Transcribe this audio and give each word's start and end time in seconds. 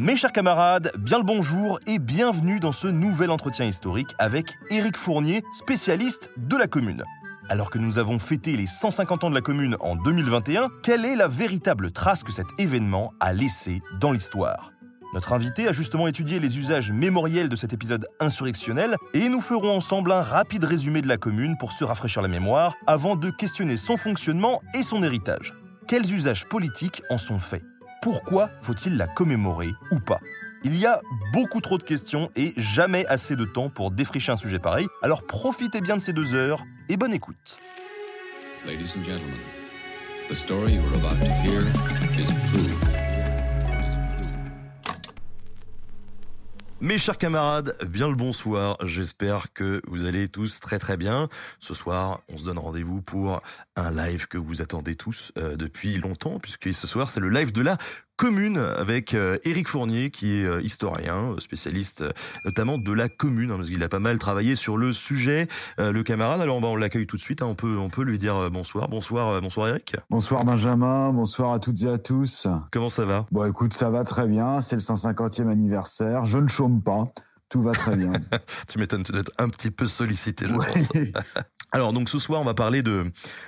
Mes 0.00 0.14
chers 0.14 0.30
camarades, 0.30 0.92
bien 0.96 1.18
le 1.18 1.24
bonjour 1.24 1.80
et 1.88 1.98
bienvenue 1.98 2.60
dans 2.60 2.70
ce 2.70 2.86
nouvel 2.86 3.32
entretien 3.32 3.66
historique 3.66 4.14
avec 4.20 4.56
Éric 4.70 4.96
Fournier, 4.96 5.42
spécialiste 5.52 6.30
de 6.36 6.56
la 6.56 6.68
commune. 6.68 7.02
Alors 7.48 7.68
que 7.68 7.80
nous 7.80 7.98
avons 7.98 8.20
fêté 8.20 8.56
les 8.56 8.68
150 8.68 9.24
ans 9.24 9.30
de 9.30 9.34
la 9.34 9.40
commune 9.40 9.76
en 9.80 9.96
2021, 9.96 10.68
quelle 10.84 11.04
est 11.04 11.16
la 11.16 11.26
véritable 11.26 11.90
trace 11.90 12.22
que 12.22 12.30
cet 12.30 12.46
événement 12.58 13.12
a 13.18 13.32
laissée 13.32 13.82
dans 13.98 14.12
l'histoire? 14.12 14.70
Notre 15.14 15.32
invité 15.32 15.66
a 15.66 15.72
justement 15.72 16.06
étudié 16.06 16.38
les 16.38 16.58
usages 16.58 16.92
mémoriels 16.92 17.48
de 17.48 17.56
cet 17.56 17.72
épisode 17.72 18.06
insurrectionnel 18.20 18.94
et 19.14 19.28
nous 19.28 19.40
ferons 19.40 19.76
ensemble 19.76 20.12
un 20.12 20.22
rapide 20.22 20.62
résumé 20.62 21.02
de 21.02 21.08
la 21.08 21.16
commune 21.16 21.56
pour 21.58 21.72
se 21.72 21.82
rafraîchir 21.82 22.22
la 22.22 22.28
mémoire 22.28 22.76
avant 22.86 23.16
de 23.16 23.30
questionner 23.30 23.76
son 23.76 23.96
fonctionnement 23.96 24.62
et 24.74 24.84
son 24.84 25.02
héritage. 25.02 25.54
Quels 25.88 26.14
usages 26.14 26.46
politiques 26.48 27.02
en 27.10 27.18
sont 27.18 27.40
faits? 27.40 27.64
Pourquoi 28.02 28.50
faut-il 28.60 28.96
la 28.96 29.06
commémorer 29.06 29.70
ou 29.90 30.00
pas? 30.00 30.20
Il 30.64 30.76
y 30.76 30.86
a 30.86 31.00
beaucoup 31.32 31.60
trop 31.60 31.78
de 31.78 31.84
questions 31.84 32.30
et 32.34 32.52
jamais 32.56 33.06
assez 33.06 33.36
de 33.36 33.44
temps 33.44 33.70
pour 33.70 33.90
défricher 33.90 34.32
un 34.32 34.36
sujet 34.36 34.58
pareil, 34.58 34.86
alors 35.02 35.24
profitez 35.26 35.80
bien 35.80 35.96
de 35.96 36.02
ces 36.02 36.12
deux 36.12 36.34
heures 36.34 36.64
et 36.88 36.96
bonne 36.96 37.12
écoute. 37.12 37.58
Mes 46.80 46.96
chers 46.96 47.18
camarades, 47.18 47.76
bien 47.88 48.08
le 48.08 48.14
bonsoir. 48.14 48.76
J'espère 48.84 49.52
que 49.52 49.82
vous 49.88 50.06
allez 50.06 50.28
tous 50.28 50.60
très 50.60 50.78
très 50.78 50.96
bien. 50.96 51.28
Ce 51.58 51.74
soir, 51.74 52.20
on 52.28 52.38
se 52.38 52.44
donne 52.44 52.58
rendez-vous 52.58 53.02
pour 53.02 53.42
un 53.74 53.90
live 53.90 54.28
que 54.28 54.38
vous 54.38 54.62
attendez 54.62 54.94
tous 54.94 55.32
euh, 55.38 55.56
depuis 55.56 55.96
longtemps, 55.96 56.38
puisque 56.38 56.72
ce 56.72 56.86
soir, 56.86 57.10
c'est 57.10 57.18
le 57.18 57.30
live 57.30 57.50
de 57.50 57.62
la 57.62 57.78
commune 58.18 58.58
avec 58.58 59.14
euh, 59.14 59.38
Éric 59.44 59.68
Fournier 59.68 60.10
qui 60.10 60.40
est 60.40 60.44
euh, 60.44 60.60
historien, 60.60 61.34
euh, 61.34 61.38
spécialiste 61.38 62.04
notamment 62.44 62.76
de 62.76 62.92
la 62.92 63.08
commune, 63.08 63.52
hein, 63.52 63.56
parce 63.56 63.70
qu'il 63.70 63.82
a 63.84 63.88
pas 63.88 64.00
mal 64.00 64.18
travaillé 64.18 64.56
sur 64.56 64.76
le 64.76 64.92
sujet. 64.92 65.46
le 65.78 66.02
camarade, 66.02 66.40
alors 66.40 66.56
on 66.56 66.76
l'accueille 66.76 67.06
tout 67.06 67.16
de 67.16 67.22
suite, 67.22 67.42
hein, 67.42 67.46
on, 67.46 67.54
peut, 67.54 67.78
on 67.78 67.88
peut 67.88 68.02
lui 68.02 68.18
dire 68.18 68.50
bonsoir. 68.50 68.88
Bonsoir, 68.88 69.40
bonsoir 69.40 69.68
Éric. 69.68 69.96
Bonsoir 70.10 70.44
Benjamin, 70.44 71.12
bonsoir 71.12 71.52
à 71.52 71.60
toutes 71.60 71.80
et 71.82 71.88
à 71.88 71.98
tous. 71.98 72.48
Comment 72.72 72.88
ça 72.88 73.04
va? 73.04 73.24
Bon 73.30 73.48
écoute, 73.48 73.72
ça 73.72 73.88
va 73.88 74.02
très 74.02 74.26
bien, 74.26 74.60
c'est 74.62 74.74
le 74.74 74.82
150e 74.82 75.48
anniversaire, 75.48 76.26
je 76.26 76.38
ne 76.38 76.48
chôme 76.48 76.82
pas. 76.82 77.04
Tout 77.48 77.62
va 77.62 77.72
très 77.72 77.96
bien. 77.96 78.12
tu 78.68 78.78
m'étonnes 78.78 79.04
d'être 79.04 79.32
un 79.38 79.48
petit 79.48 79.70
peu 79.70 79.86
sollicité, 79.86 80.46
je 80.48 80.54
pense. 80.54 80.92
Alors 81.70 81.92
donc 81.92 82.08
ce 82.08 82.18
soir 82.18 82.40
on 82.40 82.44
va 82.44 82.54
parler 82.54 82.82
de 82.82 83.04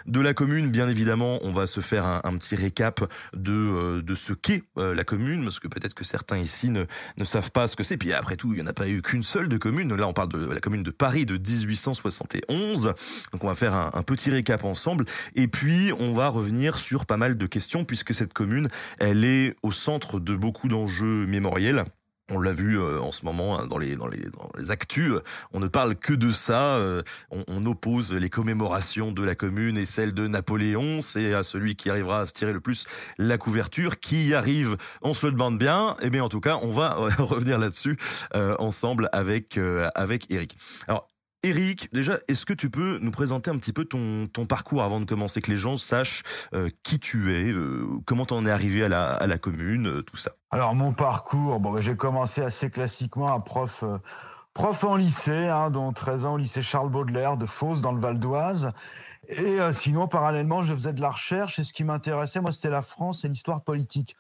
de 0.07 0.21
la 0.21 0.35
commune. 0.35 0.71
Bien 0.71 0.89
évidemment 0.89 1.39
on 1.43 1.53
va 1.53 1.67
se 1.67 1.81
faire 1.81 2.05
un, 2.05 2.37
petit 2.37 2.55
récap 2.55 3.01
de 3.35 3.53
euh, 3.53 4.03
de 4.03 4.15
ce 4.15 4.35
qu'est 4.35 4.63
euh, 4.77 4.95
la 4.95 5.05
commune 5.05 5.43
parce 5.43 5.59
que 5.59 5.69
peut-être 5.69 5.95
que 5.95 6.05
certains 6.05 6.37
ici 6.37 6.69
ne 6.69 6.85
ne 7.17 7.25
savent 7.25 7.51
pas 7.51 7.67
ce 7.67 7.77
que 7.77 7.83
c'est. 7.83 7.97
Puis 7.97 8.13
après 8.13 8.37
tout 8.37 8.53
il 8.53 8.59
y 8.59 8.63
en 8.63 8.67
a 8.67 8.75
pas 8.75 8.89
eu 8.89 9.01
qu'une 9.01 9.23
seule 9.23 9.49
de 9.49 9.57
commune. 9.57 9.95
Là 9.97 10.07
on 10.07 10.13
parle 10.13 10.29
de 10.29 10.53
la 10.53 10.61
commune 10.61 10.83
de 10.83 10.91
Paris 10.91 11.25
de 11.25 11.39
1871 11.39 12.93
donc 13.33 13.43
on 13.43 13.47
va 13.47 13.55
faire 13.55 13.73
un, 13.73 13.91
un 13.95 14.03
petit 14.03 14.31
récap 14.31 14.65
ensemble. 14.65 15.07
Et 15.35 15.49
puis 15.49 15.91
on 15.99 16.13
va 16.13 16.29
revenir 16.29 16.77
sur 16.77 17.07
pas 17.07 17.17
mal 17.17 17.39
de 17.39 17.47
questions 17.47 17.87
puisque 17.87 18.15
cette 18.15 18.35
commune 18.35 18.69
elle 18.99 19.25
est 19.25 19.57
au 19.63 19.73
centre 19.73 20.21
de 20.21 20.37
beaucoup 20.37 20.69
d'enjeux 20.69 21.27
mémoriels 21.27 21.85
on 22.31 22.41
l'a 22.41 22.53
vu 22.53 22.79
euh, 22.79 23.01
en 23.01 23.13
ce 23.13 23.25
moment 23.25 23.59
hein, 23.59 23.67
dans 23.67 23.79
les 23.79 23.97
dans 23.97 24.07
les 24.07 24.21
dans 24.31 24.49
les 24.57 24.71
actus. 24.71 25.15
On 25.53 25.61
ne 25.61 25.69
parle 25.69 25.97
que 25.97 26.13
de 26.13 26.31
ça. 26.31 26.77
Euh, 26.77 27.03
on, 27.31 27.67
oppose 27.67 28.15
les 28.15 28.31
commémorations 28.31 29.13
de 29.13 29.23
la 29.23 29.35
Commune 29.35 29.77
et 29.77 29.85
celles 29.85 30.15
de 30.15 30.27
Napoléon. 30.27 31.03
C'est 31.03 31.35
à 31.35 31.43
celui 31.43 31.77
qui 31.77 31.91
arrivera 31.91 32.21
à 32.21 32.27
se 32.27 32.33
tirer 32.33 32.53
le 32.53 32.61
plus 32.61 32.87
la 33.19 33.37
couverture. 33.37 34.01
Qui 34.01 34.29
y 34.29 34.35
arrive, 34.35 34.77
on 35.03 35.13
se 35.13 35.27
le 35.27 35.33
demande 35.33 35.59
bien. 35.59 35.97
Et 36.01 36.07
eh 36.07 36.11
bien 36.11 36.25
en 36.25 36.29
tout 36.29 36.41
cas, 36.41 36.59
on 36.63 36.73
va 36.73 36.95
revenir 37.19 37.59
là-dessus 37.59 37.99
euh, 38.35 38.57
ensemble 38.59 39.09
avec 39.13 39.59
avec 39.95 40.31
Eric. 40.31 40.57
Alors 40.89 41.10
Eric, 41.43 41.91
déjà, 41.95 42.19
est-ce 42.29 42.45
que 42.45 42.53
tu 42.53 42.69
peux 42.69 42.99
nous 43.01 43.11
présenter 43.11 43.51
un 43.51 43.57
petit 43.57 43.73
peu 43.73 43.87
ton, 43.87 44.29
parcours 44.47 44.83
avant 44.83 45.01
de 45.01 45.07
commencer, 45.07 45.41
que 45.41 45.51
les 45.51 45.57
gens 45.57 45.79
sachent 45.79 46.23
euh, 46.53 46.69
qui 46.83 46.99
tu 46.99 47.35
es, 47.35 47.51
euh, 47.51 47.87
comment 48.05 48.27
tu 48.27 48.35
en 48.35 48.45
es 48.45 48.51
arrivé 48.51 48.85
à 48.85 48.89
la, 48.89 49.39
commune, 49.39 49.87
euh, 49.87 50.03
tout 50.03 50.19
ça? 50.19 50.33
Alors 50.51 50.75
mon 50.75 50.93
parcours, 50.93 51.59
bon, 51.59 51.73
bah, 51.73 51.81
j'ai 51.81 51.97
commencé 51.97 52.43
assez 52.43 52.69
classiquement 52.69 53.33
à 53.33 53.41
prof, 53.41 53.85
prof 54.53 54.85
en 54.85 54.97
lycée, 54.97 55.49
hein, 55.49 55.71
dont 55.71 55.91
13 55.93 56.27
ans 56.27 56.35
au 56.35 56.37
lycée 56.37 56.61
Charles 56.61 56.91
Baudelaire 56.91 57.39
de 57.39 57.47
Fos 57.47 57.77
dans 57.77 57.93
le 57.93 58.01
Val 58.01 58.19
d'Oise. 58.19 58.73
Et 59.29 59.59
sinon, 59.73 60.09
parallèlement, 60.09 60.63
je 60.63 60.75
faisais 60.75 60.93
de 60.93 61.01
la 61.01 61.11
recherche 61.11 61.59
et 61.59 61.65
ce 61.65 61.73
qui 61.73 61.85
m'intéressait, 61.85 62.41
moi, 62.41 62.53
c'était 62.53 62.71
la 62.71 62.83
France 62.83 63.25
et 63.25 63.29
l'histoire 63.29 63.63
politique 63.63 64.17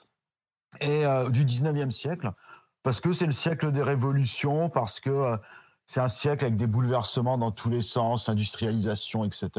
et 0.80 1.02
du 1.30 1.44
19e 1.44 1.90
siècle, 1.90 2.30
parce 2.82 3.00
que 3.00 3.12
c'est 3.12 3.26
le 3.26 3.32
siècle 3.32 3.72
des 3.72 3.82
révolutions, 3.82 4.68
parce 4.68 5.00
que 5.00 5.36
c'est 5.90 5.98
un 5.98 6.08
siècle 6.08 6.44
avec 6.44 6.54
des 6.54 6.68
bouleversements 6.68 7.36
dans 7.36 7.50
tous 7.50 7.68
les 7.68 7.82
sens, 7.82 8.28
industrialisation, 8.28 9.24
etc. 9.24 9.50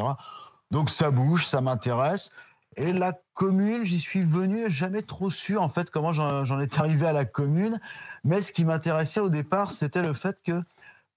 Donc 0.71 0.89
ça 0.89 1.11
bouge, 1.11 1.45
ça 1.45 1.59
m'intéresse. 1.59 2.31
Et 2.77 2.93
la 2.93 3.11
commune, 3.33 3.83
j'y 3.83 3.99
suis 3.99 4.23
venu, 4.23 4.71
jamais 4.71 5.01
trop 5.01 5.29
sûr 5.29 5.61
en 5.61 5.67
fait 5.67 5.89
comment 5.89 6.13
j'en 6.13 6.59
étais 6.61 6.79
arrivé 6.79 7.05
à 7.05 7.11
la 7.11 7.25
commune. 7.25 7.81
Mais 8.23 8.41
ce 8.41 8.53
qui 8.53 8.63
m'intéressait 8.63 9.19
au 9.19 9.27
départ, 9.27 9.71
c'était 9.71 10.01
le 10.01 10.13
fait 10.13 10.41
que 10.41 10.63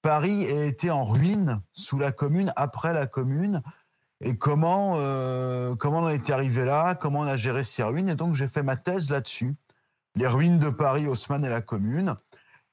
Paris 0.02 0.46
ait 0.46 0.66
été 0.66 0.90
en 0.90 1.04
ruine 1.04 1.60
sous 1.72 2.00
la 2.00 2.10
commune, 2.10 2.52
après 2.56 2.92
la 2.92 3.06
commune, 3.06 3.62
et 4.20 4.36
comment 4.36 4.96
euh, 4.96 5.76
comment 5.76 6.00
on 6.00 6.08
était 6.08 6.32
arrivé 6.32 6.64
là, 6.64 6.96
comment 6.96 7.20
on 7.20 7.28
a 7.28 7.36
géré 7.36 7.62
ces 7.62 7.84
ruines. 7.84 8.08
Et 8.08 8.16
donc 8.16 8.34
j'ai 8.34 8.48
fait 8.48 8.64
ma 8.64 8.76
thèse 8.76 9.10
là-dessus, 9.10 9.54
les 10.16 10.26
ruines 10.26 10.58
de 10.58 10.70
Paris, 10.70 11.06
Haussmann 11.06 11.44
et 11.44 11.48
la 11.48 11.60
commune. 11.60 12.16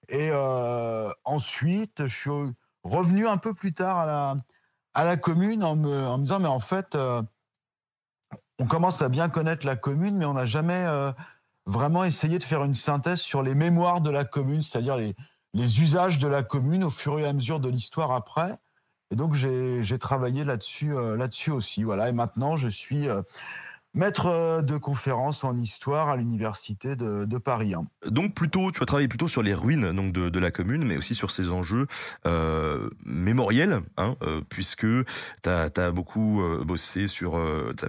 Et 0.09 0.29
euh, 0.31 1.11
ensuite, 1.23 2.07
je 2.07 2.15
suis 2.15 2.53
revenu 2.83 3.27
un 3.27 3.37
peu 3.37 3.53
plus 3.53 3.73
tard 3.73 3.99
à 3.99 4.05
la, 4.05 4.35
à 4.93 5.05
la 5.05 5.17
commune 5.17 5.63
en 5.63 5.75
me, 5.75 6.17
disant, 6.19 6.39
mais 6.39 6.47
en 6.47 6.59
fait, 6.59 6.95
euh, 6.95 7.21
on 8.59 8.65
commence 8.65 9.01
à 9.01 9.09
bien 9.09 9.29
connaître 9.29 9.65
la 9.65 9.75
commune, 9.75 10.17
mais 10.17 10.25
on 10.25 10.33
n'a 10.33 10.45
jamais 10.45 10.85
euh, 10.85 11.11
vraiment 11.65 12.03
essayé 12.03 12.39
de 12.39 12.43
faire 12.43 12.63
une 12.63 12.73
synthèse 12.73 13.19
sur 13.19 13.43
les 13.43 13.55
mémoires 13.55 14.01
de 14.01 14.09
la 14.09 14.25
commune, 14.25 14.61
c'est-à-dire 14.61 14.97
les, 14.97 15.15
usages 15.53 16.19
de 16.19 16.27
la 16.27 16.43
commune 16.43 16.83
au 16.83 16.89
fur 16.89 17.19
et 17.19 17.25
à 17.25 17.33
mesure 17.33 17.59
de 17.59 17.69
l'histoire 17.69 18.11
après. 18.11 18.57
Et 19.11 19.15
donc, 19.15 19.33
j'ai 19.35 19.99
travaillé 19.99 20.45
là-dessus 20.45 20.93
là-dessus 20.93 21.51
aussi. 21.51 21.83
Voilà. 21.83 22.07
Et 22.07 22.13
maintenant, 22.13 22.55
je 22.55 22.69
suis 22.69 23.09
maître 23.93 24.27
euh, 24.27 24.61
de 24.61 24.77
conférences 24.77 25.43
en 25.43 25.57
histoire 25.57 26.09
à 26.09 26.17
l'université 26.17 26.95
de, 26.95 27.37
Paris. 27.37 27.73
Hein. 27.73 27.85
Donc 28.05 28.35
plutôt, 28.35 28.71
tu 28.71 28.79
vas 28.79 28.85
travailler 28.85 29.07
plutôt 29.07 29.27
sur 29.27 29.41
les 29.41 29.53
ruines 29.53 29.91
donc 29.93 30.13
de, 30.13 30.39
la 30.39 30.51
commune, 30.51 30.85
mais 30.85 30.97
aussi 30.97 31.15
sur 31.15 31.31
ses 31.31 31.49
enjeux 31.49 31.87
euh, 32.25 32.89
mémoriels, 33.03 33.81
hein, 33.97 34.15
euh, 34.21 34.41
puisque 34.47 34.85
tu 35.43 35.49
as, 35.49 35.91
beaucoup 35.91 36.41
bossé 36.63 37.07
sur 37.07 37.39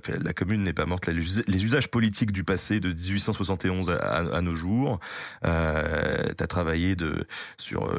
la 0.09 0.33
commune 0.33 0.63
n'est 0.63 0.73
pas 0.73 0.87
morte, 0.87 1.07
les 1.07 1.65
usages 1.65 1.91
politiques 1.91 2.33
du 2.33 2.45
passé 2.45 2.81
de 2.81 2.89
1871 2.89 3.91
à, 3.91 4.41
nos 4.41 4.55
jours. 4.55 4.99
tu 5.43 5.49
as 5.49 6.47
travaillé 6.49 6.97
sur 7.59 7.91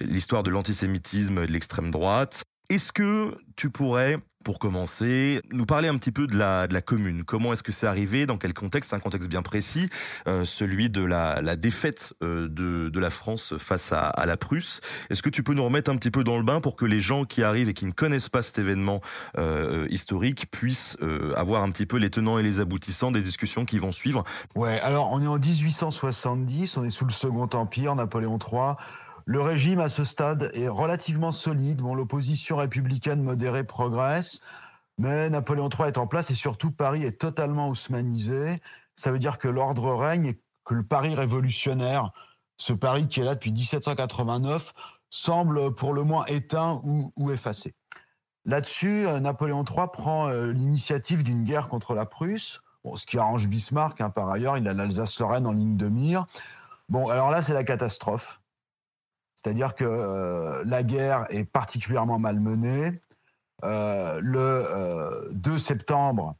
l'histoire 0.00 0.42
de 0.42 0.50
l'antisémitisme 0.50 1.38
et 1.38 1.46
de 1.46 1.52
l'extrême 1.52 1.90
droite. 1.90 2.44
Est-ce 2.68 2.92
que 2.92 3.36
tu 3.56 3.70
pourrais 3.70 4.18
pour 4.46 4.60
commencer, 4.60 5.42
nous 5.50 5.66
parler 5.66 5.88
un 5.88 5.98
petit 5.98 6.12
peu 6.12 6.28
de 6.28 6.38
la, 6.38 6.68
de 6.68 6.72
la 6.72 6.80
commune. 6.80 7.24
Comment 7.24 7.52
est-ce 7.52 7.64
que 7.64 7.72
c'est 7.72 7.88
arrivé? 7.88 8.26
Dans 8.26 8.36
quel 8.36 8.54
contexte? 8.54 8.94
Un 8.94 9.00
contexte 9.00 9.28
bien 9.28 9.42
précis, 9.42 9.88
euh, 10.28 10.44
celui 10.44 10.88
de 10.88 11.02
la, 11.02 11.42
la 11.42 11.56
défaite 11.56 12.14
euh, 12.22 12.46
de, 12.46 12.88
de, 12.88 13.00
la 13.00 13.10
France 13.10 13.54
face 13.58 13.90
à, 13.90 14.02
à 14.06 14.24
la 14.24 14.36
Prusse. 14.36 14.80
Est-ce 15.10 15.20
que 15.20 15.30
tu 15.30 15.42
peux 15.42 15.52
nous 15.52 15.64
remettre 15.64 15.90
un 15.90 15.96
petit 15.96 16.12
peu 16.12 16.22
dans 16.22 16.36
le 16.36 16.44
bain 16.44 16.60
pour 16.60 16.76
que 16.76 16.84
les 16.84 17.00
gens 17.00 17.24
qui 17.24 17.42
arrivent 17.42 17.68
et 17.68 17.74
qui 17.74 17.86
ne 17.86 17.90
connaissent 17.90 18.28
pas 18.28 18.40
cet 18.40 18.60
événement 18.60 19.00
euh, 19.36 19.88
historique 19.90 20.48
puissent 20.52 20.96
euh, 21.02 21.34
avoir 21.34 21.64
un 21.64 21.72
petit 21.72 21.84
peu 21.84 21.96
les 21.96 22.10
tenants 22.10 22.38
et 22.38 22.44
les 22.44 22.60
aboutissants 22.60 23.10
des 23.10 23.22
discussions 23.22 23.64
qui 23.64 23.80
vont 23.80 23.90
suivre? 23.90 24.22
Ouais, 24.54 24.78
alors 24.82 25.10
on 25.10 25.20
est 25.20 25.26
en 25.26 25.40
1870, 25.40 26.76
on 26.76 26.84
est 26.84 26.90
sous 26.90 27.04
le 27.04 27.10
Second 27.10 27.48
Empire, 27.52 27.96
Napoléon 27.96 28.38
III. 28.38 28.76
Le 29.28 29.40
régime 29.40 29.80
à 29.80 29.88
ce 29.88 30.04
stade 30.04 30.52
est 30.54 30.68
relativement 30.68 31.32
solide. 31.32 31.78
Bon, 31.78 31.96
l'opposition 31.96 32.58
républicaine 32.58 33.20
modérée 33.20 33.64
progresse, 33.64 34.40
mais 34.98 35.28
Napoléon 35.30 35.68
III 35.68 35.88
est 35.88 35.98
en 35.98 36.06
place 36.06 36.30
et 36.30 36.34
surtout 36.34 36.70
Paris 36.70 37.02
est 37.02 37.20
totalement 37.20 37.68
haussmanisé. 37.68 38.62
Ça 38.94 39.10
veut 39.10 39.18
dire 39.18 39.38
que 39.38 39.48
l'ordre 39.48 39.92
règne 39.94 40.34
que 40.64 40.74
le 40.74 40.84
Paris 40.84 41.16
révolutionnaire, 41.16 42.12
ce 42.56 42.72
Paris 42.72 43.08
qui 43.08 43.18
est 43.18 43.24
là 43.24 43.34
depuis 43.34 43.50
1789, 43.50 44.72
semble 45.10 45.74
pour 45.74 45.92
le 45.92 46.04
moins 46.04 46.24
éteint 46.26 46.80
ou, 46.84 47.30
effacé. 47.32 47.74
Là-dessus, 48.44 49.08
euh, 49.08 49.18
Napoléon 49.18 49.64
III 49.64 49.88
prend 49.92 50.28
euh, 50.28 50.52
l'initiative 50.52 51.24
d'une 51.24 51.42
guerre 51.42 51.66
contre 51.66 51.94
la 51.94 52.06
Prusse, 52.06 52.60
ce 52.94 53.06
qui 53.06 53.18
arrange 53.18 53.48
Bismarck, 53.48 54.00
hein, 54.00 54.10
par 54.10 54.30
ailleurs, 54.30 54.56
il 54.56 54.68
a 54.68 54.72
l'Alsace-Lorraine 54.72 55.48
en 55.48 55.52
ligne 55.52 55.76
de 55.76 55.88
mire. 55.88 56.26
Bon, 56.88 57.08
alors 57.08 57.32
là, 57.32 57.42
c'est 57.42 57.54
la 57.54 57.64
catastrophe. 57.64 58.40
C'est-à-dire 59.46 59.76
que 59.76 59.84
euh, 59.84 60.62
la 60.64 60.82
guerre 60.82 61.26
est 61.30 61.44
particulièrement 61.44 62.18
mal 62.18 62.40
menée. 62.40 63.00
le 63.62 65.28
2 65.32 65.58
septembre, 65.58 66.34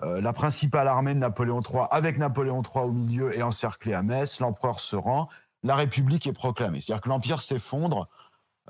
la 0.00 0.32
principale 0.32 0.88
armée 0.88 1.14
de 1.14 1.20
Napoléon 1.20 1.60
III, 1.60 1.86
avec 1.90 2.18
Napoléon 2.18 2.62
III 2.62 2.84
au 2.84 2.92
milieu, 2.92 3.36
est 3.36 3.42
encerclée 3.42 3.94
à 3.94 4.02
Metz. 4.02 4.40
L'empereur 4.40 4.80
se 4.80 4.96
rend 4.96 5.28
la 5.62 5.74
République 5.74 6.26
est 6.26 6.32
proclamée. 6.32 6.80
C'est-à-dire 6.80 7.02
que 7.02 7.08
l'Empire 7.08 7.40
s'effondre 7.40 8.08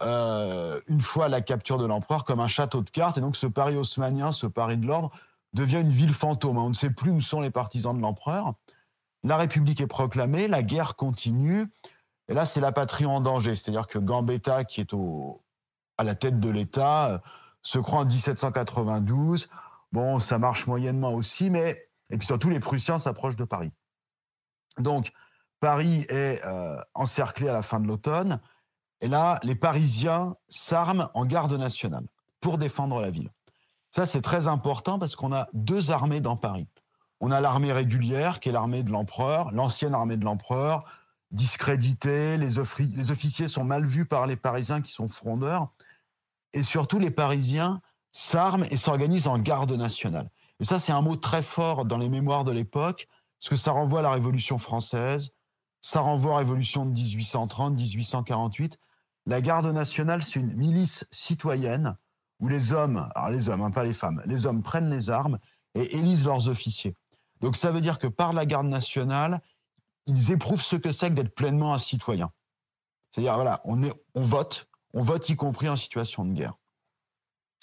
euh, 0.02 0.80
une 0.86 1.00
fois 1.00 1.28
la 1.28 1.40
capture 1.40 1.78
de 1.78 1.86
l'empereur 1.86 2.24
comme 2.24 2.40
un 2.40 2.48
château 2.48 2.82
de 2.82 2.90
cartes. 2.90 3.18
Et 3.18 3.20
donc 3.20 3.36
ce 3.36 3.46
Paris 3.46 3.76
haussmanien, 3.76 4.32
ce 4.32 4.46
Paris 4.46 4.76
de 4.76 4.86
l'ordre, 4.86 5.10
devient 5.54 5.80
une 5.80 5.90
ville 5.90 6.12
fantôme. 6.12 6.58
On 6.58 6.68
ne 6.68 6.74
sait 6.74 6.90
plus 6.90 7.10
où 7.10 7.20
sont 7.20 7.40
les 7.40 7.50
partisans 7.50 7.96
de 7.96 8.02
l'empereur. 8.02 8.54
La 9.24 9.36
République 9.36 9.80
est 9.80 9.88
proclamée, 9.88 10.46
la 10.46 10.62
guerre 10.62 10.94
continue. 10.94 11.66
Et 12.28 12.34
là, 12.34 12.44
c'est 12.46 12.60
la 12.60 12.72
patrie 12.72 13.06
en 13.06 13.20
danger. 13.20 13.56
C'est-à-dire 13.56 13.86
que 13.86 13.98
Gambetta, 13.98 14.64
qui 14.64 14.80
est 14.80 14.94
à 15.96 16.04
la 16.04 16.14
tête 16.14 16.38
de 16.40 16.50
l'État, 16.50 17.08
euh, 17.08 17.18
se 17.62 17.78
croit 17.78 18.00
en 18.00 18.04
1792. 18.04 19.48
Bon, 19.92 20.18
ça 20.18 20.38
marche 20.38 20.66
moyennement 20.66 21.12
aussi, 21.12 21.50
mais... 21.50 21.88
Et 22.10 22.16
puis 22.16 22.26
surtout, 22.26 22.48
les 22.48 22.60
Prussiens 22.60 22.98
s'approchent 22.98 23.36
de 23.36 23.44
Paris. 23.44 23.72
Donc, 24.78 25.12
Paris 25.60 26.06
est 26.08 26.40
euh, 26.44 26.80
encerclé 26.94 27.48
à 27.48 27.52
la 27.52 27.62
fin 27.62 27.80
de 27.80 27.86
l'automne. 27.86 28.40
Et 29.00 29.08
là, 29.08 29.40
les 29.42 29.54
Parisiens 29.54 30.36
s'arment 30.48 31.10
en 31.14 31.26
garde 31.26 31.52
nationale 31.52 32.06
pour 32.40 32.58
défendre 32.58 33.00
la 33.00 33.10
ville. 33.10 33.30
Ça, 33.90 34.06
c'est 34.06 34.22
très 34.22 34.48
important 34.48 34.98
parce 34.98 35.16
qu'on 35.16 35.32
a 35.32 35.48
deux 35.52 35.90
armées 35.90 36.20
dans 36.20 36.36
Paris. 36.36 36.68
On 37.20 37.30
a 37.30 37.40
l'armée 37.40 37.72
régulière, 37.72 38.40
qui 38.40 38.48
est 38.48 38.52
l'armée 38.52 38.82
de 38.82 38.90
l'empereur, 38.90 39.50
l'ancienne 39.52 39.94
armée 39.94 40.16
de 40.16 40.24
l'empereur, 40.24 40.84
discréditée, 41.30 42.36
les, 42.36 42.48
les, 42.96 43.10
officiers 43.10 43.48
sont 43.48 43.64
mal 43.64 43.84
vus 43.86 44.06
par 44.06 44.26
les 44.26 44.36
Parisiens 44.36 44.80
qui 44.80 44.92
sont 44.92 45.08
frondeurs. 45.08 45.68
Et 46.52 46.62
surtout, 46.62 46.98
les 46.98 47.10
Parisiens 47.10 47.80
s'arment 48.12 48.66
et 48.70 48.76
s'organisent 48.76 49.26
en 49.26 49.38
garde 49.38 49.72
nationale. 49.72 50.30
Et 50.60 50.64
ça, 50.64 50.78
c'est 50.78 50.92
un 50.92 51.02
mot 51.02 51.16
très 51.16 51.42
fort 51.42 51.84
dans 51.84 51.98
les 51.98 52.08
mémoires 52.08 52.44
de 52.44 52.52
l'époque, 52.52 53.06
parce 53.38 53.50
que 53.50 53.56
ça 53.56 53.72
renvoie 53.72 54.00
à 54.00 54.02
la 54.02 54.12
Révolution 54.12 54.58
française, 54.58 55.30
ça 55.80 56.00
renvoie 56.00 56.34
à 56.34 56.38
Révolution 56.38 56.86
de 56.86 56.98
1830-1848. 56.98 58.76
La 59.26 59.40
garde 59.40 59.66
nationale, 59.66 60.22
c'est 60.22 60.40
une 60.40 60.54
milice 60.54 61.06
citoyenne 61.10 61.96
où 62.40 62.48
les 62.48 62.72
hommes, 62.72 63.08
alors 63.14 63.30
les 63.30 63.48
hommes, 63.48 63.62
hein, 63.62 63.70
pas 63.70 63.84
les 63.84 63.94
femmes, 63.94 64.22
les 64.24 64.46
hommes 64.46 64.62
prennent 64.62 64.90
les 64.90 65.10
armes 65.10 65.38
et 65.74 65.96
élisent 65.96 66.26
leurs 66.26 66.48
officiers. 66.48 66.94
Donc 67.40 67.56
ça 67.56 67.70
veut 67.70 67.80
dire 67.80 67.98
que 67.98 68.06
par 68.06 68.32
la 68.32 68.46
garde 68.46 68.66
nationale, 68.66 69.40
ils 70.08 70.32
éprouvent 70.32 70.62
ce 70.62 70.76
que 70.76 70.92
c'est 70.92 71.10
que 71.10 71.14
d'être 71.14 71.34
pleinement 71.34 71.74
un 71.74 71.78
citoyen. 71.78 72.30
C'est-à-dire, 73.10 73.34
voilà, 73.34 73.60
on, 73.64 73.80
vote, 74.14 74.68
on 74.92 75.02
vote 75.02 75.28
y 75.28 75.36
compris 75.36 75.68
en 75.68 75.76
situation 75.76 76.24
de 76.24 76.32
guerre. 76.32 76.54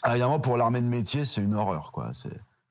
Alors 0.04 0.16
évidemment, 0.16 0.40
pour 0.40 0.58
l'armée 0.58 0.82
de 0.82 0.88
métier, 0.88 1.26
c'est 1.26 1.42
une 1.42 1.56
horreur, 1.56 1.92
quoi. 1.92 2.12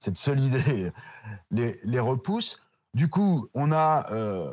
Cette 0.01 0.19
seule 0.19 0.41
idée 0.41 0.93
les, 1.51 2.01
repousse. 2.01 2.61
Du 2.95 3.09
coup, 3.09 3.49
on 3.55 3.73
a, 3.73 4.11
euh, 4.13 4.53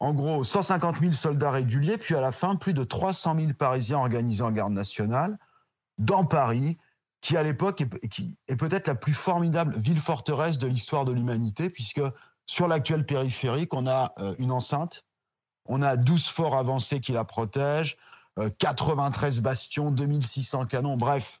en 0.00 0.12
gros 0.12 0.44
150 0.44 0.98
000 0.98 1.12
soldats 1.12 1.50
réguliers, 1.50 1.98
puis 1.98 2.14
à 2.14 2.20
la 2.20 2.32
fin, 2.32 2.56
plus 2.56 2.74
de 2.74 2.84
300 2.84 3.36
000 3.36 3.52
Parisiens 3.54 3.98
organisés 3.98 4.42
en 4.42 4.52
garde 4.52 4.72
nationale 4.72 5.38
dans 5.98 6.24
Paris, 6.24 6.78
qui 7.20 7.36
à 7.36 7.42
l'époque 7.42 7.80
est 7.80 8.56
peut-être 8.56 8.86
la 8.88 8.94
plus 8.94 9.14
formidable 9.14 9.78
ville-forteresse 9.78 10.58
de 10.58 10.66
l'histoire 10.66 11.04
de 11.04 11.12
l'humanité, 11.12 11.70
puisque 11.70 12.02
sur 12.46 12.68
l'actuelle 12.68 13.06
périphérique, 13.06 13.74
on 13.74 13.86
a 13.86 14.12
euh, 14.18 14.34
une 14.38 14.50
enceinte, 14.50 15.04
on 15.66 15.82
a 15.82 15.96
12 15.96 16.28
forts 16.28 16.56
avancés 16.56 17.00
qui 17.00 17.12
la 17.12 17.24
protègent, 17.24 17.96
93 18.58 19.38
euh, 19.38 19.42
bastions, 19.42 19.90
2600 19.90 20.66
canons, 20.66 20.96
bref. 20.96 21.40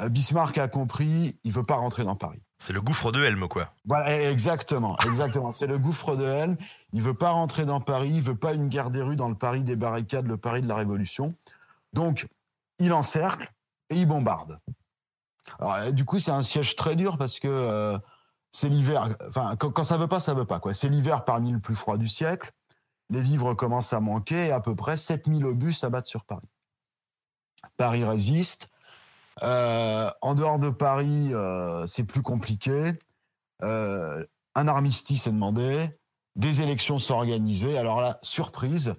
Euh, 0.00 0.08
Bismarck 0.08 0.56
a 0.58 0.68
compris, 0.68 1.38
il 1.44 1.52
veut 1.52 1.62
pas 1.62 1.76
rentrer 1.76 2.04
dans 2.04 2.16
Paris. 2.16 2.40
C'est 2.58 2.72
le 2.72 2.80
gouffre 2.80 3.12
de 3.12 3.22
Helm, 3.22 3.48
quoi. 3.48 3.74
Voilà, 3.84 4.30
exactement, 4.30 4.96
exactement. 5.00 5.52
C'est 5.52 5.66
le 5.66 5.78
gouffre 5.78 6.16
de 6.16 6.24
Helm. 6.24 6.56
Il 6.92 7.02
veut 7.02 7.14
pas 7.14 7.30
rentrer 7.30 7.66
dans 7.66 7.80
Paris, 7.80 8.12
il 8.14 8.22
veut 8.22 8.36
pas 8.36 8.54
une 8.54 8.68
guerre 8.68 8.90
des 8.90 9.02
rues 9.02 9.16
dans 9.16 9.28
le 9.28 9.34
Paris 9.34 9.64
des 9.64 9.76
barricades, 9.76 10.26
le 10.26 10.36
Paris 10.36 10.62
de 10.62 10.68
la 10.68 10.76
Révolution. 10.76 11.34
Donc, 11.92 12.26
il 12.78 12.92
encercle 12.92 13.52
et 13.90 13.96
il 13.96 14.06
bombarde. 14.06 14.60
Alors, 15.58 15.92
du 15.92 16.04
coup, 16.04 16.20
c'est 16.20 16.30
un 16.30 16.42
siège 16.42 16.76
très 16.76 16.96
dur 16.96 17.18
parce 17.18 17.38
que 17.40 17.98
c'est 18.52 18.68
l'hiver. 18.68 19.08
Enfin, 19.26 19.56
quand, 19.56 19.70
quand, 19.70 19.84
ça 19.84 19.96
veut 19.96 20.06
pas, 20.06 20.20
ça 20.20 20.34
veut 20.34 20.44
pas, 20.44 20.60
quoi. 20.60 20.74
C'est 20.74 20.88
l'hiver 20.88 21.24
parmi 21.24 21.50
le 21.50 21.58
plus 21.58 21.74
froid 21.74 21.96
du 21.96 22.08
siècle. 22.08 22.52
Les 23.10 23.20
vivres 23.20 23.54
commencent 23.54 23.92
à 23.92 24.00
manquer 24.00 24.46
et 24.46 24.52
à 24.52 24.60
peu 24.60 24.74
près 24.74 24.96
7000 24.96 25.44
obus 25.44 25.72
s'abattent 25.72 26.06
sur 26.06 26.24
Paris. 26.24 26.48
Paris 27.76 28.04
résiste. 28.04 28.68
Euh, 29.42 30.10
en 30.20 30.34
dehors 30.34 30.58
de 30.58 30.68
Paris, 30.68 31.32
euh, 31.32 31.86
c'est 31.86 32.04
plus 32.04 32.22
compliqué. 32.22 32.92
Euh, 33.62 34.24
un 34.54 34.68
armistice 34.68 35.26
est 35.26 35.32
demandé, 35.32 35.98
des 36.36 36.60
élections 36.60 36.98
sont 36.98 37.14
organisées. 37.14 37.78
Alors 37.78 38.00
là, 38.00 38.18
surprise, 38.22 38.94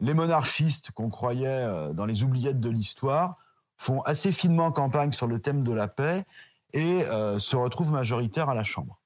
les 0.00 0.14
monarchistes 0.14 0.90
qu'on 0.90 1.08
croyait 1.08 1.92
dans 1.94 2.06
les 2.06 2.22
oubliettes 2.22 2.60
de 2.60 2.68
l'histoire 2.68 3.36
font 3.76 4.02
assez 4.02 4.32
finement 4.32 4.72
campagne 4.72 5.12
sur 5.12 5.26
le 5.26 5.40
thème 5.40 5.62
de 5.62 5.72
la 5.72 5.88
paix 5.88 6.24
et 6.72 7.02
se 7.38 7.56
retrouvent 7.56 7.92
majoritaires 7.92 8.48
à 8.48 8.54
la 8.54 8.64
Chambre. 8.64 9.00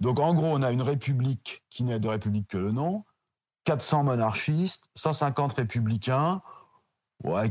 Donc 0.00 0.18
en 0.18 0.34
gros, 0.34 0.46
on 0.46 0.62
a 0.62 0.72
une 0.72 0.82
république 0.82 1.62
qui 1.70 1.84
n'est 1.84 2.00
de 2.00 2.08
république 2.08 2.48
que 2.48 2.58
le 2.58 2.72
nom, 2.72 3.04
400 3.64 4.04
monarchistes, 4.04 4.84
150 4.96 5.52
républicains, 5.52 6.42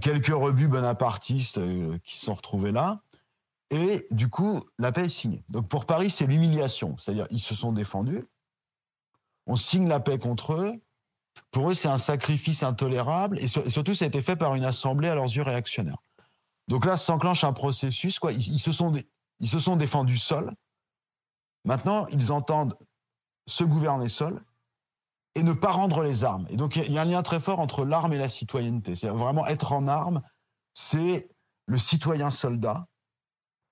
quelques 0.02 0.28
rebuts 0.28 0.68
bonapartistes 0.68 1.60
euh, 1.60 1.98
qui 2.04 2.18
se 2.18 2.26
sont 2.26 2.34
retrouvés 2.34 2.72
là. 2.72 3.02
Et 3.70 4.08
du 4.10 4.30
coup, 4.30 4.64
la 4.80 4.92
paix 4.92 5.06
est 5.06 5.10
signée. 5.10 5.44
Donc 5.50 5.68
pour 5.68 5.86
Paris, 5.86 6.10
c'est 6.10 6.26
l'humiliation. 6.26 6.98
C'est-à-dire, 6.98 7.28
ils 7.30 7.40
se 7.40 7.54
sont 7.54 7.72
défendus. 7.72 8.26
On 9.46 9.56
signe 9.56 9.88
la 9.88 10.00
paix 10.00 10.18
contre 10.18 10.54
eux. 10.54 10.74
Pour 11.52 11.69
eux, 11.69 11.74
c'est 11.76 11.88
un 11.88 12.00
sacrifice 12.00 12.64
intolérable. 12.64 13.38
Et, 13.40 13.48
surtout, 13.48 13.94
ça 13.94 14.06
a 14.06 14.08
été 14.08 14.24
fait 14.24 14.36
par 14.36 14.56
une 14.56 14.66
assemblée 14.66 15.08
à 15.08 15.16
leurs 15.16 15.26
yeux 15.26 15.44
réactionnaire. 15.44 15.98
Donc 16.68 16.86
là, 16.86 16.98
s'enclenche 16.98 17.44
un 17.44 17.54
processus. 17.54 18.18
Quoi. 18.18 18.31
Ils, 18.31 18.60
se 18.60 18.72
sont 18.72 18.92
ils 19.40 19.50
se 19.50 19.60
sont 19.60 19.76
défendus 19.76 20.18
seuls. 20.18 20.52
Maintenant, 21.66 22.08
ils 22.08 22.31
entendent 22.31 22.78
se 23.48 23.64
gouverner 23.64 24.10
seuls 24.10 24.42
et 25.36 25.44
ne 25.44 25.54
pas 25.54 25.72
rendre 25.72 26.04
les 26.04 26.24
armes. 26.24 26.48
Et 26.50 26.56
donc, 26.56 26.76
il 26.76 26.92
y 26.92 26.98
a 26.98 27.02
un 27.02 27.06
lien 27.06 27.24
très 27.24 27.40
fort 27.40 27.60
entre 27.60 27.86
l'arme 27.86 28.14
et 28.14 28.18
la 28.18 28.30
citoyenneté. 28.30 28.96
C'est 28.96 29.10
vraiment 29.10 29.46
être 29.48 29.72
en 29.72 29.88
armes, 29.88 30.22
c'est 30.74 31.30
le 31.68 31.78
citoyen 31.78 32.31
soldat, 32.31 32.88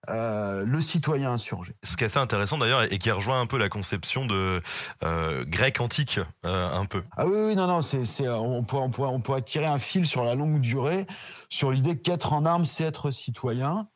euh, 0.10 0.64
le 0.66 0.80
citoyen 0.82 1.32
insurgé. 1.32 1.76
Ce 1.84 1.98
qui 1.98 2.04
est 2.04 2.08
assez 2.08 2.20
intéressant 2.20 2.58
d'ailleurs 2.58 2.84
et 2.84 2.98
qui 2.98 3.12
rejoint 3.12 3.42
un 3.42 3.48
peu 3.48 3.58
la 3.58 3.68
conception 3.68 4.26
de 4.26 4.62
euh, 5.04 5.44
grec 5.46 5.82
antique, 5.82 6.20
euh, 6.46 6.70
un 6.70 6.86
peu. 6.86 7.04
Ah 7.18 7.28
oui, 7.28 7.38
oui, 7.48 7.56
non, 7.56 7.68
non, 7.68 7.82
c'est, 7.82 8.06
on, 8.30 8.64
pourrait, 8.64 8.84
on, 8.84 8.90
pourrait, 8.90 9.10
on 9.10 9.20
pourrait 9.20 9.42
tirer 9.42 9.66
un 9.66 9.80
fil 9.80 10.06
sur 10.06 10.24
la 10.24 10.36
longue 10.36 10.62
durée 10.62 11.08
sur 11.50 11.72
l'idée 11.72 12.00
qu'être 12.00 12.34
en 12.34 12.46
armes, 12.46 12.66
c'est 12.66 12.84
être 12.84 13.12
citoyen. 13.12 13.90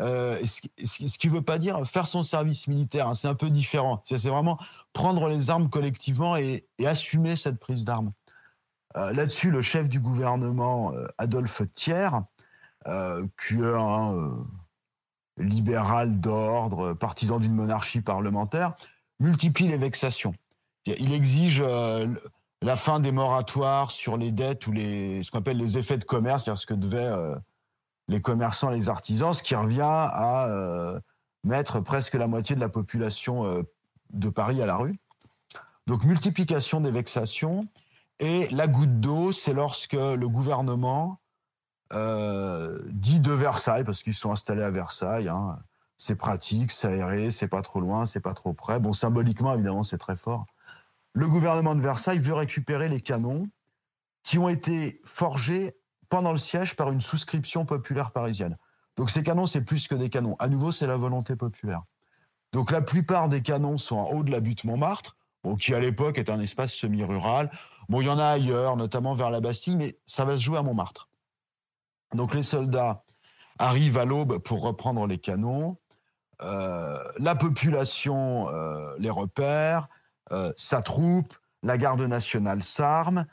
Euh, 0.00 0.36
ce 0.44 1.18
qui 1.18 1.28
ne 1.28 1.32
veut 1.32 1.42
pas 1.42 1.58
dire 1.58 1.86
faire 1.86 2.06
son 2.06 2.22
service 2.22 2.68
militaire, 2.68 3.08
hein, 3.08 3.14
c'est 3.14 3.28
un 3.28 3.34
peu 3.34 3.48
différent. 3.48 4.02
C'est 4.04 4.28
vraiment 4.28 4.58
prendre 4.92 5.28
les 5.28 5.50
armes 5.50 5.70
collectivement 5.70 6.36
et, 6.36 6.66
assumer 6.84 7.36
cette 7.36 7.58
prise 7.58 7.84
d'armes. 7.84 8.12
Euh, 8.96 9.12
là-dessus, 9.12 9.50
le 9.50 9.62
chef 9.62 9.88
du 9.88 10.00
gouvernement, 10.00 10.92
euh, 10.94 11.06
Adolphe 11.18 11.62
Thiers, 11.72 12.10
qui 13.40 13.54
est 13.54 13.74
un 13.74 14.46
libéral 15.38 16.20
d'ordre, 16.20 16.92
partisan 16.92 17.40
d'une 17.40 17.52
monarchie 17.52 18.00
parlementaire, 18.00 18.76
multiplie 19.18 19.66
les 19.66 19.76
vexations. 19.76 20.34
Il 20.86 21.12
exige 21.12 21.64
la 22.62 22.76
fin 22.76 23.00
des 23.00 23.10
moratoires 23.10 23.90
sur 23.90 24.16
les 24.16 24.30
dettes 24.30 24.68
ou 24.68 24.72
les, 24.72 25.24
ce 25.24 25.32
qu'on 25.32 25.38
appelle 25.38 25.58
les 25.58 25.78
effets 25.78 25.98
de 25.98 26.04
commerce, 26.04 26.44
c'est-à-dire 26.44 26.60
ce 26.60 26.66
que 26.66 26.74
devait 26.74 27.10
les 28.08 28.20
commerçants, 28.20 28.70
les 28.70 28.88
artisans, 28.88 29.34
ce 29.34 29.42
qui 29.42 29.54
revient 29.54 29.80
à 29.82 30.46
euh, 30.46 31.00
mettre 31.44 31.80
presque 31.80 32.14
la 32.14 32.26
moitié 32.26 32.54
de 32.54 32.60
la 32.60 32.68
population 32.68 33.46
euh, 33.46 33.62
de 34.10 34.28
Paris 34.28 34.62
à 34.62 34.66
la 34.66 34.76
rue. 34.76 34.98
Donc 35.86 36.04
multiplication 36.04 36.80
des 36.80 36.90
vexations. 36.90 37.66
Et 38.18 38.48
la 38.48 38.66
goutte 38.66 39.00
d'eau, 39.00 39.32
c'est 39.32 39.52
lorsque 39.52 39.92
le 39.92 40.28
gouvernement 40.28 41.20
euh, 41.92 42.80
dit 42.92 43.20
de 43.20 43.32
Versailles, 43.32 43.84
parce 43.84 44.02
qu'ils 44.02 44.14
sont 44.14 44.32
installés 44.32 44.62
à 44.62 44.70
Versailles, 44.70 45.28
hein, 45.28 45.58
c'est 45.98 46.16
pratique, 46.16 46.72
c'est 46.72 46.88
aéré, 46.88 47.30
c'est 47.30 47.48
pas 47.48 47.62
trop 47.62 47.80
loin, 47.80 48.06
c'est 48.06 48.20
pas 48.20 48.34
trop 48.34 48.52
près. 48.52 48.80
Bon, 48.80 48.92
symboliquement, 48.92 49.54
évidemment, 49.54 49.82
c'est 49.82 49.98
très 49.98 50.16
fort. 50.16 50.46
le 51.12 51.28
gouvernement 51.28 51.74
de 51.74 51.80
Versailles 51.80 52.18
veut 52.18 52.34
récupérer 52.34 52.88
les 52.88 53.00
canons 53.00 53.48
qui 54.22 54.38
ont 54.38 54.48
été 54.48 55.00
forgés 55.04 55.76
pendant 56.08 56.32
le 56.32 56.38
siège 56.38 56.76
par 56.76 56.90
une 56.90 57.00
souscription 57.00 57.64
populaire 57.64 58.10
parisienne. 58.10 58.56
Donc 58.96 59.10
ces 59.10 59.22
canons, 59.22 59.46
c'est 59.46 59.62
plus 59.62 59.88
que 59.88 59.94
des 59.94 60.08
canons. 60.08 60.36
À 60.38 60.48
nouveau, 60.48 60.72
c'est 60.72 60.86
la 60.86 60.96
volonté 60.96 61.36
populaire. 61.36 61.82
Donc 62.52 62.70
la 62.70 62.80
plupart 62.80 63.28
des 63.28 63.42
canons 63.42 63.78
sont 63.78 63.96
en 63.96 64.10
haut 64.10 64.22
de 64.22 64.30
la 64.30 64.40
butte 64.40 64.64
Montmartre, 64.64 65.16
qui 65.60 65.74
à 65.74 65.80
l'époque 65.80 66.18
est 66.18 66.30
un 66.30 66.40
espace 66.40 66.72
semi-rural. 66.72 67.50
Bon, 67.88 68.00
il 68.00 68.06
y 68.06 68.10
en 68.10 68.18
a 68.18 68.26
ailleurs, 68.26 68.76
notamment 68.76 69.14
vers 69.14 69.30
la 69.30 69.40
Bastille, 69.40 69.76
mais 69.76 69.98
ça 70.06 70.24
va 70.24 70.36
se 70.36 70.42
jouer 70.42 70.58
à 70.58 70.62
Montmartre. 70.62 71.08
Donc 72.14 72.34
les 72.34 72.42
soldats 72.42 73.04
arrivent 73.58 73.98
à 73.98 74.04
l'aube 74.04 74.38
pour 74.38 74.62
reprendre 74.62 75.06
les 75.06 75.18
canons. 75.18 75.76
Euh, 76.42 76.98
la 77.18 77.34
population 77.34 78.48
euh, 78.48 78.94
les 78.98 79.10
repère, 79.10 79.88
euh, 80.32 80.52
s'attroupe, 80.56 81.34
la 81.62 81.78
garde 81.78 82.02
nationale 82.02 82.62
s'arme, 82.62 83.26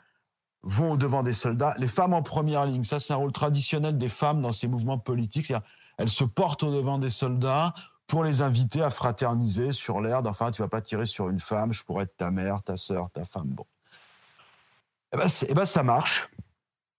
vont 0.64 0.92
au 0.92 0.96
devant 0.96 1.22
des 1.22 1.34
soldats. 1.34 1.74
Les 1.78 1.88
femmes 1.88 2.14
en 2.14 2.22
première 2.22 2.66
ligne, 2.66 2.84
ça 2.84 2.98
c'est 2.98 3.12
un 3.12 3.16
rôle 3.16 3.32
traditionnel 3.32 3.98
des 3.98 4.08
femmes 4.08 4.42
dans 4.42 4.52
ces 4.52 4.66
mouvements 4.66 4.98
politiques. 4.98 5.52
Elles 5.98 6.08
se 6.08 6.24
portent 6.24 6.62
au 6.62 6.72
devant 6.72 6.98
des 6.98 7.10
soldats 7.10 7.74
pour 8.06 8.24
les 8.24 8.42
inviter 8.42 8.82
à 8.82 8.90
fraterniser 8.90 9.72
sur 9.72 10.00
l'air 10.00 10.22
d'enfin, 10.22 10.50
tu 10.50 10.62
vas 10.62 10.68
pas 10.68 10.80
tirer 10.80 11.06
sur 11.06 11.28
une 11.28 11.40
femme, 11.40 11.72
je 11.72 11.82
pourrais 11.84 12.04
être 12.04 12.16
ta 12.16 12.30
mère, 12.30 12.62
ta 12.62 12.76
sœur, 12.76 13.10
ta 13.10 13.24
femme. 13.24 13.48
Bon. 13.48 13.66
Eh 15.12 15.16
ben, 15.16 15.28
eh 15.48 15.54
ben 15.54 15.64
ça 15.64 15.82
marche. 15.82 16.28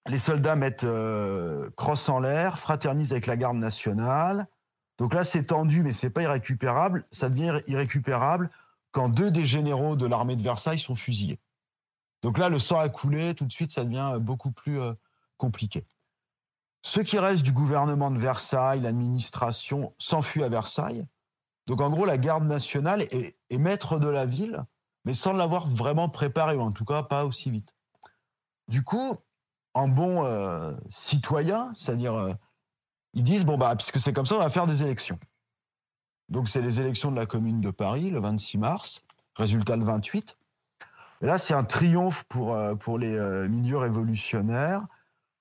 Les 0.08 0.20
soldats 0.20 0.56
mettent 0.56 0.84
euh, 0.84 1.70
crosse 1.76 2.10
en 2.10 2.20
l'air, 2.20 2.60
fraternisent 2.60 3.12
avec 3.12 3.26
la 3.28 3.38
garde 3.38 3.58
nationale. 3.58 4.48
Donc 4.98 5.14
là, 5.14 5.24
c'est 5.24 5.44
tendu, 5.44 5.84
mais 5.84 5.94
c'est 5.94 6.10
pas 6.10 6.22
irrécupérable. 6.22 7.04
Ça 7.12 7.30
devient 7.30 7.60
irrécupérable 7.68 8.50
quand 8.92 9.10
deux 9.10 9.32
des 9.32 9.46
généraux 9.46 9.96
de 9.96 10.06
l'armée 10.06 10.36
de 10.36 10.42
Versailles 10.42 10.80
sont 10.80 10.96
fusillés. 10.96 11.40
Donc 12.26 12.40
là, 12.40 12.50
le 12.50 12.58
sang 12.58 12.80
a 12.80 12.90
coulé, 12.90 13.36
tout 13.36 13.46
de 13.46 13.52
suite, 13.52 13.72
ça 13.72 13.84
devient 13.86 14.18
beaucoup 14.20 14.50
plus 14.50 14.80
euh, 14.80 14.94
compliqué. 15.38 15.86
Ce 16.82 17.00
qui 17.00 17.20
reste 17.20 17.44
du 17.44 17.52
gouvernement 17.52 18.10
de 18.10 18.18
Versailles, 18.18 18.82
l'administration, 18.82 19.94
s'enfuit 20.00 20.44
à 20.44 20.50
Versailles. 20.50 21.06
Donc 21.68 21.82
en 21.82 21.92
gros, 21.92 22.04
la 22.04 22.18
garde 22.18 22.46
nationale 22.46 23.04
est, 23.12 23.38
maître 23.60 24.00
de 24.00 24.08
la 24.08 24.26
ville, 24.26 24.66
mais 25.04 25.14
sans 25.14 25.34
l'avoir 25.34 25.68
vraiment 25.68 26.10
préparé, 26.10 26.56
ou 26.56 26.62
en 26.62 26.72
tout 26.72 26.84
cas 26.84 27.04
pas 27.04 27.26
aussi 27.26 27.52
vite. 27.52 27.76
Du 28.70 28.84
coup, 28.84 29.18
en 29.76 29.88
bon 29.88 30.26
euh, 30.26 30.74
citoyen, 30.90 31.76
c'est-à-dire, 31.76 32.16
euh, 32.16 32.34
ils 33.14 33.22
disent, 33.22 33.46
bon, 33.46 33.60
bah, 33.60 33.76
puisque 33.76 34.00
c'est 34.00 34.14
comme 34.14 34.26
ça, 34.26 34.34
on 34.34 34.40
va 34.40 34.50
faire 34.50 34.66
des 34.66 34.82
élections. 34.82 35.20
Donc 36.30 36.50
c'est 36.50 36.64
les 36.64 36.80
élections 36.80 37.12
de 37.12 37.18
la 37.18 37.28
commune 37.28 37.62
de 37.62 37.70
Paris, 37.70 38.10
le 38.10 38.20
26 38.20 38.58
mars, 38.58 39.04
résultat 39.36 39.76
le 39.76 39.86
28 39.86 40.36
là, 41.22 41.38
c'est 41.38 41.54
un 41.54 41.64
triomphe 41.64 42.24
pour, 42.26 42.54
euh, 42.54 42.76
pour 42.76 42.98
les 42.98 43.16
euh, 43.16 43.48
milieux 43.48 43.78
révolutionnaires, 43.78 44.86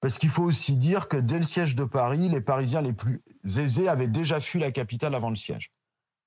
parce 0.00 0.18
qu'il 0.18 0.28
faut 0.28 0.44
aussi 0.44 0.76
dire 0.76 1.08
que 1.08 1.16
dès 1.16 1.38
le 1.38 1.44
siège 1.44 1.74
de 1.74 1.84
Paris, 1.84 2.28
les 2.28 2.40
Parisiens 2.40 2.82
les 2.82 2.92
plus 2.92 3.22
aisés 3.44 3.88
avaient 3.88 4.08
déjà 4.08 4.40
fui 4.40 4.58
la 4.58 4.70
capitale 4.70 5.14
avant 5.14 5.30
le 5.30 5.36
siège. 5.36 5.72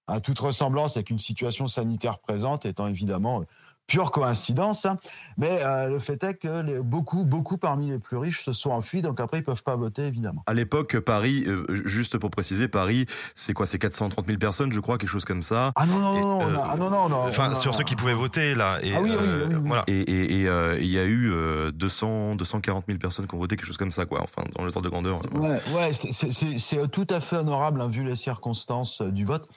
À 0.07 0.21
toute 0.21 0.39
ressemblance 0.39 0.95
avec 0.95 1.09
une 1.09 1.19
situation 1.19 1.67
sanitaire 1.67 2.19
présente 2.19 2.65
étant 2.65 2.87
évidemment 2.87 3.43
pure 3.87 4.11
coïncidence, 4.11 4.85
hein. 4.85 4.97
mais 5.37 5.59
euh, 5.63 5.87
le 5.87 5.99
fait 5.99 6.21
est 6.23 6.33
que 6.35 6.81
beaucoup, 6.81 7.23
beaucoup 7.23 7.57
parmi 7.57 7.89
les 7.89 7.99
plus 7.99 8.17
riches 8.17 8.43
se 8.43 8.51
sont 8.51 8.71
enfuis, 8.71 9.01
donc 9.01 9.21
après 9.21 9.39
ils 9.39 9.43
peuvent 9.43 9.63
pas 9.63 9.77
voter 9.77 10.05
évidemment. 10.07 10.43
À 10.45 10.53
l'époque, 10.53 10.99
Paris, 10.99 11.45
euh, 11.47 11.65
juste 11.85 12.17
pour 12.17 12.29
préciser, 12.29 12.67
Paris, 12.67 13.05
c'est 13.33 13.53
quoi 13.53 13.65
C'est 13.65 13.79
430 13.79 14.27
000 14.27 14.37
personnes, 14.37 14.73
je 14.73 14.79
crois, 14.81 14.97
quelque 14.97 15.09
chose 15.09 15.23
comme 15.23 15.41
ça. 15.41 15.71
Ah 15.75 15.85
non 15.85 15.99
non 15.99 16.13
non, 16.13 16.51
non, 16.51 16.61
ah, 16.63 16.75
non, 16.75 16.89
non, 16.89 17.09
non, 17.09 17.25
Enfin, 17.27 17.55
sur 17.55 17.73
ceux 17.73 17.85
qui 17.85 17.95
pouvaient 17.95 18.13
voter 18.13 18.55
là. 18.55 18.79
Et, 18.83 18.93
ah 18.93 19.01
oui, 19.01 19.11
oui, 19.17 19.27
oui, 19.47 19.55
voilà. 19.63 19.83
Et 19.87 20.11
il 20.11 20.91
y 20.91 20.99
a 20.99 21.05
eu 21.05 21.31
200, 21.71 22.35
240 22.35 22.85
000 22.87 22.99
personnes 22.99 23.25
qui 23.25 23.35
ont 23.35 23.39
voté, 23.39 23.55
quelque 23.55 23.67
chose 23.67 23.77
comme 23.77 23.91
ça, 23.91 24.05
quoi. 24.05 24.21
Enfin, 24.21 24.43
dans 24.55 24.65
les 24.65 24.75
ordres 24.75 24.81
de 24.81 24.89
grandeur. 24.89 25.21
Ouais, 25.33 25.61
ouais, 25.73 25.93
c'est 25.93 26.91
tout 26.91 27.07
à 27.09 27.21
fait 27.21 27.37
honorable 27.37 27.81
hein, 27.81 27.87
vu 27.87 28.03
les 28.03 28.15
circonstances 28.17 29.01
du 29.01 29.23
vote. 29.23 29.47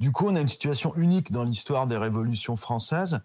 Du 0.00 0.10
coup, 0.10 0.26
on 0.28 0.36
a 0.36 0.40
une 0.40 0.48
situation 0.48 0.94
unique 0.96 1.30
dans 1.30 1.44
l'histoire 1.44 1.86
des 1.86 1.96
révolutions 1.96 2.56
françaises 2.56 3.20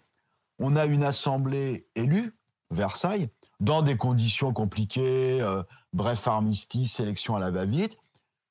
on 0.60 0.76
a 0.76 0.84
une 0.84 1.02
assemblée 1.02 1.88
élue, 1.96 2.36
Versailles, 2.70 3.30
dans 3.58 3.82
des 3.82 3.96
conditions 3.96 4.52
compliquées, 4.52 5.40
euh, 5.40 5.62
bref 5.92 6.28
armistice, 6.28 7.00
élection 7.00 7.34
à 7.34 7.40
la 7.40 7.50
va-vite, 7.50 7.98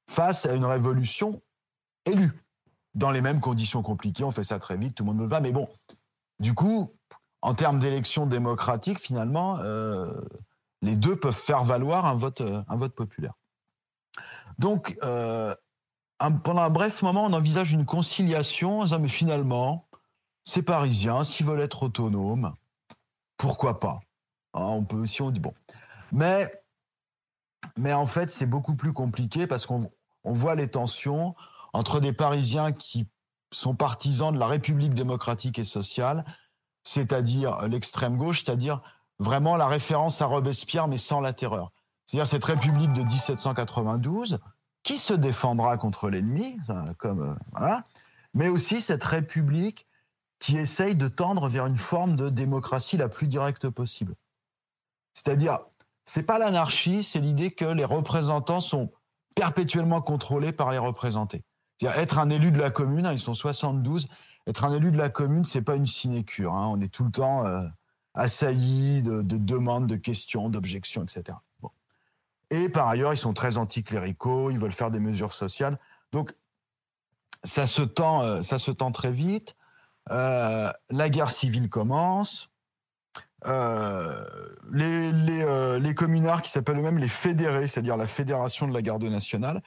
face 0.09 0.45
à 0.45 0.53
une 0.53 0.65
révolution 0.65 1.41
élue, 2.05 2.43
dans 2.95 3.11
les 3.11 3.21
mêmes 3.21 3.39
conditions 3.39 3.81
compliquées. 3.81 4.23
On 4.23 4.31
fait 4.31 4.43
ça 4.43 4.59
très 4.59 4.75
vite, 4.75 4.95
tout 4.95 5.03
le 5.03 5.11
monde 5.11 5.19
le 5.19 5.27
va. 5.27 5.39
Mais 5.39 5.51
bon, 5.51 5.69
du 6.39 6.53
coup, 6.53 6.91
en 7.41 7.53
termes 7.53 7.79
d'élection 7.79 8.25
démocratique, 8.25 8.99
finalement, 8.99 9.59
euh, 9.59 10.11
les 10.81 10.95
deux 10.95 11.15
peuvent 11.15 11.33
faire 11.33 11.63
valoir 11.63 12.05
un 12.05 12.15
vote, 12.15 12.41
un 12.41 12.75
vote 12.75 12.93
populaire. 12.93 13.33
Donc, 14.57 14.97
euh, 15.03 15.55
pendant 16.43 16.61
un 16.61 16.69
bref 16.69 17.01
moment, 17.01 17.25
on 17.25 17.33
envisage 17.33 17.71
une 17.71 17.85
conciliation, 17.85 18.85
mais 18.99 19.07
finalement, 19.07 19.88
ces 20.49 20.63
Parisiens, 20.63 21.23
s'ils 21.23 21.45
veulent 21.45 21.61
être 21.61 21.83
autonomes, 21.83 22.55
pourquoi 23.37 23.79
pas 23.79 23.99
hein, 24.55 24.63
On 24.63 24.83
peut 24.83 24.97
aussi, 24.97 25.21
on 25.21 25.29
dit 25.29 25.39
bon. 25.39 25.53
Mais, 26.11 26.51
mais 27.77 27.93
en 27.93 28.07
fait, 28.07 28.31
c'est 28.31 28.47
beaucoup 28.47 28.75
plus 28.75 28.91
compliqué 28.91 29.45
parce 29.45 29.67
qu'on 29.67 29.91
voit 30.23 30.55
les 30.55 30.67
tensions 30.67 31.35
entre 31.71 31.99
des 31.99 32.13
Parisiens 32.13 32.71
qui 32.71 33.07
sont 33.51 33.75
partisans 33.75 34.33
de 34.33 34.39
la 34.39 34.47
République 34.47 34.95
démocratique 34.95 35.59
et 35.59 35.63
sociale, 35.63 36.25
c'est-à-dire 36.83 37.67
l'extrême 37.67 38.17
gauche, 38.17 38.43
c'est-à-dire 38.43 38.81
vraiment 39.19 39.55
la 39.55 39.67
référence 39.67 40.19
à 40.23 40.25
Robespierre, 40.25 40.87
mais 40.87 40.97
sans 40.97 41.21
la 41.21 41.33
terreur. 41.33 41.71
C'est-à-dire 42.07 42.27
cette 42.27 42.45
République 42.45 42.93
de 42.93 43.03
1792 43.03 44.39
qui 44.81 44.97
se 44.97 45.13
défendra 45.13 45.77
contre 45.77 46.09
l'ennemi, 46.09 46.57
comme 46.97 47.21
euh, 47.21 47.35
voilà, 47.51 47.83
mais 48.33 48.47
aussi 48.47 48.81
cette 48.81 49.03
République 49.03 49.85
qui 50.39 50.57
essaye 50.57 50.95
de 50.95 51.07
tendre 51.07 51.49
vers 51.49 51.65
une 51.65 51.77
forme 51.77 52.15
de 52.15 52.29
démocratie 52.29 52.97
la 52.97 53.09
plus 53.09 53.27
directe 53.27 53.69
possible. 53.69 54.15
C'est-à-dire, 55.13 55.59
c'est 56.05 56.23
pas 56.23 56.39
l'anarchie, 56.39 57.03
c'est 57.03 57.19
l'idée 57.19 57.51
que 57.51 57.65
les 57.65 57.85
représentants 57.85 58.61
sont 58.61 58.91
perpétuellement 59.35 60.01
contrôlés 60.01 60.51
par 60.51 60.71
les 60.71 60.77
représentés. 60.77 61.43
C'est-à-dire 61.77 61.99
être 61.99 62.17
un 62.17 62.29
élu 62.29 62.51
de 62.51 62.59
la 62.59 62.71
commune, 62.71 63.05
hein, 63.05 63.13
ils 63.13 63.19
sont 63.19 63.33
72, 63.33 64.07
être 64.47 64.65
un 64.65 64.73
élu 64.73 64.91
de 64.91 64.97
la 64.97 65.09
commune, 65.09 65.45
c'est 65.45 65.61
pas 65.61 65.75
une 65.75 65.87
sinécure. 65.87 66.53
Hein, 66.53 66.67
on 66.73 66.81
est 66.81 66.87
tout 66.87 67.03
le 67.03 67.11
temps 67.11 67.45
euh, 67.45 67.67
assailli 68.13 69.01
de, 69.01 69.21
demandes, 69.21 69.87
de 69.87 69.95
questions, 69.95 70.49
d'objections, 70.49 71.03
etc. 71.03 71.37
Et 72.49 72.67
par 72.67 72.87
ailleurs, 72.87 73.13
ils 73.13 73.17
sont 73.17 73.33
très 73.33 73.57
anticléricaux, 73.57 74.49
ils 74.49 74.57
veulent 74.57 74.71
faire 74.71 74.89
des 74.89 74.99
mesures 74.99 75.33
sociales. 75.33 75.77
Donc, 76.11 76.33
ça 77.43 77.67
se 77.67 77.83
tend, 77.83 78.23
euh, 78.23 78.41
ça 78.41 78.57
se 78.57 78.71
tend 78.71 78.91
très 78.91 79.11
vite. 79.11 79.55
Euh, 80.11 80.71
la 80.89 81.09
guerre 81.09 81.31
civile 81.31 81.69
commence. 81.69 82.49
Euh, 83.47 84.25
les, 84.71 85.11
euh, 85.43 85.79
les, 85.79 85.95
communards 85.95 86.41
qui 86.41 86.51
s'appellent 86.51 86.79
eux-mêmes 86.79 86.97
les 86.97 87.07
fédérés, 87.07 87.67
c'est-à-dire 87.67 87.95
la 87.95 88.07
fédération 88.07 88.67
de 88.67 88.73
la 88.73 88.81
garde 88.81 89.03
nationale, 89.03 89.61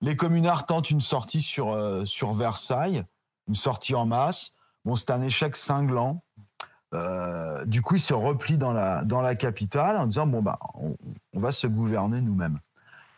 les 0.00 0.14
communards 0.14 0.66
tentent 0.66 0.90
une 0.90 1.00
sortie 1.00 1.42
sur, 1.42 1.76
sur 2.06 2.34
Versailles, 2.34 3.04
une 3.48 3.54
sortie 3.54 3.94
en 3.94 4.06
masse. 4.06 4.52
Bon, 4.84 4.94
c'est 4.94 5.10
un 5.10 5.22
échec 5.22 5.56
cinglant. 5.56 6.22
du 7.64 7.82
coup, 7.82 7.96
ils 7.96 8.00
se 8.00 8.14
replient 8.14 8.58
dans 8.58 8.72
la, 8.72 9.02
dans 9.04 9.22
la 9.22 9.34
capitale 9.34 9.96
en 9.96 10.06
disant 10.06 10.26
bon 10.26 10.42
bah 10.42 10.58
on, 10.74 10.96
on 11.34 11.40
va 11.40 11.50
se 11.50 11.66
gouverner 11.66 12.20
nous-mêmes. 12.20 12.60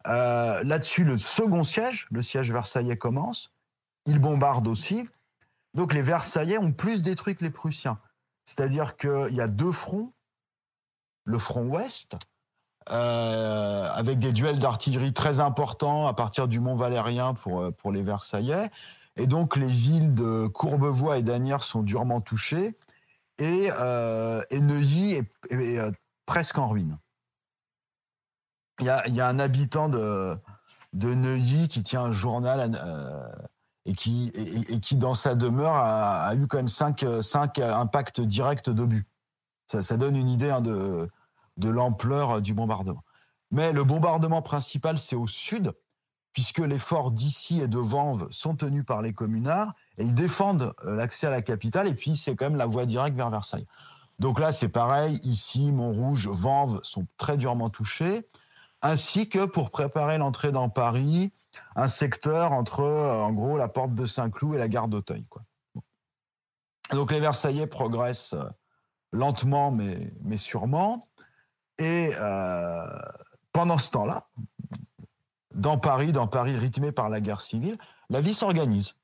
Là-dessus, 0.06 1.04
le 1.04 1.18
second 1.18 1.64
siège, 1.64 2.06
le 2.10 2.22
siège 2.22 2.50
versaillais 2.50 2.96
commence. 2.96 3.52
Ils 4.06 4.20
bombardent 4.20 4.68
aussi. 4.68 5.06
Donc 5.74 5.94
les 5.94 6.02
Versaillais 6.02 6.58
ont 6.58 6.72
plus 6.72 7.02
détruit 7.02 7.36
que 7.36 7.44
les 7.44 7.50
Prussiens. 7.50 7.98
C'est-à-dire 8.44 8.96
qu'il 8.96 9.34
y 9.34 9.40
a 9.40 9.48
deux 9.48 9.72
fronts. 9.72 10.12
Le 11.24 11.38
front 11.38 11.66
ouest, 11.66 12.16
euh, 12.90 13.86
avec 13.92 14.18
des 14.18 14.32
duels 14.32 14.58
d'artillerie 14.58 15.12
très 15.12 15.40
importants 15.40 16.06
à 16.06 16.14
partir 16.14 16.48
du 16.48 16.58
Mont 16.58 16.74
Valérien 16.74 17.34
pour, 17.34 17.60
euh, 17.60 17.70
pour 17.70 17.92
les 17.92 18.02
Versaillais. 18.02 18.70
Et 19.16 19.26
donc 19.26 19.56
les 19.56 19.68
villes 19.68 20.14
de 20.14 20.46
Courbevoie 20.46 21.18
et 21.18 21.22
d'Anières 21.22 21.62
sont 21.62 21.82
durement 21.82 22.22
touchées. 22.22 22.78
Et, 23.38 23.68
euh, 23.78 24.42
Neuilly 24.52 25.16
est, 25.50 25.92
presque 26.24 26.56
en 26.56 26.68
ruine. 26.68 26.98
Il 28.80 28.86
y 28.86 28.90
a, 28.90 29.26
un 29.26 29.38
habitant 29.38 29.90
de, 29.90 30.38
de 30.94 31.12
Neuilly 31.12 31.68
qui 31.68 31.82
tient 31.82 32.04
un 32.04 32.12
journal 32.12 32.70
et 33.88 33.94
qui, 33.94 34.30
et, 34.34 34.80
qui 34.80 34.96
dans 34.96 35.14
sa 35.14 35.34
demeure, 35.34 35.72
a, 35.72 36.34
eu 36.34 36.46
quand 36.46 36.58
même 36.58 36.68
cinq, 36.68 37.06
cinq 37.22 37.58
impacts 37.58 38.20
directs 38.20 38.68
d'obus. 38.68 39.06
Ça, 39.66 39.82
ça, 39.82 39.96
donne 39.96 40.14
une 40.14 40.28
idée 40.28 40.50
hein, 40.50 40.60
de, 40.60 41.08
de 41.56 41.68
l'ampleur 41.70 42.42
du 42.42 42.52
bombardement. 42.52 43.02
Mais 43.50 43.72
le 43.72 43.84
bombardement 43.84 44.42
principal, 44.42 44.98
c'est 44.98 45.16
au 45.16 45.26
sud, 45.26 45.72
puisque 46.34 46.58
les 46.58 46.78
forts 46.78 47.12
d'ici 47.12 47.62
et 47.62 47.68
de 47.68 47.78
Vanves 47.78 48.28
sont 48.30 48.54
tenus 48.54 48.84
par 48.84 49.00
les 49.00 49.14
communards, 49.14 49.72
et 49.96 50.04
ils 50.04 50.14
défendent 50.14 50.74
euh, 50.84 50.94
l'accès 50.94 51.26
à 51.26 51.30
la 51.30 51.40
capitale, 51.40 51.88
et 51.88 51.94
puis 51.94 52.14
c'est 52.14 52.36
quand 52.36 52.50
même 52.50 52.58
la 52.58 52.66
voie 52.66 52.84
directe 52.84 53.16
vers 53.16 53.30
Versailles. 53.30 53.66
Donc 54.18 54.38
là, 54.38 54.52
c'est 54.52 54.68
pareil. 54.68 55.18
Ici, 55.22 55.72
Montrouge, 55.72 56.28
Vanves 56.28 56.80
sont 56.82 57.06
très 57.16 57.38
durement 57.38 57.70
touchés, 57.70 58.28
ainsi 58.82 59.30
que 59.30 59.46
pour 59.46 59.70
préparer 59.70 60.18
l'entrée 60.18 60.52
dans 60.52 60.68
Paris, 60.68 61.32
un 61.78 61.86
secteur 61.86 62.50
entre, 62.50 62.80
euh, 62.80 63.22
en 63.22 63.32
gros, 63.32 63.56
la 63.56 63.68
porte 63.68 63.94
de 63.94 64.04
Saint-Cloud 64.04 64.56
et 64.56 64.58
la 64.58 64.68
gare 64.68 64.88
d'Auteuil. 64.88 65.24
Donc 66.90 67.12
les 67.12 67.20
Versaillais 67.20 67.68
progressent 67.68 68.34
euh, 68.34 68.44
lentement, 69.12 69.70
mais, 69.70 70.12
mais 70.22 70.36
sûrement. 70.36 71.08
Et 71.78 72.10
euh, 72.18 72.84
pendant 73.52 73.78
ce 73.78 73.90
temps-là, 73.92 74.26
dans 75.54 75.78
Paris, 75.78 76.10
dans 76.10 76.26
Paris 76.26 76.56
rythmé 76.56 76.90
par 76.90 77.08
la 77.08 77.20
guerre 77.20 77.40
civile, 77.40 77.78
la 78.10 78.20
vie 78.20 78.34
s'organise. 78.34 78.94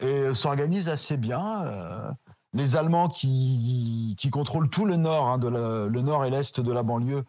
Et 0.00 0.34
s'organise 0.34 0.88
assez 0.88 1.16
bien 1.16 2.16
les 2.52 2.76
Allemands 2.76 3.08
qui, 3.08 4.16
qui 4.18 4.28
contrôlent 4.28 4.68
tout 4.68 4.84
le 4.84 4.96
nord, 4.96 5.28
hein, 5.28 5.38
de 5.38 5.48
le 5.48 6.02
nord 6.02 6.24
et 6.24 6.30
l'est 6.30 6.60
de 6.60 6.72
la 6.72 6.82
banlieue, 6.82 7.24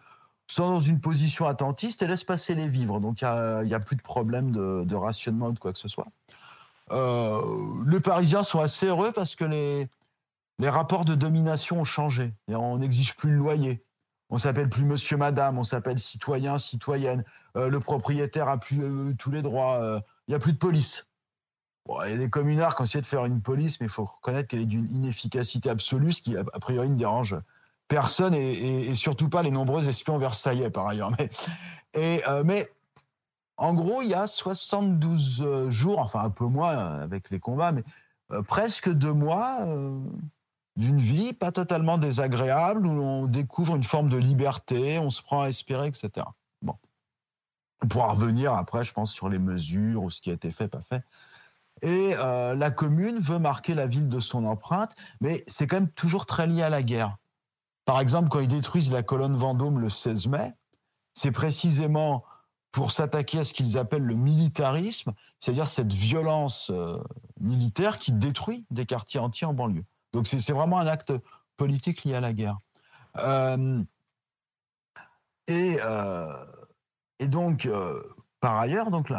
sont 0.47 0.69
dans 0.69 0.81
une 0.81 0.99
position 0.99 1.47
attentiste 1.47 2.01
et 2.01 2.07
laissent 2.07 2.23
passer 2.23 2.55
les 2.55 2.67
vivres. 2.67 2.99
Donc 2.99 3.21
il 3.21 3.65
n'y 3.65 3.73
a, 3.73 3.79
plus 3.79 3.95
de 3.95 4.01
problème 4.01 4.51
de, 4.51 4.95
rationnement 4.95 5.47
ou 5.47 5.53
de 5.53 5.59
quoi 5.59 5.73
que 5.73 5.79
ce 5.79 5.87
soit. 5.87 6.07
Euh, 6.91 7.41
les 7.87 7.99
Parisiens 7.99 8.43
sont 8.43 8.59
assez 8.59 8.85
heureux 8.85 9.11
parce 9.11 9.35
que 9.35 9.45
les, 9.45 9.89
rapports 10.69 11.05
de 11.05 11.15
domination 11.15 11.81
ont 11.81 11.85
changé. 11.85 12.33
on 12.47 12.77
n'exige 12.77 13.15
plus 13.15 13.31
le 13.31 13.37
loyer. 13.37 13.83
On 14.29 14.37
s'appelle 14.37 14.69
plus 14.69 14.85
monsieur, 14.85 15.17
madame, 15.17 15.57
on 15.57 15.63
s'appelle 15.63 15.99
citoyen, 15.99 16.57
citoyenne. 16.57 17.23
Euh, 17.57 17.69
le 17.69 17.79
propriétaire 17.79 18.47
a 18.47 18.57
plus 18.57 18.81
euh, 18.81 19.13
tous 19.17 19.31
les 19.31 19.41
droits. 19.41 20.01
Il 20.27 20.31
n'y 20.31 20.35
a 20.35 20.39
plus 20.39 20.53
de 20.53 20.57
police 20.57 21.05
il 22.05 22.11
y 22.11 22.13
a 22.13 22.17
des 22.17 22.29
communards 22.29 22.75
qui 22.75 22.81
ont 22.81 22.85
essayé 22.85 23.01
de 23.01 23.05
faire 23.05 23.25
une 23.25 23.41
police, 23.41 23.79
mais 23.79 23.85
il 23.85 23.91
faut 23.91 24.05
reconnaître 24.05 24.47
qu'elle 24.47 24.61
est 24.61 24.65
d'une 24.65 24.89
inefficacité 24.89 25.69
absolue, 25.69 26.11
ce 26.11 26.21
qui, 26.21 26.35
a 26.35 26.43
priori, 26.59 26.89
ne 26.89 26.95
dérange 26.95 27.35
personne 27.87 28.33
et, 28.33 28.93
surtout 28.95 29.29
pas 29.29 29.43
les 29.43 29.51
nombreux 29.51 29.87
espions 29.87 30.17
versaillais, 30.17 30.69
par 30.69 30.87
ailleurs. 30.87 31.11
Mais, 31.15 31.29
euh, 32.27 32.63
en 33.57 33.73
gros, 33.73 34.01
il 34.01 34.09
y 34.09 34.13
a 34.13 34.27
72 34.27 35.41
euh, 35.41 35.69
jours, 35.69 35.99
enfin 35.99 36.19
un 36.19 36.29
peu 36.29 36.45
moins 36.45 36.73
euh, 36.73 37.03
avec 37.03 37.29
les 37.29 37.39
combats, 37.39 37.71
mais 37.71 37.83
presque 38.47 38.89
deux 38.91 39.13
mois 39.13 39.59
d'une 40.75 40.99
vie 40.99 41.31
pas 41.31 41.51
totalement 41.51 41.99
désagréable, 41.99 42.87
où 42.87 42.89
on 42.89 43.27
découvre 43.27 43.75
une 43.75 43.83
forme 43.83 44.09
de 44.09 44.17
liberté, 44.17 44.97
on 44.97 45.11
se 45.11 45.21
prend 45.21 45.43
à 45.43 45.49
espérer, 45.49 45.87
etc. 45.87 46.25
Bon. 46.63 46.75
On 47.83 47.87
pourra 47.87 48.13
revenir 48.13 48.53
après, 48.53 48.83
je 48.83 48.93
pense, 48.93 49.13
sur 49.13 49.29
les 49.29 49.37
mesures 49.37 50.01
ou 50.01 50.09
ce 50.09 50.21
qui 50.21 50.31
a 50.31 50.33
été 50.33 50.49
fait, 50.49 50.67
pas 50.67 50.81
fait. 50.81 51.03
Et 51.83 52.15
la 52.15 52.71
commune 52.71 53.19
veut 53.19 53.37
marquer 53.37 53.75
la 53.75 53.85
ville 53.85 54.09
de 54.09 54.19
son 54.19 54.43
empreinte, 54.45 54.95
mais 55.21 55.43
c'est 55.45 55.67
quand 55.67 55.79
même 55.79 55.91
toujours 55.91 56.25
très 56.25 56.47
lié 56.47 56.63
à 56.63 56.71
la 56.71 56.81
guerre. 56.81 57.15
Par 57.85 57.99
exemple, 57.99 58.29
quand 58.29 58.39
ils 58.39 58.47
détruisent 58.47 58.91
la 58.91 59.03
colonne 59.03 59.35
Vendôme 59.35 59.79
le 59.79 59.89
16 59.89 60.27
mai, 60.27 60.53
c'est 61.13 61.31
précisément 61.31 62.25
pour 62.71 62.91
s'attaquer 62.91 63.39
à 63.39 63.43
ce 63.43 63.53
qu'ils 63.53 63.77
appellent 63.77 64.03
le 64.03 64.15
militarisme, 64.15 65.13
c'est-à-dire 65.39 65.67
cette 65.67 65.93
violence 65.93 66.71
euh, 66.71 66.97
militaire 67.39 67.99
qui 67.99 68.11
détruit 68.11 68.65
des 68.69 68.85
quartiers 68.85 69.19
entiers 69.19 69.47
en 69.47 69.53
banlieue. 69.53 69.85
Donc 70.11 70.27
c'est 70.27 70.51
vraiment 70.51 70.79
un 70.79 70.87
acte 70.87 71.13
politique 71.57 72.03
lié 72.03 72.15
à 72.15 72.19
la 72.19 72.33
guerre. 72.33 72.57
Euh, 73.19 73.81
et, 75.47 75.77
et, 77.19 77.27
donc, 77.27 77.69
par 78.39 78.57
ailleurs, 78.57 78.89
donc 78.89 79.11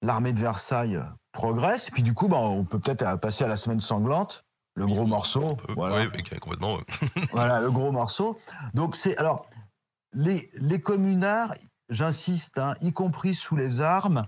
l'armée 0.00 0.32
de 0.32 0.38
Versailles 0.38 1.02
progresse. 1.34 1.88
Et 1.88 1.90
puis 1.90 2.02
du 2.02 2.14
coup, 2.14 2.28
bah, 2.28 2.38
on 2.38 2.64
peut 2.64 2.78
peut-être 2.78 3.16
passer 3.16 3.44
à 3.44 3.48
la 3.48 3.56
semaine 3.56 3.80
sanglante, 3.80 4.46
le 4.74 4.86
gros 4.86 5.06
morceau. 5.06 5.56
Voilà. 5.76 6.06
Oui, 6.14 6.22
complètement. 6.40 6.78
voilà, 7.32 7.60
le 7.60 7.70
gros 7.70 7.92
morceau. 7.92 8.38
Donc 8.74 8.96
c'est 8.96 9.16
alors 9.16 9.46
les, 10.12 10.50
les 10.54 10.80
communards, 10.80 11.54
j'insiste, 11.88 12.58
hein, 12.58 12.74
y 12.80 12.92
compris 12.92 13.34
sous 13.34 13.56
les 13.56 13.80
armes, 13.80 14.26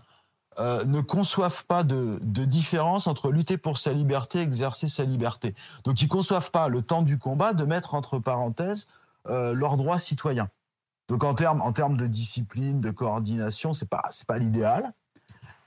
euh, 0.59 0.85
ne 0.85 1.01
conçoivent 1.01 1.67
pas 1.67 1.85
de, 1.85 2.19
de, 2.23 2.45
différence 2.47 3.07
entre 3.07 3.31
lutter 3.31 3.59
pour 3.59 3.77
sa 3.77 3.93
liberté 3.93 4.39
et 4.39 4.43
exercer 4.43 4.89
sa 4.89 5.05
liberté. 5.05 5.55
Donc 5.85 6.01
ils 6.01 6.09
conçoivent 6.09 6.51
pas 6.51 6.69
le 6.69 6.81
temps 6.81 7.03
du 7.03 7.19
combat 7.19 7.53
de 7.53 7.65
mettre 7.65 7.95
entre 7.95 8.19
parenthèses 8.19 8.89
euh, 9.29 9.53
leurs 9.53 9.77
droits 9.77 9.99
citoyens. 9.99 10.49
Donc 11.09 11.25
en 11.25 11.35
termes 11.35 11.61
en 11.61 11.73
de 11.73 12.07
discipline, 12.07 12.81
de 12.81 12.91
coordination, 12.91 13.75
c'est 13.75 13.89
pas 13.89 14.09
c'est 14.11 14.27
pas 14.27 14.39
l'idéal 14.39 14.93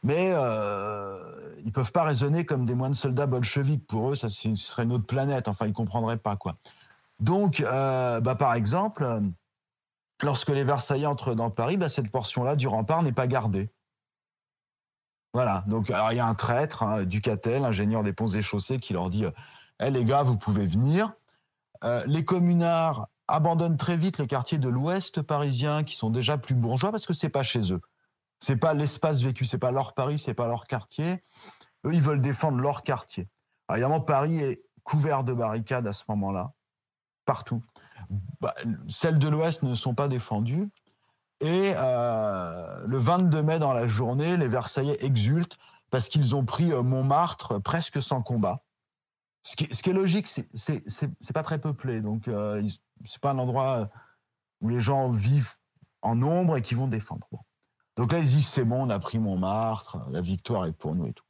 mais 0.04 0.32
euh, 0.34 1.56
ils 1.64 1.72
peuvent 1.72 1.92
pas 1.92 2.04
raisonner 2.04 2.46
comme 2.46 2.66
des 2.66 2.76
moines 2.76 2.96
soldats 2.96 3.28
bolcheviques. 3.28 3.86
Pour 3.88 4.12
eux, 4.12 4.16
ça 4.16 4.30
ce 4.30 4.56
serait 4.56 4.84
une 4.84 4.94
autre 4.94 5.06
planète. 5.06 5.48
Enfin, 5.48 5.68
ils 5.68 5.74
comprendraient 5.74 6.18
pas 6.18 6.36
quoi. 6.36 6.56
Donc, 7.20 7.60
euh, 7.62 8.22
bah, 8.22 8.36
par 8.36 8.54
exemple, 8.54 9.22
lorsque 10.22 10.50
les 10.50 10.64
Versaillais 10.64 11.06
entrent 11.06 11.36
dans 11.36 11.50
Paris, 11.50 11.78
bah, 11.78 11.90
cette 11.90 12.10
portion-là 12.10 12.56
du 12.56 12.68
rempart 12.68 13.04
n'est 13.04 13.12
pas 13.12 13.28
gardée. 13.28 13.70
Voilà. 15.34 15.64
Donc, 15.68 15.92
alors 15.92 16.12
il 16.12 16.16
y 16.16 16.20
a 16.20 16.26
un 16.26 16.34
traître, 16.34 16.84
hein, 16.84 17.04
Ducatel, 17.04 17.64
ingénieur 17.66 18.04
des 18.04 18.14
ponts 18.14 18.28
et 18.28 18.42
chaussées, 18.42 18.80
qui 18.80 18.94
leur 18.94 19.10
dit 19.10 19.26
"Eh 19.80 19.92
les 19.92 20.06
gars, 20.06 20.24
vous 20.24 20.38
pouvez 20.38 20.66
venir." 20.66 21.12
Euh, 21.84 22.04
les 22.08 22.26
communards 22.26 23.08
abandonnent 23.28 23.78
très 23.78 23.96
vite 23.96 24.18
les 24.18 24.28
quartiers 24.28 24.58
de 24.58 24.70
l'Ouest 24.70 25.22
parisien, 25.22 25.84
qui 25.84 25.96
sont 25.96 26.10
déjà 26.10 26.38
plus 26.38 26.56
bourgeois, 26.56 26.92
parce 26.92 27.06
que 27.06 27.14
c'est 27.14 27.30
pas 27.30 27.44
chez 27.44 27.72
eux. 27.72 27.82
C'est 28.40 28.58
pas 28.58 28.74
l'espace 28.74 29.22
vécu, 29.22 29.46
c'est 29.46 29.58
pas 29.58 29.72
leur 29.72 29.94
Paris, 29.94 30.18
c'est 30.20 30.34
pas 30.34 30.48
leur 30.48 30.66
quartier. 30.66 31.24
Eux, 31.86 31.94
ils 31.94 32.02
veulent 32.02 32.22
défendre 32.22 32.60
leur 32.60 32.84
quartier. 32.84 33.28
Évidemment, 33.72 34.02
Paris 34.02 34.40
est 34.40 34.64
couvert 34.84 35.24
de 35.24 35.34
barricades 35.34 35.88
à 35.88 35.94
ce 35.94 36.04
moment-là, 36.10 36.54
partout. 37.26 37.64
Bah, 38.42 38.56
celles 38.88 39.20
de 39.20 39.28
l'Ouest 39.28 39.64
ne 39.64 39.76
sont 39.76 39.94
pas 39.94 40.08
défendues. 40.08 40.70
Et 41.42 41.74
euh, 41.76 42.86
le 42.86 42.98
22 42.98 43.42
mai 43.44 43.60
dans 43.60 43.74
la 43.74 43.88
journée, 43.88 44.36
les 44.36 44.48
Versaillais 44.48 44.98
exultent 45.06 45.58
parce 45.90 46.10
qu'ils 46.10 46.36
ont 46.36 46.44
pris 46.44 46.72
euh, 46.72 46.82
Montmartre 46.82 47.60
presque 47.60 48.02
sans 48.02 48.22
combat. 48.22 48.64
Ce 49.44 49.56
qui, 49.56 49.90
est 49.90 49.94
logique, 49.94 50.28
c'est 50.28 51.34
pas 51.34 51.44
très 51.44 51.60
peuplé, 51.60 52.02
donc 52.02 52.28
euh, 52.28 52.62
c'est 53.06 53.22
pas 53.22 53.32
un 53.32 53.38
endroit 53.38 53.90
où 54.60 54.68
les 54.68 54.82
gens 54.82 55.10
vivent 55.10 55.54
en 56.02 56.16
nombre 56.16 56.58
et 56.58 56.62
qui 56.62 56.76
vont 56.76 56.88
défendre. 56.88 57.28
Donc 58.00 58.14
là, 58.14 58.20
ils 58.20 58.26
disent 58.26 58.48
c'est 58.48 58.64
bon, 58.64 58.88
on 58.88 58.90
a 58.90 58.98
pris 58.98 59.20
Montmartre, 59.20 59.98
la 60.10 60.22
victoire 60.22 60.66
est 60.66 60.72
pour 60.72 60.96
nous 60.96 61.08
et 61.08 61.12
tout. 61.12 61.26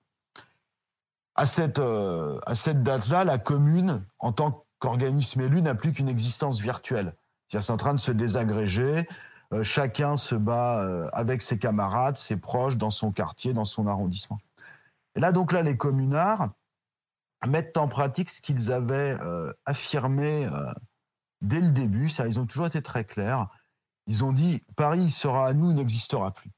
À 1.34 1.48
cette, 1.48 1.80
euh, 1.80 2.40
cette 2.54 2.84
date-là, 2.84 3.24
la 3.24 3.40
commune, 3.40 4.06
en 4.20 4.32
tant 4.34 4.68
qu'organisme 4.78 5.42
élu, 5.42 5.64
n'a 5.64 5.74
plus 5.74 5.94
qu'une 5.94 6.08
existence 6.08 6.60
virtuelle. 6.60 7.16
C'est 7.48 7.72
en 7.72 7.78
train 7.78 7.96
de 7.96 8.00
se 8.00 8.12
désagréger. 8.12 9.10
Euh, 9.52 9.64
chacun 9.64 10.16
se 10.16 10.36
bat 10.36 10.84
euh, 10.84 11.10
avec 11.12 11.42
ses 11.42 11.58
camarades, 11.58 12.18
ses 12.18 12.38
proches, 12.38 12.78
dans 12.78 12.92
son 12.92 13.12
quartier, 13.12 13.52
dans 13.54 13.66
son 13.66 13.88
arrondissement. 13.88 14.38
Et 15.16 15.22
là, 15.22 15.32
donc 15.32 15.54
là, 15.54 15.64
les 15.64 15.76
communards 15.76 16.52
mettent 17.48 17.78
en 17.78 17.88
pratique 17.88 18.30
ce 18.30 18.44
qu'ils 18.44 18.72
avaient 18.72 19.18
affirmé 19.66 20.48
dès 21.42 21.62
le 21.62 21.72
début. 21.72 22.10
Ça, 22.10 22.28
ils 22.28 22.40
ont 22.40 22.46
toujours 22.46 22.68
été 22.68 22.84
très 22.84 23.06
clairs. 23.06 23.48
Ils 24.06 24.24
ont 24.24 24.34
dit 24.34 24.62
Paris 24.76 25.10
sera 25.10 25.48
à 25.48 25.54
nous, 25.54 25.74
n'existera 25.74 26.32
plus. 26.32 26.52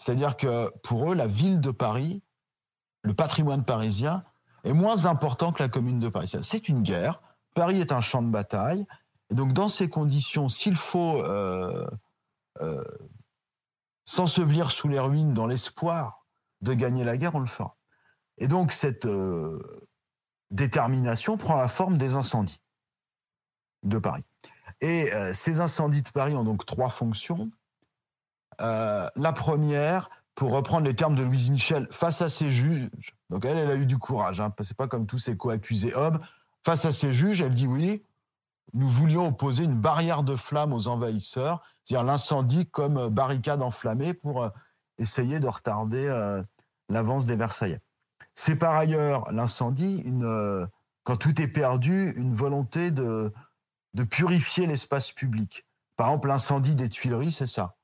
C'est-à-dire 0.00 0.38
que 0.38 0.72
pour 0.78 1.12
eux, 1.12 1.14
la 1.14 1.26
ville 1.26 1.60
de 1.60 1.70
Paris, 1.70 2.22
le 3.02 3.12
patrimoine 3.12 3.66
parisien, 3.66 4.24
est 4.64 4.72
moins 4.72 5.04
important 5.04 5.52
que 5.52 5.62
la 5.62 5.68
commune 5.68 5.98
de 5.98 6.08
Paris. 6.08 6.32
C'est 6.40 6.70
une 6.70 6.82
guerre. 6.82 7.20
Paris 7.54 7.82
est 7.82 7.92
un 7.92 8.00
champ 8.00 8.22
de 8.22 8.30
bataille. 8.30 8.86
Et 9.28 9.34
donc, 9.34 9.52
dans 9.52 9.68
ces 9.68 9.90
conditions, 9.90 10.48
s'il 10.48 10.74
faut 10.74 11.22
euh, 11.22 11.86
euh, 12.62 12.82
s'ensevelir 14.06 14.70
sous 14.70 14.88
les 14.88 14.98
ruines 14.98 15.34
dans 15.34 15.46
l'espoir 15.46 16.24
de 16.62 16.72
gagner 16.72 17.04
la 17.04 17.18
guerre, 17.18 17.34
on 17.34 17.40
le 17.40 17.46
fera. 17.46 17.76
Et 18.38 18.48
donc, 18.48 18.72
cette 18.72 19.04
euh, 19.04 19.86
détermination 20.50 21.36
prend 21.36 21.56
la 21.56 21.68
forme 21.68 21.98
des 21.98 22.14
incendies 22.14 22.62
de 23.82 23.98
Paris. 23.98 24.24
Et 24.80 25.10
ces 25.34 25.60
incendies 25.60 26.00
de 26.00 26.08
Paris 26.08 26.34
ont 26.34 26.44
donc 26.44 26.64
trois 26.64 26.88
fonctions. 26.88 27.50
Euh, 28.60 29.08
la 29.16 29.32
première, 29.32 30.10
pour 30.34 30.52
reprendre 30.52 30.86
les 30.86 30.94
termes 30.94 31.14
de 31.14 31.22
Louise 31.22 31.50
Michel, 31.50 31.88
face 31.90 32.22
à 32.22 32.28
ses 32.28 32.50
juges, 32.50 32.88
donc 33.30 33.44
elle, 33.44 33.58
elle 33.58 33.70
a 33.70 33.76
eu 33.76 33.86
du 33.86 33.98
courage, 33.98 34.40
hein, 34.40 34.52
c'est 34.62 34.76
pas 34.76 34.86
comme 34.86 35.06
tous 35.06 35.18
ses 35.18 35.36
co-accusés 35.36 35.94
hommes, 35.94 36.20
face 36.64 36.84
à 36.84 36.92
ses 36.92 37.14
juges, 37.14 37.40
elle 37.40 37.54
dit 37.54 37.66
oui, 37.66 38.02
nous 38.74 38.88
voulions 38.88 39.28
opposer 39.28 39.64
une 39.64 39.78
barrière 39.78 40.22
de 40.22 40.36
flamme 40.36 40.72
aux 40.72 40.88
envahisseurs, 40.88 41.62
c'est-à-dire 41.84 42.06
l'incendie 42.06 42.66
comme 42.66 43.08
barricade 43.08 43.62
enflammée 43.62 44.14
pour 44.14 44.44
euh, 44.44 44.48
essayer 44.98 45.40
de 45.40 45.48
retarder 45.48 46.06
euh, 46.06 46.42
l'avance 46.88 47.26
des 47.26 47.36
Versaillais. 47.36 47.80
C'est 48.34 48.56
par 48.56 48.76
ailleurs 48.76 49.30
l'incendie, 49.32 50.04
quand 51.04 51.16
tout 51.16 51.42
est 51.42 51.48
perdu, 51.48 52.12
une 52.16 52.32
volonté 52.32 52.90
de, 52.90 53.32
de 53.94 54.02
purifier 54.04 54.66
l'espace 54.66 55.10
public. 55.10 55.66
Par 55.96 56.08
exemple, 56.08 56.28
l'incendie 56.28 56.74
des 56.74 56.88
Tuileries, 56.88 57.32
c'est 57.32 57.46
ça 57.46 57.76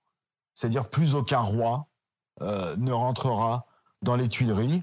c'est-à-dire 0.57 0.89
plus 0.89 1.15
aucun 1.15 1.39
roi 1.39 1.87
euh, 2.43 2.75
ne 2.79 2.91
rentrera 2.91 3.67
dans 4.03 4.17
les 4.17 4.29
Tuileries. 4.29 4.83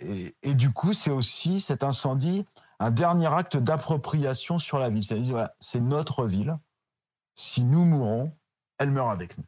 Et, 0.00 0.54
du 0.54 0.72
coup, 0.72 0.92
c'est 0.92 1.10
aussi 1.10 1.60
cet 1.60 1.84
incendie 1.84 2.44
un 2.80 2.90
dernier 2.90 3.32
acte 3.32 3.56
d'appropriation 3.56 4.58
sur 4.58 4.78
la 4.78 4.90
ville. 4.90 5.04
C'est-à-dire, 5.04 5.48
c'est 5.60 5.80
notre 5.80 6.26
ville. 6.26 6.58
Si 7.36 7.64
nous 7.64 7.84
mourons, 7.84 8.32
elle 8.78 8.90
meurt 8.90 9.10
avec 9.10 9.38
nous. 9.38 9.44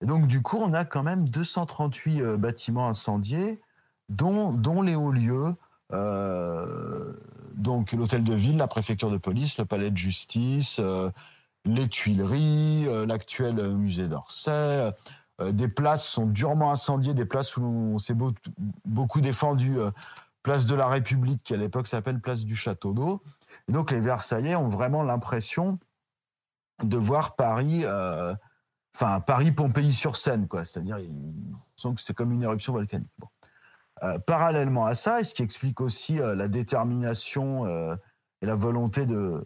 Et 0.00 0.06
donc, 0.06 0.26
du 0.26 0.42
coup, 0.42 0.56
on 0.56 0.72
a 0.72 0.84
quand 0.84 1.02
même 1.02 1.28
238 1.28 2.20
euh, 2.20 2.36
bâtiments 2.36 2.88
incendiés, 2.88 3.60
dont, 4.08 4.82
les 4.82 4.94
hauts 4.94 5.12
lieux, 5.12 5.54
euh, 5.92 7.12
donc 7.54 7.92
l'hôtel 7.92 8.24
de 8.24 8.34
ville, 8.34 8.56
la 8.56 8.68
préfecture 8.68 9.10
de 9.10 9.18
police, 9.18 9.58
le 9.58 9.66
palais 9.66 9.90
de 9.90 9.96
justice, 9.96 10.80
les 11.64 11.88
Tuileries, 11.88 12.86
l'actuel 13.06 13.56
musée 13.70 14.08
d'Orsay. 14.08 14.90
des 15.40 15.68
places 15.68 16.04
sont 16.06 16.26
durement 16.26 16.70
incendiées, 16.70 17.14
des 17.14 17.24
places 17.24 17.56
où 17.56 17.62
on 17.62 17.98
s'est 17.98 18.16
beaucoup 18.84 19.20
défendu 19.20 19.78
place 20.44 20.66
de 20.66 20.76
la 20.76 20.86
République, 20.86 21.42
qui 21.42 21.54
à 21.54 21.56
l'époque 21.56 21.88
s'appelle 21.88 22.20
place 22.20 22.44
du 22.44 22.54
Château 22.54 22.92
d'Eau. 22.92 23.22
Et 23.66 23.72
donc 23.72 23.90
les 23.90 24.00
Versaillais 24.00 24.54
ont 24.54 24.68
vraiment 24.68 25.02
l'impression 25.02 25.78
de 26.82 26.96
voir 26.96 27.34
Paris, 27.34 27.82
euh, 27.84 28.34
enfin 28.94 29.20
Paris 29.20 29.50
Pompéi-sur-Seine, 29.50 30.46
quoi. 30.46 30.64
C'est-à-dire 30.64 30.98
ils 30.98 31.10
sentent 31.76 31.96
que 31.96 32.02
c'est 32.02 32.14
comme 32.14 32.30
une 32.30 32.42
éruption 32.42 32.72
volcanique. 32.72 33.10
Euh, 34.02 34.18
parallèlement 34.18 34.84
à 34.84 34.94
ça, 34.94 35.20
et 35.20 35.24
ce 35.24 35.34
qui 35.34 35.42
explique 35.42 35.80
aussi 35.80 36.20
euh, 36.20 36.34
la 36.34 36.48
détermination 36.48 37.66
et 38.42 38.46
la 38.46 38.54
volonté 38.54 39.06
de, 39.06 39.44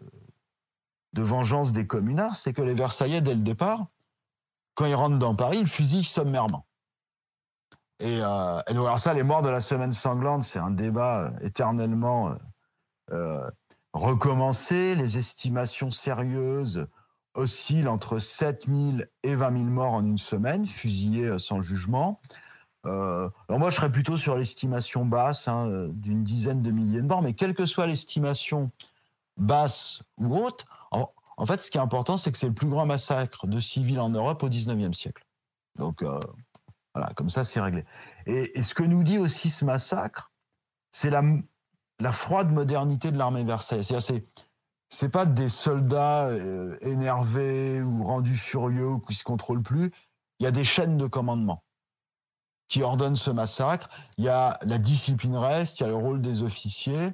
de 1.13 1.21
vengeance 1.21 1.73
des 1.73 1.87
communards, 1.87 2.35
c'est 2.35 2.53
que 2.53 2.61
les 2.61 2.73
Versaillais, 2.73 3.21
dès 3.21 3.33
le 3.33 3.41
départ, 3.41 3.87
quand 4.75 4.85
ils 4.85 4.95
rentrent 4.95 5.17
dans 5.17 5.35
Paris, 5.35 5.57
ils 5.59 5.67
fusillent 5.67 6.03
sommairement. 6.03 6.65
Et, 7.99 8.19
euh, 8.21 8.61
donc, 8.69 8.85
alors 8.85 8.99
ça, 8.99 9.13
les 9.13 9.23
morts 9.23 9.41
de 9.41 9.49
la 9.49 9.61
semaine 9.61 9.91
sanglante, 9.91 10.45
c'est 10.45 10.59
un 10.59 10.71
débat 10.71 11.19
euh, 11.19 11.29
éternellement 11.41 12.35
euh, 13.11 13.49
recommencé. 13.93 14.95
Les 14.95 15.17
estimations 15.17 15.91
sérieuses 15.91 16.87
oscillent 17.33 17.87
entre 17.87 18.19
7 18.19 18.67
000 18.67 18.99
et 19.23 19.35
20 19.35 19.51
000 19.51 19.63
morts 19.65 19.93
en 19.93 20.05
une 20.05 20.17
semaine, 20.17 20.65
fusillés 20.65 21.37
sans 21.39 21.61
jugement. 21.61 22.21
Alors 22.85 23.59
moi, 23.59 23.69
je 23.69 23.75
serais 23.75 23.91
plutôt 23.91 24.17
sur 24.17 24.35
l'estimation 24.35 25.05
basse 25.05 25.47
hein, 25.47 25.89
d'une 25.91 26.23
dizaine 26.23 26.63
de 26.63 26.71
milliers 26.71 27.01
de 27.01 27.07
morts, 27.07 27.21
mais 27.21 27.33
quelle 27.33 27.53
que 27.53 27.65
soit 27.65 27.85
l'estimation 27.85 28.71
basse 29.37 30.01
ou 30.17 30.35
haute, 30.35 30.65
en, 31.39 31.45
fait, 31.45 31.61
ce 31.61 31.71
qui 31.71 31.77
est 31.77 31.81
important, 31.81 32.17
c'est 32.17 32.31
que 32.31 32.37
c'est 32.37 32.47
le 32.47 32.53
plus 32.53 32.67
grand 32.67 32.85
massacre 32.85 33.47
de 33.47 33.59
civils 33.59 33.99
en 33.99 34.09
Europe 34.09 34.43
au 34.43 34.49
19e 34.49 34.93
siècle. 34.93 35.25
Donc, 35.77 36.03
voilà, 36.93 37.13
comme 37.15 37.29
ça, 37.29 37.45
c'est 37.45 37.61
réglé. 37.61 37.85
Et, 38.25 38.61
ce 38.61 38.73
que 38.73 38.83
nous 38.83 39.03
dit 39.03 39.17
aussi 39.17 39.49
ce 39.49 39.65
massacre, 39.65 40.31
c'est 40.91 41.09
la, 41.09 42.11
froide 42.11 42.51
modernité 42.51 43.11
de 43.11 43.17
l'armée 43.17 43.43
versaillaise. 43.43 43.99
C'est 43.99 44.25
c'est 44.91 45.09
pas 45.09 45.27
des 45.27 45.49
soldats 45.49 46.27
euh, 46.29 46.75
énervés 46.81 47.79
ou 47.81 48.03
rendus 48.03 48.35
furieux 48.35 48.87
ou 48.87 48.99
qui 48.99 49.13
se 49.13 49.23
contrôlent 49.23 49.61
plus. 49.61 49.91
Il 50.39 50.45
y 50.45 50.47
a 50.47 50.51
des 50.51 50.63
chaînes 50.63 50.97
de 50.97 51.05
commandement 51.05 51.63
qui 52.69 52.81
ordonnent 52.81 53.15
ce 53.15 53.29
massacre. 53.29 53.87
Il 54.17 54.23
y 54.23 54.29
a 54.29 54.57
la 54.63 54.79
discipline 54.79 55.37
reste, 55.37 55.79
il 55.79 55.83
y 55.83 55.85
a 55.85 55.89
le 55.89 55.95
rôle 55.95 56.21
des 56.21 56.41
officiers. 56.41 57.13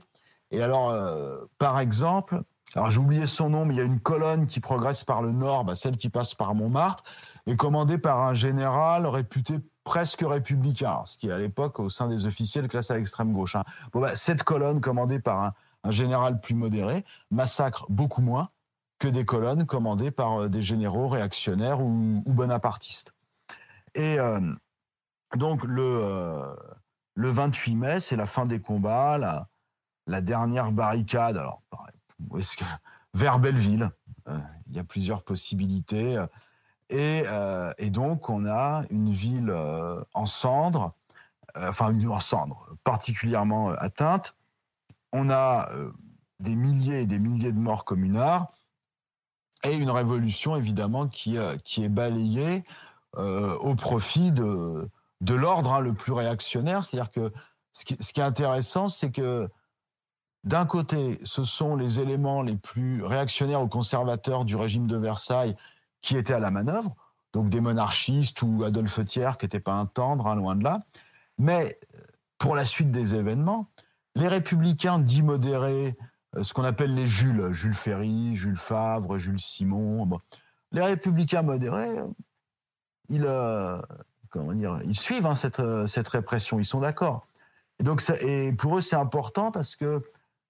Et 0.52 0.62
alors, 0.62 0.90
euh, 0.90 1.44
par 1.58 1.80
exemple, 1.80 2.44
alors 2.76 2.92
j'ai 2.92 3.00
oublié 3.00 3.26
son 3.26 3.50
nom, 3.50 3.64
mais 3.66 3.74
il 3.74 3.78
y 3.78 3.82
a 3.82 3.86
une 3.86 4.02
colonne 4.02 4.48
qui 4.48 4.60
progresse 4.60 5.06
par 5.06 5.22
le 5.22 5.32
nord, 5.32 5.64
bah, 5.64 5.76
celle 5.76 5.96
qui 5.96 6.10
passe 6.10 6.36
par 6.36 6.54
Montmartre, 6.56 7.04
est 7.48 7.56
commandée 7.56 7.98
par 7.98 8.20
un 8.22 8.34
général 8.34 9.08
réputé 9.08 9.60
presque 9.86 10.26
républicain, 10.28 11.04
ce 11.06 11.18
qui 11.18 11.32
à 11.32 11.38
l'époque 11.38 11.80
au 11.80 11.90
sein 11.90 12.10
des 12.10 12.26
officiels 12.26 12.68
classé 12.68 12.94
à 12.94 12.98
l'extrême 12.98 13.32
gauche. 13.32 13.56
Hein. 13.56 13.64
Bah, 13.94 14.16
cette 14.16 14.44
colonne 14.44 14.82
commandée 14.82 15.20
par 15.20 15.44
un, 15.84 15.92
général 15.92 16.42
plus 16.42 16.56
modéré 16.56 17.06
massacre 17.30 17.86
beaucoup 17.90 18.22
moins 18.22 18.50
que 18.98 19.08
des 19.08 19.24
colonnes 19.24 19.68
commandées 19.68 20.10
par 20.10 20.42
euh, 20.42 20.50
des 20.50 20.64
généraux 20.64 21.08
réactionnaires 21.08 21.80
ou, 21.80 22.24
bonapartistes. 22.26 23.14
Et 23.94 24.20
euh, 24.20 24.42
donc 25.36 25.64
le, 25.64 25.84
euh, 25.84 26.56
le 27.14 27.30
28 27.30 27.76
mai, 27.76 28.00
c'est 28.00 28.16
la 28.16 28.26
fin 28.26 28.48
des 28.48 28.60
combats, 28.60 29.20
la, 29.20 29.48
la 30.08 30.22
dernière 30.22 30.72
barricade. 30.72 31.38
Alors, 31.38 31.62
vers 33.14 33.40
Belleville, 33.40 33.90
euh, 34.28 34.38
il 34.68 34.76
y 34.76 34.80
a 34.80 34.84
plusieurs 34.84 35.24
possibilités. 35.24 36.24
Et, 36.90 37.24
euh, 37.26 37.74
donc, 37.90 38.30
on 38.30 38.46
a 38.46 38.84
une 38.90 39.12
ville 39.12 39.50
euh, 39.50 40.04
en 40.14 40.26
cendres, 40.26 40.94
enfin, 41.56 41.92
une 41.92 42.00
ville 42.00 42.10
en 42.10 42.20
cendres, 42.20 42.68
particulièrement 42.84 43.70
atteinte. 43.70 44.36
On 45.14 45.30
a 45.30 45.70
des 46.42 46.56
milliers 46.56 47.02
et 47.02 47.06
des 47.06 47.20
milliers 47.20 47.54
de 47.54 47.58
morts 47.58 47.86
communards 47.86 48.52
et 49.64 49.74
une 49.74 49.90
révolution, 49.90 50.58
évidemment, 50.58 51.08
qui, 51.08 51.38
qui 51.64 51.86
est 51.86 51.90
balayée 51.90 52.66
au 53.16 53.76
profit 53.76 54.34
de, 54.34 54.90
de 55.22 55.34
l'ordre 55.34 55.72
hein, 55.72 55.80
le 55.80 55.94
plus 55.94 56.12
réactionnaire. 56.12 56.84
C'est-à-dire 56.84 57.12
que 57.12 57.32
ce 57.72 57.86
qui 57.86 58.20
est 58.20 58.24
intéressant, 58.24 58.90
c'est 58.90 59.12
que 59.12 59.50
d'un 60.46 60.66
côté, 60.66 61.20
ce 61.24 61.44
sont 61.44 61.76
les 61.76 62.00
éléments 62.00 62.44
les 62.44 62.56
plus 62.56 63.04
réactionnaires 63.04 63.64
ou 63.64 63.68
conservateurs 63.68 64.46
du 64.46 64.56
régime 64.56 64.86
de 64.86 64.96
Versailles 64.96 65.56
qui 66.02 66.16
étaient 66.18 66.34
à 66.34 66.40
la 66.40 66.52
manœuvre, 66.52 66.96
donc 67.34 67.50
des 67.50 67.62
monarchistes 67.62 68.44
ou 68.44 68.64
Adolphe 68.64 69.04
Thiers 69.06 69.38
qui 69.40 69.46
n'était 69.46 69.60
pas 69.60 69.74
un 69.74 69.88
tendre, 69.88 70.28
hein, 70.28 70.36
loin 70.36 70.56
de 70.56 70.64
là. 70.64 70.80
Mais 71.40 71.80
pour 72.38 72.56
la 72.56 72.64
suite 72.64 72.92
des 72.92 73.16
événements, 73.16 73.72
les 74.14 74.28
républicains 74.28 75.00
dits 75.00 75.24
modérés, 75.24 75.98
euh, 76.36 76.44
ce 76.44 76.54
qu'on 76.54 76.64
appelle 76.64 76.94
les 76.94 77.08
Jules, 77.08 77.52
Jules 77.52 77.74
Ferry, 77.74 78.36
Jules 78.36 78.58
Favre, 78.58 79.18
Jules 79.18 79.42
Simon, 79.42 80.08
les 80.72 80.84
républicains 80.84 81.42
modérés, 81.42 81.98
ils, 83.10 83.26
euh, 83.26 83.82
ils 84.86 84.98
suivent 84.98 85.26
hein, 85.26 85.36
cette, 85.36 85.60
euh, 85.60 85.88
répression, 86.12 86.60
ils 86.60 86.66
sont 86.66 86.82
d'accord. 86.82 87.26
Donc, 87.80 88.04
et 88.22 88.54
pour 88.54 88.78
eux, 88.78 88.82
c'est 88.82 88.96
important 88.96 89.52
parce 89.52 89.76
que 89.76 90.02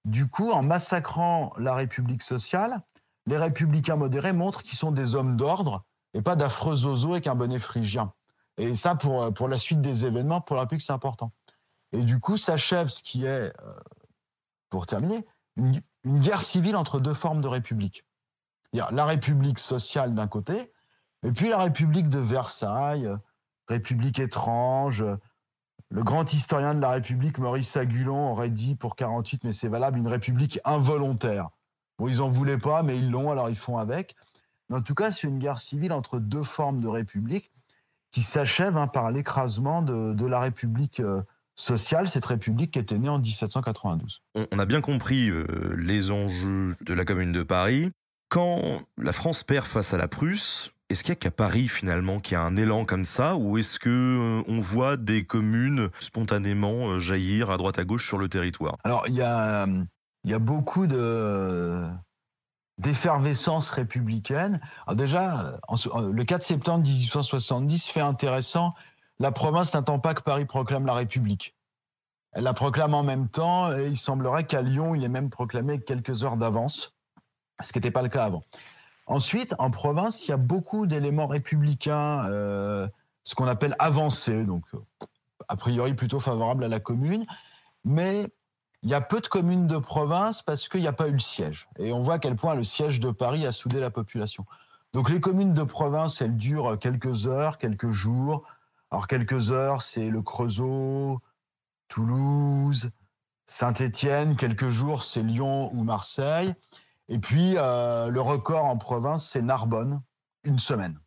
du 0.06 0.28
coup, 0.28 0.52
en 0.52 0.62
massacrant 0.62 1.54
la 1.58 1.74
République 1.76 2.24
sociale, 2.24 2.82
les 3.26 3.38
républicains 3.38 3.96
modérés 3.96 4.34
montrent 4.34 4.64
qu'ils 4.64 4.78
sont 4.78 4.92
des 4.92 5.16
hommes 5.16 5.36
d'ordre 5.36 5.84
et 6.14 6.22
pas 6.22 6.36
d'affreux 6.36 6.78
zozos 6.78 7.14
avec 7.14 7.28
un 7.28 7.36
bonnet 7.36 7.60
phrygien. 7.60 8.14
Et 8.58 8.76
ça, 8.76 8.96
pour, 8.96 9.34
pour 9.34 9.48
la 9.48 9.58
suite 9.58 9.82
des 9.82 10.06
événements, 10.06 10.42
pour 10.42 10.56
la 10.56 10.62
République, 10.62 10.86
c'est 10.86 10.94
important. 10.94 11.32
Et 11.92 12.04
du 12.04 12.20
coup, 12.20 12.38
s'achève 12.38 12.88
ce 12.88 13.02
qui 13.02 13.26
est, 13.26 13.52
pour 14.70 14.86
terminer, 14.86 15.26
une, 15.58 15.82
une, 16.04 16.20
guerre 16.20 16.42
civile 16.42 16.76
entre 16.76 17.00
deux 17.00 17.14
formes 17.14 17.42
de 17.42 17.48
république. 17.48 18.06
La 18.74 19.06
République 19.06 19.60
sociale 19.60 20.14
d'un 20.14 20.28
côté, 20.28 20.72
et 21.24 21.32
puis 21.32 21.50
la 21.50 21.58
République 21.58 22.10
de 22.10 22.20
Versailles, 22.20 23.10
République 23.68 24.20
étrange. 24.20 25.04
Le 25.92 26.04
grand 26.04 26.34
historien 26.34 26.74
de 26.74 26.82
la 26.82 26.92
République, 26.92 27.38
Maurice 27.38 27.78
Agulon, 27.78 28.32
aurait 28.32 28.50
dit 28.50 28.76
pour 28.76 28.96
48, 28.96 29.44
mais 29.44 29.54
c'est 29.54 29.68
valable, 29.68 29.98
une 29.98 30.08
République 30.08 30.60
involontaire. 30.66 31.50
Bon, 31.98 32.08
ils 32.08 32.22
en 32.22 32.30
voulaient 32.30 32.58
pas, 32.58 32.84
mais 32.84 32.98
ils 32.98 33.10
l'ont, 33.10 33.32
alors 33.32 33.50
ils 33.50 33.56
font 33.56 33.78
avec. 33.78 34.16
Mais 34.70 34.78
en 34.78 34.82
tout 34.82 34.96
cas, 34.96 35.12
c'est 35.12 35.28
une 35.28 35.40
guerre 35.40 35.60
civile 35.60 35.94
entre 35.94 36.20
deux 36.20 36.44
formes 36.44 36.82
de 36.82 36.88
république 36.88 37.52
qui 38.12 38.22
s'achève 38.22 38.78
hein, 38.78 38.88
par 38.88 39.12
l'écrasement 39.12 39.82
de, 39.82 40.14
de, 40.14 40.26
la 40.26 40.40
République 40.40 41.02
euh, 41.02 41.22
sociale, 41.56 42.10
cette 42.10 42.26
République 42.26 42.72
qui 42.72 42.80
était 42.80 42.98
née 42.98 43.10
en 43.10 43.20
1792. 43.20 44.22
On 44.52 44.60
a 44.60 44.66
bien 44.66 44.82
compris 44.82 45.30
euh, 45.30 45.46
les 45.78 46.12
enjeux 46.12 46.76
de 46.82 46.94
la 46.94 47.06
Commune 47.06 47.32
de 47.32 47.44
Paris. 47.44 47.92
Quand 48.30 48.82
la 48.98 49.14
France 49.14 49.44
perd 49.44 49.66
face 49.66 49.94
à 49.94 49.98
la 49.98 50.08
Prusse, 50.08 50.72
est-ce 50.90 51.04
qu'il 51.04 51.10
y 51.10 51.14
a 51.14 51.16
qu'à 51.16 51.32
Paris 51.32 51.68
finalement 51.68 52.20
qu'il 52.20 52.34
y 52.34 52.38
a 52.38 52.42
un 52.42 52.56
élan 52.58 52.86
comme 52.86 53.06
ça, 53.06 53.36
ou 53.36 53.58
est-ce 53.58 53.80
que 53.80 53.90
euh, 53.90 54.44
on 54.48 54.60
voit 54.60 54.98
des 54.98 55.26
communes 55.26 55.90
spontanément 56.00 56.90
euh, 56.90 57.00
jaillir 57.00 57.50
à 57.50 57.58
droite 57.58 57.80
à 57.80 57.86
gauche 57.86 58.08
sur 58.08 58.18
le 58.18 58.30
territoire? 58.30 58.78
Alors 58.84 59.06
il 59.08 59.16
y 59.16 59.22
a 59.22 59.66
il 60.24 60.32
y 60.32 60.34
a 60.34 60.40
beaucoup 60.40 60.88
de 60.88 61.88
d'effervescence 62.78 63.70
républicaine. 63.70 64.60
Alors 64.86 64.98
déjà, 64.98 65.60
le 66.12 66.24
4 66.24 66.44
septembre 66.44 66.84
1870 66.84 67.88
fait 67.88 68.02
intéressant. 68.02 68.74
La 69.20 69.32
province 69.32 69.74
n'attend 69.74 70.00
pas 70.00 70.14
que 70.14 70.22
Paris 70.22 70.46
proclame 70.46 70.86
la 70.86 70.94
République. 70.94 71.56
Elle 72.34 72.44
la 72.44 72.54
proclame 72.54 72.94
en 72.94 73.04
même 73.04 73.30
temps 73.30 73.72
et 73.72 73.88
il 73.88 73.98
semblerait 73.98 74.44
qu'à 74.44 74.62
Lyon, 74.62 74.94
il 74.94 75.06
est 75.06 75.10
même 75.10 75.30
proclamé 75.30 75.80
quelques 75.80 76.26
heures 76.26 76.36
d'avance, 76.36 76.94
ce 77.64 77.72
qui 77.72 77.78
n'était 77.78 77.92
pas 77.92 78.02
le 78.02 78.10
cas 78.10 78.26
avant. 78.26 78.44
Ensuite, 79.08 79.54
en 79.60 79.70
province, 79.70 80.28
il 80.28 80.32
y 80.32 80.34
a 80.34 80.38
beaucoup 80.38 80.88
d'éléments 80.88 81.28
républicains, 81.28 82.26
euh, 82.30 82.88
ce 83.24 83.36
qu'on 83.36 83.48
appelle 83.48 83.76
avancés, 83.80 84.46
donc 84.46 84.64
a 85.48 85.56
priori 85.56 85.94
plutôt 85.94 86.20
favorables 86.20 86.64
à 86.64 86.68
la 86.68 86.80
commune, 86.80 87.26
mais 87.84 88.28
il 88.82 88.90
y 88.90 88.94
a 88.94 89.02
peu 89.02 89.20
de 89.20 89.28
communes 89.28 89.68
de 89.68 89.78
province 89.78 90.42
parce 90.42 90.70
qu'il 90.70 90.82
n'y 90.82 90.88
a 90.88 90.94
pas 90.94 91.08
eu 91.08 91.14
le 91.14 91.20
siège. 91.20 91.68
Et 91.80 91.92
on 91.92 92.02
voit 92.02 92.16
à 92.16 92.20
quel 92.20 92.36
point 92.36 92.56
le 92.56 92.64
siège 92.64 93.00
de 93.00 93.12
Paris 93.12 93.46
a 93.46 93.52
soudé 93.52 93.80
la 93.80 93.90
population. 93.90 94.46
Donc 94.94 95.10
les 95.10 95.20
communes 95.20 95.54
de 95.54 95.64
province, 95.64 96.22
elles 96.22 96.38
durent 96.38 96.78
quelques 96.80 97.28
heures, 97.28 97.58
quelques 97.58 97.92
jours. 97.92 98.44
Alors 98.92 99.08
quelques 99.08 99.52
heures, 99.52 99.82
c'est 99.82 100.10
le 100.10 100.22
Creusot, 100.22 101.20
Toulouse, 101.88 102.92
Saint-Étienne, 103.46 104.36
quelques 104.36 104.70
jours, 104.70 105.04
c'est 105.04 105.24
Lyon 105.24 105.72
ou 105.74 105.84
Marseille. 105.84 106.54
Et 107.10 107.20
puis, 107.20 107.54
le 107.54 108.20
record 108.20 108.66
en 108.66 108.78
province, 108.78 109.30
c'est 109.30 109.42
Narbonne, 109.42 110.02
une 110.44 110.60
semaine. 110.60 111.00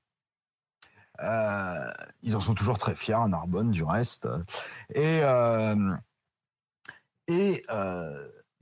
ils 2.23 2.37
en 2.37 2.41
sont 2.41 2.55
toujours 2.55 2.79
très 2.79 2.95
fiers 2.95 3.15
à 3.15 3.29
Narbonne, 3.29 3.71
du 3.71 3.83
reste. 3.83 4.29
Et, 4.95 5.23
et 7.27 7.65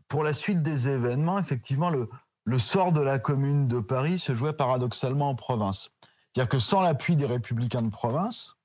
pour 0.08 0.22
la 0.24 0.32
suite 0.32 0.62
des 0.62 0.88
événements, 0.88 1.38
effectivement, 1.38 1.90
le, 1.90 2.08
le 2.44 2.58
sort 2.60 2.92
de 2.92 3.00
la 3.00 3.18
commune 3.18 3.66
de 3.66 3.80
Paris 3.80 4.18
se 4.18 4.34
jouait 4.34 4.52
paradoxalement 4.52 5.30
en 5.30 5.34
province. 5.34 5.90
C'est-à-dire 6.32 6.48
que 6.48 6.58
sans 6.58 6.80
l'appui 6.80 7.16
des 7.16 7.26
républicains 7.26 7.82
de 7.82 7.90
province, 7.90 8.56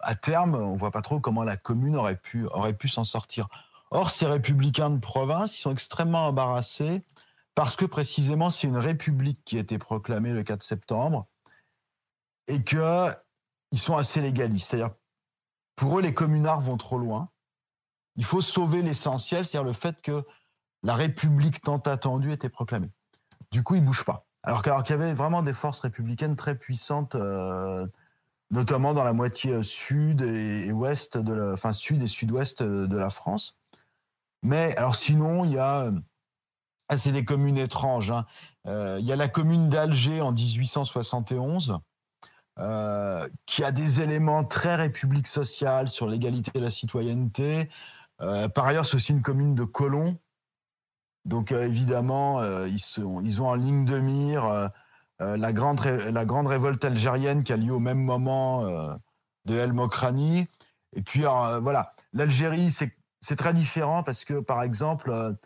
à 0.00 0.14
terme, 0.14 0.54
on 0.54 0.74
ne 0.74 0.78
voit 0.78 0.92
pas 0.92 1.02
trop 1.02 1.20
comment 1.20 1.42
la 1.42 1.56
commune 1.56 1.96
aurait 1.96 2.16
pu, 2.16 2.46
aurait 2.46 2.74
pu 2.74 2.88
s'en 2.88 3.04
sortir. 3.04 3.48
Or, 3.90 4.10
ces 4.10 4.26
républicains 4.26 4.90
de 4.90 5.00
province, 5.00 5.58
ils 5.58 5.60
sont 5.60 5.72
extrêmement 5.72 6.26
embarrassés 6.26 7.02
parce 7.58 7.74
que 7.74 7.84
précisément, 7.84 8.50
c'est 8.50 8.68
une 8.68 8.76
république 8.76 9.40
qui 9.44 9.56
a 9.56 9.58
été 9.58 9.78
proclamée 9.78 10.30
le 10.30 10.44
4 10.44 10.62
septembre 10.62 11.26
et 12.46 12.62
qu'ils 12.62 12.78
sont 13.74 13.96
assez 13.96 14.20
légalistes. 14.20 14.68
C'est-à-dire, 14.68 14.94
pour 15.74 15.98
eux, 15.98 16.02
les 16.02 16.14
communards 16.14 16.60
vont 16.60 16.76
trop 16.76 16.98
loin. 16.98 17.30
Il 18.14 18.24
faut 18.24 18.42
sauver 18.42 18.82
l'essentiel, 18.82 19.44
c'est-à-dire 19.44 19.66
le 19.66 19.72
fait 19.72 20.00
que 20.02 20.24
la 20.84 20.94
République 20.94 21.60
tant 21.60 21.78
attendue 21.78 22.30
était 22.30 22.48
proclamée. 22.48 22.92
Du 23.50 23.64
coup, 23.64 23.74
ils 23.74 23.84
bougent 23.84 24.04
pas. 24.04 24.28
Alors, 24.44 24.62
qu'il 24.62 24.70
y 24.70 24.92
avait 24.92 25.12
vraiment 25.12 25.42
des 25.42 25.52
forces 25.52 25.80
républicaines 25.80 26.36
très 26.36 26.54
puissantes, 26.54 27.16
euh, 27.16 27.88
notamment 28.52 28.94
dans 28.94 29.02
la 29.02 29.12
moitié 29.12 29.50
euh, 29.50 29.62
sud 29.64 30.20
et, 30.20 30.70
ouest 30.70 31.18
de 31.18 31.32
la, 31.32 31.52
enfin 31.54 31.72
sud 31.72 32.04
et 32.04 32.06
sud-ouest 32.06 32.60
euh, 32.62 32.86
de 32.86 32.96
la 32.96 33.10
France. 33.10 33.58
Mais 34.44 34.76
alors 34.76 34.94
sinon, 34.94 35.44
il 35.44 35.54
y 35.54 35.58
a 35.58 35.90
ah, 36.88 36.96
c'est 36.96 37.12
des 37.12 37.24
communes 37.24 37.58
étranges. 37.58 38.10
Hein. 38.10 38.26
il 38.64 39.04
y 39.04 39.12
a 39.12 39.16
la 39.16 39.28
commune 39.28 39.68
d'Alger 39.68 40.20
en 40.20 40.32
1871. 40.32 41.78
qui 43.46 43.64
a 43.64 43.70
des 43.70 44.00
éléments 44.00 44.44
très 44.44 44.76
république 44.76 45.26
sociale 45.26 45.88
sur 45.88 46.06
l'égalité 46.06 46.50
et 46.54 46.60
la 46.60 46.70
citoyenneté. 46.70 47.68
par 48.18 48.66
ailleurs, 48.66 48.86
c'est 48.86 48.96
aussi 48.96 49.12
une 49.12 49.22
commune 49.22 49.54
de 49.54 49.64
colons 49.64 50.18
donc 51.28 51.52
euh, 51.52 51.66
évidemment, 51.66 52.40
euh, 52.40 52.68
ils, 52.68 53.00
ont 53.42 53.46
en 53.46 53.54
ligne 53.54 53.84
de 53.84 53.98
mire 53.98 54.44
euh, 54.44 55.36
la, 55.36 55.52
grande 55.52 55.80
la 55.84 56.24
grande 56.24 56.46
révolte 56.46 56.84
algérienne 56.84 57.44
qui 57.44 57.52
a 57.52 57.56
lieu 57.56 57.72
au 57.72 57.80
même 57.80 58.02
moment 58.02 58.64
de 59.44 59.58
El 59.58 59.72
Mokrani. 59.72 60.46
Et 60.94 61.02
puis 61.02 61.22
voilà, 61.22 61.92
l'Algérie, 62.12 62.70
c'est 62.70 63.36
très 63.36 63.52
différent 63.52 64.02
parce 64.02 64.24
que 64.24 64.40
par 64.40 64.62
exemple, 64.62 65.36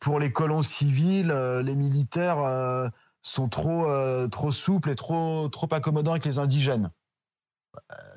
pour 0.00 0.20
les 0.20 0.32
colons 0.32 0.62
civils, 0.62 1.32
les 1.64 1.76
militaires 1.76 2.90
sont 3.22 3.48
trop, 3.48 3.86
trop 4.28 4.52
souples 4.52 4.90
et 4.90 4.96
trop, 4.96 5.48
trop 5.48 5.68
accommodants 5.72 6.12
avec 6.12 6.24
les 6.24 6.38
indigènes. 6.38 6.90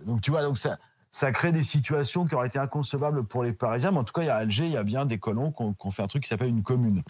donc 0.05 0.21
tu 0.21 0.31
vois, 0.31 0.43
donc 0.43 0.57
ça, 0.57 0.77
ça 1.11 1.31
crée 1.31 1.51
des 1.51 1.63
situations 1.63 2.25
qui 2.25 2.35
auraient 2.35 2.47
été 2.47 2.59
inconcevables 2.59 3.25
pour 3.25 3.43
les 3.43 3.53
Parisiens. 3.53 3.91
Mais 3.91 3.97
en 3.97 4.03
tout 4.03 4.13
cas, 4.13 4.21
il 4.21 4.27
y 4.27 4.29
a 4.29 4.35
Alger, 4.35 4.65
il 4.65 4.71
y 4.71 4.77
a 4.77 4.83
bien 4.83 5.05
des 5.05 5.17
colons 5.17 5.51
qui 5.51 5.63
ont, 5.63 5.91
fait 5.91 6.03
un 6.03 6.07
truc 6.07 6.23
qui 6.23 6.29
s'appelle 6.29 6.49
une 6.49 6.63
commune. 6.63 7.01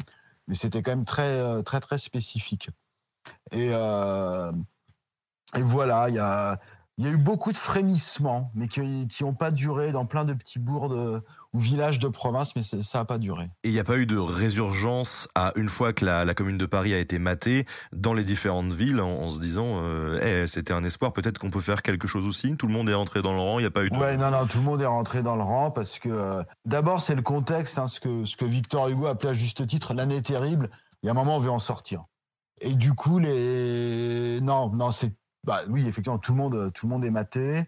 Mais 0.47 0.55
c'était 0.55 0.81
quand 0.81 0.91
même 0.91 1.05
très, 1.05 1.39
euh, 1.39 1.61
très, 1.61 1.79
très 1.79 1.97
spécifique. 1.97 2.69
Et, 3.51 3.69
euh, 3.71 4.51
et 5.55 5.61
voilà, 5.61 6.09
il 6.09 6.15
y 6.15 6.19
a, 6.19 6.59
y 6.97 7.07
a 7.07 7.09
eu 7.09 7.17
beaucoup 7.17 7.51
de 7.51 7.57
frémissements, 7.57 8.51
mais 8.55 8.67
qui 8.67 9.07
n'ont 9.21 9.33
pas 9.33 9.51
duré 9.51 9.91
dans 9.91 10.05
plein 10.05 10.25
de 10.25 10.33
petits 10.33 10.59
bourgs 10.59 11.21
ou 11.53 11.59
villages 11.59 11.99
de 11.99 12.07
province, 12.07 12.55
mais 12.55 12.61
ça 12.61 12.99
n'a 12.99 13.05
pas 13.05 13.17
duré. 13.17 13.45
Et 13.63 13.69
il 13.69 13.71
n'y 13.71 13.79
a 13.79 13.83
pas 13.83 13.97
eu 13.97 14.05
de 14.05 14.17
résurgence 14.17 15.27
à 15.35 15.51
une 15.55 15.69
fois 15.69 15.93
que 15.93 16.05
la, 16.05 16.33
commune 16.33 16.57
de 16.57 16.65
Paris 16.65 16.93
a 16.93 16.99
été 16.99 17.17
matée 17.19 17.65
dans 17.91 18.13
les 18.13 18.23
différentes 18.23 18.73
villes 18.73 19.01
en, 19.01 19.29
se 19.29 19.39
disant 19.39 19.79
euh, 19.81 20.43
eh, 20.43 20.47
c'était 20.47 20.73
un 20.73 20.83
espoir, 20.83 21.11
peut-être 21.13 21.39
qu'on 21.39 21.49
peut 21.49 21.61
faire 21.61 21.81
quelque 21.81 22.07
chose 22.07 22.25
aussi. 22.25 22.55
Tout 22.55 22.67
le 22.67 22.73
monde 22.73 22.89
est 22.89 22.93
rentré 22.93 23.21
dans 23.21 23.33
le 23.33 23.39
rang, 23.39 23.59
il 23.59 23.63
n'y 23.63 23.67
a 23.67 23.71
pas 23.71 23.83
eu 23.83 23.89
de. 23.89 23.97
Ouais, 23.97 24.17
non, 24.17 24.31
non, 24.31 24.45
tout 24.45 24.59
le 24.59 24.63
monde 24.63 24.81
est 24.81 24.85
rentré 24.85 25.23
dans 25.23 25.35
le 25.35 25.43
rang 25.43 25.71
parce 25.71 25.97
que 25.99 26.09
euh, 26.09 26.43
d'abord 26.65 27.01
c'est 27.01 27.15
le 27.15 27.21
contexte, 27.21 27.77
hein, 27.77 27.87
ce, 27.87 27.99
que, 27.99 28.25
ce 28.25 28.37
que 28.37 28.45
Victor 28.45 28.87
Hugo 28.89 29.07
appelait 29.07 29.29
à 29.29 29.33
juste 29.33 29.65
titre 29.65 29.93
l'année 29.93 30.21
terrible. 30.21 30.69
Il 31.01 31.07
y 31.07 31.09
a 31.09 31.11
un 31.11 31.15
moment, 31.15 31.37
on 31.37 31.39
veut 31.39 31.49
en 31.49 31.59
sortir. 31.59 32.05
Et 32.61 32.73
du 32.73 32.93
coup, 32.93 33.19
les. 33.19 34.39
Non, 34.41 34.69
non, 34.69 34.91
c'est 34.91 35.13
bah 35.45 35.61
oui, 35.69 35.87
effectivement, 35.87 36.17
tout 36.17 36.33
le 36.33 36.37
monde, 36.37 36.71
tout 36.73 36.85
le 36.85 36.91
monde 36.91 37.05
est 37.05 37.11
maté. 37.11 37.63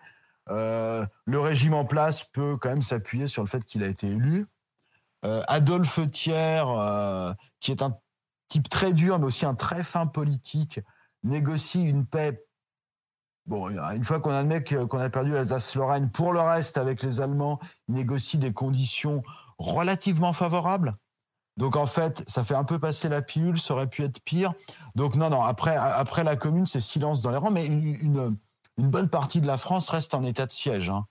Euh, 0.52 1.06
le 1.26 1.40
régime 1.40 1.74
en 1.74 1.86
place 1.86 2.24
peut 2.24 2.58
quand 2.58 2.70
même 2.70 2.84
s'appuyer 2.84 3.28
sur 3.28 3.42
le 3.42 3.48
fait 3.48 3.64
qu'il 3.64 3.84
a 3.84 3.88
été 3.88 4.08
élu. 4.08 4.46
Euh, 5.24 5.44
Adolphe 5.48 6.00
Thiers, 6.12 6.64
euh, 6.66 7.34
qui 7.60 7.72
est 7.72 7.82
un 7.82 7.98
type 8.50 8.68
très 8.70 8.92
dur, 8.92 9.18
mais 9.20 9.26
aussi 9.26 9.46
un 9.46 9.56
très 9.56 9.84
fin 9.84 10.08
politique, 10.08 10.80
négocie 11.24 11.84
une 11.84 12.06
paix. 12.06 12.46
Bon, 13.46 13.70
une 13.70 14.04
fois 14.04 14.20
qu'on 14.20 14.32
admet 14.32 14.64
qu'on 14.64 15.00
a 15.00 15.10
perdu 15.10 15.32
l'Alsace-Lorraine, 15.32 16.12
pour 16.12 16.34
le 16.34 16.42
reste, 16.42 16.78
avec 16.78 17.02
les 17.02 17.22
Allemands, 17.22 17.60
il 17.88 17.96
négocie 17.96 18.38
des 18.38 18.54
conditions 18.54 19.24
relativement 19.58 20.34
favorables. 20.34 20.96
Donc 21.58 21.76
en 21.76 21.88
fait, 21.88 22.24
ça 22.28 22.44
fait 22.44 22.56
un 22.56 22.64
peu 22.64 22.80
passer 22.80 23.10
la 23.10 23.22
pilule, 23.22 23.60
ça 23.60 23.74
aurait 23.74 23.88
pu 23.88 24.04
être 24.04 24.20
pire. 24.22 24.54
Donc 24.96 25.16
non, 25.16 25.30
non, 25.30 25.42
après, 25.42 25.76
après 25.76 26.24
la 26.24 26.36
commune, 26.36 26.66
c'est 26.66 26.82
silence 26.82 27.22
dans 27.22 27.32
les 27.32 27.38
rangs, 27.38 27.52
mais 27.52 27.66
une, 27.66 27.84
une, 27.84 28.38
bonne 28.78 29.10
partie 29.10 29.42
de 29.42 29.48
la 29.48 29.58
France 29.58 29.90
reste 29.90 30.14
en 30.14 30.24
état 30.24 30.46
de 30.46 30.52
siège. 30.52 30.90
Hein. 30.90 31.06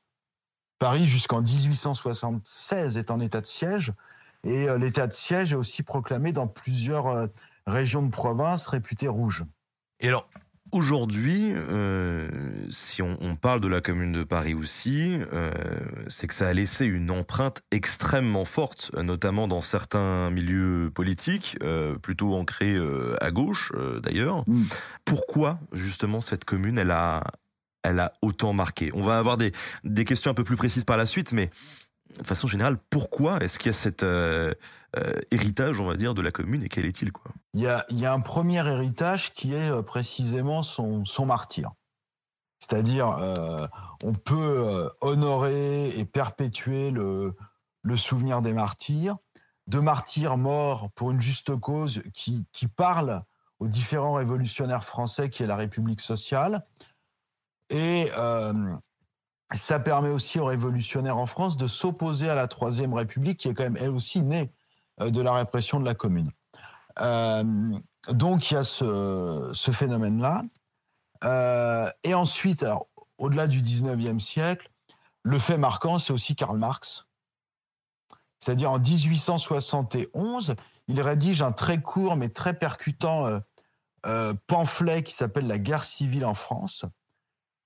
Paris, 0.79 1.07
jusqu'en 1.07 1.43
1876, 1.43 2.97
est 2.97 3.11
en 3.11 3.21
état 3.21 3.41
de 3.41 3.47
siège, 3.47 3.93
et 4.45 4.69
euh, 4.69 4.79
l'état 4.79 5.07
de 5.07 5.13
siège 5.13 5.53
est 5.53 5.57
aussi 5.57 5.83
proclamé 5.83 6.33
dans 6.33 6.49
plusieurs 6.49 7.07
euh, 7.07 7.27
régions 7.67 8.03
de 8.03 8.11
province 8.11 8.67
réputées 8.67 9.09
rouges. 9.09 9.45
Et 10.01 10.09
alors, 10.09 10.29
Aujourd'hui, 10.73 11.51
euh, 11.53 12.31
si 12.71 13.03
on, 13.03 13.35
parle 13.35 13.61
de 13.61 13.67
la 13.67 13.81
Commune 13.81 14.13
de 14.13 14.23
Paris 14.23 14.55
aussi, 14.55 15.19
c'est 16.07 16.29
que 16.29 16.35
ça 16.35 16.47
a 16.47 16.53
laissé 16.53 16.87
une 16.87 17.11
empreinte 17.11 17.61
extrêmement 17.73 18.45
forte, 18.45 18.93
notamment 18.95 19.49
dans 19.49 19.63
certains 19.63 20.31
milieux 20.31 20.93
politiques, 20.95 21.59
plutôt 22.03 22.37
ancrés 22.37 22.77
à 23.21 23.33
gauche 23.33 23.73
d'ailleurs. 24.01 24.45
Mm. 24.47 24.63
Pourquoi 25.05 25.59
justement 25.73 26.21
cette 26.21 26.45
commune, 26.45 26.79
elle 26.79 26.93
a, 26.93 27.25
elle 27.83 28.01
a 28.01 28.13
autant 28.23 28.53
marqué 28.53 28.91
On 28.95 29.03
va 29.03 29.19
avoir 29.19 29.37
des, 29.37 29.53
des 29.85 30.05
questions 30.05 30.31
un 30.31 30.35
peu 30.35 30.45
plus 30.45 30.57
précises 30.57 30.85
par 30.85 30.97
la 30.97 31.07
suite, 31.07 31.33
mais 31.33 31.51
de 32.19 32.27
façon 32.27 32.47
générale, 32.47 32.79
pourquoi 32.91 33.39
est-ce 33.39 33.59
qu'il 33.59 33.69
y 33.69 33.75
a 33.75 33.79
cet 33.79 34.03
euh, 34.03 34.53
euh, 34.97 35.13
héritage, 35.31 35.81
on 35.81 35.87
va 35.87 35.97
dire, 35.97 36.15
de 36.15 36.23
la 36.23 36.31
commune 36.31 36.63
et 36.63 36.69
quel 36.69 36.87
est-il 36.87 37.11
il 37.55 37.61
y, 37.61 37.67
a, 37.67 37.85
il 37.91 37.99
y 37.99 38.07
a 38.07 38.13
un 38.13 38.21
premier 38.21 38.67
héritage 38.67 39.33
qui 39.33 39.55
est 39.55 39.71
euh, 39.71 39.83
précisément 39.83 40.63
son, 40.63 41.05
son 41.05 41.27
martyr. 41.27 41.71
C'est-à-dire, 42.59 43.17
on 44.03 44.13
peut 44.13 44.91
honorer 45.01 45.99
et 45.99 46.05
perpétuer 46.05 46.91
le, 46.91 47.35
le, 47.81 47.97
souvenir 47.97 48.43
des 48.43 48.53
martyrs, 48.53 49.17
de 49.67 49.79
martyrs 49.79 50.37
morts 50.37 50.91
pour 50.95 51.11
une 51.11 51.23
juste 51.23 51.57
cause 51.57 52.03
qui, 52.13 52.45
qui 52.53 52.69
parlent 52.69 53.23
aux 53.61 53.67
différents 53.67 54.13
révolutionnaires 54.13 54.85
français 54.85 55.31
qui 55.31 55.43
est 55.43 55.47
la 55.47 55.57
République 55.57 56.03
sociale. 56.03 56.67
Et 57.71 58.11
ça 59.57 59.81
permet 59.81 60.11
aussi 60.11 60.39
aux 60.39 60.47
révolutionnaires 60.47 61.17
en 61.17 61.27
France 61.27 61.57
de 61.57 61.67
s'opposer 61.67 62.29
à 62.29 62.35
la 62.35 62.47
Troisième 62.47 62.95
République, 62.95 63.39
qui 63.39 63.49
est 63.49 63.55
quand 63.55 63.65
même 63.65 63.79
elle 63.79 63.91
aussi 63.91 64.23
née 64.23 64.53
euh, 65.01 65.11
de 65.11 65.21
la 65.21 65.33
répression 65.33 65.81
de 65.81 65.85
la 65.85 65.95
Commune. 65.95 66.31
Euh, 67.01 67.43
donc 68.09 68.51
il 68.51 68.55
y 68.55 68.57
a 68.57 68.65
ce, 68.65 69.71
phénomène-là. 69.73 70.43
Euh, 71.25 71.91
et 72.05 72.15
ensuite, 72.15 72.65
au-delà 73.19 73.47
du 73.47 73.61
19e 73.61 74.21
siècle, 74.21 74.71
le 75.23 75.39
fait 75.39 75.59
marquant, 75.59 75.99
c'est 75.99 76.13
aussi 76.13 76.37
Karl 76.37 76.57
Marx. 76.57 77.07
C'est-à-dire 78.39 78.71
en 78.71 78.79
1871, 78.79 80.55
il 80.89 81.01
rédige 81.01 81.43
un 81.43 81.53
très 81.53 81.83
court 81.83 82.17
mais 82.17 82.31
très 82.31 82.55
percutant 82.55 83.41
pamphlet 84.47 85.03
qui 85.03 85.13
s'appelle 85.13 85.47
La 85.47 85.59
guerre 85.59 85.85
civile 85.85 86.25
en 86.25 86.33
France, 86.33 86.87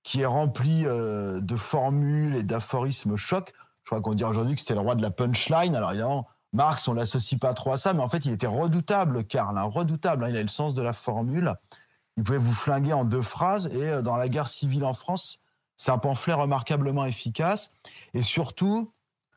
qui 0.05 0.21
est 0.21 0.25
rempli 0.25 0.85
euh, 0.85 1.41
de 1.41 1.57
formules 1.57 2.35
et 2.35 2.43
d'aphorismes 2.43 3.17
chocs. 3.17 3.51
Je 3.83 3.89
crois 3.89 4.01
qu'on 4.01 4.13
dit 4.13 4.23
aujourd'hui 4.23 4.53
que 4.53 4.61
c'était 4.61 4.75
le 4.75 4.79
roi 4.79 4.95
de 4.95 5.01
la 5.01 5.09
punchline. 5.09 5.75
Alors 5.75 5.91
évidemment, 5.91 6.27
Marx, 6.53 6.87
on 6.87 6.93
l'associe 6.93 7.39
pas 7.39 7.53
trop 7.55 7.71
à 7.73 7.77
ça, 7.77 7.93
mais 7.93 8.01
en 8.01 8.07
fait, 8.07 8.23
il 8.25 8.31
était 8.31 8.47
redoutable, 8.47 9.25
Karl, 9.25 9.57
hein, 9.57 9.63
redoutable. 9.63 10.23
Hein. 10.23 10.29
il 10.29 10.37
a 10.37 10.41
le 10.43 10.47
sens 10.47 10.75
de 10.75 10.81
la 10.83 10.93
formule. 10.93 11.55
Il 12.17 12.23
pouvait 12.23 12.37
vous 12.37 12.53
flinguer 12.53 12.93
en 12.93 13.03
deux 13.03 13.23
phrases. 13.23 13.67
Et 13.73 13.89
euh, 13.89 14.01
dans 14.03 14.15
la 14.15 14.29
guerre 14.29 14.47
civile 14.47 14.85
en 14.85 14.93
France, 14.93 15.39
c'est 15.75 15.91
un 15.91 15.97
pamphlet 15.97 16.33
remarquablement 16.33 17.05
efficace. 17.05 17.71
Et 18.13 18.21
surtout, 18.21 18.93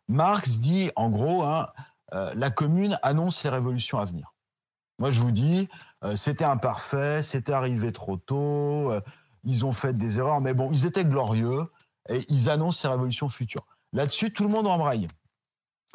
Marx 0.06 0.58
dit, 0.58 0.90
en 0.96 1.08
gros, 1.08 1.44
hein, 1.44 1.68
euh, 2.12 2.30
la 2.36 2.50
commune 2.50 2.98
annonce 3.02 3.42
les 3.42 3.50
révolutions 3.50 3.98
à 3.98 4.04
venir. 4.04 4.34
Moi, 4.98 5.12
je 5.12 5.20
vous 5.20 5.30
dis, 5.30 5.68
c'était 6.16 6.44
imparfait, 6.44 7.22
c'était 7.22 7.52
arrivé 7.52 7.92
trop 7.92 8.16
tôt, 8.16 8.92
ils 9.48 9.64
ont 9.64 9.72
fait 9.72 9.96
des 9.96 10.18
erreurs, 10.18 10.40
mais 10.40 10.54
bon, 10.54 10.70
ils 10.72 10.86
étaient 10.86 11.04
glorieux 11.04 11.66
et 12.08 12.24
ils 12.28 12.48
annoncent 12.50 12.80
ces 12.82 12.88
révolutions 12.88 13.28
futures. 13.28 13.66
Là-dessus, 13.92 14.32
tout 14.32 14.44
le 14.44 14.50
monde 14.50 14.66
embraye. 14.66 15.08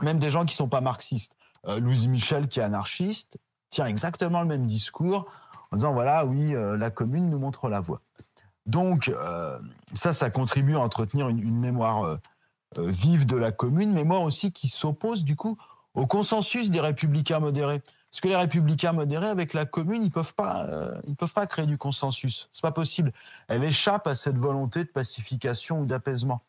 même 0.01 0.19
des 0.19 0.29
gens 0.29 0.45
qui 0.45 0.55
sont 0.55 0.67
pas 0.67 0.81
marxistes. 0.81 1.35
Louise 1.79 2.07
Michel, 2.07 2.49
qui 2.49 2.59
est 2.59 2.63
anarchiste, 2.63 3.37
tient 3.69 3.85
exactement 3.85 4.41
le 4.41 4.47
même 4.47 4.67
discours 4.67 5.27
en 5.71 5.77
disant 5.77 5.93
voilà, 5.93 6.25
oui, 6.25 6.53
la 6.53 6.89
commune 6.89 7.29
nous 7.29 7.39
montre 7.39 7.69
la 7.69 7.79
voie. 7.79 8.01
Donc, 8.65 9.11
ça, 9.93 10.13
ça 10.13 10.29
contribue 10.29 10.75
à 10.75 10.79
entretenir 10.79 11.29
une, 11.29 11.39
une 11.39 11.59
mémoire 11.59 12.19
vive 12.77 13.25
de 13.25 13.37
la 13.37 13.51
commune, 13.51 13.93
mémoire 13.93 14.23
aussi 14.23 14.51
qui 14.51 14.67
s'oppose 14.67 15.23
du 15.23 15.35
coup 15.35 15.57
au 15.93 16.07
consensus 16.07 16.69
des 16.71 16.81
républicains 16.81 17.39
modérés. 17.39 17.81
Parce 18.13 18.21
que 18.21 18.27
les 18.27 18.35
républicains 18.35 18.93
modérés, 18.93 19.25
avec 19.25 19.55
la 19.55 19.65
commune, 19.65 20.03
ils 20.03 20.11
peuvent 20.11 20.35
pas, 20.35 20.67
euh, 20.67 21.01
peuvent 21.17 21.33
pas 21.33 21.47
créer 21.47 21.65
du 21.65 21.79
consensus? 21.79 22.47
C'est 22.53 22.61
pas 22.61 22.71
possible. 22.71 23.11
Elle 23.47 23.63
échappe 23.63 24.05
à 24.05 24.13
cette 24.13 24.37
volonté 24.37 24.83
de 24.83 24.89
pacification 24.89 25.79
ou 25.79 25.87
d'apaisement. 25.87 26.43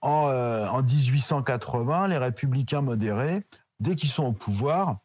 En, 0.00 0.26
euh, 0.26 0.66
en 0.66 0.82
1880, 0.82 2.08
les 2.08 2.18
républicains 2.18 2.80
modérés, 2.80 3.46
dès 3.78 3.94
qu'ils 3.94 4.08
sont 4.08 4.24
au 4.24 4.32
pouvoir, 4.32 4.98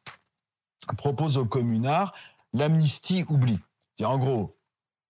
proposent 0.97 1.37
aux 1.37 1.45
communards 1.45 2.15
l'amnistie 2.51 3.23
oublie. 3.29 3.59
En 4.03 4.17
gros, 4.17 4.57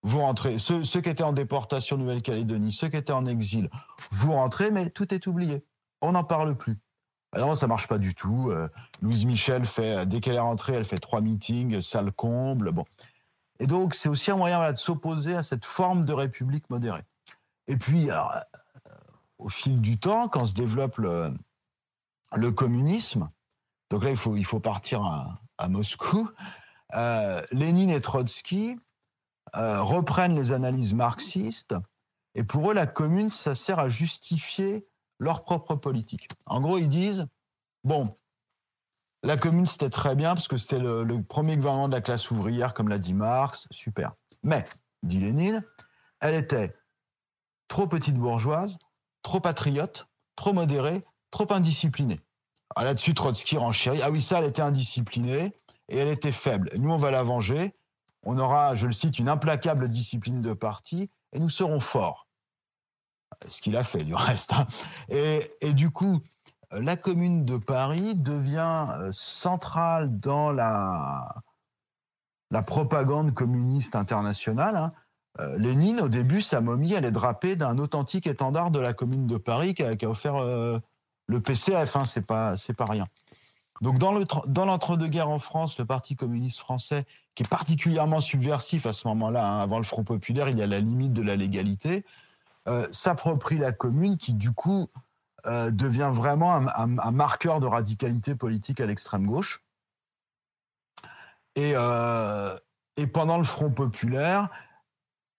vous 0.02 0.18
rentrez, 0.18 0.58
ceux, 0.58 0.84
ceux 0.84 1.00
qui 1.00 1.08
étaient 1.08 1.22
en 1.22 1.32
déportation 1.32 1.96
Nouvelle-Calédonie, 1.96 2.70
ceux 2.70 2.90
qui 2.90 2.98
étaient 2.98 3.12
en 3.14 3.24
exil, 3.24 3.70
vous 4.10 4.32
rentrez, 4.32 4.70
mais 4.70 4.90
tout 4.90 5.14
est 5.14 5.26
oublié. 5.26 5.64
On 6.02 6.12
n'en 6.12 6.24
parle 6.24 6.54
plus. 6.54 6.81
Alors 7.32 7.56
ça 7.56 7.66
marche 7.66 7.88
pas 7.88 7.98
du 7.98 8.14
tout. 8.14 8.50
Euh, 8.50 8.68
Louise 9.00 9.24
Michel 9.24 9.66
fait, 9.66 10.06
dès 10.06 10.20
qu'elle 10.20 10.36
est 10.36 10.40
rentrée, 10.40 10.74
elle 10.74 10.84
fait 10.84 10.98
trois 10.98 11.20
meetings, 11.20 11.80
salle 11.80 12.12
comble. 12.12 12.72
Bon. 12.72 12.84
Et 13.58 13.66
donc 13.66 13.94
c'est 13.94 14.08
aussi 14.08 14.30
un 14.30 14.36
moyen 14.36 14.72
de 14.72 14.76
s'opposer 14.76 15.34
à 15.34 15.42
cette 15.42 15.64
forme 15.64 16.04
de 16.04 16.12
république 16.12 16.68
modérée. 16.68 17.04
Et 17.68 17.76
puis, 17.76 18.10
euh, 18.10 18.18
au 19.38 19.48
fil 19.48 19.80
du 19.80 19.98
temps, 19.98 20.28
quand 20.28 20.46
se 20.46 20.54
développe 20.54 20.98
le, 20.98 21.32
communisme, 22.50 23.28
donc 23.90 24.04
là 24.04 24.10
il 24.10 24.16
faut, 24.16 24.36
il 24.36 24.44
faut 24.44 24.60
partir 24.60 25.02
à, 25.02 25.68
Moscou, 25.68 26.28
euh, 26.94 27.40
Lénine 27.52 27.90
et 27.90 28.00
Trotsky 28.00 28.76
euh, 29.54 29.80
reprennent 29.80 30.34
les 30.34 30.50
analyses 30.50 30.92
marxistes. 30.92 31.74
Et 32.34 32.42
pour 32.42 32.70
eux, 32.70 32.74
la 32.74 32.86
commune, 32.86 33.30
ça 33.30 33.54
sert 33.54 33.78
à 33.78 33.88
justifier 33.88 34.88
leur 35.22 35.44
propre 35.44 35.76
politique. 35.76 36.28
En 36.46 36.60
gros, 36.60 36.78
ils 36.78 36.88
disent, 36.88 37.26
bon, 37.84 38.16
la 39.22 39.36
commune, 39.36 39.66
c'était 39.66 39.88
très 39.88 40.16
bien 40.16 40.34
parce 40.34 40.48
que 40.48 40.56
c'était 40.56 40.80
le, 40.80 41.22
premier 41.22 41.56
gouvernement 41.56 41.88
de 41.88 41.94
la 41.94 42.00
classe 42.00 42.30
ouvrière, 42.32 42.74
comme 42.74 42.88
l'a 42.88 42.98
dit 42.98 43.14
Marx, 43.14 43.68
super. 43.70 44.14
Mais, 44.42 44.66
dit 45.04 45.20
Lénine, 45.20 45.64
elle 46.20 46.34
était 46.34 46.74
trop 47.68 47.86
petite 47.86 48.16
bourgeoise, 48.16 48.78
trop 49.22 49.38
patriote, 49.38 50.08
trop 50.34 50.52
modérée, 50.52 51.04
trop 51.30 51.46
indisciplinée. 51.52 52.20
Ah, 52.74 52.84
là-dessus, 52.84 53.14
Trotsky 53.14 53.56
renchérit. 53.56 54.02
Ah 54.02 54.10
oui, 54.10 54.22
ça, 54.22 54.40
elle 54.40 54.46
était 54.46 54.62
indisciplinée 54.62 55.52
et 55.88 55.98
elle 55.98 56.08
était 56.08 56.32
faible. 56.32 56.70
Nous, 56.76 56.90
on 56.90 56.96
va 56.96 57.12
la 57.12 57.22
venger. 57.22 57.76
On 58.24 58.38
aura, 58.38 58.74
je 58.74 58.86
le 58.86 58.92
cite, 58.92 59.20
une 59.20 59.28
implacable 59.28 59.88
discipline 59.88 60.40
de 60.40 60.52
parti 60.52 61.10
et 61.32 61.38
nous 61.38 61.50
serons 61.50 61.80
forts 61.80 62.21
ce 63.48 63.60
qu'il 63.60 63.76
a 63.76 63.84
fait 63.84 64.04
du 64.04 64.14
reste. 64.16 64.52
Hein. 64.52 64.66
Et, 65.08 65.72
du 65.72 65.90
coup, 65.90 66.20
la 66.70 66.96
commune 66.96 67.44
de 67.44 67.56
Paris 67.56 68.14
devient 68.14 68.86
euh, 68.98 69.10
centrale 69.12 70.18
dans 70.18 70.50
la, 70.50 71.42
propagande 72.66 73.32
communiste 73.32 73.96
internationale. 73.96 74.76
Hein. 74.76 74.92
Euh, 75.40 75.56
Lénine, 75.56 76.00
au 76.00 76.08
début, 76.08 76.42
sa 76.42 76.60
momie, 76.60 76.92
elle 76.92 77.04
est 77.04 77.10
drapée 77.10 77.56
d'un 77.56 77.78
authentique 77.78 78.26
étendard 78.26 78.70
de 78.70 78.78
la 78.78 78.92
commune 78.92 79.26
de 79.26 79.38
Paris 79.38 79.74
qui 79.74 79.82
a, 79.82 80.08
offert 80.08 80.36
euh, 80.36 80.78
le 81.26 81.40
PCF. 81.40 81.96
Hein, 81.96 82.04
c'est 82.04 82.26
pas, 82.26 82.54
pas 82.76 82.86
rien. 82.86 83.06
Donc 83.82 83.98
dans 83.98 84.64
l'entre-deux-guerres 84.64 85.28
en 85.28 85.40
France, 85.40 85.76
le 85.78 85.84
Parti 85.84 86.14
communiste 86.14 86.60
français, 86.60 87.04
qui 87.34 87.42
est 87.42 87.48
particulièrement 87.48 88.20
subversif 88.20 88.86
à 88.86 88.92
ce 88.92 89.08
moment-là, 89.08 89.44
hein, 89.44 89.60
avant 89.60 89.78
le 89.78 89.84
Front 89.84 90.04
populaire, 90.04 90.48
il 90.48 90.56
y 90.56 90.62
a 90.62 90.68
la 90.68 90.78
limite 90.78 91.12
de 91.12 91.22
la 91.22 91.34
légalité, 91.34 92.04
euh, 92.68 92.86
s'approprie 92.92 93.58
la 93.58 93.72
commune 93.72 94.16
qui, 94.18 94.34
du 94.34 94.52
coup, 94.52 94.88
euh, 95.46 95.72
devient 95.72 96.12
vraiment 96.14 96.54
un, 96.54 97.10
marqueur 97.10 97.58
de 97.58 97.66
radicalité 97.66 98.36
politique 98.36 98.80
à 98.80 98.86
l'extrême 98.86 99.26
gauche. 99.26 99.64
Et, 101.56 101.72
euh, 101.74 102.56
et, 102.96 103.08
pendant 103.08 103.38
le 103.38 103.44
Front 103.44 103.72
populaire, 103.72 104.48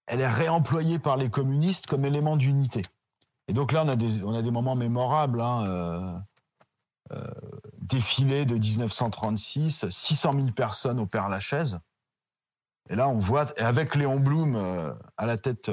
elle 0.06 0.20
est 0.20 0.30
réemployée 0.30 1.00
par 1.00 1.16
les 1.16 1.30
communistes 1.30 1.88
comme 1.88 2.04
élément 2.04 2.36
d'unité. 2.36 2.82
Et 3.48 3.54
donc 3.54 3.72
là, 3.72 3.84
on 3.86 3.88
a 3.88 3.96
des, 3.96 4.22
on 4.24 4.36
a 4.36 4.42
des 4.42 4.52
moments 4.52 4.76
mémorables. 4.76 5.42
Hein, 5.42 6.24
défilé 7.78 8.46
de 8.46 8.56
1936, 8.56 9.88
600 9.88 10.34
000 10.34 10.46
personnes 10.48 11.00
au 11.00 11.06
Père-Lachaise. 11.06 11.78
Et 12.90 12.96
là, 12.96 13.08
on 13.08 13.20
voit, 13.20 13.54
avec 13.60 13.96
Léon 13.96 14.20
Blum 14.20 14.56
à 15.18 15.26
la 15.28 15.38
tête 15.38 15.70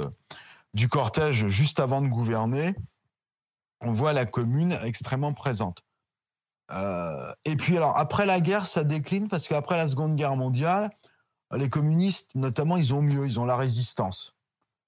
du 0.74 0.88
cortège 0.88 1.48
juste 1.48 1.80
avant 1.80 2.00
de 2.00 2.08
gouverner, 2.08 2.74
on 3.80 3.92
voit 3.92 4.12
la 4.12 4.26
commune 4.26 4.78
extrêmement 4.84 5.32
présente. 5.32 5.82
Euh, 6.72 7.32
et 7.44 7.56
puis 7.56 7.76
alors 7.76 7.96
après 7.96 8.26
la 8.26 8.40
guerre, 8.40 8.66
ça 8.66 8.84
décline 8.84 9.28
parce 9.28 9.48
qu'après 9.48 9.76
la 9.76 9.88
Seconde 9.88 10.16
Guerre 10.16 10.36
mondiale, 10.36 10.90
les 11.52 11.68
communistes, 11.68 12.34
notamment, 12.36 12.76
ils 12.76 12.94
ont 12.94 13.02
mieux, 13.02 13.26
ils 13.26 13.40
ont 13.40 13.44
la 13.44 13.56
résistance. 13.56 14.36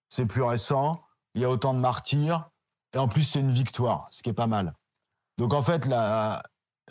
C'est 0.08 0.26
plus 0.26 0.42
récent, 0.42 1.02
il 1.34 1.42
y 1.42 1.44
a 1.44 1.50
autant 1.50 1.74
de 1.74 1.80
martyrs, 1.80 2.50
et 2.94 2.98
en 2.98 3.08
plus 3.08 3.24
c'est 3.24 3.40
une 3.40 3.50
victoire, 3.50 4.06
ce 4.10 4.22
qui 4.22 4.30
est 4.30 4.34
pas 4.34 4.46
mal. 4.46 4.74
Donc 5.38 5.54
en 5.54 5.62
fait, 5.62 5.86
la, 5.86 6.42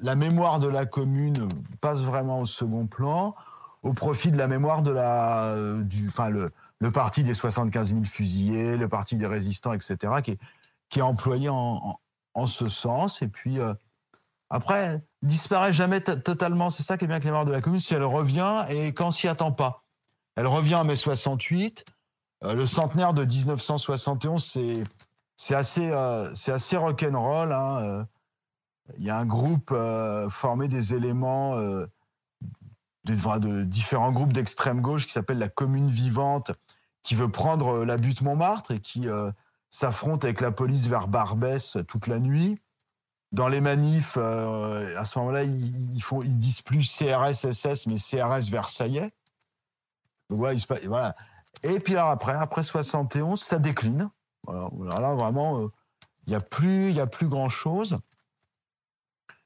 la 0.02 0.16
mémoire 0.16 0.60
de 0.60 0.68
la 0.68 0.86
commune 0.86 1.48
passe 1.80 2.02
vraiment 2.02 2.42
au 2.42 2.46
second 2.46 2.88
plan, 2.88 3.36
au 3.84 3.94
profit 3.94 4.32
de 4.32 4.38
la 4.38 4.48
mémoire 4.48 4.82
de 4.82 4.92
la, 4.92 5.54
euh, 5.56 5.82
du, 5.84 6.08
enfin 6.08 6.30
le, 6.30 6.52
le 6.82 6.92
parti 6.92 7.24
des 7.24 7.36
75 7.36 7.90
000 7.90 8.04
fusillés, 8.06 8.76
le 8.76 8.90
parti 8.90 9.16
des 9.16 9.28
résistants, 9.28 9.72
etc., 9.72 10.16
qui 10.24 11.00
est, 11.00 11.02
employé 11.02 11.48
en, 11.48 12.00
ce 12.48 12.70
sens. 12.70 13.22
Et 13.22 13.28
puis, 13.28 13.60
euh, 13.60 13.74
après, 14.50 15.04
disparaît 15.22 15.74
jamais 15.74 16.02
totalement. 16.02 16.72
C'est 16.72 16.82
ça 16.82 16.98
qui 16.98 17.06
est 17.06 17.08
bien 17.08 17.18
avec 17.18 17.32
les 17.32 17.46
de 17.46 17.52
la 17.52 17.62
commune, 17.62 17.80
si 17.80 17.94
elle 17.94 18.04
revient 18.04 18.66
et 18.70 18.94
quand 18.94 19.12
s'y 19.12 19.28
attend 19.28 19.52
pas. 19.52 19.84
Elle 20.36 20.48
revient 20.48 20.76
en 20.76 20.84
mai 20.84 20.96
68. 20.96 21.86
Euh, 22.44 22.56
le 22.56 22.66
centenaire 22.66 23.14
de 23.14 23.24
1971, 23.24 24.44
c'est 24.44 24.84
c'est 25.36 25.56
assez 25.56 25.92
euh, 25.92 26.34
c'est 26.34 26.52
assez 26.52 26.78
rock'n'roll. 26.78 27.54
Hein. 27.54 28.08
Il 28.98 29.06
y 29.06 29.12
a 29.12 29.18
un 29.18 29.26
groupe 29.26 29.74
formé 30.30 30.68
des 30.68 30.96
éléments 30.96 31.56
de 33.06 33.64
différents 33.64 34.12
groupes 34.12 34.34
d'extrême 34.34 34.82
gauche 34.82 35.06
qui 35.06 35.14
s'appelle 35.14 35.40
la 35.40 35.50
Commune 35.50 35.90
Vivante, 35.90 36.52
qui 37.04 37.16
veut 37.16 37.30
prendre 37.30 37.78
euh, 37.78 37.86
la 37.86 37.98
butte 37.98 38.22
Montmartre 38.22 38.72
et 38.72 38.80
qui 38.80 39.08
euh, 39.08 39.32
s'affronte 39.70 40.24
avec 40.24 40.42
la 40.42 40.52
police 40.52 40.88
vers 40.88 41.08
Barbès 41.08 41.78
toute 41.88 42.08
la 42.08 42.20
nuit. 42.20 42.62
Dans 43.32 43.48
les 43.48 43.62
manifs, 43.62 44.18
euh, 44.18 44.98
à 44.98 45.06
ce 45.06 45.18
moment-là, 45.20 45.44
ils, 45.44 45.98
ils 45.98 46.38
disent 46.38 46.62
plus 46.62 46.88
CRS 46.88 47.52
SS, 47.52 47.88
mais 47.88 47.96
CRS 47.96 48.50
Versaillais. 48.50 49.12
Voilà, 50.30 50.54
il 50.54 50.88
voilà. 50.88 51.16
Et 51.64 51.80
puis 51.80 51.94
alors 51.94 52.10
après, 52.10 52.34
après 52.34 52.64
71, 52.64 53.42
ça 53.42 53.60
décline. 53.60 54.10
Voilà, 54.44 55.00
là 55.00 55.16
vraiment, 55.16 55.70
il 56.26 56.30
n'y 56.30 56.36
a 56.36 56.42
plus, 56.42 56.98
a 57.00 57.08
plus 57.08 57.28
grand 57.28 57.48
chose. 57.48 58.00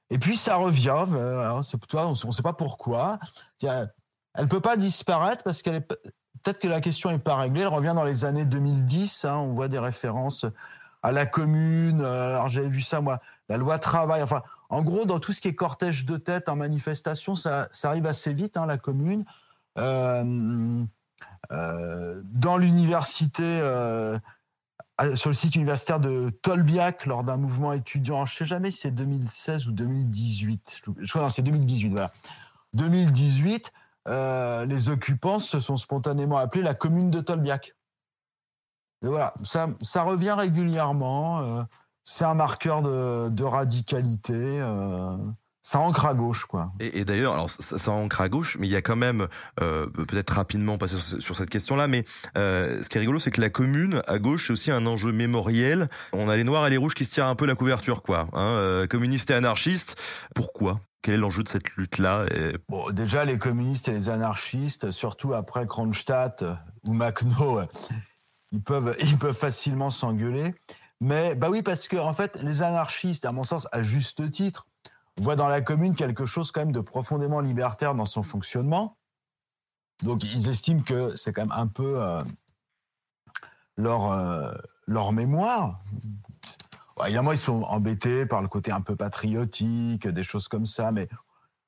Et 0.09 0.17
puis 0.17 0.37
ça 0.37 0.55
revient. 0.55 1.05
Voilà, 1.07 1.55
on 1.55 1.59
ne 1.59 2.31
sait 2.31 2.43
pas 2.43 2.53
pourquoi. 2.53 3.19
Elle 3.61 4.47
peut 4.47 4.61
pas 4.61 4.77
disparaître 4.77 5.43
parce 5.43 5.61
qu'elle 5.61 5.75
est 5.75 5.87
peut-être 6.43 6.59
que 6.59 6.67
la 6.67 6.81
question 6.81 7.11
n'est 7.11 7.19
pas 7.19 7.35
réglée. 7.35 7.61
Elle 7.61 7.67
revient 7.67 7.93
dans 7.95 8.03
les 8.03 8.25
années 8.25 8.45
2010. 8.45 9.25
Hein, 9.25 9.35
on 9.35 9.53
voit 9.53 9.67
des 9.67 9.79
références 9.79 10.45
à 11.03 11.11
la 11.11 11.25
commune. 11.25 12.01
Euh, 12.01 12.29
alors 12.29 12.49
j'avais 12.49 12.69
vu 12.69 12.81
ça 12.81 13.01
moi, 13.01 13.19
la 13.49 13.57
loi 13.57 13.79
travail. 13.79 14.21
Enfin, 14.23 14.41
en 14.69 14.81
gros, 14.81 15.05
dans 15.05 15.19
tout 15.19 15.33
ce 15.33 15.41
qui 15.41 15.47
est 15.47 15.55
cortège 15.55 16.05
de 16.05 16.17
tête 16.17 16.49
en 16.49 16.55
manifestation, 16.55 17.35
ça, 17.35 17.69
arrive 17.83 18.07
assez 18.07 18.33
vite. 18.33 18.57
Hein, 18.57 18.65
la 18.65 18.77
commune. 18.77 19.25
Euh, 19.77 20.83
euh, 21.51 22.21
dans 22.25 22.57
l'université, 22.57 23.59
sur 25.15 25.29
le 25.29 25.35
site 25.35 25.55
universitaire 25.55 25.99
de 25.99 26.29
Tolbiac, 26.29 27.05
lors 27.05 27.23
d'un 27.23 27.37
mouvement 27.37 27.73
étudiant, 27.73 28.25
je 28.25 28.33
ne 28.33 28.37
sais 28.37 28.45
jamais 28.45 28.71
si 28.71 28.79
c'est 28.79 28.91
2016 28.91 29.67
ou 29.67 29.71
2018. 29.73 30.81
Je 30.97 31.11
crois 31.11 31.27
que 31.27 31.33
c'est 31.33 31.43
2018. 31.43 31.89
Voilà. 31.89 32.11
2018. 32.73 33.71
Euh, 34.07 34.65
les 34.65 34.89
occupants 34.89 35.39
se 35.39 35.59
sont 35.59 35.77
spontanément 35.77 36.37
appelés 36.37 36.63
la 36.63 36.73
commune 36.73 37.09
de 37.09 37.19
Tolbiac. 37.19 37.75
Et 39.03 39.07
voilà, 39.07 39.33
ça, 39.43 39.67
ça 39.81 40.03
revient 40.03 40.35
régulièrement. 40.37 41.39
Euh, 41.39 41.63
c'est 42.03 42.25
un 42.25 42.35
marqueur 42.35 42.81
de, 42.81 43.43
radicalité. 43.43 44.33
Euh, 44.33 45.17
ça 45.63 45.79
ancre 45.79 46.05
à 46.05 46.13
gauche, 46.13 46.45
quoi. 46.45 46.71
Et, 46.79 47.03
d'ailleurs, 47.05 47.33
alors 47.33 47.49
ça, 47.49 47.91
ancre 47.91 48.21
à 48.21 48.29
gauche, 48.29 48.55
mais 48.59 48.67
il 48.67 48.69
y 48.71 48.75
a 48.75 48.83
quand 48.83 48.95
même 48.95 49.27
peut-être 49.55 50.29
rapidement 50.29 50.77
passer 50.77 50.97
sur, 50.99 51.35
cette 51.35 51.49
question-là, 51.49 51.87
mais 51.87 52.05
ce 52.35 52.87
qui 52.87 52.97
est 52.97 52.99
rigolo, 52.99 53.17
c'est 53.17 53.31
que 53.31 53.41
la 53.41 53.49
commune 53.49 54.03
à 54.05 54.19
gauche, 54.19 54.45
c'est 54.45 54.53
aussi 54.53 54.69
un 54.69 54.85
enjeu 54.85 55.11
mémoriel. 55.11 55.89
On 56.13 56.29
a 56.29 56.35
les 56.35 56.43
noirs 56.43 56.67
et 56.67 56.69
les 56.69 56.77
rouges 56.77 56.93
qui 56.93 57.03
se 57.03 57.15
tirent 57.15 57.25
un 57.25 57.35
peu 57.35 57.47
la 57.47 57.55
couverture, 57.55 58.03
quoi. 58.03 58.27
Hein, 58.33 58.85
communistes 58.87 59.31
et 59.31 59.33
anarchistes. 59.33 59.95
Pourquoi? 60.35 60.81
Quel 61.05 61.13
est 61.13 61.17
l'enjeu 61.17 61.43
de 61.43 61.49
cette 61.49 61.69
lutte-là 61.75 62.25
Bon, 62.67 62.89
déjà 62.89 63.25
les 63.25 63.37
communistes 63.37 63.87
et 63.89 63.91
les 63.91 64.09
anarchistes, 64.09 64.89
surtout 64.89 65.35
après 65.35 65.67
Kronstadt 65.67 66.43
ou 66.83 66.93
Makhno, 66.93 67.61
ils 68.51 68.63
peuvent, 68.63 68.95
ils 68.99 69.15
peuvent 69.15 69.37
facilement 69.37 69.91
s'engueuler. 69.91 70.55
Mais 70.99 71.35
bah 71.35 71.51
oui, 71.51 71.61
parce 71.61 71.87
que 71.87 71.97
en 71.97 72.15
fait, 72.15 72.41
les 72.41 72.63
anarchistes, 72.63 73.25
à 73.25 73.31
mon 73.31 73.43
sens, 73.43 73.67
à 73.71 73.83
juste 73.83 74.31
titre, 74.31 74.65
voit 75.17 75.35
dans 75.35 75.47
la 75.47 75.61
commune 75.61 75.93
quelque 75.93 76.25
chose 76.25 76.51
quand 76.51 76.61
même 76.61 76.71
de 76.71 76.81
profondément 76.81 77.39
libertaire 77.39 77.93
dans 77.93 78.07
son 78.07 78.23
fonctionnement. 78.23 78.97
Donc 80.01 80.23
ils 80.23 80.49
estiment 80.49 80.81
que 80.81 81.15
c'est 81.15 81.33
quand 81.33 81.43
même 81.43 81.55
un 81.55 81.67
peu 81.67 82.01
euh, 82.01 82.23
leur, 83.77 84.11
euh, 84.11 84.51
leur 84.87 85.11
mémoire. 85.11 85.81
Ouais, 86.97 87.07
évidemment, 87.07 87.31
ils 87.31 87.37
sont 87.37 87.63
embêtés 87.63 88.25
par 88.25 88.41
le 88.41 88.47
côté 88.47 88.71
un 88.71 88.81
peu 88.81 88.95
patriotique, 88.95 90.07
des 90.07 90.23
choses 90.23 90.47
comme 90.47 90.65
ça, 90.65 90.91
mais 90.91 91.09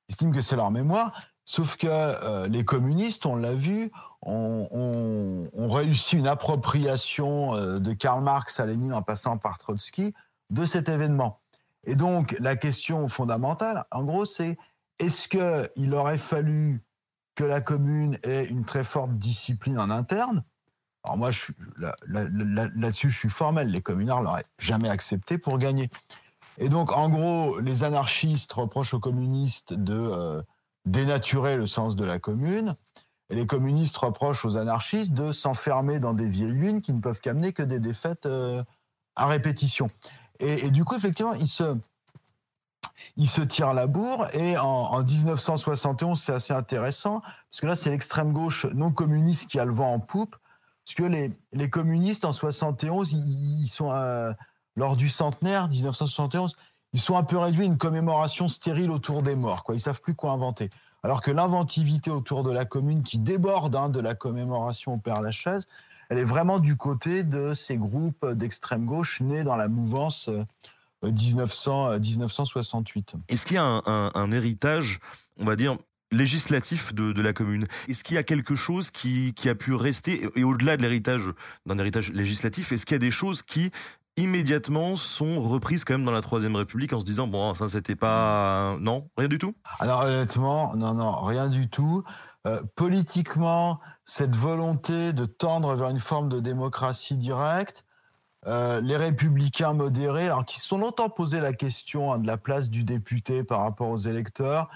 ils 0.08 0.14
estiment 0.14 0.32
que 0.32 0.42
c'est 0.42 0.56
leur 0.56 0.72
mémoire. 0.72 1.12
Sauf 1.44 1.78
que 1.78 1.88
euh, 1.90 2.48
les 2.48 2.66
communistes, 2.66 3.26
on 3.26 3.36
l'a 3.36 3.54
vu, 3.54 3.92
ont, 4.22 5.48
réussi 5.70 6.18
une 6.18 6.28
appropriation 6.28 7.80
de 7.80 7.94
Karl 7.94 8.24
Marx 8.24 8.60
à 8.60 8.66
Lénine 8.66 8.94
en 8.94 9.02
passant 9.02 9.38
par 9.38 9.58
Trotsky 9.58 10.14
de 10.50 10.66
cet 10.66 10.90
événement. 10.90 11.42
Et 11.84 11.96
donc, 11.96 12.36
la 12.40 12.56
question 12.56 13.08
fondamentale, 13.08 13.86
en 13.92 14.04
gros, 14.04 14.26
c'est 14.26 14.58
est-ce 15.00 15.28
qu'il 15.28 15.94
aurait 15.94 16.18
fallu 16.18 16.84
que 17.36 17.44
la 17.44 17.62
commune 17.62 18.18
ait 18.24 18.46
une 18.46 18.66
très 18.66 18.84
forte 18.84 19.14
discipline 19.14 19.80
en 19.80 19.90
interne 19.90 20.44
Alors 21.04 21.18
moi, 21.18 21.30
là-dessus, 21.78 23.10
je 23.10 23.18
suis 23.18 23.30
formel. 23.30 23.70
Les 23.70 23.82
communards 23.82 24.22
l'auraient 24.22 24.46
jamais 24.60 24.90
accepté 24.90 25.38
pour 25.38 25.58
gagner. 25.58 25.90
Et 26.58 26.70
donc, 26.70 26.92
en 26.92 27.10
gros, 27.10 27.60
les 27.60 27.84
anarchistes 27.84 28.52
reprochent 28.54 28.94
aux 28.94 29.00
communistes 29.00 29.74
de 29.74 29.94
euh, 29.96 30.42
dénaturer 30.86 31.56
le 31.56 31.68
sens 31.68 31.96
de 31.96 32.04
la 32.04 32.20
commune. 32.20 32.76
Et 33.30 33.36
les 33.36 33.46
communistes 33.46 33.98
reprochent 33.98 34.46
aux 34.46 34.58
anarchistes 34.58 35.14
de 35.14 35.32
s'enfermer 35.32 36.00
dans 36.00 36.14
des 36.14 36.28
vieilles 36.28 36.52
lunes 36.52 36.82
qui 36.82 36.94
ne 36.94 37.02
peuvent 37.02 37.20
qu'amener 37.20 37.54
que 37.54 37.64
des 37.64 37.80
défaites 37.80 38.26
euh, 38.26 38.64
à 39.16 39.28
répétition. 39.28 39.90
Et, 40.40 40.70
du 40.70 40.86
coup, 40.86 40.96
effectivement, 40.96 41.34
il 41.34 41.48
se, 41.48 41.76
il 43.16 43.28
se 43.28 43.42
tire 43.42 43.74
la 43.74 43.88
bourre. 43.88 44.28
Et 44.34 44.58
en, 44.58 45.04
1971, 45.04 46.22
c'est 46.22 46.32
assez 46.32 46.54
intéressant, 46.54 47.22
parce 47.22 47.62
que 47.62 47.66
là, 47.66 47.76
c'est 47.76 47.90
l'extrême 47.90 48.34
gauche 48.34 48.66
non 48.66 48.92
communiste 48.92 49.50
qui 49.50 49.60
a 49.60 49.66
le 49.66 49.74
vent 49.74 49.92
en 49.94 50.00
poupe. 50.00 50.36
Parce 50.88 50.96
que 50.96 51.30
les, 51.52 51.70
communistes, 51.70 52.24
en 52.24 52.32
71, 52.32 53.12
ils, 53.12 53.68
sont, 53.68 53.92
lors 54.78 54.96
du 54.96 55.10
centenaire, 55.10 55.68
1971, 55.68 56.56
ils 56.94 57.02
sont 57.02 57.18
un 57.18 57.24
peu 57.24 57.38
réduits 57.38 57.64
à 57.64 57.66
une 57.66 57.78
commémoration 57.78 58.48
stérile 58.48 58.90
autour 58.90 59.22
des 59.22 59.36
morts. 59.36 59.66
Quoi. 59.66 59.76
Ils 59.76 59.82
savent 59.82 60.00
plus 60.00 60.16
quoi 60.16 60.32
inventer. 60.32 60.70
Alors 61.04 61.22
que 61.22 61.30
l'inventivité 61.30 62.10
autour 62.10 62.44
de 62.44 62.52
la 62.52 62.64
commune, 62.64 63.04
qui 63.04 63.20
déborde 63.20 63.76
hein, 63.76 63.90
de 63.90 64.00
la 64.00 64.16
commémoration 64.16 64.94
au 64.94 64.98
Père 64.98 65.22
Lachaise, 65.22 65.68
elle 66.10 66.20
est 66.20 66.24
vraiment 66.24 66.60
du 66.60 66.78
côté 66.78 67.24
de 67.24 67.54
ces 67.54 67.76
groupes 67.76 68.26
d'extrême 68.26 68.86
gauche 68.86 69.20
nés 69.20 69.44
dans 69.44 69.58
la 69.58 69.68
mouvance 69.68 70.30
1900, 71.04 72.00
1968. 72.00 73.14
Euh, 73.14 73.18
Est-ce 73.28 73.46
qu'il 73.46 73.56
y 73.56 73.60
a 73.60 73.64
un, 73.64 74.32
héritage, 74.32 75.02
on 75.38 75.44
va 75.44 75.58
dire, 75.58 75.78
législatif 76.12 76.94
de, 76.94 77.22
la 77.22 77.34
commune. 77.34 77.68
Est-ce 77.88 78.04
qu'il 78.04 78.16
y 78.16 78.18
a 78.18 78.24
quelque 78.24 78.56
chose 78.56 78.92
qui, 78.92 79.34
a 79.46 79.56
pu 79.56 79.74
rester, 79.74 80.30
et 80.36 80.44
au-delà 80.44 80.78
de 80.78 80.82
l'héritage, 80.82 81.32
d'un 81.66 81.78
héritage 81.78 82.12
législatif, 82.12 82.72
est-ce 82.72 82.86
qu'il 82.86 82.96
y 82.96 82.98
a 82.98 83.00
des 83.00 83.12
choses 83.12 83.42
qui 83.42 83.72
immédiatement 84.16 84.96
sont 84.96 85.44
reprises 85.44 85.84
quand 85.84 85.94
même 85.94 86.06
dans 86.06 86.12
la 86.12 86.22
Troisième 86.22 86.56
République 86.56 86.92
en 86.92 87.00
se 87.00 87.06
disant 87.06 87.28
bon 87.28 87.54
ça 87.54 87.70
c'était 87.70 87.96
pas 87.96 88.76
non 88.80 89.12
rien 89.16 89.28
du 89.28 89.38
tout? 89.38 89.54
Alors 89.78 90.06
honnêtement 90.06 90.76
non 90.76 90.96
non 90.96 91.22
rien 91.22 91.50
du 91.50 91.70
tout. 91.70 92.04
Euh, 92.48 92.62
politiquement, 92.76 93.80
cette 94.06 94.36
volonté 94.36 95.12
de 95.12 95.26
tendre 95.26 95.76
vers 95.76 95.90
une 95.90 96.00
forme 96.00 96.30
de 96.30 96.40
démocratie 96.40 97.18
directe, 97.18 97.84
euh, 98.46 98.80
les 98.80 98.96
républicains 98.96 99.74
modérés, 99.74 100.26
alors 100.26 100.46
qui 100.46 100.60
se 100.60 100.68
sont 100.68 100.78
longtemps 100.78 101.10
posé 101.10 101.42
la 101.42 101.52
question 101.52 102.14
hein, 102.14 102.20
de 102.20 102.28
la 102.28 102.38
place 102.38 102.70
du 102.70 102.86
député 102.86 103.44
par 103.44 103.62
rapport 103.62 103.90
aux 103.90 103.98
électeurs, 103.98 104.70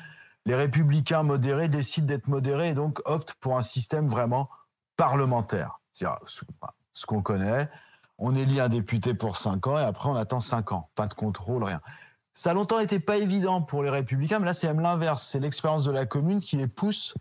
les 0.45 0.55
républicains 0.55 1.23
modérés 1.23 1.69
décident 1.69 2.07
d'être 2.07 2.27
modérés 2.27 2.69
et 2.69 2.73
donc 2.73 2.99
optent 3.05 3.33
pour 3.35 3.57
un 3.57 3.61
système 3.61 4.07
vraiment 4.07 4.49
parlementaire. 4.97 5.79
C'est-à-dire 5.93 6.19
ce 6.93 7.05
qu'on 7.05 7.21
connaît, 7.21 7.69
on 8.17 8.35
élit 8.35 8.59
un 8.59 8.69
député 8.69 9.13
pour 9.13 9.37
cinq 9.37 9.67
ans 9.67 9.77
et 9.77 9.83
après 9.83 10.09
on 10.09 10.15
attend 10.15 10.39
cinq 10.39 10.71
ans, 10.71 10.89
pas 10.95 11.07
de 11.07 11.13
contrôle, 11.13 11.63
rien. 11.63 11.81
Ça 12.33 12.51
a 12.51 12.53
longtemps 12.53 12.79
été 12.79 12.99
pas 12.99 13.17
évident 13.17 13.61
pour 13.61 13.83
les 13.83 13.89
républicains, 13.89 14.39
mais 14.39 14.45
là 14.45 14.53
c'est 14.53 14.67
même 14.67 14.79
l'inverse. 14.79 15.27
C'est 15.31 15.39
l'expérience 15.39 15.83
de 15.83 15.91
la 15.91 16.05
commune 16.05 16.39
qui 16.39 16.55
les 16.55 16.67
pousse 16.67 17.13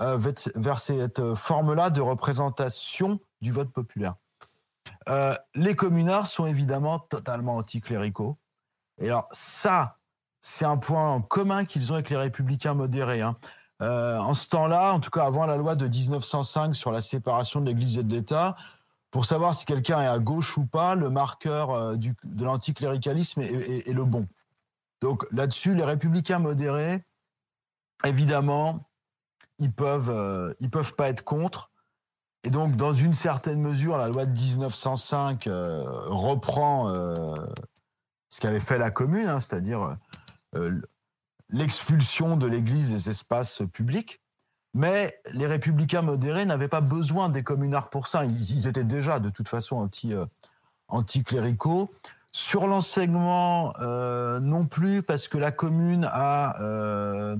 euh, 0.00 0.18
vers 0.54 0.78
cette 0.78 1.20
euh, 1.20 1.34
forme-là 1.34 1.90
de 1.90 2.00
représentation 2.00 3.18
du 3.40 3.50
vote 3.50 3.72
populaire. 3.72 4.14
Euh, 5.08 5.34
les 5.54 5.74
communards 5.74 6.26
sont 6.26 6.46
évidemment 6.46 6.98
totalement 6.98 7.56
anticléricaux. 7.56 8.36
Et 8.98 9.06
alors 9.06 9.28
ça, 9.32 9.96
c'est 10.40 10.64
un 10.64 10.76
point 10.76 11.20
commun 11.22 11.64
qu'ils 11.64 11.92
ont 11.92 11.94
avec 11.94 12.10
les 12.10 12.16
républicains 12.16 12.74
modérés. 12.74 13.22
Hein. 13.22 13.36
en 13.80 14.34
ce 14.34 14.48
temps-là, 14.48 14.92
en 14.92 15.00
tout 15.00 15.10
cas 15.10 15.24
avant 15.24 15.46
la 15.46 15.56
loi 15.56 15.74
de 15.74 15.86
1905 15.86 16.74
sur 16.74 16.90
la 16.90 17.02
séparation 17.02 17.60
de 17.60 17.66
l'Église 17.66 17.98
et 17.98 18.02
de 18.02 18.12
l'État, 18.12 18.56
pour 19.10 19.24
savoir 19.24 19.54
si 19.54 19.66
quelqu'un 19.66 20.00
est 20.02 20.06
à 20.06 20.18
gauche 20.18 20.56
ou 20.56 20.66
pas, 20.66 20.94
le 20.94 21.10
marqueur 21.10 21.96
du, 21.96 22.14
de 22.24 22.44
l'anticléricalisme 22.44 23.40
est, 23.40 23.92
le 23.92 24.04
bon. 24.04 24.28
Donc 25.00 25.26
là-dessus, 25.30 25.74
les 25.74 25.84
républicains 25.84 26.38
modérés, 26.38 27.04
évidemment, 28.04 28.88
ils 29.58 29.72
peuvent, 29.72 30.10
euh, 30.10 30.52
peuvent 30.70 30.94
pas 30.94 31.08
être 31.08 31.24
contre. 31.24 31.70
Et 32.44 32.50
donc, 32.50 32.76
dans 32.76 32.94
une 32.94 33.14
certaine 33.14 33.60
mesure, 33.60 33.96
la 33.96 34.08
loi 34.08 34.26
de 34.26 34.32
1905 34.32 35.46
euh, 35.46 35.82
reprend 36.06 36.90
euh, 36.90 37.34
ce 38.28 38.40
qu'avait 38.40 38.60
fait 38.60 38.78
la 38.78 38.90
Commune, 38.90 39.26
hein, 39.26 39.40
c'est-à-dire 39.40 39.96
l'expulsion 41.50 42.36
de 42.36 42.46
l'Église 42.46 42.90
des 42.90 43.10
espaces 43.10 43.62
publics. 43.72 44.20
Mais 44.74 45.18
les 45.32 45.46
républicains 45.46 46.02
modérés 46.02 46.44
n'avaient 46.44 46.68
pas 46.68 46.82
besoin 46.82 47.28
des 47.30 47.42
communards 47.42 47.88
pour 47.88 48.08
ça. 48.08 48.24
Ils, 48.26 48.66
étaient 48.66 48.84
déjà, 48.84 49.20
de 49.20 49.30
toute 49.30 49.48
façon, 49.48 49.76
anti, 49.76 50.12
anticléricaux. 50.88 51.90
Sur 52.32 52.66
l'enseignement, 52.66 53.72
non 53.80 54.66
plus, 54.66 55.02
parce 55.02 55.28
que 55.28 55.38
la 55.38 55.50
Commune 55.50 56.06
a 56.12 57.36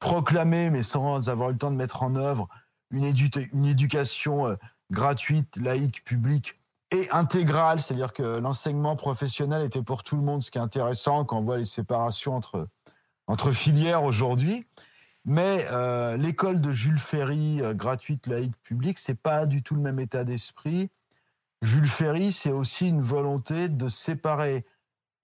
proclamer, 0.00 0.70
mais 0.70 0.82
sans 0.82 1.28
avoir 1.28 1.50
eu 1.50 1.52
le 1.52 1.58
temps 1.58 1.70
de 1.70 1.76
mettre 1.76 2.02
en 2.02 2.16
œuvre, 2.16 2.48
une, 2.90 3.04
éducation 3.04 4.46
euh, 4.46 4.56
gratuite, 4.90 5.56
laïque, 5.56 6.02
publique 6.04 6.59
et 6.90 7.08
intégrale, 7.10 7.80
c'est-à-dire 7.80 8.12
que 8.12 8.22
l'enseignement 8.22 8.96
professionnel 8.96 9.64
était 9.64 9.82
pour 9.82 10.02
tout 10.02 10.16
le 10.16 10.22
monde, 10.22 10.42
ce 10.42 10.50
qui 10.50 10.58
est 10.58 10.62
intéressant 10.62 11.24
quand 11.24 11.38
on 11.38 11.42
voit 11.42 11.58
les 11.58 11.64
séparations 11.64 12.34
entre, 12.34 12.68
entre 13.26 13.52
filières 13.52 14.02
aujourd'hui. 14.02 14.66
Mais 15.24 15.66
euh, 15.70 16.16
l'école 16.16 16.60
de 16.60 16.72
Jules 16.72 16.98
Ferry, 16.98 17.60
euh, 17.60 17.74
gratuite, 17.74 18.26
laïque, 18.26 18.56
publique, 18.62 18.98
c'est 18.98 19.14
pas 19.14 19.46
du 19.46 19.62
tout 19.62 19.74
le 19.74 19.82
même 19.82 20.00
état 20.00 20.24
d'esprit. 20.24 20.90
Jules 21.62 21.88
Ferry, 21.88 22.32
c'est 22.32 22.50
aussi 22.50 22.88
une 22.88 23.02
volonté 23.02 23.68
de 23.68 23.88
séparer 23.88 24.64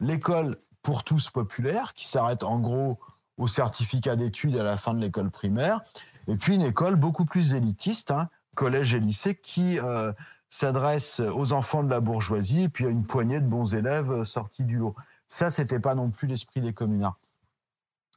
l'école 0.00 0.58
pour 0.82 1.02
tous 1.02 1.30
populaire, 1.30 1.94
qui 1.94 2.06
s'arrête 2.06 2.42
en 2.42 2.60
gros 2.60 3.00
au 3.38 3.48
certificat 3.48 4.16
d'études 4.16 4.56
à 4.56 4.62
la 4.62 4.76
fin 4.76 4.94
de 4.94 5.00
l'école 5.00 5.30
primaire, 5.30 5.80
et 6.28 6.36
puis 6.36 6.54
une 6.54 6.62
école 6.62 6.96
beaucoup 6.96 7.24
plus 7.24 7.54
élitiste, 7.54 8.10
hein, 8.10 8.28
collège 8.54 8.94
et 8.94 9.00
lycée, 9.00 9.34
qui 9.34 9.78
euh, 9.80 10.12
s'adresse 10.49 11.20
aux 11.20 11.53
enfants 11.53 11.82
de 11.82 11.90
la 11.90 12.01
bourgeoisie, 12.01 12.64
et 12.64 12.68
puis 12.68 12.86
à 12.86 12.88
une 12.88 13.05
poignée 13.05 13.40
de 13.40 13.47
bons 13.47 13.74
élèves 13.74 14.11
euh, 14.11 14.24
sortis 14.24 14.64
du 14.64 14.78
lot. 14.78 14.94
Ça, 15.28 15.51
c'était 15.51 15.80
pas 15.80 15.94
non 15.94 16.11
plus 16.11 16.28
l'esprit 16.28 16.61
des 16.61 16.72
communards. 16.72 17.18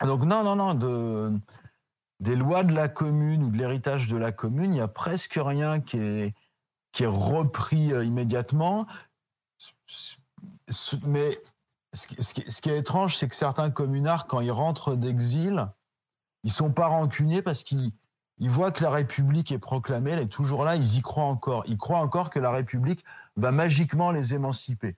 Donc 0.02 0.24
non, 0.24 0.44
non, 0.44 0.56
non, 0.56 0.76
de, 0.76 1.34
des 2.20 2.36
lois 2.36 2.64
de 2.64 2.74
la 2.74 2.88
commune 2.88 3.44
ou 3.44 3.50
de 3.50 3.58
l'héritage 3.58 4.08
de 4.08 4.18
la 4.18 4.32
commune, 4.32 4.74
il 4.74 4.78
y 4.78 4.82
a 4.82 4.88
presque 4.88 5.40
rien 5.42 5.80
qui 5.80 5.98
est, 5.98 6.36
qui 6.92 7.04
est 7.04 7.08
repris 7.08 7.92
euh, 7.92 8.04
immédiatement. 8.04 8.86
Mais 11.04 11.42
ce 11.94 12.62
qui, 12.62 12.70
est 12.70 12.78
étrange, 12.78 13.18
c'est 13.18 13.28
que 13.28 13.36
certains 13.36 13.72
communards, 13.72 14.28
quand 14.28 14.42
ils 14.42 14.52
rentrent 14.52 14.96
d'exil, 14.96 15.68
ils 16.44 16.52
sont 16.52 16.72
pas 16.72 16.88
rancuniers 16.88 17.42
parce 17.42 17.64
qu'ils 17.64 17.92
voient 18.48 18.72
que 18.72 18.84
la 18.84 18.90
République 18.90 19.52
est 19.52 19.60
proclamée, 19.60 20.12
elle 20.12 20.20
est 20.20 20.28
toujours 20.28 20.64
là, 20.64 20.78
ils 20.78 20.98
y 20.98 21.02
croient 21.02 21.26
encore. 21.26 21.64
Ils 21.68 21.78
croient 21.78 22.00
encore 22.00 22.30
que 22.30 22.40
la 22.40 22.52
République 22.52 23.04
va 23.36 23.52
magiquement 23.52 24.12
les 24.12 24.34
émanciper. 24.34 24.96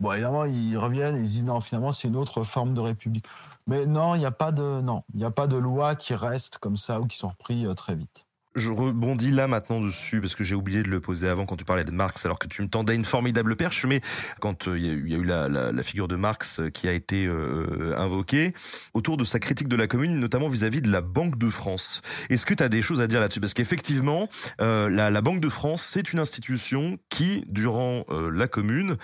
Bon, 0.00 0.12
évidemment, 0.12 0.44
ils 0.44 0.76
reviennent 0.76 1.16
et 1.16 1.20
ils 1.20 1.24
disent 1.24 1.44
non, 1.44 1.60
finalement, 1.60 1.92
c'est 1.92 2.06
une 2.06 2.16
autre 2.16 2.44
forme 2.44 2.74
de 2.74 2.80
république. 2.80 3.26
Mais 3.66 3.86
non, 3.86 4.14
il 4.14 4.18
n'y 4.18 4.26
a 4.26 4.30
pas 4.30 4.52
de 4.52 4.80
non, 4.80 5.02
il 5.14 5.18
n'y 5.18 5.24
a 5.24 5.30
pas 5.30 5.46
de 5.46 5.56
loi 5.56 5.94
qui 5.94 6.14
reste 6.14 6.58
comme 6.58 6.76
ça 6.76 7.00
ou 7.00 7.06
qui 7.06 7.16
sont 7.16 7.28
repris 7.28 7.66
euh, 7.66 7.74
très 7.74 7.94
vite. 7.94 8.27
Je 8.58 8.70
rebondis 8.70 9.30
là 9.30 9.46
maintenant 9.46 9.80
dessus 9.80 10.20
parce 10.20 10.34
que 10.34 10.44
j'ai 10.44 10.54
oublié 10.54 10.82
de 10.82 10.88
le 10.88 11.00
poser 11.00 11.28
avant 11.28 11.46
quand 11.46 11.56
tu 11.56 11.64
parlais 11.64 11.84
de 11.84 11.90
Marx 11.90 12.24
alors 12.24 12.38
que 12.38 12.48
tu 12.48 12.62
me 12.62 12.68
tendais 12.68 12.94
une 12.94 13.04
formidable 13.04 13.56
perche 13.56 13.86
mais 13.86 14.00
quand 14.40 14.68
euh, 14.68 14.78
il 14.78 15.08
y, 15.08 15.14
a 15.14 15.18
eu 15.18 15.24
la, 15.24 15.82
figure 15.82 16.08
de 16.08 16.16
Marx 16.16 16.60
euh, 16.60 16.70
qui 16.70 16.88
a 16.88 16.92
été 16.92 17.26
euh, 17.26 17.94
invoquée 17.96 18.52
autour 18.94 19.16
de 19.16 19.24
sa 19.24 19.38
critique 19.38 19.68
de 19.68 19.76
la 19.76 19.86
commune 19.86 20.18
notamment 20.18 20.48
vis-à-vis 20.48 20.82
de 20.82 20.90
la 20.90 21.00
Banque 21.00 21.38
de 21.38 21.50
France. 21.50 22.02
Est-ce 22.30 22.46
que 22.46 22.54
tu 22.54 22.62
as 22.62 22.68
des 22.68 22.82
choses 22.82 23.00
à 23.00 23.06
dire 23.06 23.20
là-dessus? 23.20 23.40
Parce 23.40 23.54
qu'effectivement 23.54 24.28
la, 24.58 24.88
la, 24.88 25.20
Banque 25.20 25.40
de 25.40 25.48
France 25.48 25.82
c'est 25.82 26.12
une 26.12 26.18
institution 26.18 26.98
qui 27.08 27.44
durant 27.48 28.04
la 28.10 28.48
commune 28.48 28.96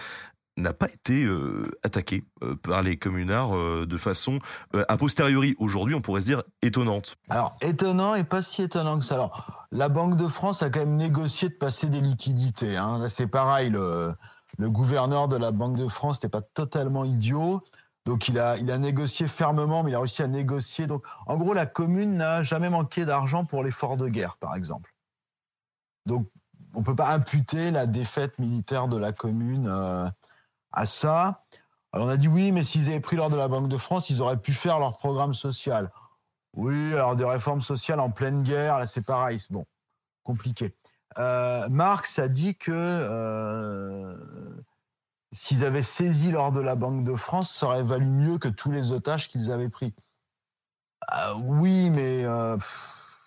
n'a 0.57 0.73
pas 0.73 0.89
été 0.89 1.25
euh, 1.25 1.71
attaqué 1.83 2.25
euh, 2.43 2.55
par 2.57 2.83
les 2.83 2.97
communards 2.97 3.57
euh, 3.57 3.87
de 3.87 3.97
façon 3.97 4.39
a 4.73 4.97
posteriori. 4.97 5.57
Aujourd'hui, 5.59 5.95
on 5.95 6.01
pourrait 6.01 6.21
se 6.21 6.27
dire 6.27 6.43
étonnante. 6.63 7.17
Alors, 7.29 7.57
étonnant 7.61 8.15
et 8.15 8.25
pas 8.25 8.43
si 8.43 8.63
étonnant 8.63 8.99
que 8.99 9.05
ça. 9.05 9.15
Alors, 9.15 9.67
la 9.73 9.89
Banque 9.89 10.17
de 10.17 10.27
France 10.27 10.63
a 10.63 10.71
quand 10.71 10.81
même 10.81 10.97
négocié 10.97 11.49
de 11.49 11.55
passer 11.55 11.89
des 11.89 12.01
liquidités. 12.01 12.77
Hein. 12.77 13.09
C'est 13.09 13.27
pareil, 13.27 13.71
le, 13.71 14.15
le, 14.59 14.71
gouverneur 14.71 15.29
de 15.29 15.37
la 15.37 15.51
Banque 15.51 15.77
de 15.77 15.89
France 15.89 16.17
n'était 16.17 16.29
pas 16.29 16.43
totalement 16.43 17.05
idiot. 17.05 17.63
Donc, 18.05 18.29
il 18.29 18.39
a, 18.39 18.57
il 18.59 18.71
a 18.71 18.79
négocié 18.79 19.27
fermement, 19.27 19.83
mais 19.83 19.93
il 19.93 19.95
a 19.95 19.99
réussi 19.99 20.23
à 20.23 20.29
négocier. 20.29 20.87
Donc, 20.87 21.05
en 21.27 21.37
gros, 21.37 21.55
la 21.55 21.67
commune 21.67 22.17
n'a 22.17 22.43
jamais 22.43 22.69
manqué 22.71 23.05
d'argent 23.05 23.45
pour 23.45 23.65
l'effort 23.65 23.97
de 23.97 24.09
guerre, 24.09 24.37
par 24.39 24.55
exemple. 24.55 24.95
Donc, 26.07 26.29
on 26.75 26.81
ne 26.81 26.85
peut 26.85 26.97
pas 26.97 27.13
imputer 27.13 27.71
la 27.71 27.87
défaite 27.87 28.39
militaire 28.39 28.89
de 28.89 28.97
la 28.97 29.13
commune 29.13 29.69
à 30.75 30.87
ça. 30.87 31.45
On 31.93 32.09
a 32.09 32.17
dit 32.17 32.29
oui, 32.29 32.53
mais 32.53 32.65
s'ils 32.65 32.89
avaient 32.89 33.01
pris 33.01 33.17
l'ordre 33.17 33.37
de 33.37 33.41
la 33.41 33.49
Banque 33.49 33.69
de 33.69 33.79
France, 33.79 34.11
ils 34.11 34.21
auraient 34.21 34.37
pu 34.37 34.53
faire 34.53 34.79
leur 34.81 34.99
programme 34.99 35.33
social. 35.33 35.91
Oui, 36.53 36.93
alors 36.93 37.17
des 37.17 37.25
réformes 37.25 37.63
sociales 37.63 38.01
en 38.01 38.11
pleine 38.11 38.43
guerre, 38.43 38.79
là 38.79 38.87
c'est 38.87 39.03
pareil, 39.03 39.39
c'est 39.39 39.53
bon, 39.53 39.65
compliqué. 40.23 40.77
Euh, 41.19 41.69
Marx 41.69 42.19
a 42.19 42.27
dit 42.27 42.57
que 42.57 42.73
euh, 42.73 44.17
s'ils 45.31 45.65
avaient 45.65 45.83
saisi 45.83 46.33
l'or 46.33 46.51
de 46.51 46.61
la 46.61 46.75
Banque 46.75 47.05
de 47.05 47.15
France, 47.15 47.55
ça 47.55 47.67
aurait 47.67 47.83
valu 47.85 48.07
mieux 48.07 48.39
que 48.39 48.49
tous 48.49 48.73
les 48.73 48.93
otages 48.93 49.29
qu'ils 49.29 49.53
avaient 49.53 49.69
pris. 49.69 49.95
Euh, 51.13 51.35
oui, 51.37 51.91
mais 51.91 52.25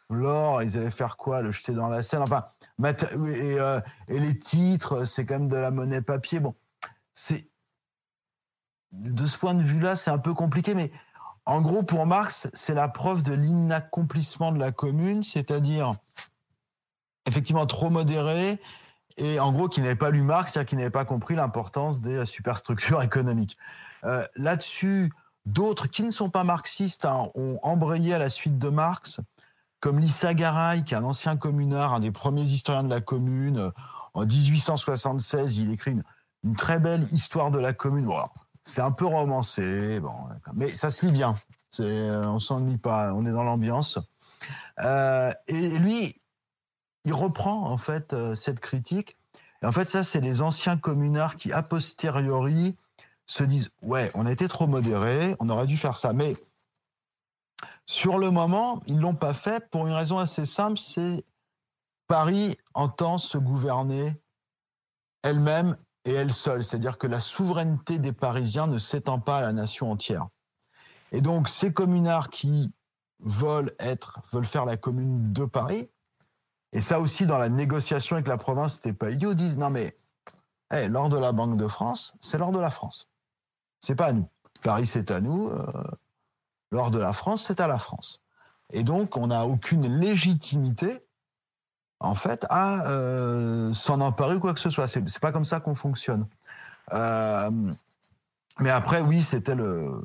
l'or, 0.10 0.64
ils 0.64 0.78
allaient 0.78 0.90
faire 0.90 1.16
quoi? 1.16 1.42
Le 1.42 1.52
jeter 1.52 1.74
dans 1.74 1.90
la 1.90 2.04
Seine? 2.04 2.22
Enfin, 2.22 2.48
et, 2.84 3.58
et 4.08 4.20
les 4.20 4.40
titres, 4.40 5.06
c'est 5.06 5.26
quand 5.26 5.40
même 5.40 5.48
de 5.48 5.58
la 5.58 5.72
monnaie 5.72 6.02
papier. 6.02 6.40
Bon, 6.40 6.56
c'est 7.18 7.50
de 8.92 9.26
ce 9.26 9.40
point 9.40 9.56
de 9.56 9.64
vue-là, 9.64 9.96
c'est 9.96 10.12
un 10.12 10.20
peu 10.20 10.36
compliqué, 10.36 10.76
mais 10.76 10.92
en 11.48 11.62
gros, 11.62 11.82
pour 11.82 12.06
Marx, 12.06 12.48
c'est 12.54 12.76
la 12.76 12.88
preuve 12.88 13.24
de 13.24 13.34
l'inaccomplissement 13.34 14.52
de 14.52 14.60
la 14.60 14.72
commune, 14.72 15.24
c'est-à-dire 15.24 15.96
effectivement 17.26 17.66
trop 17.66 17.90
modéré, 17.90 18.62
et 19.18 19.40
en 19.40 19.52
gros, 19.52 19.68
qui 19.68 19.82
n'avait 19.82 19.96
pas 19.96 20.12
lu 20.12 20.22
Marx, 20.22 20.54
c'est-à-dire 20.54 20.70
qui 20.70 20.76
n'avait 20.76 20.92
pas 20.92 21.06
compris 21.06 21.34
l'importance 21.34 22.02
des 22.02 22.24
superstructures 22.28 23.02
économiques. 23.02 23.58
Euh, 24.04 24.24
là-dessus, 24.36 25.12
d'autres 25.48 25.88
qui 25.88 26.04
ne 26.04 26.12
sont 26.12 26.30
pas 26.30 26.44
marxistes 26.44 27.06
hein, 27.06 27.30
ont 27.34 27.58
embrayé 27.64 28.14
à 28.14 28.20
la 28.20 28.30
suite 28.30 28.60
de 28.60 28.70
Marx, 28.70 29.22
comme 29.80 30.00
Lissa 30.00 30.36
Garay, 30.36 30.84
qui 30.84 30.94
est 30.94 30.98
un 30.98 31.04
ancien 31.04 31.36
communard, 31.36 31.96
un 31.96 32.00
des 32.00 32.12
premiers 32.12 32.44
historiens 32.44 32.84
de 32.84 32.92
la 32.92 33.02
commune. 33.02 33.72
En 34.14 34.24
1876, 34.24 35.58
il 35.58 35.72
écrit 35.72 35.92
une, 35.92 36.04
une 36.48 36.56
très 36.56 36.80
belle 36.80 37.04
histoire 37.12 37.52
de 37.52 37.60
la 37.60 37.74
commune. 37.74 38.10
c'est 38.64 38.82
un 38.82 38.92
peu 38.92 39.06
romancé, 39.06 40.00
bon, 40.00 40.14
mais 40.54 40.74
ça 40.74 40.90
se 40.90 41.06
lit 41.06 41.12
bien. 41.12 41.40
C'est, 41.70 42.10
on 42.10 42.40
s'ennuie 42.40 42.78
pas, 42.78 43.14
on 43.14 43.26
est 43.26 43.32
dans 43.32 43.44
l'ambiance. 43.44 44.00
Euh, 44.80 45.32
et 45.48 45.70
lui, 45.78 46.22
il 47.04 47.14
reprend 47.14 47.70
en 47.70 47.78
fait 47.78 48.14
euh, 48.14 48.36
cette 48.36 48.60
critique. 48.60 49.18
Et 49.62 49.66
en 49.66 49.72
fait, 49.72 49.90
ça, 49.90 50.04
c'est 50.04 50.22
les 50.22 50.42
anciens 50.42 50.78
communards 50.78 51.36
qui, 51.36 51.52
a 51.52 51.64
posteriori, 51.64 52.78
se 53.26 53.44
disent 53.44 53.70
ouais, 53.82 54.10
on 54.14 54.26
a 54.26 54.32
été 54.32 54.48
trop 54.48 54.68
modéré, 54.68 55.36
on 55.40 55.50
aurait 55.50 55.68
dû 55.68 55.76
faire 55.76 55.98
ça. 55.98 56.14
Mais 56.14 56.38
sur 57.86 58.20
le 58.20 58.32
moment, 58.32 58.80
ils 58.88 59.00
l'ont 59.00 59.16
pas 59.16 59.34
fait 59.34 59.70
pour 59.70 59.86
une 59.86 59.94
raison 59.94 60.18
assez 60.18 60.46
simple, 60.46 60.78
c'est 60.78 61.26
Paris 62.08 62.58
entend 62.74 63.18
se 63.18 63.38
gouverner 63.38 64.16
elle-même 65.24 65.76
et 66.08 66.14
elle 66.14 66.34
seule, 66.34 66.64
c'est-à-dire 66.64 66.98
que 66.98 67.06
la 67.06 67.20
souveraineté 67.20 68.00
des 68.00 68.14
Parisiens 68.14 68.68
ne 68.68 68.78
s'étend 68.78 69.20
pas 69.20 69.40
à 69.40 69.42
la 69.42 69.52
nation 69.52 69.92
entière. 69.92 70.28
Et 71.12 71.20
donc 71.20 71.50
ces 71.50 71.74
communards 71.74 72.30
qui 72.30 72.74
veulent 73.20 73.76
être, 73.78 74.20
veulent 74.32 74.46
faire 74.46 74.66
la 74.66 74.78
commune 74.78 75.34
de 75.34 75.44
Paris, 75.44 75.90
et 76.72 76.80
ça 76.80 77.02
aussi 77.02 77.26
dans 77.26 77.38
la 77.38 77.50
négociation 77.50 78.16
avec 78.16 78.28
la 78.28 78.38
province, 78.38 78.76
c'était 78.76 78.94
pas 78.94 79.12
idiot, 79.12 79.34
disent 79.34 79.58
non 79.58 79.70
mais 79.70 79.98
hey, 80.72 80.88
l'or 80.88 81.10
de 81.10 81.18
la 81.18 81.34
Banque 81.34 81.58
de 81.58 81.68
France, 81.68 82.14
c'est 82.22 82.38
l'or 82.38 82.54
de 82.54 82.60
la 82.60 82.72
France. 82.72 83.10
C'est 83.82 83.96
pas 83.96 84.08
à 84.08 84.14
nous. 84.14 84.30
Paris 84.64 84.88
c'est 84.88 85.12
à 85.12 85.20
nous, 85.20 85.50
euh, 85.50 85.84
l'or 86.72 86.90
de 86.90 87.00
la 87.00 87.12
France 87.12 87.44
c'est 87.48 87.60
à 87.60 87.68
la 87.68 87.80
France. 87.80 88.22
Et 88.72 88.84
donc 88.84 89.18
on 89.18 89.28
n'a 89.28 89.46
aucune 89.46 90.00
légitimité 90.00 91.06
en 92.00 92.16
fait, 92.16 92.46
à 92.50 92.88
euh, 92.90 93.74
s'en 93.74 94.02
emparer 94.02 94.36
ou 94.36 94.40
quoi 94.40 94.54
que 94.54 94.60
ce 94.60 94.70
soit. 94.70 94.88
C'est, 94.88 95.20
pas 95.20 95.32
comme 95.32 95.46
ça 95.46 95.60
qu'on 95.60 95.76
fonctionne. 95.76 96.28
Euh, 96.94 97.52
mais 98.60 98.70
après, 98.70 99.02
oui, 99.02 99.22
c'était 99.24 99.56
l'une 99.56 100.04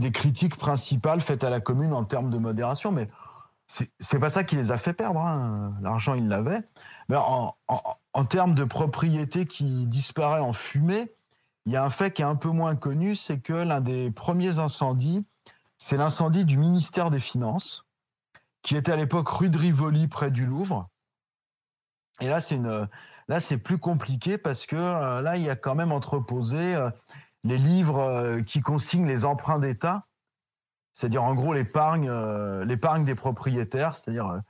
des 0.00 0.12
critiques 0.12 0.56
principales 0.56 1.20
faites 1.20 1.44
à 1.44 1.50
la 1.50 1.60
commune 1.60 1.92
en 1.92 2.04
termes 2.04 2.30
de 2.30 2.38
modération, 2.38 2.92
mais 2.92 3.08
c'est, 3.66 3.90
c'est 4.00 4.18
pas 4.18 4.30
ça 4.30 4.44
qui 4.44 4.56
les 4.56 4.70
a 4.70 4.78
fait 4.78 4.92
perdre. 4.92 5.20
Hein. 5.20 5.74
L'argent, 5.80 6.14
ils 6.14 6.28
l'avaient. 6.28 6.62
Mais 7.08 7.16
en, 7.16 8.24
termes 8.24 8.54
de 8.54 8.64
propriété 8.64 9.46
qui 9.46 9.86
disparaît 9.86 10.40
en 10.40 10.52
fumée, 10.52 11.12
il 11.66 11.72
y 11.72 11.76
a 11.76 11.84
un 11.84 11.90
fait 11.90 12.12
qui 12.12 12.22
est 12.22 12.26
un 12.26 12.36
peu 12.36 12.48
moins 12.48 12.76
connu, 12.76 13.16
c'est 13.16 13.38
que 13.38 13.52
l'un 13.52 13.80
des 13.80 14.10
premiers 14.10 14.58
incendies, 14.58 15.24
c'est 15.78 15.96
l'incendie 15.96 16.44
du 16.44 16.58
ministère 16.58 17.10
des 17.10 17.20
Finances 17.20 17.84
qui 18.62 18.76
était 18.76 18.92
à 18.92 18.96
l'époque 18.96 19.28
rue 19.28 19.50
de 19.50 19.58
Rivoli, 19.58 20.08
près 20.08 20.30
du 20.30 20.46
Louvre. 20.46 20.88
Et 22.20 22.28
là, 22.28 22.40
c'est 22.40 22.54
une, 22.54 22.88
là, 23.28 23.40
c'est 23.40 23.58
plus 23.58 23.78
compliqué 23.78 24.38
parce 24.38 24.66
que 24.66 24.76
euh, 24.76 25.20
là, 25.22 25.36
il 25.36 25.42
y 25.42 25.50
a 25.50 25.56
quand 25.56 25.74
même 25.74 25.92
entreposé 25.92 26.74
euh, 26.74 26.90
les 27.44 27.58
livres 27.58 27.98
euh, 27.98 28.42
qui 28.42 28.60
consignent 28.60 29.06
les 29.06 29.24
emprunts 29.24 29.58
d'État, 29.58 30.06
c'est-à-dire 30.92 31.24
en 31.24 31.34
gros 31.34 31.54
l'épargne, 31.54 32.10
l'épargne 32.64 33.04
des 33.04 33.14
propriétaires, 33.14 33.96
c'est-à-dire 33.96 34.42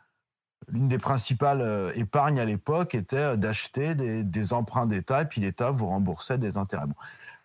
l'une 0.67 0.89
des 0.89 0.99
principales 0.99 1.93
épargnes 1.95 2.41
à 2.41 2.45
l'époque 2.45 2.97
était 2.97 3.37
d'acheter 3.37 3.95
des, 3.95 4.53
emprunts 4.53 4.87
d'État 4.87 5.23
et 5.23 5.27
puis 5.27 5.41
l'État 5.41 5.71
vous 5.71 5.87
remboursait 5.87 6.39
des 6.39 6.57
intérêts. 6.57 6.87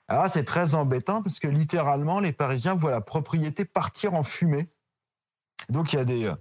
Alors 0.08 0.32
c'est 0.32 0.46
très 0.46 0.74
embêtant 0.74 1.22
parce 1.22 1.38
que 1.38 1.48
littéralement 1.48 2.20
les 2.20 2.34
Parisiens 2.34 2.74
voient 2.74 2.90
la 2.90 3.02
propriété 3.02 3.66
partir 3.66 4.16
en 4.16 4.24
fumée. 4.24 4.72
Donc 5.70 5.94
il 5.94 5.98
y 5.98 6.00
a 6.00 6.06
des 6.06 6.34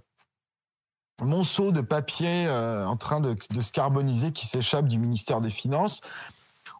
monceau 1.21 1.71
de 1.71 1.81
papier 1.81 2.45
euh, 2.47 2.85
en 2.85 2.97
train 2.97 3.19
de, 3.19 3.35
se 3.59 3.71
carboniser 3.71 4.31
qui 4.31 4.47
s'échappe 4.47 4.87
du 4.87 4.99
ministère 4.99 5.41
des 5.41 5.49
Finances. 5.49 6.01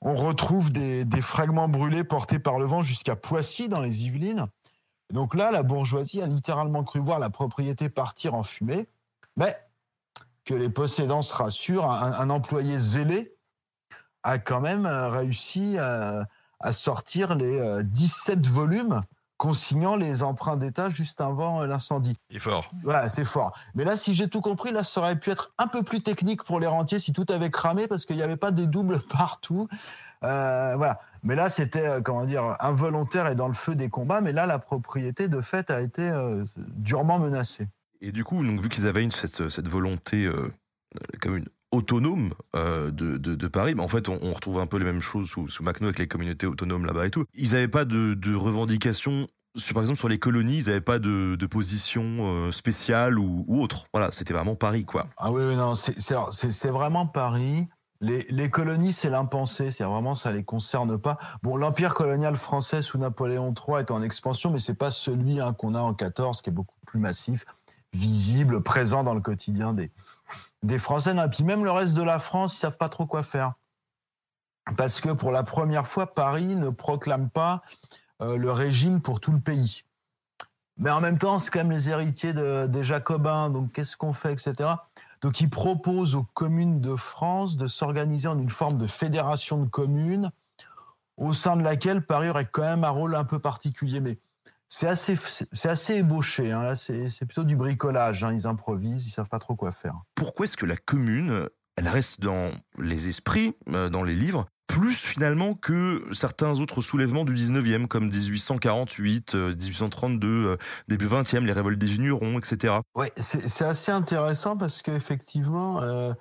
On 0.02 0.16
retrouve 0.16 0.72
des, 0.72 1.22
fragments 1.22 1.68
brûlés 1.68 2.04
portés 2.04 2.40
par 2.40 2.60
le 2.60 2.66
vent 2.66 2.84
jusqu'à 2.84 3.16
Poissy 3.16 3.68
dans 3.68 3.82
les 3.82 4.06
Yvelines. 4.06 4.46
Donc 5.12 5.34
là, 5.34 5.52
la 5.52 5.64
bourgeoisie 5.64 6.22
a 6.22 6.28
littéralement 6.28 6.84
cru 6.84 7.00
voir 7.00 7.18
la 7.20 7.30
propriété 7.30 7.90
partir 7.90 8.36
en 8.36 8.44
fumée, 8.44 8.88
mais 9.38 9.58
que 10.46 10.54
les 10.54 10.70
possédants 10.70 11.22
se 11.22 11.34
rassurent, 11.34 11.90
un, 11.90 12.30
employé 12.30 12.78
zélé 12.78 13.36
a 14.24 14.38
quand 14.38 14.62
même 14.62 14.86
euh, 14.86 15.10
réussi 15.10 15.78
à, 15.78 16.28
à 16.60 16.74
sortir 16.74 17.36
les 17.36 17.84
17 17.84 18.40
euh, 18.40 18.50
volumes 18.50 19.02
consignant 19.38 19.96
les 19.96 20.24
emprunts 20.24 20.58
d'État 20.58 20.90
juste 20.90 21.22
avant 21.22 21.62
euh, 21.62 21.68
l'incendie. 21.68 22.18
Il 22.30 22.38
est 22.38 22.40
fort. 22.40 22.72
Voilà, 22.84 23.10
c'est 23.10 23.26
fort. 23.26 23.56
Mais 23.76 23.84
là, 23.84 23.96
si 23.96 24.14
j'ai 24.14 24.28
tout 24.28 24.42
compris, 24.42 24.72
là, 24.72 24.84
ça 24.84 25.02
aurait 25.02 25.18
pu 25.18 25.30
être 25.30 25.54
un 25.58 25.68
peu 25.68 25.84
plus 25.84 26.02
technique 26.02 26.44
pour 26.44 26.60
les 26.60 26.68
rentiers 26.68 27.00
si 27.00 27.14
tout 27.14 27.26
avait 27.30 27.50
cramé 27.50 27.88
parce 27.88 28.06
qu'il 28.06 28.16
n'y 28.16 28.24
avait 28.24 28.38
pas 28.38 28.52
des 28.52 28.68
doubles 28.68 29.00
partout. 29.10 29.68
Euh, 30.24 30.76
voilà. 30.76 31.00
Mais 31.24 31.36
là, 31.36 31.50
c'était, 31.50 31.88
euh, 31.88 32.02
comment 32.02 32.26
dire, 32.26 32.56
involontaire 32.60 33.28
et 33.28 33.36
dans 33.36 33.48
le 33.48 33.54
feu 33.54 33.76
des 33.76 33.90
combats. 33.90 34.22
Mais 34.22 34.34
là, 34.34 34.46
la 34.46 34.60
propriété, 34.60 35.28
de 35.28 35.42
fait, 35.42 35.70
a 35.70 35.82
été 35.82 36.12
durement 36.58 37.20
menacée. 37.20 37.68
Et 38.02 38.12
du 38.12 38.24
coup, 38.24 38.44
donc, 38.44 38.60
vu 38.62 38.70
qu'ils 38.70 38.88
avaient 38.88 39.04
une, 39.04 39.12
cette, 39.12 39.50
cette 39.50 39.68
volonté 39.68 40.30
comme 41.22 41.38
une 41.38 41.46
autonome 41.78 42.34
de, 42.54 43.18
de, 43.18 43.48
Paris. 43.48 43.76
Mais 43.76 43.84
en 43.84 43.88
fait, 43.88 44.10
on, 44.10 44.34
retrouve 44.34 44.60
un 44.60 44.68
peu 44.68 44.78
les 44.78 44.86
mêmes 44.86 45.02
choses 45.02 45.30
sous, 45.30 45.48
sous 45.50 45.64
Macno 45.64 45.88
avec 45.88 46.00
les 46.00 46.08
communautés 46.08 46.48
autonomes 46.48 46.86
là-bas 46.86 47.08
et 47.08 47.12
tout. 47.12 47.26
Ils 47.34 47.52
n'avaient 47.52 47.68
pas 47.68 47.86
de, 47.86 48.36
revendications 48.36 49.28
par 49.74 49.82
exemple, 49.82 49.98
sur 49.98 50.08
les 50.08 50.20
colonies, 50.20 50.58
ils 50.58 50.66
n'avaient 50.68 50.82
pas 50.82 51.00
de, 51.00 51.46
position 51.50 52.04
euh, 52.04 52.52
spéciale 52.52 53.18
ou, 53.18 53.46
autre. 53.48 53.88
Voilà, 53.94 54.12
c'était 54.12 54.34
vraiment 54.34 54.56
Paris, 54.56 54.86
quoi. 54.86 55.08
Ah 55.18 55.32
oui, 55.32 55.56
non, 55.56 55.74
c'est 55.76 56.70
vraiment 56.70 57.08
Paris. 57.08 57.68
Les, 58.00 58.50
colonies, 58.52 58.94
c'est 58.94 59.10
l'impensé, 59.10 59.72
c'est 59.72 59.84
vraiment 59.84 60.14
ça 60.14 60.32
les 60.32 60.44
concerne 60.44 61.00
pas. 61.00 61.18
Bon, 61.42 61.58
l'empire 61.58 61.96
colonial 61.96 62.38
français 62.38 62.84
sous 62.84 63.00
Napoléon 63.00 63.54
III 63.54 63.80
est 63.80 63.92
en 63.92 64.04
expansion, 64.04 64.52
mais 64.52 64.60
c'est 64.60 64.76
pas 64.76 64.92
celui 64.92 65.40
hein, 65.40 65.54
qu'on 65.54 65.74
a 65.74 65.82
en 65.82 65.96
14, 65.96 66.44
qui 66.44 66.52
est 66.52 66.54
beaucoup 66.54 66.78
plus 66.86 67.00
massif, 67.00 67.46
visible, 67.94 68.62
présent 68.62 69.04
dans 69.04 69.16
le 69.16 69.22
quotidien 69.22 69.74
des, 69.74 69.92
des 70.64 70.80
Français. 70.80 71.16
Et 71.16 71.30
puis 71.30 71.44
même 71.44 71.64
le 71.64 71.72
reste 71.72 71.94
de 71.94 72.02
la 72.02 72.20
France, 72.20 72.56
ils 72.56 72.60
savent 72.60 72.78
pas 72.78 72.90
trop 72.90 73.06
quoi 73.06 73.24
faire. 73.24 73.54
Parce 74.76 75.00
que 75.00 75.10
pour 75.10 75.32
la 75.32 75.44
première 75.44 75.88
fois, 75.88 76.14
Paris 76.14 76.56
ne 76.56 76.70
proclame 76.70 77.30
pas 77.30 77.62
euh, 78.22 78.38
le 78.38 78.52
régime 78.52 79.02
pour 79.02 79.20
tout 79.20 79.32
le 79.32 79.40
pays. 79.40 79.84
Mais 80.78 80.90
en 80.90 81.02
même 81.02 81.18
temps, 81.18 81.40
c'est 81.40 81.50
quand 81.50 81.60
même 81.60 81.72
les 81.72 81.90
héritiers 81.90 82.34
des 82.34 82.84
Jacobins, 82.84 83.50
donc 83.50 83.72
qu'est-ce 83.72 83.98
qu'on 83.98 84.14
fait, 84.14 84.34
etc. 84.34 84.70
Donc 85.22 85.42
il 85.42 85.50
propose 85.50 86.16
aux 86.16 86.26
communes 86.36 86.82
de 86.82 86.96
France 86.96 87.58
de 87.58 87.68
s'organiser 87.68 88.28
en 88.28 88.38
une 88.38 88.52
forme 88.52 88.78
de 88.78 88.86
fédération 88.86 89.64
de 89.64 89.68
communes 89.68 90.32
au 91.18 91.34
sein 91.34 91.56
de 91.56 91.64
laquelle 91.64 92.06
Paris 92.06 92.30
aurait 92.30 92.46
quand 92.46 92.62
même 92.62 92.84
un 92.84 92.90
rôle 92.90 93.16
un 93.16 93.24
peu 93.24 93.40
particulier. 93.40 94.20
C'est 94.68 94.88
assez, 94.88 95.18
c'est 95.54 95.70
assez 95.70 95.96
ébauché. 95.96 96.52
Hein. 96.52 96.64
Là, 96.64 96.76
c'est, 96.76 97.26
plutôt 97.26 97.44
du 97.44 97.56
bricolage. 97.56 98.24
Hein. 98.24 98.34
Ils 98.34 98.48
improvisent, 98.48 99.08
ils 99.08 99.12
savent 99.12 99.30
pas 99.30 99.40
trop 99.40 99.56
quoi 99.56 99.72
faire. 99.72 99.96
Pourquoi 100.16 100.46
est-ce 100.46 100.58
que 100.58 100.66
la 100.66 100.78
commune, 100.78 101.48
elle 101.76 101.88
reste 101.88 102.22
dans 102.22 102.52
les 102.78 103.10
esprits, 103.10 103.56
euh, 103.70 103.90
dans 103.90 104.04
les 104.04 104.16
livres, 104.16 104.48
plus 104.68 104.96
finalement 104.96 105.54
que 105.54 106.04
certains 106.12 106.60
autres 106.60 106.82
soulèvements 106.82 107.26
du 107.26 107.34
19e, 107.34 107.88
comme 107.88 108.10
1848, 108.10 109.34
1832, 109.34 110.28
euh, 110.28 110.52
euh, 110.52 110.58
début 110.88 111.08
20e, 111.08 111.46
les 111.46 111.54
révoltes 111.54 111.80
des 111.80 111.88
vignerons, 111.88 112.38
etc. 112.38 112.76
Oui, 112.96 113.08
c'est 113.18 113.66
assez 113.66 113.92
intéressant 113.92 114.58
parce 114.58 114.82
qu'effectivement, 114.82 115.82
euh, 115.82 116.14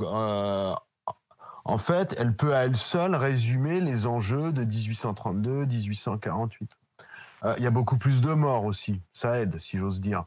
en 1.64 1.78
fait, 1.78 2.14
elle 2.18 2.34
peut 2.34 2.54
à 2.54 2.64
elle 2.64 2.76
seule 2.76 3.14
résumer 3.14 3.80
les 3.80 4.06
enjeux 4.06 4.52
de 4.52 4.64
1832-1848. 4.64 6.68
Euh, 7.44 7.54
il 7.58 7.64
y 7.64 7.66
a 7.66 7.70
beaucoup 7.70 7.98
plus 7.98 8.20
de 8.20 8.34
morts 8.34 8.64
aussi. 8.64 9.00
Ça 9.12 9.40
aide, 9.40 9.58
si 9.58 9.78
j'ose 9.78 10.00
dire. 10.00 10.24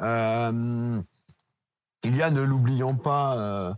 Euh, 0.00 1.00
il 2.04 2.16
y 2.16 2.22
a, 2.22 2.30
ne 2.30 2.42
l'oublions 2.42 2.96
pas, 2.96 3.38
euh, 3.38 3.74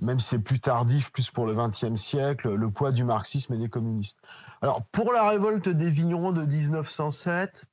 même 0.00 0.20
si 0.20 0.28
c'est 0.28 0.38
plus 0.38 0.60
tardif, 0.60 1.10
plus 1.10 1.30
pour 1.30 1.46
le 1.46 1.54
XXe 1.54 2.00
siècle, 2.00 2.54
le 2.54 2.70
poids 2.70 2.92
du 2.92 3.04
marxisme 3.04 3.54
et 3.54 3.58
des 3.58 3.68
communistes. 3.68 4.18
Alors, 4.62 4.84
pour 4.86 5.12
la 5.12 5.28
révolte 5.28 5.68
des 5.68 5.90
vignerons 5.90 6.32
de 6.32 6.44
1907, 6.44 7.64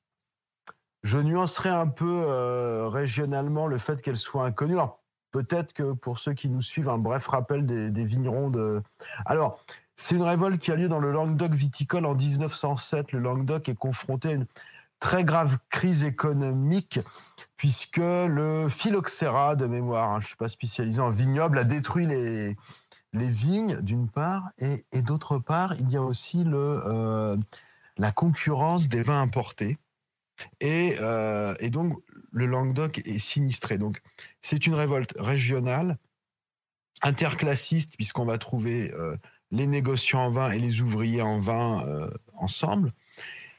je 1.03 1.17
nuancerai 1.17 1.69
un 1.69 1.87
peu 1.87 2.25
régionalement 2.87 3.67
le 3.67 3.77
fait 3.77 4.01
qu'elle 4.01 4.17
soit 4.17 4.45
inconnue. 4.45 4.73
Alors, 4.73 5.03
peut-être 5.31 5.73
que 5.73 5.91
pour 5.91 6.19
ceux 6.19 6.33
qui 6.33 6.47
nous 6.47 6.61
suivent, 6.61 6.89
un 6.89 6.97
bref 6.97 7.27
rappel 7.27 7.65
des, 7.65 8.05
vignerons 8.05 8.49
de... 8.49 8.81
Alors, 9.25 9.59
c'est 9.97 10.15
une 10.15 10.23
révolte 10.23 10.59
qui 10.59 10.71
a 10.71 10.75
lieu 10.75 10.87
dans 10.87 10.99
le 10.99 11.11
Languedoc 11.11 11.53
viticole 11.53 12.05
en 12.05 12.15
1907. 12.15 13.11
Le 13.11 13.19
Languedoc 13.19 13.67
est 13.67 13.75
confronté 13.75 14.29
à 14.29 14.31
une 14.31 14.45
très 14.99 15.25
grave 15.25 15.57
crise 15.69 16.03
économique 16.03 16.99
puisque 17.57 17.97
le 17.97 18.67
phylloxéra 18.69 19.55
de 19.55 19.65
mémoire, 19.65 20.11
hein, 20.11 20.19
je 20.19 20.25
ne 20.25 20.27
suis 20.27 20.37
pas 20.37 20.47
spécialisé 20.47 21.01
en 21.01 21.09
vignoble, 21.09 21.57
a 21.57 21.63
détruit 21.63 22.05
les, 22.05 22.55
vignes 23.13 23.81
d'une 23.81 24.09
part 24.09 24.51
et, 24.59 25.01
d'autre 25.01 25.39
part, 25.39 25.75
il 25.79 25.89
y 25.89 25.97
a 25.97 26.01
aussi 26.01 26.45
euh, 26.47 27.37
la 27.97 28.11
concurrence 28.11 28.87
des 28.87 29.03
vins 29.03 29.21
importés. 29.21 29.77
Et, 30.59 30.95
euh, 30.99 31.55
et, 31.59 31.69
donc, 31.69 31.97
le 32.31 32.45
Languedoc 32.45 32.99
est 33.05 33.19
sinistré. 33.19 33.77
Donc, 33.77 34.01
c'est 34.41 34.65
une 34.65 34.73
révolte 34.73 35.13
régionale, 35.17 35.97
interclassiste, 37.01 37.95
puisqu'on 37.95 38.25
va 38.25 38.37
trouver 38.37 38.91
euh, 38.93 39.15
les 39.51 39.67
négociants 39.67 40.25
en 40.25 40.29
vin 40.29 40.51
et 40.51 40.59
les 40.59 40.81
ouvriers 40.81 41.21
en 41.21 41.39
vin 41.39 41.85
euh, 41.87 42.09
ensemble. 42.33 42.93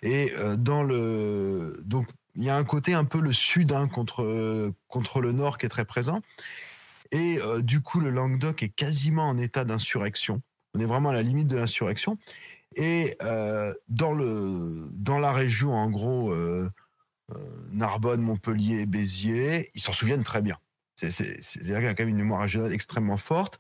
Et 0.02 0.34
dans 0.58 0.82
le 0.82 1.80
donc 1.86 2.06
il 2.34 2.44
y 2.44 2.50
a 2.50 2.56
un 2.56 2.64
côté 2.64 2.92
un 2.92 3.06
peu 3.06 3.20
le 3.20 3.32
sud 3.32 3.72
hein, 3.72 3.88
contre 3.88 4.70
contre 4.86 5.22
le 5.22 5.32
nord 5.32 5.56
qui 5.56 5.64
est 5.64 5.70
très 5.70 5.86
présent. 5.86 6.20
Et 7.10 7.38
du 7.62 7.80
coup, 7.80 8.00
le 8.00 8.10
Languedoc 8.10 8.62
est 8.62 8.68
quasiment 8.68 9.26
en 9.26 9.38
état 9.38 9.64
d'insurrection. 9.64 10.42
On 10.74 10.80
est 10.80 10.84
vraiment 10.84 11.08
à 11.08 11.14
la 11.14 11.22
limite 11.22 11.48
de 11.48 11.56
l'insurrection. 11.56 12.18
Et 12.76 13.16
dans 13.88 14.12
le 14.12 14.88
dans 14.92 15.18
la 15.18 15.32
région, 15.32 15.74
en 15.74 15.90
gros, 15.90 16.34
Narbonne, 17.70 18.20
Montpellier, 18.20 18.86
Béziers, 18.86 19.70
ils 19.74 19.80
s'en 19.80 19.92
souviennent 19.92 20.24
très 20.24 20.42
bien. 20.42 20.58
C'est-à-dire 20.96 21.40
qu'il 21.52 21.68
y 21.68 21.74
a 21.74 21.94
quand 21.94 22.04
même 22.04 22.10
une 22.10 22.18
mémoire 22.18 22.42
régionale 22.42 22.72
extrêmement 22.72 23.16
forte. 23.16 23.58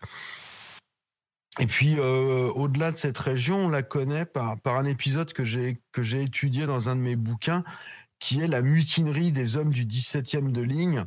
Et 1.60 1.66
puis, 1.66 1.96
euh, 1.98 2.50
au-delà 2.54 2.90
de 2.90 2.98
cette 2.98 3.18
région, 3.18 3.66
on 3.66 3.68
la 3.68 3.82
connaît 3.82 4.26
par, 4.26 4.60
par 4.60 4.76
un 4.76 4.84
épisode 4.84 5.32
que 5.32 5.44
j'ai 5.44 5.78
étudié 6.22 6.66
dans 6.66 6.88
un 6.88 6.96
de 6.96 7.00
mes 7.00 7.16
bouquins, 7.16 7.62
qui 8.18 8.40
est 8.40 8.48
la 8.48 8.62
mutinerie 8.62 9.30
des 9.30 9.56
hommes 9.56 9.72
du 9.72 9.84
17e 9.84 10.50
de 10.50 10.62
ligne, 10.62 11.04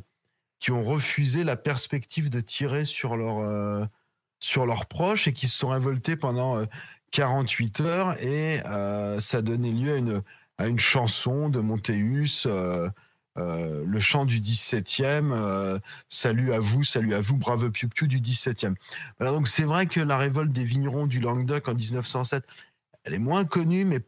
qui 0.58 0.70
ont 0.70 0.84
refusé 0.84 1.44
la 1.44 1.56
perspective 1.56 2.30
de 2.30 2.40
tirer 2.40 2.84
sur, 2.84 3.16
leur, 3.16 3.38
euh, 3.38 3.84
sur 4.40 4.64
leurs 4.64 4.86
proches 4.86 5.28
et 5.28 5.32
qui 5.32 5.48
se 5.48 5.58
sont 5.58 5.68
révoltés 5.68 6.16
pendant 6.16 6.64
48 7.10 7.80
euh, 7.80 7.84
heures. 7.84 8.22
Et 8.22 8.60
ça 9.20 9.42
donnait 9.42 9.72
lieu 9.72 9.92
à 9.92 9.96
une, 9.96 10.22
à 10.58 10.66
une 10.66 10.78
chanson 10.78 11.48
de 11.48 11.60
Montéus 11.60 12.46
euh, 13.38 13.84
le 13.86 14.00
chant 14.00 14.24
du 14.24 14.40
17e, 14.40 15.30
euh, 15.32 15.78
salut 16.08 16.52
à 16.52 16.58
vous, 16.58 16.82
salut 16.82 17.14
à 17.14 17.20
vous, 17.20 17.36
brave 17.36 17.70
Piu 17.70 17.88
Piu 17.88 18.08
du 18.08 18.20
17e. 18.20 18.74
Voilà, 19.18 19.32
donc 19.32 19.46
c'est 19.46 19.62
vrai 19.62 19.86
que 19.86 20.00
la 20.00 20.16
révolte 20.18 20.52
des 20.52 20.64
vignerons 20.64 21.06
du 21.06 21.20
Languedoc 21.20 21.68
en 21.68 21.74
1907, 21.74 22.44
elle 23.04 23.14
est 23.14 23.18
moins 23.18 23.44
connue, 23.44 23.84
mais 23.84 24.00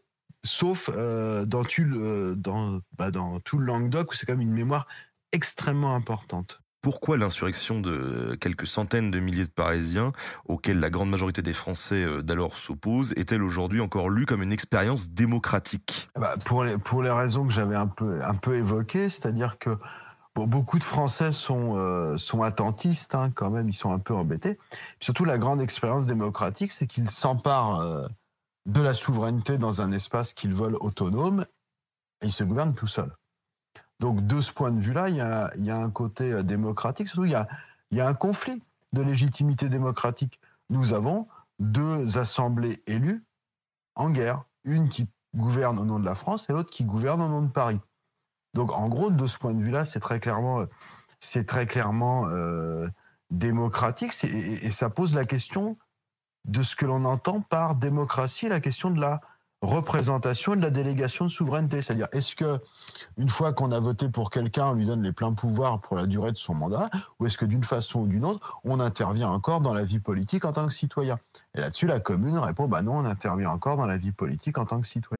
sauf 0.42 0.90
euh, 0.92 1.44
dans, 1.44 1.62
tout, 1.62 2.34
dans, 2.36 2.80
bah, 2.98 3.10
dans 3.10 3.38
tout 3.40 3.58
le 3.58 3.66
Languedoc 3.66 4.10
où 4.10 4.14
c'est 4.14 4.26
quand 4.26 4.32
même 4.32 4.40
une 4.40 4.54
mémoire 4.54 4.88
extrêmement 5.32 5.94
importante. 5.94 6.60
Pourquoi 6.82 7.18
l'insurrection 7.18 7.80
de 7.80 8.38
quelques 8.40 8.66
centaines 8.66 9.10
de 9.10 9.20
milliers 9.20 9.44
de 9.44 9.50
Parisiens, 9.50 10.12
auxquels 10.46 10.80
la 10.80 10.88
grande 10.88 11.10
majorité 11.10 11.42
des 11.42 11.52
Français 11.52 12.02
euh, 12.02 12.22
d'alors 12.22 12.56
s'opposent, 12.56 13.12
est-elle 13.16 13.42
aujourd'hui 13.42 13.82
encore 13.82 14.08
lue 14.08 14.24
comme 14.24 14.42
une 14.42 14.52
expérience 14.52 15.10
démocratique? 15.10 16.08
Bah, 16.18 16.36
pour, 16.44 16.64
les, 16.64 17.10
raisons 17.10 17.46
que 17.46 17.52
j'avais 17.52 17.76
un 17.76 17.86
peu, 17.86 18.56
évoquées, 18.56 19.10
c'est-à-dire 19.10 19.58
que 19.58 19.76
beaucoup 20.34 20.78
de 20.78 20.84
Français 20.84 21.32
sont, 21.32 21.76
euh, 21.76 22.16
attentistes, 22.42 23.14
hein, 23.14 23.30
quand 23.30 23.50
même, 23.50 23.68
ils 23.68 23.74
sont 23.74 23.92
un 23.92 23.98
peu 23.98 24.14
embêtés. 24.14 24.58
surtout, 25.00 25.26
la 25.26 25.36
grande 25.36 25.60
expérience 25.60 26.06
démocratique, 26.06 26.72
c'est 26.72 26.86
qu'ils 26.86 27.10
s'emparent 27.10 27.80
euh, 27.80 28.06
de 28.64 28.80
la 28.80 28.94
souveraineté 28.94 29.58
dans 29.58 29.82
un 29.82 29.92
espace 29.92 30.32
qu'ils 30.32 30.54
veulent 30.54 30.76
autonome 30.80 31.44
et 32.22 32.26
ils 32.26 32.32
se 32.32 32.44
gouvernent 32.44 32.74
tout 32.74 32.86
seuls. 32.86 33.12
Donc, 34.00 34.26
de 34.26 34.40
ce 34.40 34.52
point 34.52 34.72
de 34.72 34.80
vue-là, 34.80 35.10
il 35.10 35.16
y 35.16 35.20
a, 35.20 35.76
un 35.76 35.90
côté 35.90 36.32
euh, 36.32 36.42
démocratique. 36.42 37.08
Surtout, 37.08 37.26
il 37.26 37.32
y 37.32 38.00
a, 38.00 38.06
un 38.08 38.14
conflit 38.14 38.62
de 38.92 39.02
légitimité 39.02 39.68
démocratique. 39.68 40.40
Nous 40.70 40.94
avons 40.94 41.28
deux 41.58 42.16
assemblées 42.16 42.82
élues 42.86 43.22
en 43.94 44.10
guerre. 44.10 44.44
Une 44.64 44.88
qui 44.88 45.06
gouverne 45.36 45.78
au 45.78 45.84
nom 45.84 46.00
de 46.00 46.04
la 46.04 46.14
France 46.14 46.46
et 46.48 46.52
l'autre 46.52 46.70
qui 46.70 46.84
gouverne 46.84 47.20
au 47.20 47.28
nom 47.28 47.42
de 47.42 47.52
Paris. 47.52 47.80
Donc, 48.54 48.72
en 48.72 48.88
gros, 48.88 49.10
de 49.10 49.26
ce 49.26 49.36
point 49.36 49.52
de 49.52 49.60
vue-là, 49.60 49.84
c'est 49.84 50.00
très 50.00 50.18
clairement, 50.18 50.64
clairement 51.68 52.26
euh, 52.28 52.88
démocratique, 53.30 54.12
et, 54.24 54.70
ça 54.70 54.90
pose 54.90 55.14
la 55.14 55.24
question 55.24 55.76
de 56.46 56.62
ce 56.62 56.74
que 56.74 56.86
l'on 56.86 57.04
entend 57.04 57.42
par 57.42 57.76
démocratie, 57.76 58.48
la 58.48 58.60
question 58.60 58.90
de 58.90 59.00
la 59.00 59.20
représentation 59.62 60.56
de 60.56 60.60
la 60.60 60.70
délégation 60.70 61.26
de 61.26 61.30
souveraineté. 61.30 61.82
C'est-à-dire, 61.82 62.08
est-ce 62.12 62.34
que 62.34 62.60
une 63.18 63.28
fois 63.28 63.52
qu'on 63.52 63.72
a 63.72 63.80
voté 63.80 64.08
pour 64.08 64.30
quelqu'un, 64.30 64.68
on 64.68 64.74
lui 64.74 64.86
donne 64.86 65.02
les 65.02 65.12
pleins 65.12 65.32
pouvoirs 65.32 65.80
pour 65.80 65.96
la 65.96 66.06
durée 66.06 66.32
de 66.32 66.36
son 66.36 66.54
mandat, 66.54 66.88
ou 67.18 67.26
est-ce 67.26 67.38
que 67.38 67.44
d'une 67.44 67.64
façon 67.64 68.00
ou 68.00 68.06
d'une 68.06 68.24
autre, 68.24 68.60
on 68.64 68.80
intervient 68.80 69.30
encore 69.30 69.60
dans 69.60 69.74
la 69.74 69.84
vie 69.84 70.00
politique 70.00 70.44
en 70.44 70.52
tant 70.52 70.66
que 70.66 70.72
citoyen? 70.72 71.18
Et 71.54 71.60
là-dessus, 71.60 71.86
la 71.86 72.00
commune 72.00 72.38
répond, 72.38 72.68
bah 72.68 72.82
non, 72.82 72.98
on 72.98 73.04
intervient 73.04 73.50
encore 73.50 73.76
dans 73.76 73.86
la 73.86 73.98
vie 73.98 74.12
politique 74.12 74.58
en 74.58 74.64
tant 74.64 74.80
que 74.80 74.86
citoyen. 74.86 75.19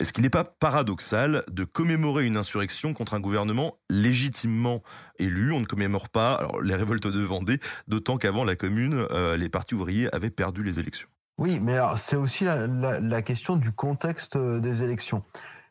Est-ce 0.00 0.12
qu'il 0.12 0.22
n'est 0.22 0.30
pas 0.30 0.44
paradoxal 0.44 1.44
de 1.48 1.64
commémorer 1.64 2.24
une 2.24 2.36
insurrection 2.36 2.94
contre 2.94 3.14
un 3.14 3.20
gouvernement 3.20 3.78
légitimement 3.88 4.82
élu? 5.20 5.52
On 5.52 5.60
ne 5.60 5.66
commémore 5.66 6.08
pas 6.08 6.48
les 6.62 6.74
révoltes 6.74 7.06
de 7.06 7.20
Vendée, 7.20 7.60
d'autant 7.86 8.18
qu'avant 8.18 8.44
la 8.44 8.56
Commune, 8.56 9.06
euh, 9.12 9.36
les 9.36 9.48
partis 9.48 9.74
ouvriers 9.74 10.12
avaient 10.12 10.30
perdu 10.30 10.64
les 10.64 10.80
élections. 10.80 11.08
Oui, 11.38 11.60
mais 11.60 11.74
alors 11.74 11.96
c'est 11.96 12.16
aussi 12.16 12.44
la, 12.44 12.66
la, 12.66 13.22
question 13.22 13.56
du 13.56 13.70
contexte 13.70 14.34
euh, 14.36 14.58
des 14.58 14.82
élections. 14.82 15.22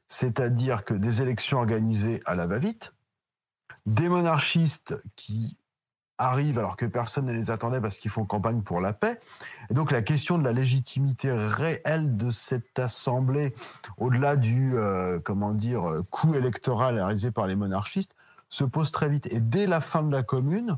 C'est-à-dire 0.07 0.85
que 0.85 0.93
des 0.93 1.21
élections 1.21 1.57
organisées 1.57 2.21
à 2.25 2.35
la 2.35 2.47
va-vite, 2.47 2.93
des 3.85 4.07
monarchistes 4.07 4.95
qui 5.15 5.57
arrivent 6.17 6.59
alors 6.59 6.77
que 6.77 6.85
personne 6.85 7.25
ne 7.25 7.33
les 7.33 7.51
attendait 7.51 7.81
parce 7.81 7.97
qu'ils 7.97 8.11
font 8.11 8.25
campagne 8.25 8.61
pour 8.61 8.81
la 8.81 8.93
paix. 8.93 9.19
Et 9.69 9.73
donc 9.73 9.91
la 9.91 10.01
question 10.01 10.37
de 10.37 10.43
la 10.43 10.53
légitimité 10.53 11.31
réelle 11.31 12.17
de 12.17 12.31
cette 12.31 12.79
assemblée, 12.79 13.53
au-delà 13.97 14.35
du 14.35 14.77
euh, 14.77 15.19
comment 15.19 15.53
dire 15.53 16.01
coup 16.11 16.35
électoral 16.35 16.95
réalisé 16.95 17.31
par 17.31 17.47
les 17.47 17.55
monarchistes, 17.55 18.15
se 18.49 18.63
pose 18.63 18.91
très 18.91 19.09
vite. 19.09 19.31
Et 19.33 19.39
dès 19.39 19.65
la 19.65 19.81
fin 19.81 20.03
de 20.03 20.11
la 20.11 20.23
Commune, 20.23 20.77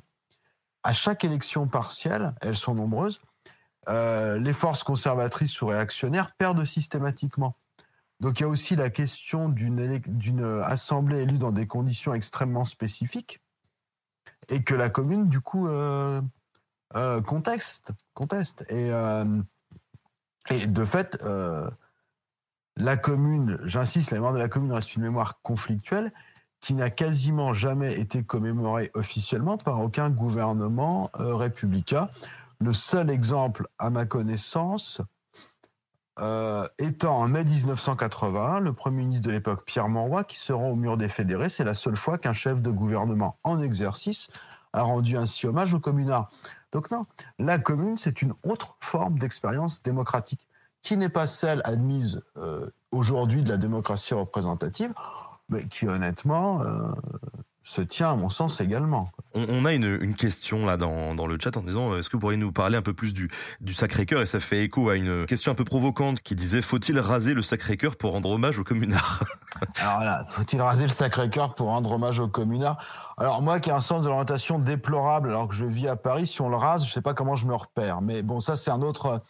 à 0.83 0.93
chaque 0.93 1.23
élection 1.23 1.67
partielle, 1.67 2.33
elles 2.41 2.55
sont 2.55 2.75
nombreuses, 2.75 3.19
euh, 3.89 4.39
les 4.39 4.53
forces 4.53 4.83
conservatrices 4.83 5.61
ou 5.61 5.67
réactionnaires 5.67 6.33
perdent 6.37 6.63
systématiquement. 6.65 7.55
Donc 8.19 8.39
il 8.39 8.43
y 8.43 8.45
a 8.45 8.49
aussi 8.49 8.75
la 8.75 8.89
question 8.89 9.49
d'une 9.49 10.61
assemblée 10.63 11.23
élue 11.23 11.37
dans 11.37 11.51
des 11.51 11.67
conditions 11.67 12.13
extrêmement 12.13 12.63
spécifiques 12.63 13.41
et 14.49 14.63
que 14.63 14.75
la 14.75 14.89
commune, 14.89 15.27
du 15.29 15.41
coup, 15.41 15.67
euh, 15.67 16.21
euh, 16.95 17.21
conteste, 17.21 17.93
euh, 18.71 19.41
et 20.49 20.67
de 20.67 20.85
fait, 20.85 21.17
la 22.77 22.97
commune, 22.97 23.57
j'insiste, 23.63 24.11
la 24.11 24.17
mémoire 24.17 24.33
de 24.33 24.39
la 24.39 24.49
commune 24.49 24.73
reste 24.73 24.95
une 24.95 25.03
mémoire 25.03 25.41
conflictuelle 25.41 26.11
qui 26.59 26.73
n'a 26.73 26.89
quasiment 26.89 27.53
jamais 27.53 27.99
été 27.99 28.23
commémorée 28.23 28.91
officiellement 28.95 29.57
par 29.57 29.81
aucun 29.81 30.09
gouvernement 30.09 31.09
républicain. 31.13 32.09
Le 32.59 32.73
seul 32.73 33.09
exemple, 33.09 33.67
à 33.79 33.89
ma 33.89 34.05
connaissance, 34.05 35.01
euh, 36.19 36.67
étant 36.79 37.17
en 37.17 37.27
mai 37.27 37.43
1981 37.43 38.61
le 38.61 38.73
Premier 38.73 39.03
ministre 39.03 39.25
de 39.25 39.31
l'époque, 39.31 39.63
Pierre 39.65 39.89
Monroy, 39.89 40.23
qui 40.23 40.37
se 40.37 40.53
rend 40.53 40.69
au 40.69 40.75
mur 40.75 40.97
des 40.97 41.09
fédérés. 41.09 41.49
C'est 41.49 41.63
la 41.63 41.73
seule 41.73 41.97
fois 41.97 42.17
qu'un 42.17 42.33
chef 42.33 42.61
de 42.61 42.71
gouvernement 42.71 43.37
en 43.43 43.59
exercice 43.59 44.29
a 44.71 44.81
rendu 44.81 45.17
ainsi 45.17 45.47
hommage 45.47 45.73
au 45.73 45.79
communards. 45.79 46.29
Donc 46.71 46.91
non, 46.91 47.05
la 47.39 47.57
commune, 47.57 47.97
c'est 47.97 48.21
une 48.21 48.33
autre 48.43 48.77
forme 48.79 49.17
d'expérience 49.19 49.81
démocratique 49.83 50.47
qui 50.81 50.97
n'est 50.97 51.09
pas 51.09 51.25
celle 51.25 51.61
admise 51.63 52.21
euh, 52.37 52.69
aujourd'hui 52.91 53.41
de 53.41 53.49
la 53.49 53.57
démocratie 53.57 54.13
représentative, 54.13 54.93
mais 55.49 55.67
qui 55.67 55.87
honnêtement 55.87 56.61
euh, 56.61 56.91
se 57.65 57.81
tient 57.81 58.11
à 58.11 58.15
mon 58.15 58.29
sens 58.29 58.61
également. 58.61 59.09
On, 59.33 59.65
a 59.65 59.73
une, 59.73 60.13
question 60.13 60.67
là 60.67 60.77
dans, 60.77 61.15
dans, 61.15 61.25
le 61.25 61.37
chat 61.41 61.57
en 61.57 61.61
disant 61.61 61.91
euh, 61.91 61.99
est-ce 61.99 62.09
que 62.09 62.15
vous 62.15 62.21
pourriez 62.21 62.37
nous 62.37 62.51
parler 62.51 62.77
un 62.77 62.83
peu 62.83 62.93
plus 62.93 63.13
du, 63.13 63.29
du 63.59 63.73
Sacré-Cœur? 63.73 64.21
Et 64.21 64.27
ça 64.27 64.39
fait 64.39 64.63
écho 64.63 64.87
à 64.89 64.95
une 64.95 65.25
question 65.25 65.51
un 65.51 65.55
peu 65.55 65.65
provocante 65.65 66.21
qui 66.21 66.35
disait 66.35 66.61
faut-il 66.61 66.99
raser 66.99 67.33
le 67.33 67.41
Sacré-Cœur 67.41 67.97
pour 67.97 68.11
rendre 68.11 68.29
hommage 68.29 68.59
aux 68.59 68.63
communards 68.63 69.23
Alors 69.77 70.01
là, 70.01 70.23
faut-il 70.27 70.61
raser 70.61 70.83
le 70.83 70.91
Sacré-Cœur 70.91 71.55
pour 71.55 71.67
rendre 71.67 71.91
hommage 71.91 72.19
aux 72.19 72.27
communards 72.27 72.77
Alors 73.17 73.41
moi 73.41 73.59
qui 73.59 73.71
ai 73.71 73.73
un 73.73 73.81
sens 73.81 74.03
de 74.03 74.09
l'orientation 74.09 74.59
déplorable 74.59 75.29
alors 75.29 75.47
que 75.47 75.55
je 75.55 75.65
vis 75.65 75.87
à 75.87 75.95
Paris, 75.95 76.27
si 76.27 76.41
on 76.41 76.49
le 76.49 76.57
rase, 76.57 76.85
je 76.85 76.93
sais 76.93 77.01
pas 77.01 77.15
comment 77.15 77.35
je 77.35 77.47
me 77.47 77.55
repère. 77.55 78.01
Mais 78.01 78.21
bon, 78.21 78.39
ça 78.39 78.55
c'est 78.55 78.71
un 78.71 78.83
autre 78.83 79.21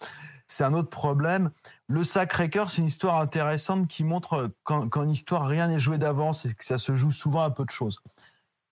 c'est 0.48 0.64
un 0.64 0.74
autre 0.74 0.90
problème. 0.90 1.52
Le 1.88 2.04
Sacré-Cœur, 2.04 2.70
c'est 2.70 2.78
une 2.78 2.88
histoire 2.88 3.20
intéressante 3.20 3.88
qui 3.88 4.04
montre 4.04 4.52
qu'en 4.64 5.08
histoire, 5.08 5.48
rien 5.48 5.68
n'est 5.68 5.80
joué 5.80 5.98
d'avance 5.98 6.46
et 6.46 6.54
que 6.54 6.66
ça 6.66 6.78
se 6.78 6.96
joue 6.96 7.12
souvent 7.12 7.42
à 7.42 7.52
peu 7.52 7.64
de 7.64 7.70
choses. 7.70 8.00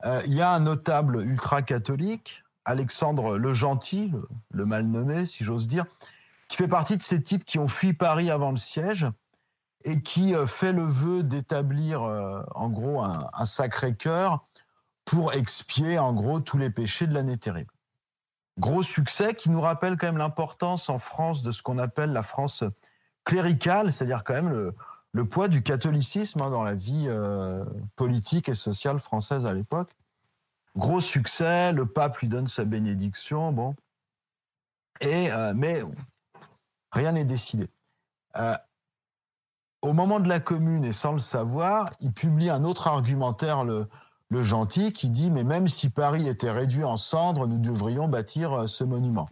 Euh, 0.06 0.22
il 0.26 0.34
y 0.34 0.41
a 0.41 0.51
un 0.51 0.60
notable 0.60 1.22
ultra-catholique, 1.22 2.43
Alexandre 2.66 3.38
le 3.38 3.54
Gentil, 3.54 4.12
le, 4.51 4.66
mal 4.66 4.86
nommé, 4.86 5.26
si 5.26 5.43
j'ose 5.43 5.68
dire, 5.68 5.86
qui 6.47 6.58
fait 6.58 6.68
partie 6.68 6.97
de 6.97 7.04
ces 7.04 7.22
types 7.24 7.45
qui 7.45 7.60
ont 7.60 7.68
fui 7.68 7.93
Paris 7.93 8.30
avant 8.30 8.51
le 8.51 8.58
siège 8.58 9.08
et 9.86 10.01
qui 10.01 10.36
euh, 10.36 10.45
fait 10.45 10.74
le 10.74 10.84
vœu 10.84 11.24
d'établir 11.24 12.04
euh, 12.04 12.41
en 12.56 12.70
gros 12.70 13.01
un, 13.01 13.30
un 13.34 13.45
sacré 13.45 13.95
cœur 13.95 14.45
pour 15.06 15.34
expier 15.34 15.99
en 15.99 16.14
gros 16.14 16.39
tous 16.39 16.58
les 16.58 16.70
péchés 16.70 17.08
de 17.08 17.14
l'année 17.14 17.38
terrible. 17.38 17.72
Gros 18.60 18.84
succès 18.84 19.34
qui 19.34 19.49
nous 19.49 19.62
rappelle 19.62 19.97
quand 19.97 20.08
même 20.08 20.18
l'importance 20.18 20.89
en 20.89 20.99
France 20.99 21.43
de 21.43 21.51
ce 21.51 21.64
qu'on 21.64 21.78
appelle 21.78 22.14
la 22.14 22.24
France 22.24 22.64
cléricale, 23.24 23.91
c'est-à-dire 23.91 24.24
quand 24.24 24.34
même 24.34 24.49
le, 24.49 24.76
le 25.14 25.26
poids 25.26 25.47
du 25.47 25.61
catholicisme 25.61 26.41
hein, 26.41 26.49
dans 26.49 26.64
la 26.64 26.74
vie 26.74 27.05
euh, 27.07 27.64
politique 27.95 28.49
et 28.49 28.55
sociale 28.55 28.99
française 28.99 29.45
à 29.45 29.53
l'époque. 29.53 29.95
Gros 30.76 31.01
succès, 31.01 31.72
le 31.72 31.86
pape 31.86 32.18
lui 32.18 32.28
donne 32.28 32.47
sa 32.47 32.66
bénédiction, 32.66 33.51
bon. 33.51 33.76
Et, 35.01 35.32
euh, 35.32 35.53
mais 35.55 35.84
rien 36.91 37.11
n'est 37.11 37.26
décidé. 37.26 37.68
Euh, 38.38 38.57
au 39.84 39.93
moment 39.93 40.20
de 40.20 40.28
la 40.28 40.39
commune, 40.39 40.84
et 40.84 40.93
sans 40.93 41.11
le 41.11 41.20
savoir, 41.20 41.91
il 41.99 42.11
publie 42.11 42.49
un 42.49 42.64
autre 42.64 42.88
argumentaire, 42.88 43.64
le, 43.64 43.88
le 44.30 44.43
gentil, 44.43 44.93
qui 44.93 45.09
dit, 45.09 45.30
mais 45.30 45.43
même 45.43 45.68
si 45.68 45.89
Paris 45.89 46.28
était 46.28 46.49
réduit 46.49 46.84
en 46.84 46.97
cendres, 46.97 47.45
nous 47.45 47.59
devrions 47.59 48.07
bâtir 48.07 48.68
ce 48.68 48.84
monument. 48.84 49.30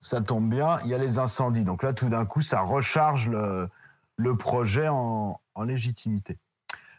Ça 0.00 0.22
tombe 0.22 0.48
bien, 0.48 0.78
il 0.84 0.88
y 0.88 0.94
a 0.94 0.98
les 0.98 1.18
incendies. 1.18 1.64
Donc 1.64 1.82
là, 1.82 1.92
tout 1.92 2.08
d'un 2.08 2.24
coup, 2.24 2.40
ça 2.40 2.60
recharge 2.62 3.28
le, 3.28 3.68
le 4.16 4.36
projet 4.36 4.88
en, 4.88 5.40
légitimité. 5.64 6.38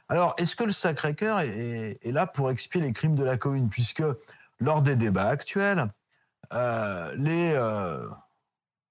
Alors, 0.10 0.34
est-ce 0.38 0.56
que 0.56 0.64
le 0.64 0.72
Sacré-Cœur 0.72 1.42
est, 1.42 2.00
là 2.06 2.26
pour 2.26 2.50
expier 2.50 2.82
les 2.82 2.94
crimes 2.94 3.16
de 3.16 3.24
la 3.24 3.38
commune? 3.38 3.70
Puisque 3.70 4.04
lors 4.60 4.82
des 4.82 4.96
débats 4.96 5.28
actuels, 5.28 5.92
euh, 6.54 7.14
les, 7.16 7.54
euh, 7.54 8.08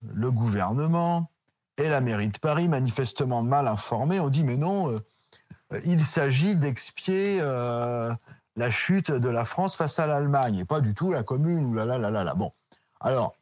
le 0.03 0.31
gouvernement 0.31 1.31
et 1.79 1.89
la 1.89 2.01
mairie 2.01 2.29
de 2.29 2.39
Paris, 2.39 2.69
manifestement 2.69 3.43
mal 3.43 3.67
informés, 3.67 4.21
ont 4.21 4.29
dit 4.29 4.45
mais 4.45 4.57
non, 4.57 4.93
euh, 4.93 5.81
il 5.85 6.05
s'agit 6.05 6.55
d'expier 6.55 7.41
la 7.41 8.71
chute 8.71 9.11
de 9.11 9.29
la 9.29 9.45
France 9.45 9.75
face 9.75 9.99
à 9.99 10.07
l'Allemagne, 10.07 10.59
et 10.59 10.65
pas 10.65 10.81
du 10.81 10.95
tout 10.95 11.13
la 11.13 11.23
commune, 11.23 11.67
ou 11.67 11.75
là 11.75 11.85
là 11.85 11.99
là 11.99 12.11
là. 12.11 12.35
Bon, 12.35 12.53
alors, 13.01 13.37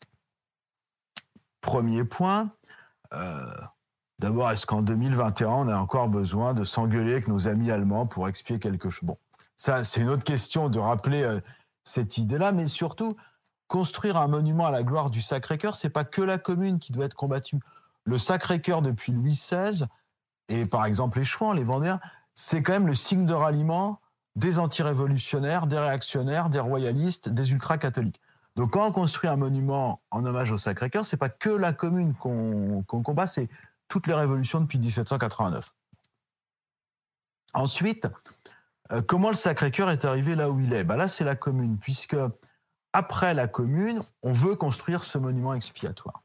premier 1.60 2.04
point, 2.04 2.50
D'abord, 4.18 4.50
est-ce 4.50 4.66
qu'en 4.66 4.82
2021, 4.82 5.48
on 5.48 5.68
a 5.68 5.76
encore 5.76 6.08
besoin 6.08 6.54
de 6.54 6.64
s'engueuler 6.64 7.12
avec 7.12 7.28
nos 7.28 7.48
amis 7.48 7.70
allemands 7.70 8.06
pour 8.06 8.28
expier 8.28 8.58
quelque 8.58 8.90
chose 8.90 9.04
Bon, 9.04 9.18
ça, 9.56 9.84
c'est 9.84 10.00
une 10.00 10.08
autre 10.08 10.24
question 10.24 10.68
de 10.68 10.78
rappeler 10.78 11.22
euh, 11.22 11.40
cette 11.84 12.18
idée-là, 12.18 12.52
mais 12.52 12.68
surtout, 12.68 13.16
construire 13.66 14.16
un 14.16 14.28
monument 14.28 14.66
à 14.66 14.70
la 14.70 14.82
gloire 14.82 15.10
du 15.10 15.20
Sacré-Cœur, 15.20 15.76
c'est 15.76 15.90
pas 15.90 16.04
que 16.04 16.22
la 16.22 16.38
commune 16.38 16.78
qui 16.78 16.92
doit 16.92 17.06
être 17.06 17.14
combattue. 17.14 17.58
Le 18.04 18.18
Sacré-Cœur, 18.18 18.82
depuis 18.82 19.12
Louis 19.12 19.32
XVI, 19.32 19.86
et 20.48 20.66
par 20.66 20.84
exemple 20.84 21.18
les 21.18 21.24
Chouans, 21.24 21.52
les 21.52 21.64
Vendéens, 21.64 22.00
c'est 22.34 22.62
quand 22.62 22.72
même 22.72 22.86
le 22.86 22.94
signe 22.94 23.26
de 23.26 23.32
ralliement 23.32 24.00
des 24.36 24.58
antirévolutionnaires, 24.58 25.66
des 25.66 25.78
réactionnaires, 25.78 26.50
des 26.50 26.60
royalistes, 26.60 27.28
des 27.28 27.52
ultra-catholiques. 27.52 28.20
Donc 28.56 28.72
quand 28.72 28.86
on 28.86 28.92
construit 28.92 29.28
un 29.28 29.36
monument 29.36 30.00
en 30.10 30.24
hommage 30.24 30.52
au 30.52 30.58
Sacré-Cœur, 30.58 31.06
c'est 31.06 31.16
pas 31.16 31.28
que 31.28 31.50
la 31.50 31.72
commune 31.72 32.14
qu'on 32.14 32.84
combat, 32.84 33.26
c'est 33.26 33.48
toutes 33.88 34.06
les 34.06 34.14
révolutions 34.14 34.60
depuis 34.60 34.78
1789. 34.78 35.72
Ensuite, 37.54 38.08
Euh, 38.92 39.00
comment 39.00 39.30
le 39.30 39.34
Sacré-Cœur 39.34 39.90
est 39.90 40.04
arrivé 40.04 40.34
là 40.34 40.50
où 40.50 40.60
il 40.60 40.72
est? 40.72 40.84
Bah 40.84 40.96
Là, 40.96 41.08
c'est 41.08 41.24
la 41.24 41.36
commune, 41.36 41.78
puisque 41.78 42.16
après 42.92 43.34
la 43.34 43.48
commune, 43.48 44.02
on 44.22 44.32
veut 44.32 44.56
construire 44.56 45.04
ce 45.04 45.18
monument 45.18 45.54
expiatoire. 45.54 46.22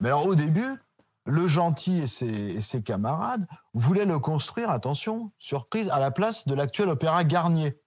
Mais 0.00 0.08
alors 0.08 0.26
au 0.26 0.34
début, 0.34 0.76
le 1.24 1.48
gentil 1.48 2.02
et 2.02 2.06
ses, 2.06 2.82
camarades 2.82 3.46
voulaient 3.74 4.04
le 4.04 4.18
construire, 4.18 4.70
attention, 4.70 5.32
surprise, 5.38 5.90
à 5.90 5.98
la 5.98 6.10
place 6.10 6.46
de 6.46 6.54
l'actuel 6.54 6.88
opéra 6.88 7.24
Garnier. 7.24 7.80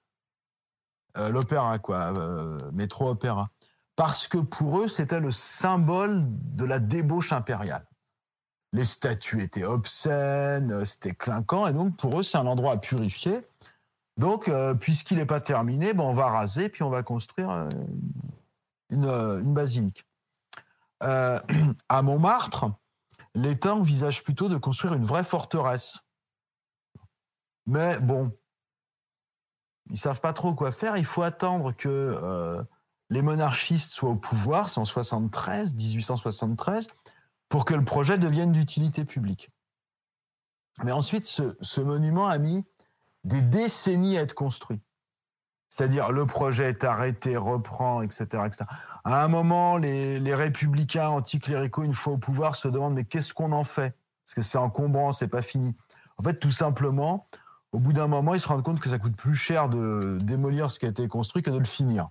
Euh, 1.18 1.30
l'opéra, 1.30 1.80
quoi, 1.80 2.14
euh, 2.14 2.72
métro 2.72 3.10
opéra. 3.10 3.50
Parce 3.96 4.28
que 4.28 4.38
pour 4.38 4.80
eux, 4.80 4.88
c'était 4.88 5.20
le 5.20 5.32
symbole 5.32 6.24
de 6.28 6.66
la 6.66 6.80
débauche 6.80 7.34
impériale. 7.34 7.86
Les 8.74 8.86
statues 8.86 9.42
étaient 9.42 9.66
obscènes, 9.66 10.86
c'était 10.86 11.14
clinquant, 11.14 11.68
et 11.68 11.74
donc 11.74 11.98
pour 11.98 12.20
eux, 12.20 12.24
c'est 12.24 12.38
un 12.38 12.48
endroit 12.48 12.74
à 12.74 12.78
purifier. 12.78 13.46
Donc, 14.18 14.48
euh, 14.48 14.74
puisqu'il 14.74 15.18
n'est 15.18 15.26
pas 15.26 15.42
terminé, 15.42 15.94
ben, 15.94 16.04
on 16.04 16.14
va 16.14 16.28
raser, 16.28 16.70
puis 16.70 16.84
on 16.84 16.90
va 16.90 17.04
construire 17.04 17.50
une, 18.90 19.06
une 19.06 19.54
basilique. 19.54 20.06
à 21.02 22.02
Montmartre, 22.04 22.68
l'État 23.34 23.76
envisage 23.76 24.24
plutôt 24.24 24.50
de 24.50 24.58
construire 24.58 24.94
une 24.94 25.06
vraie 25.06 25.24
forteresse. 25.24 25.98
Mais 27.66 27.98
bon, 28.00 28.32
ils 29.90 29.98
savent 29.98 30.22
pas 30.22 30.34
trop 30.34 30.54
quoi 30.54 30.72
faire. 30.72 30.98
Il 30.98 31.06
faut 31.06 31.22
attendre 31.22 31.74
que 31.74 31.90
euh, 31.90 32.62
les 33.10 33.22
monarchistes 33.22 33.92
soient 33.92 34.12
au 34.12 34.16
pouvoir, 34.16 34.70
c'est 34.70 34.80
en 34.80 34.86
73, 34.86 35.74
1873, 35.74 36.88
pour 37.52 37.66
que 37.66 37.74
le 37.74 37.84
projet 37.84 38.18
devienne 38.18 38.54
d'utilité 38.54 39.04
publique. 39.04 39.52
Mais 40.84 40.94
ensuite, 40.94 41.26
ce, 41.26 41.82
monument 41.82 42.28
a 42.28 42.38
mis 42.38 42.64
des 43.26 43.42
décennies 43.42 44.18
à 44.18 44.22
être 44.22 44.34
construit. 44.34 44.80
C'est-à-dire, 45.68 46.14
le 46.14 46.26
projet 46.26 46.70
est 46.70 46.86
arrêté, 46.86 47.36
reprend, 47.36 48.02
etc. 48.02 48.24
etc. 48.46 48.66
À 49.04 49.24
un 49.24 49.28
moment, 49.28 49.76
les, 49.76 50.34
républicains 50.34 51.10
anticléricaux, 51.10 51.84
une 51.84 51.94
fois 51.94 52.14
au 52.14 52.18
pouvoir, 52.18 52.56
se 52.56 52.70
demandent 52.70 52.94
mais 52.94 53.04
qu'est-ce 53.04 53.34
qu'on 53.34 53.52
en 53.52 53.66
fait? 53.66 53.98
Parce 54.26 54.34
que 54.36 54.42
c'est 54.44 54.58
encombrant, 54.58 55.12
c'est 55.12 55.28
pas 55.28 55.42
fini. 55.42 55.76
En 56.18 56.24
fait, 56.24 56.40
tout 56.40 56.52
simplement, 56.52 57.28
au 57.74 57.80
bout 57.80 57.92
d'un 57.92 58.08
moment, 58.08 58.34
ils 58.34 58.40
se 58.40 58.48
rendent 58.48 58.64
compte 58.64 58.80
que 58.80 58.90
ça 58.90 58.98
coûte 58.98 59.18
plus 59.18 59.36
cher 59.36 59.68
de 59.68 60.20
démolir 60.22 60.72
ce 60.72 60.80
qui 60.80 60.86
a 60.86 60.90
été 60.90 61.06
construit 61.10 61.44
que 61.44 61.52
de 61.52 61.58
le 61.58 61.66
finir. 61.66 62.08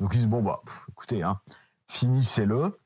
Donc 0.00 0.14
ils 0.14 0.18
disent, 0.18 0.28
bon, 0.28 0.42
bah, 0.42 0.62
écoutez, 0.88 1.22
hein, 1.22 1.40
finissez-le. 1.88 2.78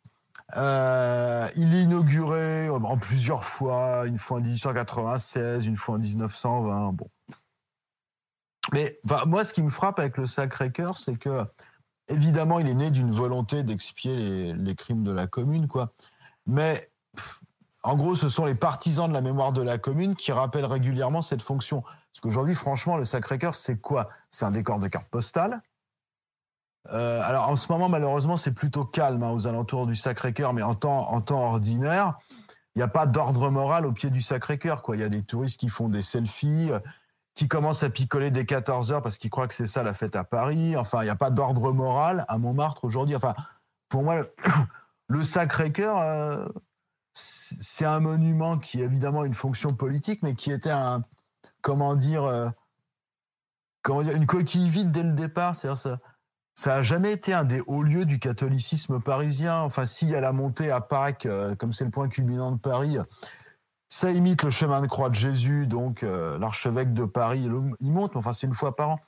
Euh, 0.57 1.48
il 1.57 1.74
est 1.74 1.82
inauguré 1.82 2.68
en 2.68 2.98
plusieurs 2.98 3.44
fois, 3.44 4.07
une 4.07 4.18
fois 4.18 4.38
en 4.38 4.40
1896, 4.40 5.66
une 5.66 5.76
fois 5.76 5.94
en 5.94 5.98
1920. 5.98 6.92
Bon. 6.92 7.09
Mais 8.72 8.98
moi, 9.26 9.44
ce 9.44 9.53
qui 9.53 9.62
me 9.62 9.70
frappe 9.70 9.98
avec 9.98 10.16
le 10.18 10.26
Sacré-Cœur, 10.26 10.98
c'est 10.98 11.16
que, 11.16 11.44
évidemment, 12.09 12.61
il 12.61 12.68
est 12.68 12.74
né 12.74 12.90
d'une 12.90 13.11
volonté 13.11 13.62
d'expier 13.62 14.53
les, 14.53 14.74
crimes 14.74 15.03
de 15.03 15.11
la 15.11 15.26
commune, 15.26 15.68
quoi. 15.68 15.92
Mais 16.46 16.90
en 17.82 17.96
gros, 17.96 18.14
ce 18.14 18.28
sont 18.28 18.44
les 18.44 18.55
partisans 18.55 19.09
de 19.09 19.14
la 19.14 19.20
mémoire 19.20 19.53
de 19.53 19.62
la 19.62 19.78
commune 19.78 20.14
qui 20.14 20.32
rappellent 20.32 20.66
régulièrement 20.66 21.22
cette 21.22 21.42
fonction. 21.42 21.82
Parce 21.82 22.20
qu'aujourd'hui, 22.20 22.55
franchement, 22.55 22.96
le 22.96 23.05
Sacré-Cœur, 23.05 23.55
c'est 23.55 23.80
quoi? 23.80 24.11
C'est 24.30 24.44
un 24.44 24.53
décor 24.53 24.78
de 24.78 24.88
carte 24.88 25.09
postale. 25.09 25.61
Euh, 26.91 27.22
alors, 27.24 27.49
en 27.49 27.57
ce 27.57 27.70
moment, 27.70 27.89
malheureusement, 27.89 28.37
c'est 28.37 28.53
plutôt 28.53 28.85
calme 28.85 29.22
hein, 29.22 29.30
aux 29.30 29.47
alentours 29.47 29.87
du 29.87 29.95
Sacré-Cœur, 29.95 30.53
mais 30.53 30.62
en 30.62 30.74
temps, 30.74 31.12
en 31.12 31.20
temps 31.20 31.41
ordinaire, 31.41 32.18
il 32.74 32.78
n'y 32.78 32.83
a 32.83 32.89
pas 32.89 33.07
d'ordre 33.07 33.51
moral 33.51 33.87
au 33.87 33.93
pied 33.93 34.11
du 34.11 34.22
Sacré-Cœur. 34.22 34.83
Il 34.95 35.01
y 35.01 35.05
a 35.05 35.09
des 35.09 35.22
touristes 35.22 35.61
qui 35.61 35.68
font 35.68 35.89
des 35.89 36.03
selfies, 36.03 36.70
euh, 36.72 36.80
qui 37.35 37.49
commencent 37.49 37.83
à 37.83 37.91
picoler 37.91 38.30
dès 38.30 38.45
14 38.45 38.93
heures 38.93 39.03
parce 39.03 39.18
qu'ils 39.18 39.30
croient 39.30 39.49
que 39.49 39.55
c'est 39.55 39.66
ça 39.66 39.83
la 39.83 39.95
fête 39.95 40.16
à 40.16 40.24
Paris. 40.24 40.76
Enfin, 40.76 41.03
il 41.03 41.05
n'y 41.05 41.11
a 41.11 41.16
pas 41.16 41.30
d'ordre 41.30 41.72
moral 41.72 42.24
à 42.28 42.39
Montmartre 42.39 42.85
aujourd'hui. 42.85 43.14
Enfin, 43.14 43.35
pour 43.89 44.03
moi, 44.03 44.20
le, 45.09 45.24
Sacré-Cœur, 45.24 45.99
euh, 45.99 46.49
c'est 47.14 47.85
un 47.85 48.01
monument 48.01 48.59
qui 48.59 48.80
a 48.83 48.85
évidemment 48.85 49.24
une 49.24 49.35
fonction 49.35 49.72
politique, 49.72 50.22
mais 50.22 50.35
qui 50.35 50.51
était 50.51 50.70
un, 50.70 51.03
comment 51.61 51.95
dire, 51.95 52.53
comment 53.83 54.03
dire 54.03 54.16
une 54.16 54.24
coquille 54.26 54.70
vide 54.70 54.91
dès 54.91 55.03
le 55.03 55.12
départ. 55.12 55.55
C'est-à-dire 55.55 55.99
ça, 56.55 56.70
ça 56.70 56.74
a 56.76 56.82
jamais 56.82 57.12
été 57.12 57.32
un 57.32 57.44
des 57.44 57.61
hauts 57.66 57.82
lieux 57.82 58.05
du 58.05 58.18
catholicisme 58.18 59.00
parisien. 59.00 59.61
Enfin, 59.61 59.86
s'il 59.86 60.09
y 60.09 60.14
a 60.14 60.20
la 60.20 60.32
montée 60.32 60.70
à 60.70 60.80
Pâques, 60.80 61.26
euh, 61.26 61.55
comme 61.55 61.72
c'est 61.72 61.84
le 61.84 61.90
point 61.90 62.09
culminant 62.09 62.53
de 62.53 62.59
Paris, 62.59 62.98
ça 63.88 64.11
imite 64.11 64.42
le 64.42 64.50
chemin 64.50 64.80
de 64.80 64.86
croix 64.86 65.11
de 65.11 65.14
Jésus, 65.14 65.66
donc 65.66 66.03
euh, 66.03 66.38
l'archevêque 66.38 66.94
de 66.94 67.05
Paris, 67.05 67.48
il 67.80 67.92
monte, 67.92 68.16
enfin 68.16 68.32
c'est 68.32 68.46
une 68.46 68.55
fois 68.55 68.74
par 68.74 68.90
an. 68.90 69.00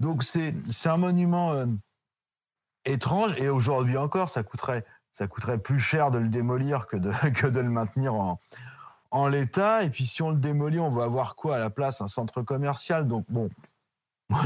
Donc 0.00 0.24
c'est 0.24 0.54
un 0.86 0.96
monument 0.96 1.54
étrange, 2.84 3.34
et 3.36 3.48
aujourd'hui 3.48 3.96
encore, 3.96 4.30
ça 4.30 4.42
coûterait 4.42 4.84
ça 5.12 5.26
coûterait 5.26 5.58
plus 5.58 5.78
cher 5.78 6.10
de 6.10 6.18
le 6.18 6.28
démolir 6.28 6.86
que 6.86 6.96
de, 6.96 7.12
que 7.34 7.46
de 7.46 7.60
le 7.60 7.70
maintenir 7.70 8.14
en, 8.14 8.40
en 9.10 9.28
l'état. 9.28 9.84
Et 9.84 9.90
puis 9.90 10.06
si 10.06 10.22
on 10.22 10.30
le 10.30 10.38
démolit, 10.38 10.80
on 10.80 10.90
va 10.90 11.04
avoir 11.04 11.36
quoi 11.36 11.56
à 11.56 11.58
la 11.58 11.70
place? 11.70 12.00
Un 12.00 12.08
centre 12.08 12.42
commercial. 12.42 13.06
Donc 13.06 13.26
bon, 13.28 13.50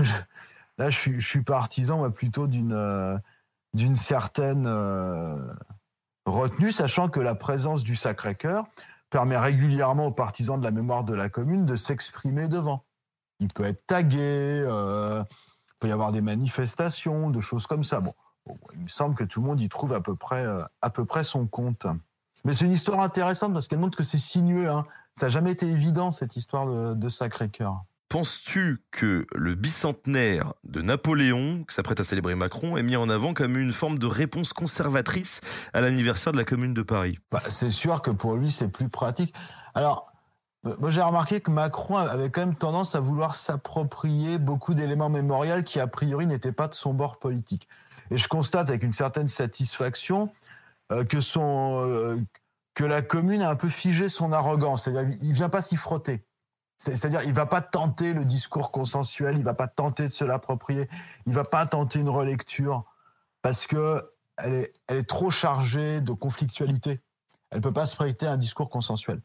là 0.79 0.91
je 0.91 1.20
suis, 1.20 1.43
partisan 1.43 2.11
plutôt 2.11 2.47
d'une 2.47 2.72
euh, 2.72 3.18
certaine 3.95 4.66
euh, 4.66 5.53
retenue, 6.27 6.72
sachant 6.72 7.09
que 7.09 7.20
la 7.20 7.35
présence 7.35 7.85
du 7.85 7.95
Sacré-Cœur 7.95 8.66
permet 9.11 9.39
régulièrement 9.39 10.07
aux 10.07 10.12
partisans 10.12 10.59
de 10.59 10.64
la 10.64 10.70
mémoire 10.70 11.05
de 11.05 11.14
la 11.14 11.29
commune 11.29 11.64
de 11.64 11.77
s'exprimer 11.77 12.49
devant. 12.49 12.85
Il 13.41 13.49
peut 13.49 13.64
être 13.64 13.87
tagué, 13.87 14.18
euh, 14.20 15.22
il 15.68 15.74
peut 15.79 15.89
y 15.89 15.93
avoir 15.93 16.12
des 16.12 16.22
manifestations, 16.22 17.31
de 17.31 17.41
choses 17.41 17.66
comme 17.66 17.85
ça. 17.85 18.01
Bon, 18.01 18.14
il 18.72 18.81
me 18.81 18.89
semble 18.89 19.14
que 19.14 19.24
tout 19.24 19.41
le 19.41 19.47
monde 19.47 19.61
y 19.61 19.68
trouve 19.68 19.93
à 19.93 20.01
peu 20.01 20.16
près, 20.16 20.45
euh, 20.45 20.62
à 20.83 20.91
peu 20.91 21.05
près 21.05 21.24
son 21.24 21.47
compte. 21.47 21.87
Mais 22.45 22.55
c'est 22.55 22.64
une 22.64 22.72
histoire 22.72 23.01
intéressante 23.01 23.53
parce 23.53 23.68
qu'elle 23.68 23.79
montre 23.79 23.99
que 23.99 24.05
c'est 24.05 24.18
sinueux. 24.18 24.70
Hein. 24.70 24.87
Ça 25.14 25.27
n'a 25.27 25.31
jamais 25.31 25.53
été 25.53 25.66
évident, 25.66 26.11
cette 26.11 26.37
histoire 26.37 26.66
de, 26.95 27.09
Sacré-Cœur. 27.09 27.83
Penses-tu 28.09 28.85
que 28.93 29.27
le 29.35 29.55
bicentenaire 29.57 30.55
de 30.63 30.81
Napoléon, 30.81 31.65
que 31.65 31.73
s'apprête 31.73 31.99
à 31.99 32.05
célébrer 32.05 32.37
Macron, 32.37 32.77
est 32.77 32.83
mis 32.85 32.97
en 32.97 33.09
avant 33.09 33.35
comme 33.35 33.57
une 33.57 33.73
forme 33.73 33.99
de 33.99 34.07
réponse 34.07 34.53
conservatrice 34.53 35.41
à 35.73 35.81
l'anniversaire 35.81 36.33
de 36.33 36.39
la 36.39 36.45
Commune 36.45 36.73
de 36.73 36.83
Paris? 36.83 37.19
Bah, 37.33 37.43
C'est 37.51 37.73
sûr 37.73 38.03
que 38.03 38.13
pour 38.13 38.37
lui, 38.37 38.53
c'est 38.53 38.69
plus 38.69 38.89
pratique. 38.89 39.35
Alors, 39.75 40.13
moi, 40.79 40.91
j'ai 40.91 41.03
remarqué 41.03 41.41
que 41.41 41.51
Macron 41.51 41.97
avait 41.97 42.31
quand 42.31 42.41
même 42.41 42.57
tendance 42.57 42.95
à 42.95 43.01
vouloir 43.01 43.35
s'approprier 43.35 44.39
beaucoup 44.39 44.75
d'éléments 44.75 45.11
mémoriels 45.11 45.65
qui, 45.65 45.81
a 45.81 45.87
priori, 45.87 46.27
n'étaient 46.27 46.53
pas 46.53 46.69
de 46.69 46.75
son 46.75 46.95
bord 46.95 47.19
politique. 47.19 47.69
Et 48.11 48.17
je 48.17 48.29
constate 48.29 48.69
avec 48.69 48.83
une 48.83 48.93
certaine 48.93 49.29
satisfaction 49.29 50.33
euh, 50.93 51.05
que, 51.05 51.19
euh, 51.39 52.21
que 52.75 52.85
la 52.85 53.03
commune 53.03 53.43
a 53.43 53.51
un 53.51 53.57
peu 53.57 53.69
figé 53.69 54.09
son 54.09 54.33
arrogance. 54.33 54.89
Il 55.21 55.33
vient 55.33 55.49
pas 55.49 55.63
s'y 55.63 55.77
frotter. 55.77 56.26
C'est-à-dire, 56.79 57.22
il 57.24 57.33
va 57.33 57.47
pas 57.47 57.62
tenter 57.62 58.12
le 58.12 58.24
discours 58.24 58.70
consensuel, 58.70 59.39
il 59.39 59.45
va 59.45 59.55
pas 59.55 59.66
tenter 59.66 60.09
de 60.09 60.12
se 60.12 60.24
l'approprier, 60.24 60.89
il 61.27 61.33
va 61.33 61.45
pas 61.45 61.64
tenter 61.66 62.01
une 62.01 62.11
relecture 62.11 62.85
parce 63.43 63.66
que 63.66 64.03
elle 64.39 64.68
est, 64.89 65.09
trop 65.09 65.31
chargée 65.31 66.03
de 66.03 66.12
conflictualité. 66.12 67.01
Elle 67.51 67.62
peut 67.62 67.72
pas 67.72 67.87
se 67.87 67.97
prêter 67.97 68.27
un 68.27 68.37
discours 68.37 68.68
consensuel. 68.68 69.22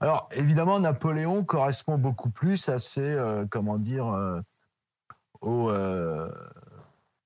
Alors, 0.00 0.28
évidemment, 0.32 0.78
Napoléon 0.80 1.44
correspond 1.44 1.96
beaucoup 1.96 2.28
plus 2.28 2.68
à 2.68 2.78
ces, 2.78 3.00
euh, 3.00 3.46
comment 3.48 3.78
dire, 3.78 4.04
aux, 5.40 5.70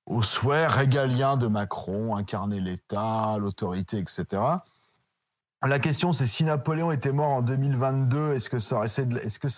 au 0.07 0.23
souhait 0.23 0.67
régalien 0.67 1.37
de 1.37 1.47
Macron, 1.47 2.17
incarner 2.17 2.61
l'État, 2.61 3.37
l'autorité, 3.39 3.99
etc. 3.99 4.43
La 5.67 5.79
question, 5.79 6.13
c'est 6.13 6.27
si 6.27 6.45
Napoléon 6.45 6.91
était 6.91 7.13
mort 7.13 7.31
en 7.31 7.43
2022, 7.43 8.35
est-ce 8.35 8.51
que, 8.51 8.59
ça 8.59 8.77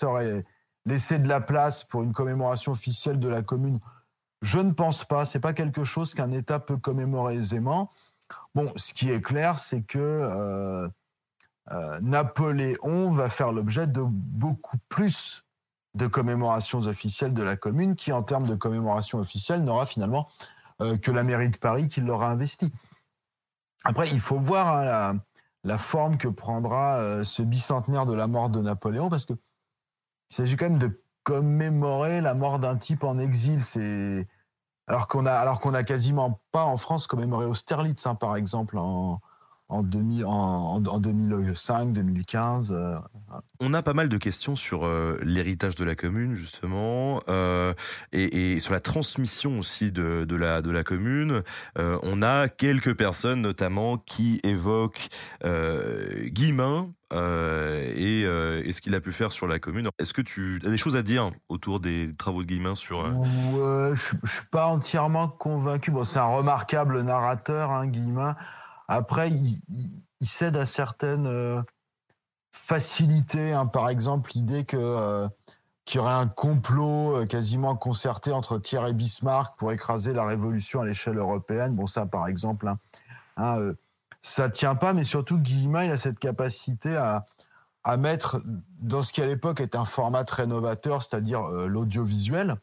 aurait, 0.08 0.44
laissé 0.84 1.18
de 1.18 1.28
la 1.28 1.40
place 1.40 1.82
pour 1.82 2.04
une 2.04 2.12
commémoration 2.12 2.70
officielle 2.70 3.18
de 3.18 3.28
la 3.28 3.42
commune? 3.42 3.80
Je 4.40 4.58
ne 4.60 4.70
pense 4.70 5.04
pas. 5.04 5.26
C'est 5.26 5.40
pas 5.40 5.52
quelque 5.52 5.82
chose 5.82 6.14
qu'un 6.14 6.30
État 6.30 6.60
peut 6.60 6.76
commémorer 6.76 7.34
aisément. 7.34 7.90
Bon, 8.54 8.72
ce 8.76 8.94
qui 8.94 9.10
est 9.10 9.20
clair, 9.20 9.58
c'est 9.58 9.82
que 9.82 9.98
euh, 9.98 10.88
euh, 11.72 12.00
Napoléon 12.02 13.10
va 13.10 13.28
faire 13.28 13.50
l'objet 13.50 13.88
de 13.88 14.02
beaucoup 14.02 14.78
plus 14.88 15.42
de 15.94 16.06
commémorations 16.06 16.80
officielles 16.80 17.34
de 17.34 17.42
la 17.42 17.56
commune, 17.56 17.96
qui 17.96 18.12
en 18.12 18.22
termes 18.22 18.46
de 18.46 18.54
commémoration 18.54 19.18
officielle 19.18 19.64
n'aura 19.64 19.86
finalement 19.86 20.28
euh, 20.82 20.98
que 20.98 21.10
la 21.10 21.24
mairie 21.24 21.50
de 21.50 21.56
Paris 21.56 21.88
qui 21.88 22.00
l'aura 22.00 22.30
investi. 22.30 22.72
Après, 23.82 24.08
il 24.10 24.20
faut 24.20 24.38
voir 24.38 24.76
hein, 24.76 24.84
la, 24.84 25.14
forme 25.78 26.16
que 26.16 26.28
prendra 26.28 26.98
euh, 26.98 27.24
ce 27.24 27.42
bicentenaire 27.42 28.06
de 28.06 28.14
la 28.14 28.26
mort 28.26 28.50
de 28.50 28.60
Napoléon, 28.60 29.10
parce 29.10 29.24
que 29.24 29.34
il 30.30 30.34
s'agit 30.34 30.56
quand 30.56 30.70
même 30.70 30.78
de 30.78 31.02
commémorer 31.22 32.20
la 32.20 32.34
mort 32.34 32.58
d'un 32.58 32.76
type 32.76 33.04
en 33.04 33.18
exil. 33.18 33.62
C'est 33.62 34.28
alors 34.86 35.08
qu'on 35.08 35.26
a 35.26 35.32
alors 35.32 35.60
qu'on 35.60 35.74
a 35.74 35.82
quasiment 35.82 36.40
pas 36.52 36.64
en 36.64 36.76
France 36.76 37.06
commémoré 37.06 37.46
Austerlitz, 37.46 38.06
hein, 38.06 38.14
par 38.14 38.36
exemple 38.36 38.78
en 38.78 39.20
en, 39.68 39.82
2000, 39.82 40.24
en, 40.24 40.82
en 40.84 40.98
2005, 40.98 41.92
2015. 41.92 42.74
On 43.60 43.74
a 43.74 43.82
pas 43.82 43.94
mal 43.94 44.08
de 44.08 44.16
questions 44.16 44.56
sur 44.56 44.84
euh, 44.84 45.18
l'héritage 45.22 45.74
de 45.74 45.84
la 45.84 45.94
commune, 45.94 46.34
justement, 46.34 47.22
euh, 47.28 47.74
et, 48.12 48.54
et, 48.54 48.60
sur 48.60 48.72
la 48.72 48.80
transmission 48.80 49.58
aussi 49.58 49.90
de, 49.90 50.24
de, 50.28 50.36
la, 50.36 50.62
de 50.62 50.70
la 50.70 50.84
commune. 50.84 51.42
Euh, 51.78 51.98
on 52.02 52.22
a 52.22 52.48
quelques 52.48 52.94
personnes, 52.96 53.42
notamment, 53.42 53.98
qui 53.98 54.40
évoquent 54.44 55.08
euh, 55.44 56.28
Guillemin 56.28 56.92
euh, 57.12 57.92
et, 57.94 58.68
et, 58.68 58.72
ce 58.72 58.80
qu'il 58.80 58.94
a 58.94 59.00
pu 59.00 59.12
faire 59.12 59.32
sur 59.32 59.46
la 59.46 59.58
commune. 59.58 59.88
Est-ce 59.98 60.12
que 60.12 60.22
tu 60.22 60.60
as 60.64 60.68
des 60.68 60.78
choses 60.78 60.96
à 60.96 61.02
dire 61.02 61.30
autour 61.48 61.80
des 61.80 62.10
travaux 62.16 62.42
de 62.42 62.48
Guillemin 62.48 62.74
sur... 62.74 63.04
Je, 63.04 64.16
je 64.22 64.30
suis 64.30 64.46
pas 64.50 64.66
entièrement 64.66 65.28
convaincu. 65.28 65.90
Bon, 65.90 66.04
c'est 66.04 66.18
un 66.18 66.24
remarquable 66.24 67.00
narrateur, 67.00 67.70
hein, 67.70 67.86
Guillemin. 67.86 68.36
Après, 68.88 69.30
il, 69.30 69.60
cède 70.26 70.56
à 70.56 70.66
certaines 70.66 71.64
faciliter, 72.56 73.52
hein, 73.52 73.66
par 73.66 73.88
exemple, 73.88 74.30
l'idée 74.34 74.64
que 74.64 74.76
euh, 74.76 75.28
qu'il 75.84 75.98
y 75.98 76.00
aurait 76.00 76.14
un 76.14 76.26
complot 76.26 77.16
euh, 77.16 77.26
quasiment 77.26 77.76
concerté 77.76 78.32
entre 78.32 78.58
Thiers 78.58 78.88
et 78.88 78.92
Bismarck 78.92 79.56
pour 79.56 79.70
écraser 79.72 80.12
la 80.12 80.24
révolution 80.24 80.80
à 80.80 80.86
l'échelle 80.86 81.18
européenne. 81.18 81.76
Bon, 81.76 81.86
ça, 81.86 82.06
par 82.06 82.26
exemple, 82.26 82.66
hein, 82.66 82.78
hein, 83.36 83.60
euh, 83.60 83.74
ça 84.22 84.50
tient 84.50 84.74
pas, 84.74 84.94
mais 84.94 85.04
surtout 85.04 85.38
Guillemin, 85.38 85.84
il 85.84 85.92
a 85.92 85.98
cette 85.98 86.18
capacité 86.18 86.96
à, 86.96 87.26
à 87.84 87.96
mettre 87.96 88.42
dans 88.80 89.02
ce 89.02 89.12
qui 89.12 89.22
à 89.22 89.26
l'époque 89.26 89.60
est 89.60 89.76
un 89.76 89.84
format 89.84 90.24
très 90.24 90.46
novateur, 90.46 91.02
c'est-à-dire 91.02 91.44
euh, 91.44 91.68
l'audiovisuel, 91.68 92.56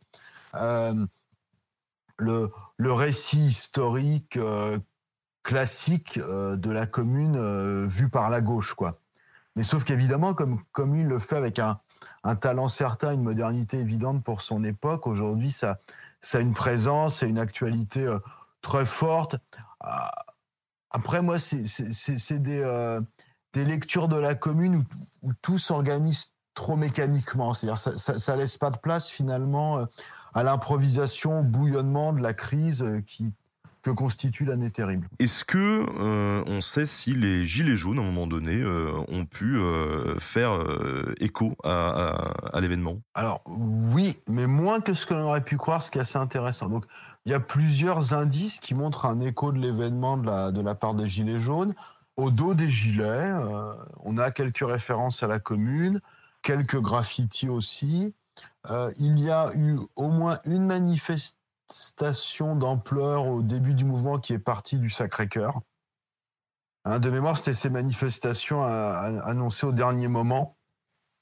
euh, 0.55 1.05
le, 2.17 2.51
le 2.77 2.93
récit 2.93 3.45
historique 3.45 4.37
euh, 5.45 5.49
classique 5.49 6.19
de 6.19 6.71
la 6.71 6.85
commune 6.85 7.87
vu 7.87 8.09
par 8.09 8.29
la 8.29 8.41
gauche, 8.41 8.73
quoi. 8.73 8.99
Mais 9.55 9.63
sauf 9.63 9.83
qu'évidemment, 9.83 10.33
comme, 10.33 10.63
comme 10.71 10.95
il 10.95 11.05
le 11.05 11.19
fait 11.19 11.35
avec 11.35 11.59
un, 11.59 11.79
un, 12.23 12.35
talent 12.35 12.69
certain, 12.69 13.13
une 13.13 13.21
modernité 13.21 13.77
évidente 13.77 14.23
pour 14.23 14.41
son 14.41 14.63
époque, 14.63 15.05
aujourd'hui, 15.05 15.51
ça, 15.51 15.77
ça 16.21 16.39
a 16.39 16.41
une 16.41 16.55
présence 16.55 17.21
et 17.21 17.27
une 17.27 17.37
actualité 17.37 18.03
euh, 18.03 18.17
très 18.61 18.85
forte. 18.85 19.35
Euh, 19.85 19.87
après, 20.93 21.23
moi, 21.23 21.39
c'est 21.39 22.39
des, 22.39 22.59
euh, 22.59 23.01
des 23.53 23.65
lectures 23.65 24.07
de 24.07 24.15
la 24.15 24.35
commune 24.35 24.85
où, 25.23 25.33
tout 25.41 25.57
s'organise 25.57 26.31
trop 26.53 26.75
mécaniquement. 26.75 27.53
C'est-à-dire 27.53 27.79
ça, 27.79 27.97
ça, 27.97 28.19
ça, 28.19 28.35
laisse 28.35 28.57
pas 28.57 28.69
de 28.69 28.77
place 28.77 29.09
finalement 29.09 29.79
euh, 29.79 29.85
à 30.35 30.43
l'improvisation, 30.43 31.39
au 31.39 31.43
bouillonnement 31.43 32.13
de 32.13 32.21
la 32.21 32.33
crise 32.33 32.83
euh, 32.83 33.01
qui, 33.01 33.33
que 33.83 33.91
constitue 33.91 34.45
l'année 34.45 34.71
terrible. 34.71 35.07
Est-ce 35.19 35.43
que 35.43 35.85
euh, 35.99 36.43
on 36.47 36.61
sait 36.61 36.85
si 36.85 37.13
les 37.13 37.45
gilets 37.45 37.75
jaunes, 37.75 37.99
à 37.99 38.01
un 38.01 38.05
moment 38.05 38.27
donné, 38.27 38.55
euh, 38.55 38.93
ont 39.09 39.25
pu 39.25 39.57
euh, 39.57 40.17
faire 40.19 40.57
écho 41.19 41.55
à, 41.63 41.69
à, 41.69 42.57
à 42.57 42.61
l'événement? 42.61 43.01
Alors 43.13 43.41
oui, 43.45 44.17
mais 44.29 44.47
moins 44.47 44.79
que 44.79 44.93
ce 44.93 45.05
que 45.05 45.13
l'on 45.13 45.25
aurait 45.25 45.43
pu 45.43 45.57
croire, 45.57 45.83
ce 45.83 45.91
qui 45.91 45.97
est 45.97 46.01
assez 46.01 46.17
intéressant. 46.17 46.69
Donc 46.69 46.85
il 47.25 47.31
y 47.31 47.35
a 47.35 47.39
plusieurs 47.39 48.13
indices 48.13 48.59
qui 48.59 48.73
montrent 48.73 49.05
un 49.05 49.19
écho 49.19 49.51
de 49.51 49.59
l'événement 49.59 50.17
de 50.17 50.25
la, 50.27 50.51
de 50.51 50.61
la 50.61 50.75
part 50.75 50.95
des 50.95 51.07
gilets 51.07 51.39
jaunes. 51.39 51.73
Au 52.15 52.31
dos 52.31 52.53
des 52.53 52.69
gilets, 52.69 53.33
on 54.03 54.17
a 54.17 54.31
quelques 54.31 54.65
références 54.65 55.23
à 55.23 55.27
la 55.27 55.39
commune, 55.39 55.99
quelques 56.41 56.79
graffitis 56.79 57.49
aussi. 57.49 58.13
Il 58.99 59.19
y 59.19 59.31
a 59.31 59.51
eu 59.55 59.79
au 59.95 60.09
moins 60.09 60.37
une 60.45 60.65
manifestation 60.65 61.35
station 61.73 62.55
d'ampleur 62.55 63.27
au 63.27 63.41
début 63.41 63.73
du 63.73 63.85
mouvement 63.85 64.19
qui 64.19 64.33
est 64.33 64.39
parti 64.39 64.77
du 64.77 64.89
Sacré-Cœur. 64.89 65.61
Hein, 66.85 66.99
de 66.99 67.09
mémoire, 67.09 67.37
c'était 67.37 67.53
ces 67.53 67.69
manifestations 67.69 68.63
annoncées 68.63 69.65
au 69.65 69.71
dernier 69.71 70.07
moment, 70.07 70.57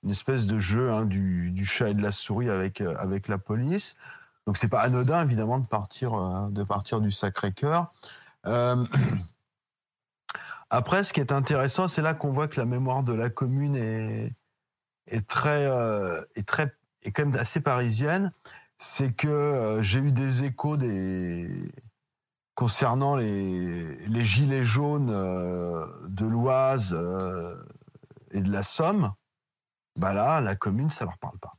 une 0.03 0.09
espèce 0.09 0.45
de 0.45 0.59
jeu 0.59 0.91
hein, 0.91 1.05
du, 1.05 1.65
chat 1.65 1.89
et 1.89 1.93
de 1.93 2.01
la 2.01 2.11
souris 2.11 2.49
avec, 2.49 2.81
euh, 2.81 2.95
avec 2.97 3.27
la 3.27 3.37
police. 3.37 3.95
Donc 4.47 4.57
c'est 4.57 4.67
pas 4.67 4.81
anodin 4.81 5.23
évidemment 5.23 5.59
de 5.59 5.67
partir, 5.67 6.15
euh, 6.15 6.49
de 6.49 6.63
partir 6.63 6.99
du 6.99 7.11
Sacré-Cœur. 7.11 7.93
Euh, 8.47 8.83
après, 10.69 11.03
ce 11.03 11.13
qui 11.13 11.19
est 11.19 11.31
intéressant, 11.31 11.87
c'est 11.87 12.01
là 12.01 12.13
qu'on 12.13 12.31
voit 12.31 12.47
que 12.47 12.59
la 12.59 12.65
mémoire 12.65 13.03
de 13.03 13.13
la 13.13 13.29
commune 13.29 13.75
est, 13.75 14.33
est 15.07 15.27
très, 15.27 15.69
est 16.35 16.47
très, 16.47 16.75
est 17.03 17.11
quand 17.11 17.25
même 17.25 17.39
assez 17.39 17.61
parisienne 17.61 18.31
c'est 18.83 19.13
que 19.13 19.27
euh, 19.27 19.81
j'ai 19.83 19.99
eu 19.99 20.11
des 20.11 20.43
échos 20.43 20.75
des 20.75 21.71
concernant 22.55 23.15
les, 23.15 23.95
les 24.07 24.25
gilets 24.25 24.63
jaunes 24.63 25.11
euh, 25.11 25.85
de 26.07 26.25
l'Oise 26.25 26.91
euh, 26.91 27.63
et 28.31 28.41
de 28.41 28.51
la 28.51 28.63
Somme. 28.63 29.13
Bah 29.97 30.13
là, 30.13 30.41
la 30.41 30.55
commune, 30.55 30.89
ça 30.89 31.05
leur 31.05 31.19
parle 31.19 31.37
pas. 31.37 31.53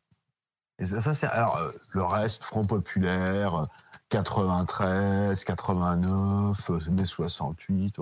Et 0.81 0.87
ça, 0.87 1.15
c'est 1.15 1.29
alors 1.29 1.61
le 1.91 2.03
reste, 2.03 2.43
Front 2.43 2.67
populaire, 2.67 3.69
93, 4.09 5.45
89, 5.45 6.71
mai 6.91 7.07
68, 7.07 7.99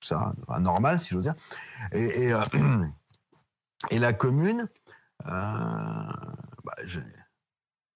ça, 0.00 0.32
normal 0.58 0.98
si 0.98 1.10
j'ose 1.10 1.24
dire. 1.24 1.34
Et, 1.92 2.32
et, 3.90 3.98
la 4.00 4.12
commune, 4.12 4.68
bah, 5.24 6.08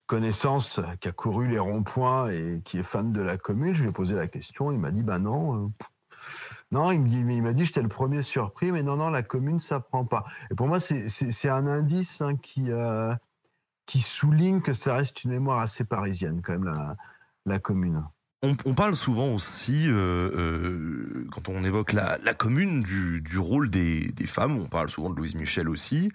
connaissance 0.07 0.81
qui 1.01 1.09
a 1.09 1.13
couru 1.13 1.49
les 1.49 1.59
ronds-points 1.59 2.31
et 2.31 2.63
qui 2.65 2.79
est 2.79 2.83
fan 2.83 3.13
de 3.13 3.21
la 3.21 3.37
commune, 3.37 3.75
je 3.75 3.83
lui 3.83 3.91
ai 3.91 3.93
posé 3.93 4.15
la 4.15 4.29
question, 4.29 4.73
il 4.73 4.79
m'a 4.79 4.91
dit 4.91 5.03
ben 5.03 5.19
non, 5.19 5.67
euh, 5.67 5.69
non, 6.71 6.91
il 6.91 7.01
me 7.01 7.09
dit, 7.09 7.23
mais 7.25 7.37
il 7.37 7.43
m'a 7.43 7.53
dit 7.53 7.65
j'étais 7.65 7.83
le 7.83 7.89
premier 7.89 8.23
surpris, 8.23 8.73
mais 8.73 8.83
non 8.83 8.97
non 8.97 9.11
la 9.11 9.23
commune 9.23 9.61
ça 9.61 9.81
prend 9.81 10.05
pas. 10.05 10.25
Et 10.51 10.55
pour 10.55 10.67
moi 10.69 10.81
c'est 10.81 11.49
un 11.49 11.67
indice 11.67 12.21
hein, 12.21 12.37
qui 12.37 12.71
euh, 12.71 13.15
qui 13.87 14.01
souligne 14.01 14.61
que 14.61 14.73
ça 14.73 14.95
reste 14.95 15.25
une 15.25 15.31
mémoire 15.31 15.61
assez 15.61 15.85
parisienne 15.85 16.43
quand 16.43 16.53
même 16.53 16.65
la 16.65 16.97
la 17.45 17.59
commune. 17.59 18.05
On, 18.43 18.75
parle 18.75 18.95
souvent 18.95 19.29
aussi, 19.29 19.89
euh, 19.89 20.31
euh, 20.37 21.27
quand 21.33 21.49
on 21.49 21.65
évoque 21.65 21.95
la, 21.95 22.19
commune, 22.35 22.83
du, 22.83 23.39
rôle 23.39 23.71
des, 23.71 24.13
femmes. 24.27 24.59
On 24.59 24.67
parle 24.67 24.91
souvent 24.91 25.09
de 25.09 25.17
Louise 25.17 25.35
Michel 25.35 25.71
aussi. 25.71 26.11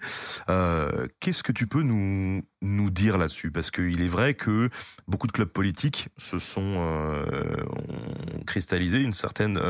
Euh, 0.48 1.08
Qu'est-ce 1.18 1.42
que 1.42 1.50
tu 1.50 1.66
peux 1.66 1.82
nous, 1.82 2.42
dire 2.90 3.18
là-dessus? 3.18 3.50
Parce 3.50 3.72
qu'il 3.72 4.00
est 4.00 4.08
vrai 4.08 4.34
que 4.34 4.70
beaucoup 5.08 5.26
de 5.26 5.32
clubs 5.32 5.48
politiques 5.48 6.08
se 6.16 6.38
sont 6.38 6.62
ont 6.62 8.44
cristallisé 8.46 8.98
une 8.98 9.14
certaine, 9.14 9.60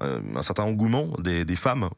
un 0.00 0.42
certain 0.42 0.64
engouement 0.64 1.08
des, 1.18 1.56
femmes, 1.56 1.88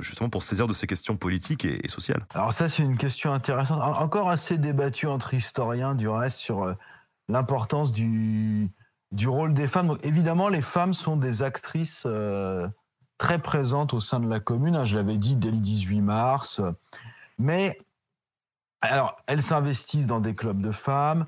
justement 0.00 0.30
pour 0.30 0.44
saisir 0.44 0.68
de 0.68 0.72
ces 0.72 0.86
questions 0.86 1.16
politiques 1.16 1.64
et, 1.64 1.84
et 1.84 1.88
sociales. 1.88 2.24
Alors 2.34 2.52
ça, 2.52 2.68
c'est 2.68 2.82
une 2.82 2.96
question 2.96 3.32
intéressante, 3.32 3.82
encore 3.82 4.30
assez 4.30 4.58
débattue 4.58 5.06
entre 5.06 5.34
historiens 5.34 5.96
du 5.96 6.08
reste 6.08 6.38
sur 6.38 6.76
l'importance 7.28 7.92
du 7.92 8.70
du 9.12 9.28
rôle 9.28 9.54
des 9.54 9.66
femmes. 9.66 9.96
Évidemment, 10.02 10.48
les 10.48 10.62
femmes 10.62 10.94
sont 10.94 11.16
des 11.16 11.42
actrices 11.42 12.04
euh, 12.06 12.68
très 13.18 13.38
présentes 13.38 13.92
au 13.94 14.00
sein 14.00 14.20
de 14.20 14.28
la 14.28 14.40
commune. 14.40 14.76
Hein, 14.76 14.84
je 14.84 14.96
l'avais 14.96 15.18
dit 15.18 15.36
dès 15.36 15.50
le 15.50 15.58
18 15.58 16.00
mars. 16.00 16.60
Mais 17.38 17.78
alors, 18.80 19.16
elles 19.26 19.42
s'investissent 19.42 20.06
dans 20.06 20.20
des 20.20 20.34
clubs 20.34 20.60
de 20.60 20.72
femmes. 20.72 21.26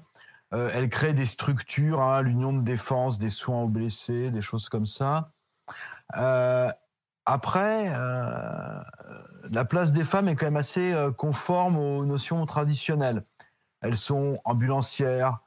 Euh, 0.54 0.70
elles 0.74 0.88
créent 0.88 1.14
des 1.14 1.26
structures, 1.26 2.00
hein, 2.00 2.22
l'union 2.22 2.52
de 2.52 2.62
défense, 2.62 3.18
des 3.18 3.30
soins 3.30 3.62
aux 3.62 3.68
blessés, 3.68 4.30
des 4.30 4.42
choses 4.42 4.68
comme 4.68 4.86
ça. 4.86 5.32
Euh, 6.16 6.70
après, 7.24 7.88
la 9.48 9.64
place 9.64 9.92
des 9.92 10.02
femmes 10.02 10.28
est 10.28 10.34
quand 10.34 10.46
même 10.46 10.56
assez 10.56 10.92
conforme 11.16 11.76
aux 11.76 12.04
notions 12.04 12.44
traditionnelles. 12.46 13.24
Elles 13.80 13.96
sont 13.96 14.40
ambulancières, 14.44 15.38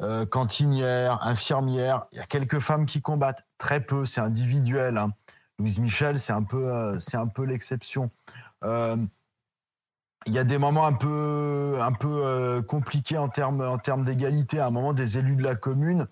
euh, 0.00 0.26
cantinières, 0.26 1.26
infirmières. 1.26 2.06
Il 2.12 2.18
y 2.18 2.20
a 2.20 2.26
quelques 2.26 2.60
femmes 2.60 2.86
qui 2.86 3.00
combattent, 3.00 3.44
très 3.58 3.80
peu, 3.80 4.06
c'est 4.06 4.20
individuel. 4.20 4.98
Hein. 4.98 5.12
Louise 5.58 5.78
Michel, 5.78 6.18
c'est 6.18 6.32
un 6.32 6.42
peu, 6.42 6.68
euh, 6.68 6.98
c'est 6.98 7.16
un 7.16 7.28
peu 7.28 7.44
l'exception. 7.44 8.10
Euh, 8.64 8.96
il 10.26 10.34
y 10.34 10.38
a 10.38 10.44
des 10.44 10.58
moments 10.58 10.86
un 10.86 10.94
peu, 10.94 11.78
un 11.80 11.92
peu 11.92 12.22
euh, 12.24 12.62
compliqués 12.62 13.18
en 13.18 13.28
termes, 13.28 13.60
en 13.60 13.78
termes 13.78 14.04
d'égalité. 14.04 14.58
À 14.58 14.66
un 14.66 14.70
moment, 14.70 14.94
des 14.94 15.18
élus 15.18 15.36
de 15.36 15.42
la 15.42 15.54
commune 15.54 16.08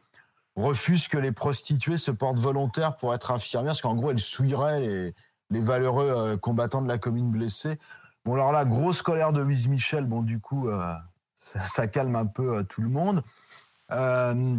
refusent 0.54 1.08
que 1.08 1.18
les 1.18 1.32
prostituées 1.32 1.98
se 1.98 2.10
portent 2.10 2.38
volontaires 2.38 2.96
pour 2.96 3.14
être 3.14 3.30
infirmières, 3.30 3.72
parce 3.72 3.82
qu'en 3.82 3.94
gros, 3.94 4.10
elles 4.10 4.20
souilleraient 4.20 4.80
les, 4.80 5.14
valeureux 5.60 6.36
combattants 6.38 6.82
de 6.82 6.88
la 6.88 6.98
commune 6.98 7.30
blessés. 7.30 7.78
Bon, 8.24 8.34
alors 8.34 8.52
là, 8.52 8.64
grosse 8.64 9.02
colère 9.02 9.32
de 9.32 9.40
Louise 9.40 9.68
Michel. 9.68 10.06
Bon, 10.06 10.22
du 10.22 10.40
coup, 10.40 10.70
ça, 11.64 11.86
calme 11.88 12.16
un 12.16 12.26
peu 12.26 12.64
tout 12.64 12.80
le 12.80 12.88
monde. 12.88 13.22
Euh, 13.92 14.58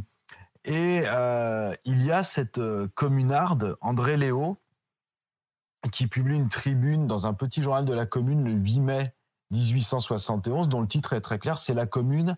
et 0.65 1.03
euh, 1.05 1.75
il 1.85 2.05
y 2.05 2.11
a 2.11 2.23
cette 2.23 2.57
euh, 2.57 2.87
communarde, 2.95 3.77
André 3.81 4.17
Léo, 4.17 4.57
qui 5.91 6.07
publie 6.07 6.35
une 6.35 6.49
tribune 6.49 7.07
dans 7.07 7.27
un 7.27 7.33
petit 7.33 7.61
journal 7.61 7.83
de 7.83 7.93
la 7.93 8.05
commune 8.05 8.43
le 8.43 8.51
8 8.51 8.79
mai 8.79 9.13
1871, 9.51 10.69
dont 10.69 10.81
le 10.81 10.87
titre 10.87 11.13
est 11.13 11.21
très 11.21 11.39
clair, 11.39 11.57
c'est 11.57 11.73
La 11.73 11.85
commune, 11.85 12.37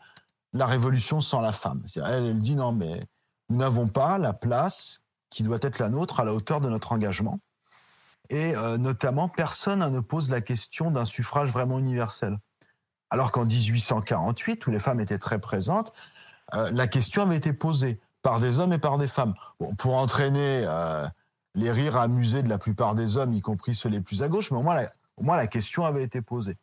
la 0.54 0.66
révolution 0.66 1.22
sans 1.22 1.42
la 1.42 1.54
femme. 1.54 1.84
Elle, 1.96 2.40
dit 2.40 2.56
non, 2.56 2.72
mais 2.72 3.04
nous 3.50 3.58
n'avons 3.58 3.88
pas 3.88 4.18
la 4.18 4.34
place 4.34 5.02
qui 5.30 5.44
doit 5.44 5.60
être 5.62 5.80
la 5.80 5.90
nôtre 5.90 6.20
à 6.20 6.24
la 6.24 6.34
hauteur 6.34 6.60
de 6.62 6.70
notre 6.70 6.92
engagement. 6.92 7.40
Et 8.30 8.54
notamment, 8.80 9.30
personne 9.30 9.88
ne 9.88 10.00
pose 10.00 10.32
la 10.32 10.42
question 10.42 10.90
d'un 10.90 11.06
suffrage 11.06 11.52
vraiment 11.52 11.78
universel. 11.78 12.40
Alors 13.12 13.32
qu'en 13.32 13.46
1848, 13.46 14.66
où 14.66 14.72
les 14.72 14.80
femmes 14.80 15.00
étaient 15.00 15.20
très 15.20 15.40
présentes, 15.40 15.94
euh, 16.54 16.70
la 16.72 16.88
question 16.88 17.24
avait 17.24 17.36
été 17.36 17.54
posée 17.54 18.00
par 18.22 18.40
des 18.40 18.60
hommes 18.60 18.74
et 18.74 18.78
par 18.78 18.98
des 18.98 19.08
femmes. 19.08 19.34
pour 19.78 19.96
entraîner 19.96 20.64
euh, 20.68 21.08
les 21.54 21.72
rires 21.72 21.98
amusés 21.98 22.44
de 22.44 22.50
la 22.50 22.58
plupart 22.58 22.96
des 22.96 23.18
hommes, 23.18 23.34
y 23.34 23.42
compris 23.42 23.76
ceux 23.76 23.90
les 23.90 24.02
plus 24.02 24.24
à 24.24 24.28
gauche, 24.28 24.52
mais 24.52 24.58
au 24.58 24.62
moins 24.62 24.76
la, 24.76 24.92
au 25.18 25.24
moins 25.24 25.38
la 25.38 25.48
question 25.48 25.86
avait 25.86 26.04
été 26.04 26.22
posée. 26.22 26.58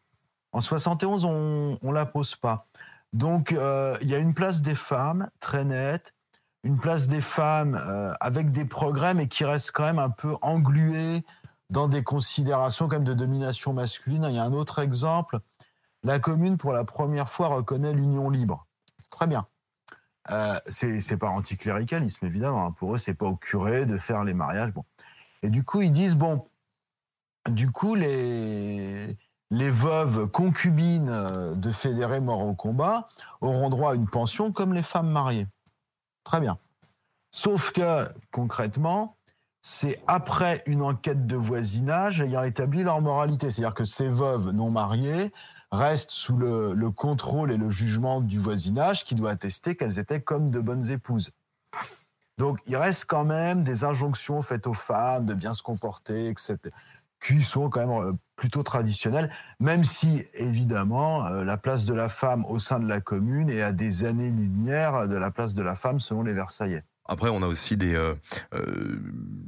En 0.52 0.60
71, 0.60 1.24
on 1.24 1.78
ne 1.82 1.92
la 1.92 2.04
pose 2.04 2.36
pas. 2.36 2.66
Donc, 3.12 3.50
il 3.52 4.08
y 4.08 4.14
a 4.14 4.18
une 4.18 4.34
place 4.34 4.60
des 4.60 4.74
femmes 4.74 5.30
très 5.40 5.64
nette, 5.64 6.14
une 6.62 6.78
place 6.78 7.08
des 7.08 7.22
femmes 7.22 7.80
avec 8.20 8.50
des 8.50 8.66
progrès, 8.66 9.14
mais 9.14 9.28
qui 9.28 9.44
reste 9.44 9.72
quand 9.72 9.84
même 9.84 9.98
un 9.98 10.10
peu 10.10 10.36
engluée 10.42 11.24
dans 11.72 11.88
des 11.88 12.02
considérations 12.02 12.86
comme 12.86 13.02
de 13.02 13.14
domination 13.14 13.72
masculine. 13.72 14.26
Il 14.28 14.36
y 14.36 14.38
a 14.38 14.44
un 14.44 14.52
autre 14.52 14.78
exemple. 14.78 15.40
La 16.04 16.18
commune, 16.18 16.58
pour 16.58 16.72
la 16.72 16.84
première 16.84 17.28
fois, 17.28 17.48
reconnaît 17.48 17.94
l'union 17.94 18.28
libre. 18.28 18.66
Très 19.10 19.26
bien. 19.26 19.46
Euh, 20.30 20.54
c'est 20.68 21.16
pas 21.16 21.28
anticléricalisme, 21.28 22.26
évidemment. 22.26 22.66
Hein. 22.66 22.72
Pour 22.72 22.94
eux, 22.94 22.98
c'est 22.98 23.14
pas 23.14 23.26
au 23.26 23.36
curé 23.36 23.86
de 23.86 23.98
faire 23.98 24.24
les 24.24 24.34
mariages. 24.34 24.72
Bon. 24.72 24.84
Et 25.42 25.50
du 25.50 25.64
coup, 25.64 25.82
ils 25.82 25.92
disent 25.92 26.14
bon, 26.14 26.46
du 27.48 27.70
coup, 27.70 27.94
les, 27.94 29.16
les 29.50 29.70
veuves 29.70 30.28
concubines 30.28 31.54
de 31.56 31.72
fédérés 31.72 32.20
morts 32.20 32.46
au 32.46 32.54
combat 32.54 33.08
auront 33.40 33.68
droit 33.68 33.92
à 33.92 33.94
une 33.94 34.08
pension 34.08 34.52
comme 34.52 34.72
les 34.72 34.82
femmes 34.82 35.10
mariées. 35.10 35.48
Très 36.24 36.40
bien. 36.40 36.58
Sauf 37.32 37.72
que, 37.72 38.08
concrètement, 38.30 39.16
c'est 39.60 40.02
après 40.06 40.62
une 40.66 40.82
enquête 40.82 41.26
de 41.26 41.36
voisinage 41.36 42.20
ayant 42.20 42.42
établi 42.42 42.82
leur 42.82 43.00
moralité. 43.00 43.50
C'est-à-dire 43.50 43.74
que 43.74 43.84
ces 43.84 44.08
veuves 44.08 44.50
non 44.50 44.70
mariées 44.70 45.32
restent 45.72 46.10
sous 46.10 46.36
le, 46.36 46.90
contrôle 46.90 47.50
et 47.50 47.56
le 47.56 47.70
jugement 47.70 48.20
du 48.20 48.38
voisinage 48.38 49.04
qui 49.04 49.14
doit 49.14 49.30
attester 49.30 49.74
qu'elles 49.74 49.98
étaient 49.98 50.20
comme 50.20 50.50
de 50.50 50.60
bonnes 50.60 50.90
épouses. 50.90 51.30
Donc 52.38 52.58
il 52.66 52.76
reste 52.76 53.06
quand 53.06 53.24
même 53.24 53.64
des 53.64 53.82
injonctions 53.82 54.42
faites 54.42 54.66
aux 54.66 54.74
femmes 54.74 55.26
de 55.26 55.34
bien 55.34 55.54
se 55.54 55.62
comporter, 55.62 56.28
etc., 56.28 56.58
qui 57.24 57.42
sont 57.42 57.70
quand 57.70 57.86
même 57.86 58.04
euh, 58.04 58.12
plutôt 58.34 58.64
traditionnelles, 58.64 59.30
même 59.60 59.84
si 59.84 60.24
évidemment 60.34 61.24
euh, 61.26 61.44
la 61.44 61.56
place 61.56 61.84
de 61.84 61.94
la 61.94 62.08
femme 62.08 62.44
au 62.46 62.58
sein 62.58 62.80
de 62.80 62.88
la 62.88 63.00
commune 63.00 63.48
est 63.48 63.62
à 63.62 63.70
des 63.70 64.04
années-lumière 64.04 65.06
de 65.08 65.16
la 65.16 65.30
place 65.30 65.54
de 65.54 65.62
la 65.62 65.76
femme 65.76 66.00
selon 66.00 66.22
les 66.22 66.32
Versaillais. 66.32 66.82
Après, 67.04 67.28
on 67.28 67.42
a 67.42 67.46
aussi 67.46 67.76
des 67.76 67.94
euh, 67.94 68.14
euh, 68.54 68.98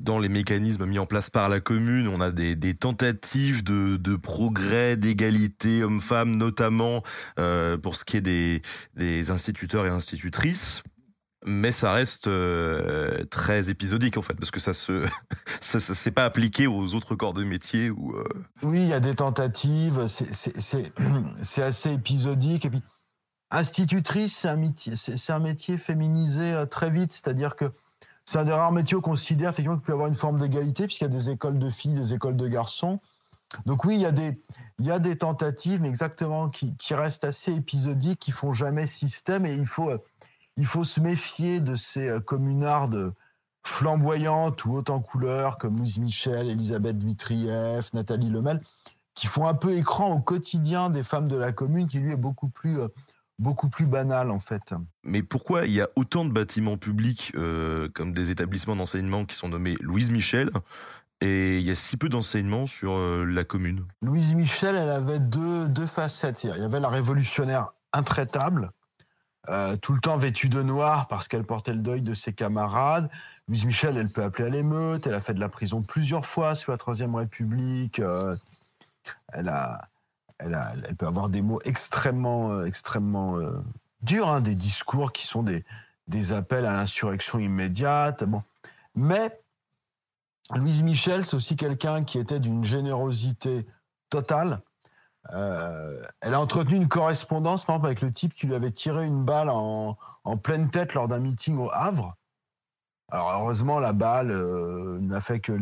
dans 0.01 0.19
les 0.19 0.29
mécanismes 0.29 0.87
mis 0.87 0.99
en 0.99 1.07
place 1.07 1.31
par 1.31 1.49
la 1.49 1.61
commune, 1.61 2.09
on 2.09 2.21
a 2.21 2.31
des, 2.31 2.75
tentatives 2.75 3.63
de, 3.63 4.17
progrès, 4.17 4.97
d'égalité 4.97 5.85
homme-femme, 5.85 6.37
notamment 6.37 7.03
euh, 7.39 7.79
pour 7.79 7.97
ce 7.97 8.05
qui 8.05 8.17
est 8.17 8.21
des, 8.21 9.31
instituteurs 9.31 9.87
et 9.87 9.89
institutrices. 9.89 10.83
Mais 11.47 11.73
ça 11.73 11.93
reste 11.93 12.29
très 13.31 13.69
épisodique 13.69 14.17
en 14.17 14.23
fait, 14.23 14.35
parce 14.35 14.51
que 14.51 14.61
ça 14.61 14.73
se, 14.73 15.07
ça, 15.61 15.79
ça 15.79 15.95
s'est 15.95 16.11
pas 16.11 16.25
appliqué 16.25 16.67
aux 16.67 16.95
autres 16.95 17.15
corps 17.15 17.35
de 17.35 17.45
métier 17.45 17.91
ou. 17.91 18.15
Oui, 18.63 18.81
il 18.81 18.89
y 18.89 18.95
a 18.95 19.01
des 19.01 19.15
tentatives. 19.15 20.07
C'est 20.07 20.93
assez 21.63 21.93
épisodique 21.93 22.69
Institutrice, 23.55 24.37
c'est 24.37 24.49
un, 24.49 24.57
métier, 24.57 24.97
c'est 24.97 25.33
un 25.33 25.39
métier 25.39 25.79
féminisé 25.79 26.53
euh, 26.53 26.67
très 26.67 26.91
vite, 26.91 27.13
c'est-à-dire 27.13 27.55
que 27.55 27.73
c'est 28.25 28.39
un 28.39 28.45
des 28.45 28.53
rares 28.53 28.73
métiers 28.73 28.97
où 28.97 28.99
on 28.99 29.03
considère 29.03 29.51
effectivement 29.51 29.77
qu'il 29.77 29.85
peut 29.85 29.93
y 29.93 29.95
avoir 29.95 30.09
une 30.09 30.17
forme 30.17 30.41
d'égalité, 30.41 30.87
puisqu'il 30.87 31.05
y 31.05 31.07
a 31.07 31.11
des 31.11 31.31
écoles 31.31 31.61
de 31.61 31.71
filles, 31.71 31.95
des 31.95 32.15
écoles 32.15 32.37
de 32.37 32.49
garçons. 32.49 33.01
Donc 33.65 33.85
oui, 33.85 33.95
il 33.95 34.01
y 34.01 34.07
a 34.07 34.13
des, 34.13 34.43
il 34.81 34.87
y 34.87 34.91
a 34.91 34.99
des 34.99 35.17
tentatives, 35.17 35.81
mais 35.81 35.89
exactement, 35.89 36.49
qui, 36.49 36.75
qui 36.77 36.95
restent 36.95 37.23
assez 37.23 37.53
épisodiques, 37.53 38.19
qui 38.19 38.33
font 38.33 38.53
jamais 38.53 38.89
système, 38.89 39.47
et 39.47 39.55
il 39.55 39.67
faut, 39.67 39.91
euh, 39.91 39.99
il 40.57 40.67
faut 40.67 40.85
se 40.85 40.99
méfier 40.99 41.61
de 41.61 41.77
ces 41.77 42.09
euh, 42.09 42.19
communardes 42.19 43.15
flamboyantes 43.63 44.65
ou 44.65 44.75
hautes 44.75 44.91
en 44.91 45.01
couleur, 45.01 45.59
comme 45.59 45.77
Louise 45.77 45.99
Michel, 45.99 46.51
Elisabeth 46.51 46.99
Dmitrieff, 46.99 47.93
Nathalie 47.93 48.31
Lemel, 48.31 48.61
qui 49.15 49.29
font 49.29 49.47
un 49.47 49.55
peu 49.55 49.77
écran 49.77 50.11
au 50.11 50.19
quotidien 50.19 50.91
des 50.91 51.05
femmes 51.05 51.29
de 51.29 51.37
la 51.37 51.53
commune, 51.53 51.87
qui 51.87 52.01
lui 52.01 52.13
est 52.13 52.17
beaucoup 52.17 52.49
plus 52.49 52.81
beaucoup 53.39 53.69
plus 53.69 53.87
banal 53.87 54.31
en 54.31 54.39
fait. 54.39 54.75
Mais 55.03 55.23
pourquoi 55.23 55.67
il 55.67 55.73
y 55.73 55.81
a 55.81 55.89
autant 55.97 56.25
de 56.25 56.31
bâtiments 56.31 56.77
publics 56.77 57.33
euh, 57.35 57.89
comme 57.95 58.13
des 58.13 58.31
établissements 58.31 58.77
d'enseignement 58.77 59.25
qui 59.25 59.37
sont 59.37 59.49
nommés 59.49 59.77
Louise 59.81 60.11
Michel 60.11 60.51
et 61.21 61.59
il 61.59 61.65
y 61.65 61.71
a 61.71 61.75
si 61.75 61.97
peu 61.97 62.09
d'enseignements 62.09 62.67
sur 62.67 62.93
euh, 62.93 63.25
la 63.25 63.45
commune? 63.45 63.87
Louise 64.03 64.35
Michel, 64.35 64.77
elle 64.77 64.91
avait 64.91 65.21
deux, 65.21 65.69
deux 65.69 65.87
facettes. 65.87 66.45
Il 66.45 66.51
y 66.51 66.63
avait 66.65 66.81
la 66.81 66.89
révolutionnaire 66.89 67.73
intraitable, 67.93 68.71
euh, 69.49 69.77
tout 69.77 69.93
le 69.93 70.01
temps 70.01 70.17
vêtue 70.17 70.49
de 70.49 70.63
noir 70.63 71.09
parce 71.09 71.29
qu'elle 71.29 71.45
portait 71.45 71.73
le 71.73 71.81
deuil 71.81 72.03
de 72.03 72.15
ses 72.15 72.33
camarades. 72.33 73.11
Louise 73.49 73.65
Michel, 73.65 73.97
elle 73.97 74.11
peut 74.11 74.23
appeler 74.23 74.49
à 74.49 74.51
l'émeute, 74.51 75.07
elle 75.07 75.15
a 75.15 75.21
fait 75.21 75.35
de 75.35 75.41
la 75.41 75.49
prison 75.49 75.83
plusieurs 75.83 76.25
fois 76.25 76.55
sous 76.55 76.71
la 76.71 76.79
Troisième 76.79 77.15
République. 77.15 78.01
elle 79.33 79.49
a 79.49 79.89
elle, 80.39 80.97
peut 80.97 81.07
avoir 81.07 81.29
des 81.29 81.43
mots 81.43 81.61
extrêmement, 81.65 82.51
euh, 82.51 82.65
extrêmement 82.65 83.37
euh, 83.37 83.63
durs, 84.03 84.29
hein, 84.29 84.41
des 84.41 84.55
discours 84.55 85.13
qui 85.13 85.27
sont 85.27 85.43
des, 85.43 85.65
appels 86.33 86.67
à 86.67 86.73
l'insurrection 86.73 87.39
immédiate. 87.39 88.25
Bon. 88.25 88.43
Mais 88.95 89.41
Louise 90.55 90.83
Michel, 90.83 91.25
c'est 91.25 91.37
aussi 91.37 91.57
quelqu'un 91.57 92.05
qui 92.05 92.19
était 92.19 92.41
d'une 92.41 92.65
générosité 92.65 93.67
totale. 94.11 94.61
Euh, 95.33 96.03
elle 96.21 96.35
a 96.35 96.41
entretenu 96.41 96.77
une 96.77 96.89
correspondance, 96.89 97.65
par 97.65 97.77
exemple, 97.77 97.87
avec 97.87 98.03
le 98.03 98.13
type 98.13 98.35
qui 98.35 98.47
lui 98.47 98.55
avait 98.55 98.71
tiré 98.71 99.07
une 99.07 99.25
balle 99.25 99.49
en, 99.49 99.97
pleine 100.43 100.71
tête 100.71 100.95
lors 100.95 101.09
d'un 101.09 101.19
meeting 101.19 101.59
au 101.59 101.71
Havre. 101.73 102.17
Alors 103.11 103.31
heureusement, 103.41 103.79
la 103.79 103.93
balle 103.93 104.33
n'a 105.01 105.21
fait 105.21 105.41
que, 105.41 105.53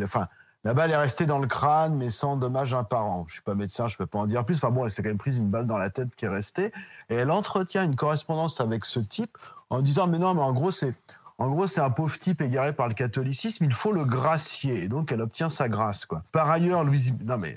la 0.64 0.74
balle 0.74 0.92
est 0.92 0.96
restée 0.96 1.26
dans 1.26 1.38
le 1.38 1.48
crâne, 1.48 1.96
mais 1.96 2.10
sans 2.10 2.36
dommage 2.36 2.72
apparent. 2.72 3.24
Je 3.26 3.34
suis 3.34 3.42
pas 3.42 3.54
médecin, 3.54 3.88
je 3.88 3.96
peux 3.96 4.06
pas 4.06 4.20
en 4.20 4.26
dire 4.26 4.44
plus. 4.44 4.56
Enfin 4.56 4.70
bon, 4.70 4.84
elle 4.84 4.90
s'est 4.90 5.02
quand 5.02 5.08
même 5.08 5.18
prise 5.18 5.36
une 5.36 5.50
balle 5.50 5.66
dans 5.66 5.76
la 5.76 5.90
tête 5.90 6.14
qui 6.14 6.24
est 6.24 6.28
restée. 6.28 6.72
Et 7.10 7.16
elle 7.16 7.30
entretient 7.30 7.82
une 7.82 7.96
correspondance 7.96 8.60
avec 8.60 8.84
ce 8.84 9.00
type 9.00 9.36
en 9.70 9.82
disant, 9.82 10.06
mais 10.06 10.18
non, 10.18 10.34
mais 10.34 10.42
en 10.42 10.52
gros, 10.52 10.70
c'est, 10.70 10.94
en 11.38 11.50
gros, 11.50 11.66
c'est 11.66 11.80
un 11.80 11.90
pauvre 11.90 12.16
type 12.16 12.40
égaré 12.42 12.72
par 12.72 12.86
le 12.86 12.94
catholicisme, 12.94 13.64
il 13.64 13.72
faut 13.72 13.90
le 13.90 14.04
gracier. 14.04 14.84
Et 14.84 14.88
donc, 14.88 15.10
elle 15.10 15.22
obtient 15.22 15.50
sa 15.50 15.68
grâce, 15.68 16.06
quoi. 16.06 16.22
Par 16.30 16.48
ailleurs, 16.48 16.84
Louise, 16.84 17.12
non 17.24 17.38
mais. 17.38 17.56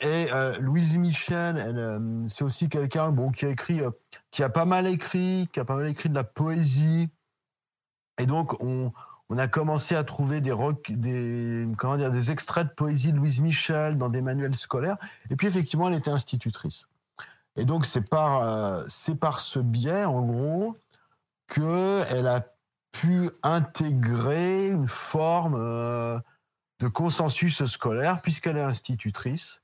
Et 0.00 0.28
euh, 0.32 0.56
Louise 0.60 0.96
Michel, 0.96 1.56
euh, 1.58 2.24
c'est 2.28 2.44
aussi 2.44 2.68
quelqu'un, 2.68 3.10
bon, 3.10 3.32
qui 3.32 3.46
a 3.46 3.48
écrit, 3.48 3.80
euh, 3.80 3.90
qui 4.30 4.44
a 4.44 4.48
pas 4.48 4.64
mal 4.64 4.86
écrit, 4.86 5.48
qui 5.52 5.58
a 5.58 5.64
pas 5.64 5.74
mal 5.74 5.88
écrit 5.88 6.08
de 6.08 6.14
la 6.14 6.24
poésie. 6.24 7.08
Et 8.18 8.26
donc, 8.26 8.62
on, 8.62 8.92
on 9.28 9.38
a 9.38 9.48
commencé 9.48 9.96
à 9.96 10.04
trouver 10.04 10.40
des, 10.40 10.50
comment 11.76 11.96
dire, 11.96 12.12
des 12.12 12.30
extraits 12.30 12.68
de 12.68 12.72
poésie 12.72 13.12
de 13.12 13.16
Louise 13.16 13.40
Michel 13.40 13.98
dans 13.98 14.08
des 14.08 14.22
manuels 14.22 14.54
scolaires. 14.56 14.96
Et 15.30 15.36
puis 15.36 15.48
effectivement, 15.48 15.88
elle 15.88 15.96
était 15.96 16.10
institutrice. 16.10 16.86
Et 17.56 17.64
donc 17.64 17.86
c'est 17.86 18.02
par, 18.08 18.42
euh, 18.42 18.84
c'est 18.88 19.16
par 19.16 19.40
ce 19.40 19.58
biais, 19.58 20.04
en 20.04 20.22
gros, 20.22 20.76
qu'elle 21.48 22.26
a 22.26 22.46
pu 22.92 23.30
intégrer 23.42 24.68
une 24.68 24.88
forme 24.88 25.56
euh, 25.56 26.18
de 26.78 26.88
consensus 26.88 27.64
scolaire, 27.64 28.22
puisqu'elle 28.22 28.58
est 28.58 28.62
institutrice, 28.62 29.62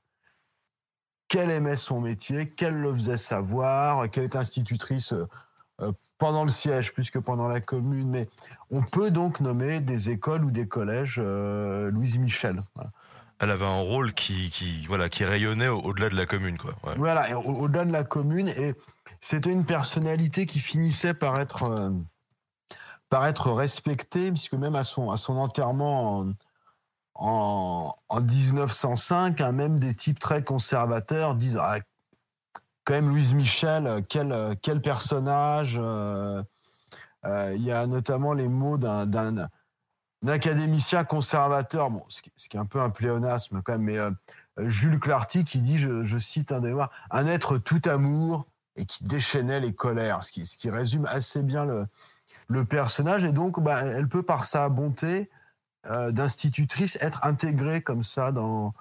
qu'elle 1.29 1.51
aimait 1.51 1.77
son 1.77 2.01
métier, 2.01 2.49
qu'elle 2.49 2.79
le 2.79 2.93
faisait 2.93 3.17
savoir, 3.17 4.09
qu'elle 4.09 4.25
est 4.25 4.35
institutrice 4.35 5.13
euh, 5.13 5.91
pendant 6.17 6.43
le 6.43 6.49
siège 6.49 6.93
plus 6.93 7.09
que 7.11 7.19
pendant 7.19 7.47
la 7.47 7.59
commune, 7.59 8.09
mais 8.09 8.29
on 8.71 8.81
peut 8.81 9.11
donc 9.11 9.39
nommer 9.39 9.79
des 9.79 10.09
écoles 10.09 10.45
ou 10.45 10.51
des 10.51 10.67
collèges 10.67 11.17
euh, 11.19 11.91
Louise 11.91 12.17
Michel. 12.17 12.61
Elle 13.39 13.51
avait 13.51 13.65
un 13.65 13.81
rôle 13.81 14.13
qui, 14.13 14.85
voilà, 14.87 15.09
qui 15.09 15.25
rayonnait 15.25 15.67
au-delà 15.67 16.09
de 16.09 16.15
la 16.15 16.25
commune. 16.25 16.57
Quoi. 16.57 16.75
Voilà, 16.97 17.37
au-delà 17.39 17.83
de 17.83 17.91
la 17.91 18.03
commune. 18.03 18.47
Et 18.47 18.73
c'était 19.19 19.51
une 19.51 19.65
personnalité 19.65 20.45
qui 20.45 20.59
finissait 20.59 21.13
par 21.13 21.39
être, 21.39 21.63
euh, 21.63 21.89
par 23.09 23.25
être 23.25 23.51
respectée, 23.51 24.31
puisque 24.31 24.53
même 24.53 24.75
à 24.75 24.83
son, 24.83 25.09
à 25.09 25.17
son 25.17 25.35
enterrement 25.37 26.19
en, 27.15 27.93
en, 28.09 28.21
1905, 28.21 29.41
hein, 29.41 29.51
même 29.51 29.79
des 29.79 29.95
types 29.95 30.19
très 30.19 30.43
conservateurs 30.43 31.35
disent 31.35 31.59
ah, 31.61 31.79
quand 32.83 32.93
même 32.93 33.09
Louise 33.09 33.33
Michel, 33.33 33.87
euh, 33.87 34.01
quel, 34.07 34.31
euh, 34.31 34.55
quel 34.61 34.81
personnage. 34.81 35.79
Euh, 35.81 36.43
il 37.25 37.61
y 37.63 37.71
a 37.71 37.87
notamment 37.87 38.33
les 38.33 38.49
mots 38.49 38.77
d'un 38.77 39.47
académicien 40.27 41.05
conservateur, 41.05 41.89
bon, 41.89 42.03
ce, 42.09 42.21
qui, 42.21 42.57
est 42.57 42.59
un 42.59 42.65
peu 42.65 42.81
un 42.81 42.89
pléonasme 42.89 43.61
quand 43.63 43.77
même, 43.77 43.83
mais 43.83 44.67
Jules 44.69 44.99
Clarty 44.99 45.45
qui 45.45 45.59
dit, 45.59 45.77
je, 45.77 46.17
cite 46.17 46.51
un 46.51 46.59
des 46.59 46.75
un 47.11 47.27
être 47.27 47.57
tout 47.57 47.81
amour 47.85 48.45
et 48.75 48.85
qui 48.85 49.05
déchaînait 49.05 49.61
les 49.61 49.73
colères, 49.73 50.21
ce 50.25 50.33
qui, 50.33 50.45
ce 50.45 50.57
qui 50.57 50.69
résume 50.69 51.05
assez 51.05 51.43
bien 51.43 51.63
le, 51.63 51.87
le 52.49 52.65
personnage. 52.65 53.23
Et 53.23 53.31
donc, 53.31 53.61
bah, 53.61 53.79
elle 53.79 54.09
peut 54.09 54.23
par 54.23 54.43
sa 54.43 54.67
bonté 54.67 55.29
d'institutrices 55.87 56.97
être 56.99 57.25
intégrées 57.25 57.79
comme 57.79 58.03
ça 58.03 58.33
dans, 58.33 58.73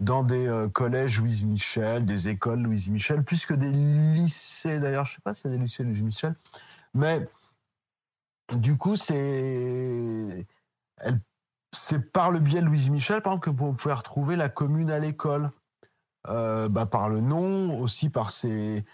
dans 0.00 0.22
des 0.22 0.68
collèges 0.72 1.20
Louise 1.20 1.44
Michel, 1.44 2.04
des 2.04 2.28
écoles 2.28 2.60
Louise 2.60 2.88
Michel, 2.88 3.24
plus 3.24 3.46
que 3.46 3.54
des 3.54 3.70
lycées 3.70 4.78
d'ailleurs. 4.78 5.06
Je 5.06 5.14
sais 5.14 5.20
pas 5.22 5.32
y 5.32 5.46
a 5.46 5.50
des 5.50 5.58
lycées 5.58 5.82
Louise 5.82 6.02
Michel, 6.02 6.34
mais 6.94 7.28
du 8.54 8.76
coup, 8.76 8.96
c'est 8.96 10.46
c'est 11.72 12.12
par 12.12 12.30
le 12.30 12.38
biais 12.38 12.60
de 12.60 12.66
Louise 12.66 12.90
Michel, 12.90 13.20
par 13.22 13.32
exemple, 13.32 13.50
que 13.50 13.56
vous 13.56 13.72
pouvez 13.74 13.94
retrouver 13.94 14.36
la 14.36 14.48
commune 14.48 14.90
à 14.90 14.98
l'école. 14.98 15.50
Euh, 16.28 16.68
bah, 16.68 16.86
par 16.86 17.08
le 17.08 17.20
nom, 17.20 17.78
aussi 17.80 18.10
par 18.10 18.30
ses, 18.30 18.84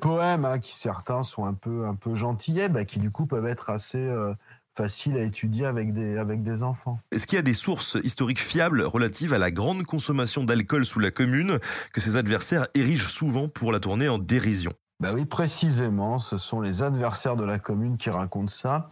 poèmes, 0.00 0.44
hein, 0.44 0.58
qui 0.58 0.76
certains 0.76 1.22
sont 1.22 1.44
un 1.44 1.54
peu, 1.54 1.86
un 1.86 1.94
peu 1.94 2.14
gentillets, 2.14 2.68
bah, 2.68 2.84
qui 2.84 2.98
du 2.98 3.10
coup 3.10 3.26
peuvent 3.26 3.46
être 3.46 3.70
assez 3.70 3.98
euh, 3.98 4.34
faciles 4.76 5.16
à 5.16 5.22
étudier 5.22 5.66
avec 5.66 5.92
des, 5.92 6.18
avec 6.18 6.42
des 6.42 6.62
enfants. 6.62 7.00
Est-ce 7.10 7.26
qu'il 7.26 7.36
y 7.36 7.38
a 7.38 7.42
des 7.42 7.54
sources 7.54 7.96
historiques 8.04 8.40
fiables 8.40 8.82
relatives 8.82 9.32
à 9.32 9.38
la 9.38 9.50
grande 9.50 9.84
consommation 9.84 10.44
d'alcool 10.44 10.84
sous 10.84 11.00
la 11.00 11.10
commune 11.10 11.58
que 11.92 12.00
ses 12.00 12.16
adversaires 12.16 12.66
érigent 12.74 13.08
souvent 13.08 13.48
pour 13.48 13.72
la 13.72 13.80
tourner 13.80 14.08
en 14.08 14.18
dérision? 14.18 14.72
Bah 15.00 15.10
oui, 15.14 15.24
précisément, 15.24 16.18
ce 16.18 16.38
sont 16.38 16.60
les 16.60 16.82
adversaires 16.82 17.36
de 17.36 17.44
la 17.44 17.58
commune 17.58 17.96
qui 17.96 18.10
racontent 18.10 18.48
ça. 18.48 18.88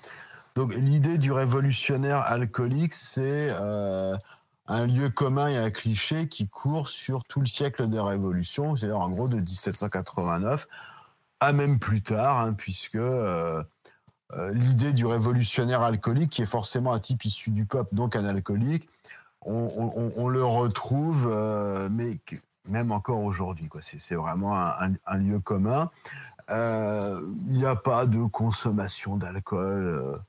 Donc 0.54 0.74
l'idée 0.74 1.18
du 1.18 1.32
révolutionnaire 1.32 2.18
alcoolique, 2.18 2.94
c'est 2.94 3.48
euh, 3.50 4.16
un 4.66 4.86
lieu 4.86 5.10
commun 5.10 5.48
et 5.48 5.56
un 5.56 5.70
cliché 5.70 6.28
qui 6.28 6.48
court 6.48 6.88
sur 6.88 7.24
tout 7.24 7.40
le 7.40 7.46
siècle 7.46 7.88
des 7.88 8.00
révolutions, 8.00 8.76
c'est-à-dire 8.76 9.00
en 9.00 9.08
gros 9.08 9.28
de 9.28 9.36
1789 9.36 10.66
à 11.40 11.52
même 11.52 11.78
plus 11.78 12.02
tard, 12.02 12.40
hein, 12.40 12.54
puisque 12.54 12.94
euh, 12.94 13.62
l'idée 14.52 14.92
du 14.92 15.06
révolutionnaire 15.06 15.82
alcoolique, 15.82 16.30
qui 16.30 16.42
est 16.42 16.46
forcément 16.46 16.92
un 16.92 16.98
type 16.98 17.24
issu 17.24 17.50
du 17.50 17.64
peuple, 17.66 17.94
donc 17.94 18.16
un 18.16 18.24
alcoolique, 18.24 18.88
on, 19.42 20.28
le 20.28 20.42
retrouve, 20.42 21.28
mais 21.90 22.18
même 22.66 22.92
encore 22.92 23.22
aujourd'hui. 23.22 23.68
C'est 23.80 24.14
vraiment 24.14 24.56
un, 24.56 25.16
lieu 25.18 25.38
commun. 25.38 25.90
Il 26.48 27.22
n'y 27.50 27.66
a 27.66 27.76
pas 27.76 28.06
de 28.06 28.24
consommation 28.24 29.16
d'alcool 29.16 30.20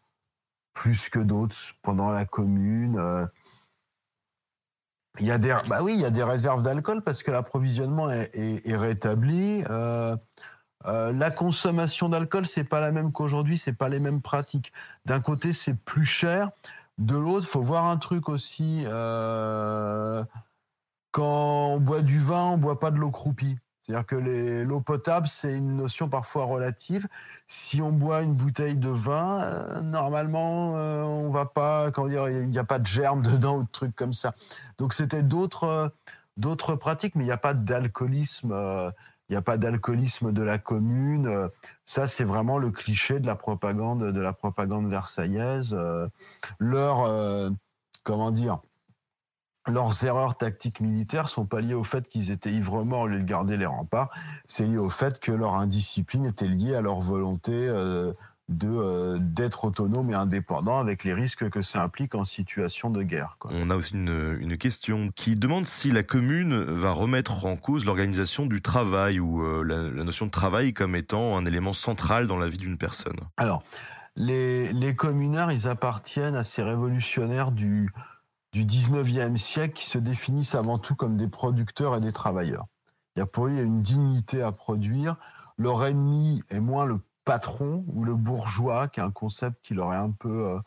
plus 0.75 1.09
que 1.09 1.19
d'autres 1.19 1.55
pendant 1.81 2.11
la 2.11 2.25
commune. 2.25 2.97
Euh. 2.99 3.25
Il 5.19 5.25
y 5.25 5.31
a 5.31 5.39
des, 5.39 5.57
bah 5.67 5.79
oui, 5.81 5.93
il 5.95 6.01
y 6.01 6.05
a 6.05 6.11
des 6.11 6.23
réserves 6.23 6.61
d'alcool 6.61 7.01
parce 7.01 7.23
que 7.23 7.31
l'approvisionnement 7.31 8.11
est, 8.11 8.75
rétabli. 8.75 9.63
Euh, 10.85 11.09
euh, 11.09 11.13
la 11.13 11.31
consommation 11.31 12.09
d'alcool, 12.09 12.45
c'est 12.45 12.63
pas 12.63 12.79
la 12.79 12.91
même 12.91 13.11
qu'aujourd'hui, 13.11 13.57
c'est 13.57 13.73
pas 13.73 13.89
les 13.89 13.99
mêmes 13.99 14.21
pratiques. 14.21 14.71
D'un 15.05 15.19
côté, 15.19 15.53
c'est 15.53 15.75
plus 15.75 16.05
cher. 16.05 16.49
De 16.97 17.15
l'autre, 17.15 17.47
faut 17.47 17.61
voir 17.61 17.85
un 17.85 17.97
truc 17.97 18.29
aussi. 18.29 18.85
quand 21.11 21.67
on 21.73 21.79
boit 21.79 22.01
du 22.01 22.19
vin, 22.19 22.51
on 22.51 22.57
boit 22.57 22.79
pas 22.79 22.91
de 22.91 22.97
l'eau 22.97 23.11
croupie. 23.11 23.57
C'est-à-dire 23.85 24.05
que 24.07 24.15
l'eau 24.63 24.81
potable, 24.81 25.27
c'est 25.27 25.55
une 25.55 25.75
notion 25.75 26.09
parfois 26.09 26.45
relative. 26.45 27.07
Si 27.45 27.83
on 27.83 27.91
boit 27.91 28.23
une 28.23 28.33
bouteille 28.33 28.75
de 28.75 28.89
vin, 28.89 29.43
euh, 29.43 29.81
normalement, 29.81 30.73
euh, 30.75 31.03
on 31.03 31.29
va 31.29 31.45
pas, 31.45 31.91
comment 31.91 32.07
dire, 32.07 32.27
il 32.27 32.47
n'y 32.47 32.57
a 32.57 32.63
pas 32.63 32.79
de 32.79 32.87
germes 32.87 33.21
dedans 33.23 33.57
ou 33.57 33.63
de 33.63 33.71
trucs 33.71 33.95
comme 33.95 34.13
ça. 34.13 34.33
Donc 34.79 34.93
c'était 34.93 35.21
d'autres 35.21 35.65
euh, 35.65 35.87
d'autres 36.35 36.75
pratiques, 36.75 37.13
mais 37.13 37.25
il 37.25 37.27
n'y 37.27 37.33
a 37.33 37.37
pas 37.37 37.53
d'alcoolisme. 37.53 38.55
Il 39.29 39.33
n'y 39.33 39.37
a 39.37 39.41
pas 39.41 39.57
d'alcoolisme 39.57 40.31
de 40.31 40.41
la 40.41 40.57
commune. 40.57 41.49
Ça, 41.83 42.07
c'est 42.07 42.23
vraiment 42.23 42.57
le 42.57 42.71
cliché 42.71 43.19
de 43.19 43.27
la 43.27 43.35
propagande, 43.35 44.11
de 44.11 44.19
la 44.21 44.33
propagande 44.33 44.89
versaillaise. 44.89 45.75
leur, 46.59 47.51
comment 48.03 48.31
dire, 48.31 48.59
leurs 49.67 50.03
erreurs 50.03 50.35
tactiques 50.35 50.79
militaires 50.79 51.29
sont 51.29 51.45
pas 51.45 51.61
liées 51.61 51.73
au 51.73 51.83
fait 51.83 52.07
qu'ils 52.07 52.31
étaient 52.31 52.51
ivres-morts 52.51 53.01
au 53.01 53.07
lieu 53.07 53.19
de 53.19 53.23
garder 53.23 53.57
les 53.57 53.65
remparts, 53.65 54.09
c'est 54.45 54.65
lié 54.65 54.77
au 54.77 54.89
fait 54.89 55.19
que 55.19 55.31
leur 55.31 55.55
indiscipline 55.55 56.25
était 56.25 56.47
liée 56.47 56.75
à 56.75 56.81
leur 56.81 56.99
volonté 56.99 57.51
euh, 57.53 58.13
de 58.47 58.67
euh, 58.69 59.17
d'être 59.19 59.65
autonome 59.65 60.11
et 60.11 60.13
indépendant 60.13 60.77
avec 60.77 61.03
les 61.03 61.13
risques 61.13 61.49
que 61.49 61.61
ça 61.61 61.81
implique 61.81 62.13
en 62.13 62.25
situation 62.25 62.89
de 62.89 63.01
guerre. 63.01 63.37
On 63.45 63.69
a 63.69 63.75
aussi 63.75 63.93
une, 63.93 64.37
une, 64.39 64.57
question 64.57 65.09
qui 65.15 65.35
demande 65.35 65.65
si 65.65 65.89
la 65.89 66.03
commune 66.03 66.55
va 66.55 66.91
remettre 66.91 67.45
en 67.45 67.57
cause 67.57 67.85
l'organisation 67.85 68.45
du 68.45 68.61
travail 68.61 69.19
ou 69.19 69.41
euh, 69.43 69.63
la, 69.63 69.89
la, 69.89 70.03
notion 70.03 70.27
de 70.27 70.31
travail 70.31 70.73
comme 70.73 70.95
étant 70.95 71.37
un 71.37 71.45
élément 71.45 71.73
central 71.73 72.27
dans 72.27 72.37
la 72.37 72.47
vie 72.47 72.59
d'une 72.59 72.77
personne. 72.77 73.17
Alors, 73.37 73.63
les, 74.15 74.71
les 74.73 74.95
communards, 74.95 75.51
ils 75.51 75.67
appartiennent 75.67 76.35
à 76.35 76.43
ces 76.43 76.61
révolutionnaires 76.61 77.51
du 77.51 77.91
du 78.55 78.63
19e 78.63 79.35
siècle 79.35 79.73
qui 79.73 79.85
se 79.85 79.97
définissent 79.97 80.55
avant 80.55 80.77
tout 80.77 80.95
comme 80.95 81.17
des 81.17 81.27
producteurs 81.27 81.93
et 81.97 81.99
des 81.99 82.13
travailleurs. 82.13 82.67
Il 83.15 83.19
y 83.19 83.21
a 83.21 83.25
pour 83.25 83.47
eux 83.47 83.51
une 83.51 83.81
dignité 83.81 84.41
à 84.41 84.53
produire. 84.53 85.17
Leur 85.57 85.85
ennemi 85.85 86.41
est 86.49 86.61
moins 86.61 86.85
le 86.85 87.01
patron 87.25 87.83
ou 87.87 88.05
le 88.05 88.15
bourgeois, 88.15 88.87
qui 88.87 88.99
est 88.99 89.03
un 89.03 89.11
concept 89.11 89.57
qui 89.63 89.73
leur 89.73 89.93
est 89.93 89.97
un 89.97 90.11
peu 90.11 90.47
euh, 90.47 90.59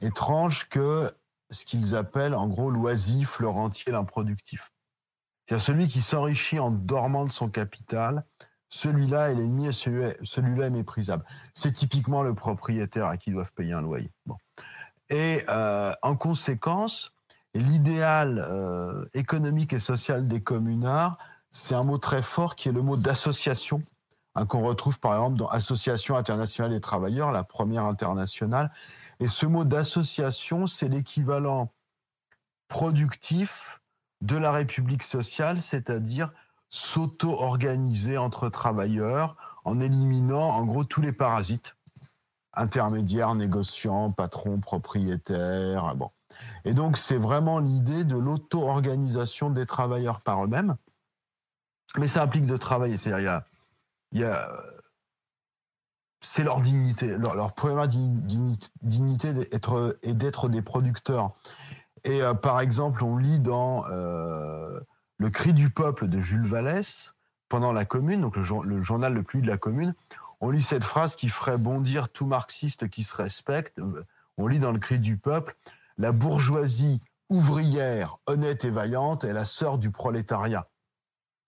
étrange, 0.00 0.68
que 0.68 1.12
ce 1.50 1.64
qu'ils 1.64 1.94
appellent 1.94 2.34
en 2.34 2.48
gros 2.48 2.70
l'oisif, 2.70 3.38
le 3.40 3.48
rentier, 3.48 3.92
l'improductif. 3.92 4.72
C'est-à-dire 5.46 5.64
celui 5.64 5.88
qui 5.88 6.00
s'enrichit 6.00 6.58
en 6.58 6.70
dormant 6.70 7.24
de 7.24 7.32
son 7.32 7.48
capital, 7.48 8.24
celui-là 8.68 9.30
est 9.30 9.34
l'ennemi 9.34 9.68
et 9.68 9.72
celui-là 9.72 10.66
est 10.66 10.70
méprisable. 10.70 11.24
C'est 11.54 11.72
typiquement 11.72 12.22
le 12.22 12.34
propriétaire 12.34 13.06
à 13.06 13.16
qui 13.16 13.30
ils 13.30 13.32
doivent 13.32 13.52
payer 13.54 13.72
un 13.72 13.80
loyer. 13.80 14.10
Bon. 14.26 14.36
Et 15.08 15.42
euh, 15.48 15.94
en 16.02 16.16
conséquence, 16.16 17.12
l'idéal 17.54 18.44
euh, 18.46 19.06
économique 19.14 19.72
et 19.72 19.78
social 19.78 20.28
des 20.28 20.42
communards, 20.42 21.16
c'est 21.50 21.74
un 21.74 21.84
mot 21.84 21.98
très 21.98 22.20
fort 22.20 22.56
qui 22.56 22.68
est 22.68 22.72
le 22.72 22.82
mot 22.82 22.96
d'association, 22.96 23.82
hein, 24.38 24.46
qu'on 24.46 24.62
retrouve 24.62 24.98
par 25.00 25.14
exemple 25.14 25.36
dans 25.36 25.48
Association 25.48 26.16
internationale 26.16 26.72
des 26.72 26.80
travailleurs, 26.80 27.32
la 27.32 27.44
première 27.44 27.84
internationale. 27.84 28.72
Et 29.20 29.28
ce 29.28 29.46
mot 29.46 29.64
d'association, 29.64 30.66
c'est 30.66 30.88
l'équivalent 30.88 31.72
productif 32.68 33.80
de 34.20 34.36
la 34.36 34.52
République 34.52 35.02
sociale, 35.02 35.60
c'est-à-dire 35.62 36.30
s'auto-organiser 36.68 38.18
entre 38.18 38.48
travailleurs 38.48 39.36
en 39.64 39.80
éliminant 39.80 40.50
en 40.50 40.64
gros 40.64 40.84
tous 40.84 41.00
les 41.00 41.12
parasites 41.12 41.74
intermédiaires, 42.52 43.34
négociants, 43.34 44.10
patrons, 44.12 44.60
propriétaires. 44.60 45.94
Bon. 45.94 46.10
Et 46.64 46.74
donc, 46.74 46.96
c'est 46.96 47.16
vraiment 47.16 47.58
l'idée 47.58 48.04
de 48.04 48.16
l'auto-organisation 48.16 49.50
des 49.50 49.66
travailleurs 49.66 50.20
par 50.20 50.44
eux-mêmes. 50.44 50.76
Mais 51.96 52.08
ça 52.08 52.22
implique 52.22 52.46
de 52.46 52.56
travailler. 52.56 52.96
C'est-à-dire, 52.96 53.42
il 54.12 54.20
y 54.20 54.24
a, 54.24 54.50
c'est 56.20 56.42
leur 56.42 56.60
dignité, 56.60 57.16
leur, 57.16 57.52
première 57.54 57.88
dignité 57.88 59.32
d'être, 59.32 59.98
et 60.02 60.14
d'être 60.14 60.48
des 60.48 60.62
producteurs. 60.62 61.32
Et 62.04 62.22
euh, 62.22 62.34
par 62.34 62.60
exemple, 62.60 63.04
on 63.04 63.16
lit 63.16 63.40
dans 63.40 63.84
euh, 63.90 64.80
Le 65.16 65.30
cri 65.30 65.52
du 65.52 65.70
peuple 65.70 66.08
de 66.08 66.20
Jules 66.20 66.46
Vallès, 66.46 67.14
pendant 67.48 67.72
la 67.72 67.84
Commune, 67.84 68.20
donc 68.20 68.36
le, 68.36 68.42
le 68.64 68.82
journal 68.82 69.14
le 69.14 69.22
plus 69.22 69.40
de 69.40 69.46
la 69.46 69.56
Commune, 69.56 69.94
on 70.40 70.50
lit 70.50 70.62
cette 70.62 70.84
phrase 70.84 71.16
qui 71.16 71.28
ferait 71.28 71.58
bondir 71.58 72.08
tout 72.08 72.26
marxiste 72.26 72.88
qui 72.88 73.02
se 73.02 73.16
respecte. 73.16 73.80
On 74.36 74.46
lit 74.46 74.60
dans 74.60 74.72
le 74.72 74.78
cri 74.78 74.98
du 74.98 75.16
peuple, 75.16 75.56
la 75.96 76.12
bourgeoisie 76.12 77.00
ouvrière, 77.28 78.18
honnête 78.26 78.64
et 78.64 78.70
vaillante 78.70 79.24
est 79.24 79.32
la 79.32 79.44
sœur 79.44 79.78
du 79.78 79.90
prolétariat. 79.90 80.68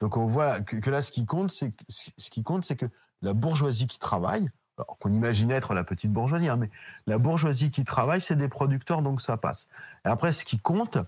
Donc 0.00 0.16
on 0.16 0.26
voit 0.26 0.60
que, 0.60 0.90
là, 0.90 1.02
ce 1.02 1.12
qui 1.12 1.26
compte, 1.26 1.50
c'est 1.50 1.72
ce 1.88 2.30
qui 2.30 2.42
compte, 2.42 2.64
c'est 2.64 2.76
que 2.76 2.86
la 3.22 3.34
bourgeoisie 3.34 3.86
qui 3.86 3.98
travaille, 3.98 4.50
qu'on 4.98 5.12
imagine 5.12 5.50
être 5.50 5.74
la 5.74 5.84
petite 5.84 6.10
bourgeoisie, 6.10 6.48
hein, 6.48 6.56
mais 6.56 6.70
la 7.06 7.18
bourgeoisie 7.18 7.70
qui 7.70 7.84
travaille, 7.84 8.20
c'est 8.20 8.36
des 8.36 8.48
producteurs, 8.48 9.02
donc 9.02 9.20
ça 9.20 9.36
passe. 9.36 9.68
Et 10.06 10.08
après, 10.08 10.32
ce 10.32 10.44
qui 10.44 10.58
compte, 10.58 10.98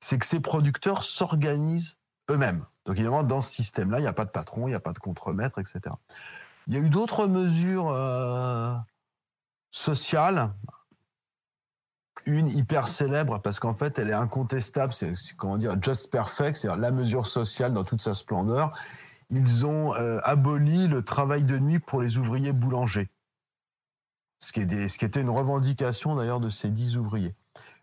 c'est 0.00 0.18
que 0.18 0.26
ces 0.26 0.40
producteurs 0.40 1.04
s'organisent 1.04 1.96
eux-mêmes. 2.30 2.64
Donc 2.86 2.96
évidemment, 2.96 3.22
dans 3.22 3.42
ce 3.42 3.52
système-là, 3.52 3.98
il 3.98 4.02
n'y 4.02 4.08
a 4.08 4.14
pas 4.14 4.24
de 4.24 4.30
patron, 4.30 4.66
il 4.66 4.70
n'y 4.70 4.76
a 4.76 4.80
pas 4.80 4.92
de 4.92 4.98
contremaître, 4.98 5.58
etc. 5.58 5.94
Il 6.66 6.74
y 6.74 6.76
a 6.76 6.80
eu 6.80 6.88
d'autres 6.88 7.26
mesures 7.26 7.90
euh, 7.90 8.74
sociales. 9.70 10.50
Une 12.28 12.48
hyper 12.48 12.88
célèbre 12.88 13.40
parce 13.40 13.58
qu'en 13.58 13.72
fait, 13.72 13.98
elle 13.98 14.10
est 14.10 14.14
incontestable. 14.14 14.92
C'est 14.92 15.14
comment 15.38 15.56
dire, 15.56 15.82
just 15.82 16.10
perfect, 16.10 16.58
c'est-à-dire 16.58 16.78
la 16.78 16.90
mesure 16.90 17.26
sociale 17.26 17.72
dans 17.72 17.84
toute 17.84 18.02
sa 18.02 18.12
splendeur. 18.12 18.76
Ils 19.30 19.64
ont 19.64 19.94
euh, 19.94 20.20
aboli 20.24 20.88
le 20.88 21.02
travail 21.02 21.42
de 21.44 21.58
nuit 21.58 21.78
pour 21.78 22.02
les 22.02 22.18
ouvriers 22.18 22.52
boulangers, 22.52 23.08
ce 24.40 24.52
qui, 24.52 24.60
était 24.60 25.20
une 25.20 25.30
revendication 25.30 26.16
d'ailleurs 26.16 26.40
de 26.40 26.50
ces 26.50 26.68
dix 26.68 26.98
ouvriers. 26.98 27.34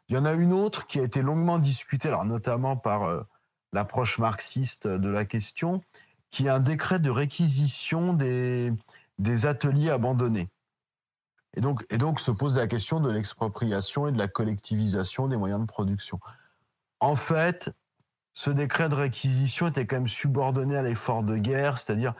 Il 0.09 0.15
y 0.15 0.17
en 0.19 0.26
a 0.26 0.34
une 0.34 0.53
autre 0.53 0.85
qui 0.85 0.99
a 0.99 1.03
été 1.03 1.23
longuement 1.23 1.57
discutée, 1.57 2.09
alors 2.09 2.26
notamment 2.26 2.77
par 2.77 3.03
euh, 3.03 3.23
l'approche 3.73 4.19
marxiste 4.19 4.88
de 4.88 5.09
la 5.09 5.26
question, 5.26 5.81
qui 6.30 6.45
est 6.45 6.49
un 6.49 6.59
décret 6.59 6.99
de 6.99 7.09
réquisition 7.09 8.13
des 8.13 9.45
ateliers 9.45 9.89
abandonnés. 9.89 10.49
Et 11.56 11.61
donc, 11.61 12.19
se 12.19 12.32
pose 12.32 12.57
la 12.57 12.68
question 12.68 12.99
de 12.99 13.11
l'expropriation 13.11 14.07
et 14.07 14.11
de 14.11 14.18
la 14.18 14.27
collectivisation 14.27 15.27
des 15.27 15.38
moyens 15.38 15.61
de 15.61 15.65
production. 15.65 16.19
En 16.99 17.15
fait, 17.15 17.72
ce 18.34 18.49
décret 18.49 18.90
de 18.90 18.95
réquisition 18.95 19.68
était 19.68 19.86
quand 19.86 19.98
même 19.98 20.07
subordonné 20.07 20.76
à 20.76 20.82
l'effort 20.82 21.23
de 21.23 21.38
guerre, 21.38 21.77
c'est-à-dire 21.77 22.14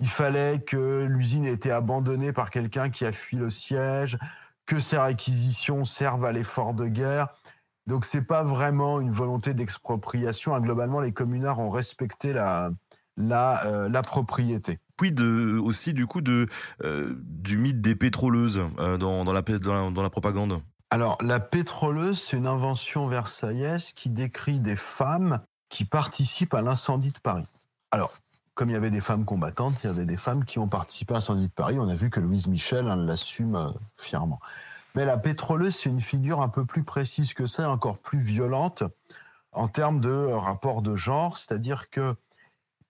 il 0.00 0.08
fallait 0.08 0.60
que 0.60 1.04
l'usine 1.08 1.44
ait 1.44 1.52
été 1.52 1.70
abandonnée 1.70 2.32
par 2.32 2.50
quelqu'un 2.50 2.90
qui 2.90 3.06
a 3.06 3.12
fui 3.12 3.36
le 3.36 3.50
siège, 3.50 4.18
que 4.66 4.78
ces 4.78 4.98
réquisitions 4.98 5.84
servent 5.84 6.24
à 6.24 6.32
l'effort 6.32 6.74
de 6.74 6.86
guerre. 6.86 7.28
Donc 7.86 8.04
c'est 8.04 8.22
pas 8.22 8.44
vraiment 8.44 9.00
une 9.00 9.10
volonté 9.10 9.54
d'expropriation. 9.54 10.58
Globalement, 10.58 11.00
les 11.00 11.12
communards 11.12 11.58
ont 11.58 11.70
respecté 11.70 12.32
la, 12.32 12.70
euh, 13.18 13.88
la 13.88 14.02
propriété. 14.02 14.78
Puis 14.96 15.12
de, 15.12 15.58
aussi 15.58 15.94
du 15.94 16.06
coup 16.06 16.20
euh, 16.28 17.14
du 17.22 17.58
mythe 17.58 17.80
des 17.80 17.94
pétroleuses 17.94 18.60
euh, 18.78 18.96
dans, 18.98 19.32
la, 19.32 20.10
propagande. 20.10 20.62
Alors 20.90 21.18
la 21.20 21.40
pétroleuse, 21.40 22.20
c'est 22.20 22.36
une 22.36 22.46
invention 22.46 23.08
versaillaise 23.08 23.92
qui 23.92 24.10
décrit 24.10 24.60
des 24.60 24.76
femmes 24.76 25.40
qui 25.68 25.84
participent 25.84 26.54
à 26.54 26.62
l'incendie 26.62 27.12
de 27.12 27.18
Paris. 27.18 27.46
Alors, 27.90 28.12
comme 28.54 28.68
il 28.68 28.74
y 28.74 28.76
avait 28.76 28.90
des 28.90 29.00
femmes 29.00 29.24
combattantes, 29.24 29.76
il 29.82 29.86
y 29.86 29.90
avait 29.90 30.04
des 30.04 30.18
femmes 30.18 30.44
qui 30.44 30.58
ont 30.58 30.68
participé 30.68 31.14
à 31.14 31.16
l'incendie 31.16 31.48
de 31.48 31.52
Paris. 31.52 31.78
On 31.78 31.88
a 31.88 31.94
vu 31.94 32.10
que 32.10 32.20
Louise 32.20 32.46
Michel 32.46 32.88
hein, 32.88 32.96
l'assume 32.96 33.56
euh, 33.56 33.68
fièrement. 33.96 34.40
Mais 34.94 35.06
la 35.06 35.16
pétroleuse, 35.16 35.74
c'est 35.74 35.88
une 35.88 36.02
figure 36.02 36.42
un 36.42 36.50
peu 36.50 36.66
plus 36.66 36.84
précise 36.84 37.32
que 37.32 37.46
ça, 37.46 37.70
encore 37.70 37.98
plus 37.98 38.18
violente 38.18 38.82
en 39.52 39.68
termes 39.68 40.00
de 40.00 40.10
rapport 40.10 40.82
de 40.82 40.96
genre, 40.96 41.38
c'est-à-dire 41.38 41.90
que 41.90 42.14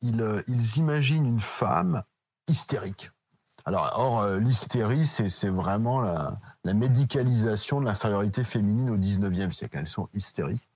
ils, 0.03 0.21
euh, 0.21 0.43
ils, 0.47 0.77
imaginent 0.77 1.27
une 1.27 1.41
femme 1.41 2.03
hystérique. 2.49 3.11
Alors, 3.65 3.93
or, 3.95 4.27
l'hystérie, 4.39 5.07
c'est 5.07 5.49
vraiment 5.49 6.01
la, 6.01 6.75
médicalisation 6.75 7.81
de 7.81 7.87
l'infériorité 7.87 8.43
féminine 8.43 8.91
au 8.91 8.97
19e 8.97 9.53
siècle. 9.53 9.79
Elles 9.79 9.87
sont 9.87 10.09
hystériques. 10.15 10.69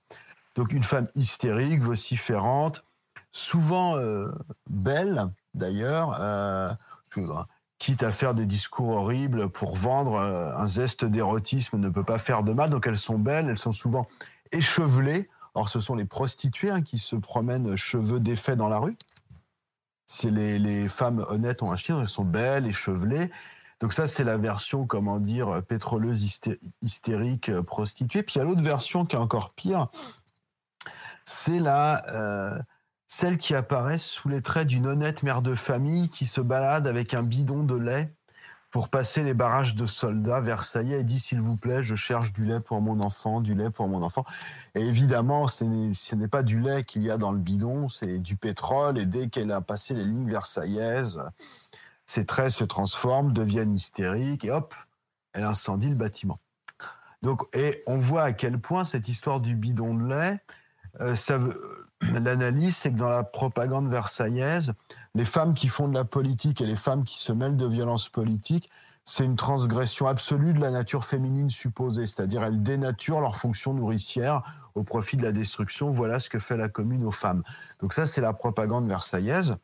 Donc 0.57 0.73
une 0.73 0.83
femme 0.83 1.07
hystérique, 1.13 1.81
vociférante, 1.81 2.83
souvent 3.31 3.95
euh, 3.97 4.31
belle 4.67 5.29
d'ailleurs, 5.53 6.17
euh, 6.19 6.73
quitte 7.77 8.01
à 8.01 8.11
faire 8.11 8.33
des 8.33 8.47
discours 8.47 8.89
horribles 8.89 9.49
pour 9.49 9.75
vendre 9.75 10.15
euh, 10.15 10.51
un 10.55 10.67
zeste 10.67 11.05
d'érotisme 11.05 11.77
ne 11.77 11.89
peut 11.89 12.03
pas 12.03 12.17
faire 12.17 12.43
de 12.43 12.53
mal. 12.53 12.71
Donc 12.71 12.87
elles 12.87 12.97
sont 12.97 13.19
belles, 13.19 13.47
elles 13.49 13.57
sont 13.57 13.71
souvent 13.71 14.07
échevelées. 14.51 15.29
Or 15.53 15.69
ce 15.69 15.79
sont 15.79 15.93
les 15.93 16.05
prostituées 16.05 16.71
hein, 16.71 16.81
qui 16.81 16.97
se 16.97 17.15
promènent 17.15 17.75
cheveux 17.75 18.19
défaits 18.19 18.57
dans 18.57 18.69
la 18.69 18.79
rue. 18.79 18.97
Les, 20.23 20.87
femmes 20.87 21.25
honnêtes 21.29 21.61
ont 21.63 21.71
un 21.71 21.75
chien, 21.75 21.99
elles 22.01 22.07
sont 22.07 22.25
belles, 22.25 22.67
échevelées. 22.67 23.31
Donc 23.79 23.93
ça, 23.93 24.07
c'est 24.07 24.23
la 24.23 24.37
version, 24.37 24.85
comment 24.85 25.19
dire, 25.19 25.61
pétroleuse, 25.67 26.39
hystérique, 26.81 27.51
prostituée. 27.61 28.23
Puis 28.23 28.35
il 28.35 28.37
y 28.39 28.41
a 28.41 28.45
l'autre 28.45 28.61
version 28.61 29.05
qui 29.05 29.15
est 29.15 29.19
encore 29.19 29.51
pire, 29.51 29.87
c'est 31.25 31.59
la 31.59 32.05
euh, 32.07 32.59
celle 33.07 33.37
qui 33.37 33.53
apparaît 33.53 33.97
sous 33.97 34.29
les 34.29 34.41
traits 34.41 34.67
d'une 34.67 34.87
honnête 34.87 35.23
mère 35.23 35.41
de 35.41 35.55
famille 35.55 36.09
qui 36.09 36.25
se 36.25 36.41
balade 36.41 36.87
avec 36.87 37.13
un 37.13 37.23
bidon 37.23 37.63
de 37.63 37.75
lait 37.75 38.13
pour 38.77 38.89
passer 38.89 39.23
les 39.23 39.33
barrages 39.33 39.73
de 39.73 39.87
soldats 39.87 40.39
versaillais 40.39 41.03
dit 41.03 41.19
s'il 41.19 41.41
vous 41.41 41.57
plaît, 41.57 41.81
je 41.81 41.95
cherche 41.95 42.31
du 42.31 42.45
lait 42.45 42.59
pour 42.59 42.79
mon 42.79 42.99
enfant, 42.99 43.41
du 43.41 43.55
lait 43.55 43.71
pour 43.71 43.87
mon 43.87 44.03
enfant. 44.03 44.23
Et 44.75 44.81
évidemment, 44.81 45.47
ce 45.47 46.13
n'est 46.13 46.27
pas 46.27 46.43
du 46.43 46.59
lait 46.59 46.83
qu'il 46.83 47.01
y 47.01 47.09
a 47.09 47.17
dans 47.17 47.31
le 47.31 47.39
bidon, 47.39 47.89
c'est 47.89 48.19
du 48.19 48.35
pétrole. 48.35 48.99
Et 48.99 49.07
dès 49.07 49.29
qu'elle 49.29 49.51
a 49.51 49.61
passé 49.61 49.95
les 49.95 50.05
lignes 50.05 50.29
versaillaises, 50.29 51.19
ses 52.05 52.27
traits 52.27 52.51
se 52.51 52.63
transforment, 52.65 53.33
deviennent 53.33 53.73
hystériques 53.73 54.45
et 54.45 54.51
hop, 54.51 54.75
elle 55.33 55.45
incendie 55.45 55.89
le 55.89 55.95
bâtiment. 55.95 56.37
Donc, 57.23 57.47
et 57.55 57.81
on 57.87 57.97
voit 57.97 58.25
à 58.25 58.31
quel 58.31 58.59
point 58.59 58.85
cette 58.85 59.07
histoire 59.07 59.39
du 59.39 59.55
bidon 59.55 59.95
de 59.95 60.07
lait, 60.07 60.39
euh, 61.01 61.15
l'analyse, 62.01 62.77
c'est 62.77 62.91
que 62.91 62.97
dans 62.97 63.09
la 63.09 63.23
propagande 63.23 63.89
versaillaise, 63.89 64.73
les 65.15 65.25
femmes 65.25 65.53
qui 65.53 65.67
font 65.67 65.87
de 65.87 65.93
la 65.93 66.05
politique 66.05 66.61
et 66.61 66.65
les 66.65 66.75
femmes 66.75 67.03
qui 67.03 67.17
se 67.17 67.31
mêlent 67.31 67.57
de 67.57 67.67
violences 67.67 68.09
politiques, 68.09 68.69
c'est 69.09 69.23
une 69.23 69.37
transgression 69.37 70.05
absolue 70.05 70.51
de 70.51 70.59
la 70.59 70.69
nature 70.69 71.05
féminine 71.05 71.49
supposée, 71.49 72.05
c'est-à-dire 72.05 72.43
elles 72.43 72.61
dénaturent 72.61 73.21
leur 73.21 73.37
fonction 73.37 73.73
nourricière 73.73 74.41
au 74.75 74.83
profit 74.83 75.15
de 75.15 75.23
la 75.23 75.31
destruction. 75.31 75.91
Voilà 75.91 76.19
ce 76.19 76.29
que 76.29 76.39
fait 76.39 76.57
la 76.57 76.67
commune 76.67 77.05
aux 77.05 77.11
femmes. 77.11 77.41
Donc 77.79 77.93
ça, 77.93 78.05
c'est 78.05 78.19
la 78.19 78.33
propagande 78.33 78.85
versaillaise. 78.85 79.55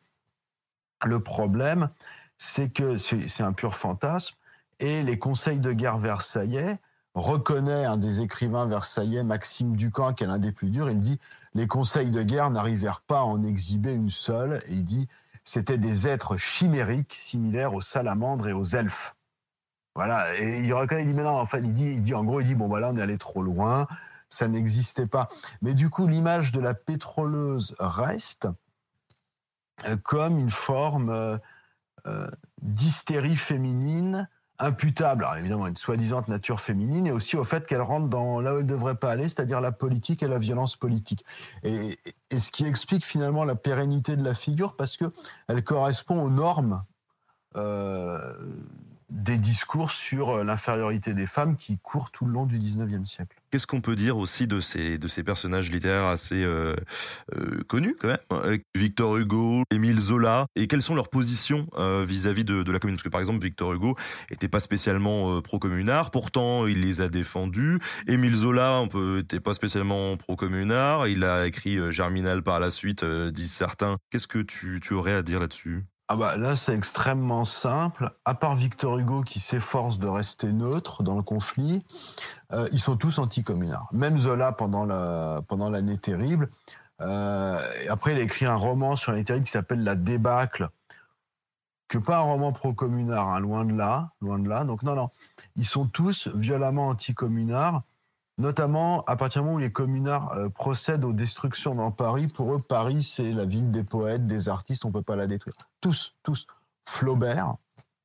Le 1.04 1.20
problème, 1.20 1.90
c'est 2.38 2.70
que 2.70 2.96
c'est 2.96 3.42
un 3.42 3.52
pur 3.52 3.76
fantasme 3.76 4.34
et 4.80 5.02
les 5.02 5.18
conseils 5.18 5.60
de 5.60 5.72
guerre 5.72 5.98
versaillais 5.98 6.78
reconnaît 7.14 7.84
un 7.84 7.96
des 7.96 8.20
écrivains 8.20 8.66
versaillais, 8.66 9.22
Maxime 9.22 9.76
Ducamp, 9.76 10.14
qui 10.14 10.24
est 10.24 10.26
l'un 10.26 10.38
des 10.38 10.52
plus 10.52 10.70
durs. 10.70 10.90
Il 10.90 11.00
dit 11.00 11.18
les 11.54 11.66
conseils 11.66 12.10
de 12.10 12.22
guerre 12.22 12.50
n'arrivèrent 12.50 13.02
pas 13.02 13.20
à 13.20 13.22
en 13.22 13.42
exhiber 13.42 13.92
une 13.92 14.10
seule. 14.10 14.62
Et 14.68 14.74
il 14.74 14.84
dit 14.84 15.08
c'était 15.44 15.78
des 15.78 16.08
êtres 16.08 16.36
chimériques 16.36 17.14
similaires 17.14 17.74
aux 17.74 17.80
salamandres 17.80 18.48
et 18.48 18.52
aux 18.52 18.64
elfes. 18.64 19.14
Voilà. 19.94 20.36
Et 20.38 20.60
il 20.64 20.72
reconnaît, 20.72 21.02
il 21.02 21.08
dit 21.08 21.14
mais 21.14 21.22
non, 21.22 21.38
en 21.38 21.46
fait, 21.46 21.60
il 21.60 21.74
dit, 21.74 21.92
il 21.92 22.02
dit 22.02 22.14
en 22.14 22.24
gros, 22.24 22.40
il 22.40 22.46
dit 22.46 22.54
bon 22.54 22.66
voilà, 22.66 22.90
on 22.90 22.96
est 22.96 23.02
allé 23.02 23.18
trop 23.18 23.42
loin, 23.42 23.86
ça 24.28 24.48
n'existait 24.48 25.06
pas. 25.06 25.28
Mais 25.62 25.74
du 25.74 25.90
coup, 25.90 26.06
l'image 26.08 26.50
de 26.50 26.60
la 26.60 26.74
pétroleuse 26.74 27.76
reste 27.78 28.48
euh, 29.86 29.96
comme 29.96 30.38
une 30.38 30.50
forme 30.50 31.10
euh, 31.10 31.38
euh, 32.06 32.28
d'hystérie 32.62 33.36
féminine 33.36 34.28
imputable, 34.58 35.24
alors 35.24 35.36
évidemment 35.36 35.66
une 35.66 35.76
soi-disant 35.76 36.24
nature 36.28 36.60
féminine, 36.60 37.06
et 37.06 37.12
aussi 37.12 37.36
au 37.36 37.44
fait 37.44 37.66
qu'elle 37.66 37.80
rentre 37.80 38.08
dans 38.08 38.40
là 38.40 38.54
où 38.54 38.58
elle 38.58 38.64
ne 38.64 38.68
devrait 38.68 38.94
pas 38.94 39.10
aller, 39.10 39.24
c'est-à-dire 39.24 39.60
la 39.60 39.72
politique 39.72 40.22
et 40.22 40.28
la 40.28 40.38
violence 40.38 40.76
politique. 40.76 41.24
Et, 41.62 41.98
ce 42.36 42.50
qui 42.50 42.66
explique 42.66 43.04
finalement 43.04 43.44
la 43.44 43.54
pérennité 43.54 44.16
de 44.16 44.24
la 44.24 44.34
figure, 44.34 44.76
parce 44.76 44.96
que 44.96 45.06
elle 45.48 45.62
correspond 45.62 46.22
aux 46.22 46.30
normes 46.30 46.84
euh, 47.56 48.34
des 49.10 49.38
discours 49.38 49.90
sur 49.90 50.30
euh, 50.30 50.44
l'infériorité 50.44 51.14
des 51.14 51.26
femmes 51.26 51.56
qui 51.56 51.78
courent 51.78 52.10
tout 52.10 52.24
le 52.24 52.32
long 52.32 52.46
du 52.46 52.58
19e 52.58 53.06
siècle. 53.06 53.36
Qu'est-ce 53.50 53.66
qu'on 53.66 53.80
peut 53.80 53.94
dire 53.94 54.16
aussi 54.16 54.46
de 54.46 54.60
ces, 54.60 54.98
de 54.98 55.08
ces 55.08 55.22
personnages 55.22 55.70
littéraires 55.70 56.06
assez 56.06 56.42
euh, 56.42 56.74
euh, 57.36 57.62
connus 57.68 57.96
quand 58.00 58.08
même 58.08 58.58
Victor 58.74 59.16
Hugo, 59.16 59.62
Émile 59.70 60.00
Zola, 60.00 60.46
et 60.56 60.66
quelles 60.66 60.82
sont 60.82 60.94
leurs 60.94 61.08
positions 61.08 61.66
vis-à-vis 62.04 62.44
de, 62.44 62.70
la 62.70 62.78
commune? 62.78 62.96
Parce 62.96 63.04
que 63.04 63.08
par 63.08 63.20
exemple, 63.20 63.44
Victor 63.44 63.72
Hugo 63.72 63.96
était 64.30 64.48
pas 64.48 64.60
spécialement 64.60 65.40
pro-communard, 65.40 66.10
pourtant 66.10 66.66
il 66.66 66.80
les 66.80 67.00
a 67.00 67.08
défendus. 67.08 67.78
Émile 68.06 68.34
Zola, 68.34 68.80
on 68.80 68.88
peut, 68.88 69.18
était 69.18 69.40
pas 69.40 69.54
spécialement 69.54 70.16
pro-communard, 70.16 71.06
il 71.06 71.24
a 71.24 71.46
écrit 71.46 71.78
Germinal 71.92 72.42
par 72.42 72.60
la 72.60 72.70
suite, 72.70 73.04
disent 73.04 73.52
certains. 73.52 73.96
Qu'est-ce 74.10 74.28
que 74.28 74.40
tu, 74.40 74.80
tu 74.82 74.94
aurais 74.94 75.14
à 75.14 75.22
dire 75.22 75.40
là-dessus? 75.40 75.84
Ah 76.14 76.16
bah 76.16 76.36
là, 76.36 76.54
c'est 76.54 76.72
extrêmement 76.72 77.44
simple. 77.44 78.12
À 78.24 78.34
part 78.34 78.54
Victor 78.54 79.00
Hugo 79.00 79.22
qui 79.22 79.40
s'efforce 79.40 79.98
de 79.98 80.06
rester 80.06 80.52
neutre 80.52 81.02
dans 81.02 81.16
le 81.16 81.24
conflit, 81.24 81.84
euh, 82.52 82.68
ils 82.70 82.78
sont 82.78 82.96
tous 82.96 83.18
anticommunards. 83.18 83.88
Même 83.90 84.16
Zola 84.16 84.52
pendant 84.52 84.86
la 84.86 85.42
pendant 85.48 85.70
l'année 85.70 85.98
terrible. 85.98 86.50
Euh, 87.00 87.58
après, 87.88 88.12
il 88.12 88.18
a 88.18 88.22
écrit 88.22 88.46
un 88.46 88.54
roman 88.54 88.94
sur 88.94 89.10
l'année 89.10 89.24
terrible 89.24 89.44
qui 89.44 89.50
s'appelle 89.50 89.82
La 89.82 89.96
débâcle, 89.96 90.68
que 91.88 91.98
pas 91.98 92.18
un 92.18 92.22
roman 92.22 92.52
pro-communard, 92.52 93.30
hein, 93.30 93.40
loin 93.40 93.64
de 93.64 93.76
là, 93.76 94.12
loin 94.20 94.38
de 94.38 94.48
là. 94.48 94.62
Donc 94.62 94.84
non, 94.84 94.94
non, 94.94 95.10
ils 95.56 95.66
sont 95.66 95.88
tous 95.88 96.28
violemment 96.28 96.90
anticommunards 96.90 97.82
notamment 98.38 99.04
à 99.04 99.16
partir 99.16 99.42
du 99.42 99.46
moment 99.46 99.56
où 99.56 99.60
les 99.60 99.72
communards 99.72 100.32
euh, 100.32 100.48
procèdent 100.48 101.04
aux 101.04 101.12
destructions 101.12 101.74
dans 101.74 101.90
Paris. 101.90 102.28
Pour 102.28 102.54
eux, 102.54 102.60
Paris, 102.60 103.02
c'est 103.02 103.32
la 103.32 103.44
ville 103.44 103.70
des 103.70 103.84
poètes, 103.84 104.26
des 104.26 104.48
artistes, 104.48 104.84
on 104.84 104.92
peut 104.92 105.02
pas 105.02 105.16
la 105.16 105.26
détruire. 105.26 105.54
Tous, 105.84 106.14
tous. 106.22 106.46
Flaubert, 106.88 107.56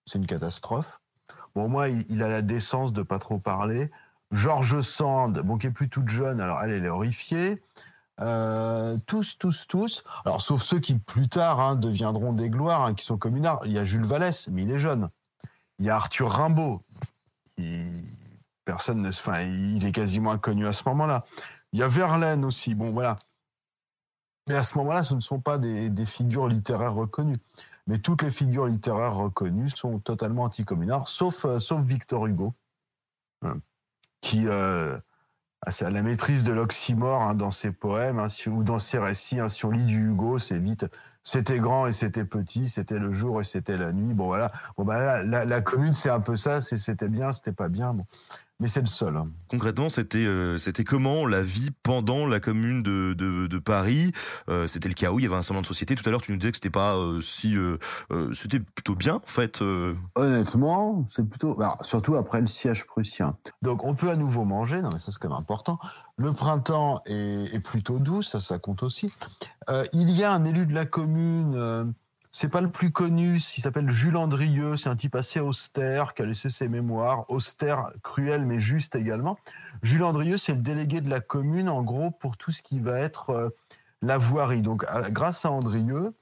c'est 0.05 0.17
une 0.17 0.25
catastrophe. 0.25 0.99
Bon, 1.55 1.69
moi, 1.69 1.87
il, 1.87 2.05
il, 2.09 2.21
a 2.23 2.27
la 2.27 2.41
décence 2.41 2.91
de 2.91 3.03
pas 3.03 3.19
trop 3.19 3.39
parler. 3.39 3.89
George 4.31 4.81
Sand, 4.81 5.39
bon, 5.39 5.57
qui 5.57 5.67
est 5.67 5.71
plus 5.71 5.87
toute 5.87 6.09
jeune, 6.09 6.41
alors 6.41 6.61
elle, 6.61 6.71
elle 6.71 6.83
est 6.83 6.89
horrifiée. 6.89 7.63
Euh, 8.19 8.97
tous, 9.07 9.37
tous, 9.37 9.65
tous. 9.65 10.03
Alors, 10.25 10.41
sauf 10.41 10.61
ceux 10.61 10.81
qui, 10.81 10.95
plus 10.95 11.29
tard, 11.29 11.61
hein, 11.61 11.77
deviendront 11.77 12.33
des 12.33 12.49
gloires, 12.49 12.83
hein, 12.83 12.93
qui 12.95 13.05
sont 13.05 13.17
communards. 13.17 13.61
Il 13.63 13.71
y 13.71 13.79
a 13.79 13.85
Jules 13.85 14.03
Vallès, 14.03 14.49
mais 14.49 14.63
il 14.63 14.71
est 14.71 14.77
jeune. 14.77 15.07
Il 15.77 15.85
y 15.85 15.89
a 15.89 15.95
Arthur 15.95 16.29
Rimbaud. 16.29 16.83
Il 17.57 18.03
personne 18.65 19.03
ne, 19.03 19.07
enfin, 19.07 19.39
il 19.43 19.85
est 19.85 19.93
quasiment 19.93 20.31
inconnu 20.31 20.67
à 20.67 20.73
ce 20.73 20.83
moment-là. 20.89 21.23
Il 21.71 21.79
y 21.79 21.83
a 21.83 21.87
Verlaine 21.87 22.43
aussi. 22.43 22.75
Bon, 22.75 22.91
voilà. 22.91 23.19
Mais 24.49 24.55
à 24.55 24.63
ce 24.63 24.75
moment-là, 24.79 25.03
ce 25.03 25.13
ne 25.13 25.19
sont 25.19 25.39
pas 25.39 25.59
des, 25.59 26.05
figures 26.07 26.47
littéraires 26.47 26.95
reconnues. 26.95 27.37
Mais 27.89 27.97
toutes 27.97 28.21
les 28.21 28.29
figures 28.29 28.67
littéraires 28.67 29.15
reconnues 29.15 29.71
sont 29.71 29.97
totalement 29.97 30.43
anticommunards, 30.43 31.07
sauf, 31.07 31.45
euh, 31.45 31.57
Victor 31.81 32.27
Hugo, 32.27 32.53
hein, 33.41 33.57
qui, 34.21 34.47
euh, 34.47 34.95
à 35.61 35.89
la 35.89 36.03
maîtrise 36.03 36.43
de 36.43 36.53
l'oxymore 36.53 37.23
hein, 37.23 37.33
dans 37.33 37.49
ses 37.49 37.71
poèmes 37.71 38.19
hein, 38.19 38.27
ou 38.45 38.63
dans 38.63 38.77
ses 38.77 38.99
récits. 38.99 39.39
Si 39.49 39.65
on 39.65 39.71
lit 39.71 39.85
du 39.85 40.11
Hugo, 40.11 40.37
c'est 40.37 40.59
vite. 40.59 40.85
C'était 41.23 41.57
grand 41.57 41.87
et 41.87 41.93
c'était 41.93 42.25
petit, 42.25 42.69
c'était 42.69 42.99
le 42.99 43.11
jour 43.11 43.41
et 43.41 43.43
c'était 43.43 43.77
la 43.77 43.91
nuit. 43.91 44.13
Bon 44.13 44.27
voilà. 44.27 44.51
Bon 44.77 44.85
bah 44.85 45.23
la, 45.23 45.61
commune, 45.61 45.93
c'est 45.93 46.11
un 46.11 46.21
peu 46.21 46.35
ça. 46.35 46.61
C'était 46.61 47.09
bien, 47.09 47.33
c'était 47.33 47.53
pas 47.53 47.69
bien. 47.69 47.97
Mais 48.59 48.67
c'est 48.67 48.81
le 48.81 48.87
seul. 48.87 49.15
Hein. 49.15 49.29
Concrètement, 49.49 49.89
c'était 49.89 50.25
euh, 50.25 50.57
c'était 50.57 50.83
comment 50.83 51.25
la 51.25 51.41
vie 51.41 51.69
pendant 51.83 52.27
la 52.27 52.39
commune 52.39 52.83
de, 52.83 53.13
de, 53.13 53.47
de 53.47 53.59
Paris? 53.59 54.11
Euh, 54.49 54.67
C'était 54.67 54.89
le 54.89 54.95
chaos, 54.95 55.19
il 55.19 55.23
y 55.23 55.25
avait 55.25 55.35
un 55.35 55.41
semblant 55.41 55.61
de 55.61 55.67
société. 55.67 55.95
Tout 55.95 56.07
à 56.07 56.11
l'heure, 56.11 56.21
tu 56.21 56.31
nous 56.31 56.37
disais 56.37 56.51
que 56.51 56.57
c'était 56.57 56.69
pas 56.69 56.95
euh, 56.95 57.21
si 57.21 57.55
c'était 58.33 58.59
plutôt 58.59 58.95
bien 58.95 59.15
en 59.15 59.21
fait. 59.25 59.61
Honnêtement, 60.15 61.07
c'est 61.09 61.27
plutôt 61.27 61.57
surtout 61.81 62.15
après 62.15 62.41
le 62.41 62.47
siège 62.47 62.85
prussien. 62.85 63.37
Donc 63.61 63.83
on 63.83 63.95
peut 63.95 64.09
à 64.09 64.15
nouveau 64.15 64.45
manger, 64.45 64.81
non 64.81 64.89
mais 64.91 64.99
ça 64.99 65.11
c'est 65.11 65.19
quand 65.19 65.29
même 65.29 65.37
important. 65.37 65.79
Le 66.17 66.33
printemps 66.33 67.01
est, 67.05 67.53
est 67.53 67.59
plutôt 67.59 67.99
doux, 67.99 68.21
ça 68.21 68.41
ça 68.41 68.59
compte 68.59 68.83
aussi. 68.83 69.11
il 69.93 70.09
y 70.11 70.23
a 70.23 70.33
un 70.33 70.43
élu 70.43 70.65
de 70.65 70.73
la 70.73 70.85
commune 70.85 71.93
c'est 72.31 72.49
pas 72.49 72.61
le 72.61 72.69
plus 72.69 72.91
connu, 72.91 73.37
il 73.37 73.61
s'appelle 73.61 73.89
Jules 73.91 74.17
Andrieux, 74.17 74.77
c'est 74.77 74.89
un 74.89 74.95
type 74.95 75.15
assez 75.15 75.39
austère 75.39 76.13
qui 76.13 76.21
a 76.21 76.25
laissé 76.25 76.49
ses 76.49 76.67
mémoires, 76.67 77.29
austère, 77.29 77.91
cruel 78.03 78.45
mais 78.45 78.59
juste 78.59 78.95
également. 78.95 79.37
Jules 79.81 80.03
Andrieux, 80.03 80.37
c'est 80.37 80.53
le 80.53 80.61
délégué 80.61 81.01
de 81.01 81.09
la 81.09 81.21
commune 81.21 81.69
en 81.69 81.81
gros 81.81 82.11
pour 82.11 82.37
tout 82.37 82.51
ce 82.51 82.61
qui 82.61 82.79
va 82.79 82.99
être 82.99 83.31
euh, 83.31 83.49
la 84.01 84.17
voirie. 84.17 84.61
Donc 84.61 84.85
grâce 85.09 85.45
à 85.45 85.51
Andrieux, 85.51 86.13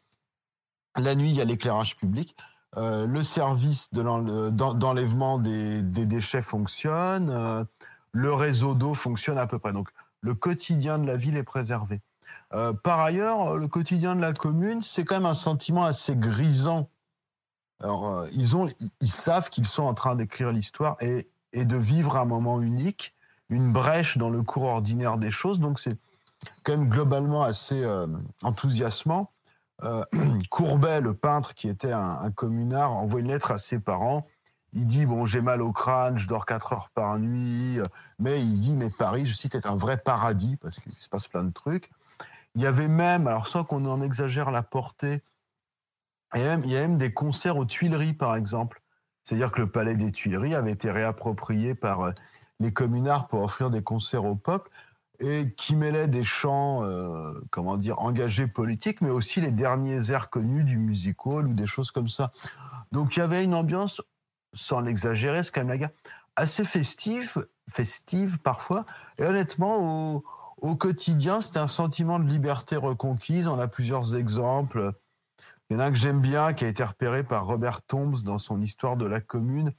la 0.96 1.16
nuit 1.16 1.30
il 1.30 1.36
y 1.36 1.42
a 1.42 1.46
l'éclairage 1.46 1.98
public, 1.98 2.36
euh, 2.78 3.06
le 3.06 3.24
service 3.24 3.94
d'enlèvement 3.94 5.40
des, 5.40 5.82
déchets 5.82 6.42
fonctionne, 6.42 7.30
euh, 7.30 7.64
le 8.12 8.34
réseau 8.34 8.76
d'eau 8.76 8.94
fonctionne 8.94 9.38
à 9.38 9.48
peu 9.48 9.60
près. 9.60 9.74
Donc 9.74 9.90
le 10.22 10.36
quotidien 10.36 11.00
de 11.00 11.08
la 11.08 11.18
ville 11.18 11.38
est 11.38 11.44
préservé. 11.44 12.02
Euh, 12.54 12.74
par 12.74 13.00
ailleurs, 13.00 13.58
le 13.58 13.68
quotidien 13.68 14.16
de 14.16 14.22
la 14.22 14.34
commune, 14.34 14.82
c'est 14.82 15.04
quand 15.04 15.16
même 15.16 15.26
un 15.26 15.34
sentiment 15.34 15.84
assez 15.84 16.16
grisant. 16.16 16.90
Euh, 17.84 18.28
ils, 18.32 18.56
ont, 18.56 18.70
ils 19.02 19.12
savent 19.12 19.50
qu'ils 19.50 19.66
sont 19.66 19.84
en 19.84 19.94
train 19.94 20.16
d'écrire 20.16 20.52
l'histoire 20.52 20.98
et, 21.02 21.30
de 21.54 21.78
vivre 21.78 22.18
un 22.18 22.26
moment 22.26 22.62
unique, 22.62 23.16
une 23.50 23.72
brèche 23.72 24.18
dans 24.18 24.30
le 24.30 24.44
cours 24.44 24.64
ordinaire 24.64 25.18
des 25.18 25.32
choses. 25.32 25.60
Donc 25.60 25.80
c'est 25.80 25.98
quand 26.64 26.74
même 26.74 26.90
globalement 26.90 27.44
assez 27.44 27.84
euh, 27.84 28.08
enthousiasmant. 28.44 29.32
Courbet, 30.50 31.02
le 31.02 31.14
peintre 31.14 31.54
qui 31.54 31.68
était 31.68 31.92
un, 31.92 32.22
un, 32.22 32.32
communard, 32.32 32.94
envoie 32.94 33.20
une 33.20 33.28
lettre 33.28 33.52
à 33.52 33.60
ses 33.60 33.80
parents. 33.80 34.26
Il 34.74 34.88
dit 34.88 35.06
bon 35.06 35.26
j'ai 35.26 35.42
mal 35.42 35.62
au 35.62 35.72
crâne, 35.72 36.18
je 36.18 36.28
dors 36.28 36.46
4 36.46 36.74
heures 36.74 36.90
par 36.94 37.20
nuit, 37.20 37.80
mais 38.20 38.42
il 38.42 38.60
dit 38.60 38.76
mais 38.76 38.90
Paris, 38.90 39.26
je 39.26 39.34
cite, 39.34 39.56
est 39.56 39.68
un 39.68 39.76
vrai 39.76 39.98
paradis 39.98 40.58
parce 40.58 40.80
qu'il 40.80 40.94
se 40.98 41.10
passe 41.10 41.28
plein 41.28 41.44
de 41.44 41.52
trucs. 41.54 41.92
Il 42.58 42.64
y 42.64 42.66
avait 42.66 42.88
même, 42.88 43.28
alors 43.28 43.46
soit 43.46 43.66
qu'on 43.66 43.86
en 43.86 44.02
exagère 44.02 44.50
la 44.50 44.64
portée, 44.64 45.22
il 46.34 46.42
y, 46.42 46.44
même, 46.44 46.64
il 46.66 46.72
y 46.72 46.76
a 46.76 46.82
même 46.82 46.98
des 46.98 47.14
concerts 47.14 47.56
aux 47.56 47.66
Tuileries, 47.66 48.16
par 48.16 48.36
exemple. 48.36 48.82
C'est-à-dire 49.24 49.52
que 49.52 49.62
le 49.62 49.70
palais 49.70 49.96
des 49.96 50.12
Tuileries 50.12 50.56
avait 50.56 50.72
été 50.72 50.90
réapproprié 50.90 51.76
par 51.76 52.02
euh, 52.02 52.12
les 52.60 52.74
communards 52.74 53.28
pour 53.28 53.44
offrir 53.44 53.70
des 53.70 53.84
concerts 53.84 54.26
au 54.26 54.36
peuple 54.36 54.72
et 55.20 55.54
qui 55.56 55.76
mêlait 55.76 56.08
des 56.08 56.24
chants, 56.24 56.84
euh, 56.84 57.40
comment 57.52 57.78
dire, 57.78 58.00
engagés 58.00 58.48
politiques, 58.48 59.02
mais 59.02 59.12
aussi 59.12 59.40
les 59.40 59.52
derniers 59.52 60.12
airs 60.12 60.32
connus 60.32 60.64
du 60.64 60.80
music 60.80 61.28
hall 61.28 61.48
ou 61.48 61.54
des 61.54 61.68
choses 61.68 61.92
comme 61.92 62.08
ça. 62.08 62.32
Donc 62.92 63.18
il 63.18 63.20
y 63.20 63.22
avait 63.22 63.44
une 63.44 63.54
ambiance, 63.54 64.02
sans 64.54 64.80
l'exagérer, 64.80 65.44
c'est 65.44 65.52
quand 65.52 65.62
même 65.62 65.70
la 65.70 65.78
guerre, 65.78 65.92
assez 66.36 66.64
festive, 66.64 67.48
festive 67.70 68.40
parfois. 68.40 68.86
Et 69.20 69.26
honnêtement, 69.26 70.16
au, 70.16 70.24
au 70.62 70.76
quotidien, 70.76 71.42
c'est 71.42 71.58
un 71.58 71.68
sentiment 71.68 72.20
de 72.20 72.28
liberté 72.28 72.76
reconquise. 72.76 73.48
On 73.48 73.60
a 73.60 73.68
plusieurs 73.68 74.16
exemples. 74.16 74.94
Il 75.70 75.76
y 75.76 75.78
en 75.78 75.82
a 75.82 75.86
un 75.86 75.92
que 75.92 75.98
j'aime 75.98 76.22
bien, 76.22 76.54
qui 76.54 76.66
a 76.66 76.68
été 76.68 76.84
repéré 76.84 77.24
par 77.24 77.46
Robert 77.46 77.82
Tombs 77.82 78.24
dans 78.24 78.38
son 78.38 78.62
histoire 78.62 78.98
de 78.98 79.06
la 79.06 79.20
commune, 79.20 79.74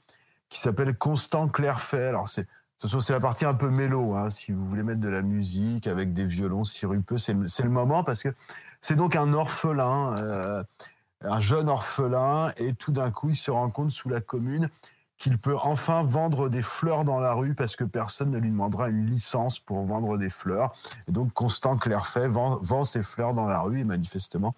qui 0.49 0.59
s'appelle 0.59 0.95
Constant 0.95 1.47
Clairfait. 1.47 2.05
Alors, 2.05 2.29
c'est, 2.29 2.47
c'est 2.77 3.09
la 3.09 3.19
partie 3.19 3.45
un 3.45 3.55
peu 3.55 3.69
mélo, 3.69 4.15
hein, 4.15 4.29
si 4.29 4.51
vous 4.51 4.65
voulez 4.65 4.83
mettre 4.83 5.01
de 5.01 5.09
la 5.09 5.21
musique 5.21 5.87
avec 5.87 6.13
des 6.13 6.25
violons 6.25 6.63
sirupeux, 6.63 7.17
c'est, 7.17 7.33
le 7.33 7.69
moment 7.69 8.03
parce 8.03 8.23
que 8.23 8.29
c'est 8.79 8.95
donc 8.95 9.15
un 9.15 9.33
orphelin, 9.33 10.15
euh, 10.17 10.63
un 11.21 11.39
jeune 11.41 11.67
orphelin, 11.67 12.53
et 12.57 12.73
tout 12.73 12.93
d'un 12.93 13.11
coup, 13.11 13.29
il 13.29 13.35
se 13.35 13.51
rend 13.51 13.69
compte 13.69 13.91
sous 13.91 14.07
la 14.07 14.21
commune 14.21 14.69
qu'il 15.19 15.37
peut 15.37 15.57
enfin 15.57 16.03
vendre 16.03 16.49
des 16.49 16.61
fleurs 16.61 17.03
dans 17.03 17.19
la 17.19 17.33
rue 17.33 17.53
parce 17.53 17.75
que 17.75 17.83
personne 17.83 18.31
ne 18.31 18.37
lui 18.37 18.49
demandera 18.49 18.87
une 18.87 19.05
licence 19.05 19.59
pour 19.59 19.85
vendre 19.85 20.17
des 20.17 20.29
fleurs. 20.29 20.73
Et 21.07 21.11
donc 21.11 21.33
Constant 21.33 21.77
Clairfait 21.77 22.29
vend, 22.29 22.57
vend 22.61 22.85
ses 22.85 23.03
fleurs 23.03 23.33
dans 23.33 23.47
la 23.47 23.59
rue 23.59 23.79
et 23.79 23.83
manifestement, 23.83 24.55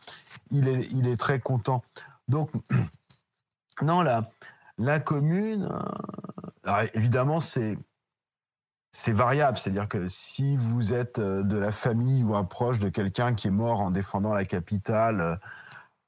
il 0.52 0.68
est, 0.68 1.20
très 1.20 1.40
content. 1.40 1.84
Donc, 2.28 2.52
non, 3.82 4.02
la, 4.04 4.30
la 4.78 5.00
commune, 5.00 5.68
euh, 6.68 6.88
évidemment, 6.94 7.42
c'est 7.42 7.78
c'est 8.94 9.14
variable, 9.14 9.58
c'est-à-dire 9.58 9.88
que 9.88 10.10
si 10.10 10.58
vous 10.58 10.94
êtes 10.94 11.20
euh, 11.20 11.44
de 11.44 11.58
la 11.58 11.72
famille 11.72 12.24
ou 12.24 12.36
un 12.36 12.44
proche 12.44 12.80
de 12.80 12.90
quelqu'un 12.90 13.34
qui 13.34 13.48
est 13.48 13.52
mort 13.52 13.80
en 13.80 13.90
défendant 13.90 14.34
la 14.34 14.44
capitale, 14.44 15.22
euh, 15.22 15.36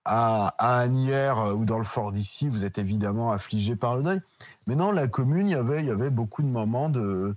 à, 0.06 0.54
à 0.58 0.80
Agnières 0.80 1.40
euh, 1.40 1.54
ou 1.54 1.66
dans 1.66 1.78
le 1.78 1.84
fort 1.84 2.12
d'ici, 2.12 2.48
vous 2.48 2.66
êtes 2.66 2.78
évidemment 2.78 3.32
affligé 3.32 3.76
par 3.76 3.96
le 3.98 4.04
deuil. 4.04 4.22
Mais 4.68 4.76
non, 4.76 4.92
la 4.92 5.08
commune, 5.08 5.48
il 5.48 5.52
y 5.52 5.56
avait, 5.56 5.80
il 5.80 5.86
y 5.86 5.92
avait 5.92 6.10
beaucoup 6.10 6.42
de 6.42 6.48
moments 6.48 6.90
de, 6.90 7.36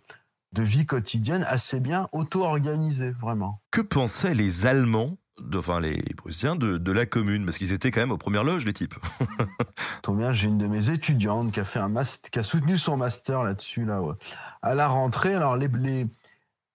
de 0.53 0.63
vie 0.63 0.87
quotidienne 0.87 1.45
assez 1.49 1.81
bien 1.81 2.09
auto-organisés, 2.13 3.11
vraiment. 3.11 3.61
Que 3.71 3.81
pensaient 3.81 4.35
les 4.35 4.67
Allemands 4.67 5.17
enfin 5.55 5.81
les 5.81 6.03
Prussiens 6.17 6.57
de, 6.57 6.79
de, 6.79 6.93
la 6.93 7.07
commune? 7.07 7.45
Parce 7.45 7.59
qu'ils 7.59 7.73
étaient 7.73 7.91
quand 7.91 8.01
même 8.01 8.11
aux 8.11 8.19
premières 8.19 8.45
loges 8.45 8.65
les 8.65 8.73
types. 8.73 8.95
Tant 10.03 10.15
bien, 10.15 10.33
j'ai 10.33 10.49
une 10.49 10.59
de 10.59 10.67
mes 10.67 10.89
étudiantes 10.89 11.53
qui 11.53 11.61
a 11.61 11.65
fait 11.65 11.79
un 11.79 11.89
master, 11.89 12.31
qui 12.31 12.39
a 12.39 12.43
soutenu 12.43 12.79
son 12.79 12.97
master 12.97 13.45
là-dessus 13.45 13.85
là 13.85 14.01
à 14.63 14.75
la 14.75 14.89
rentrée. 14.89 15.35
Alors 15.35 15.57
les, 15.57 15.69
les 15.69 16.07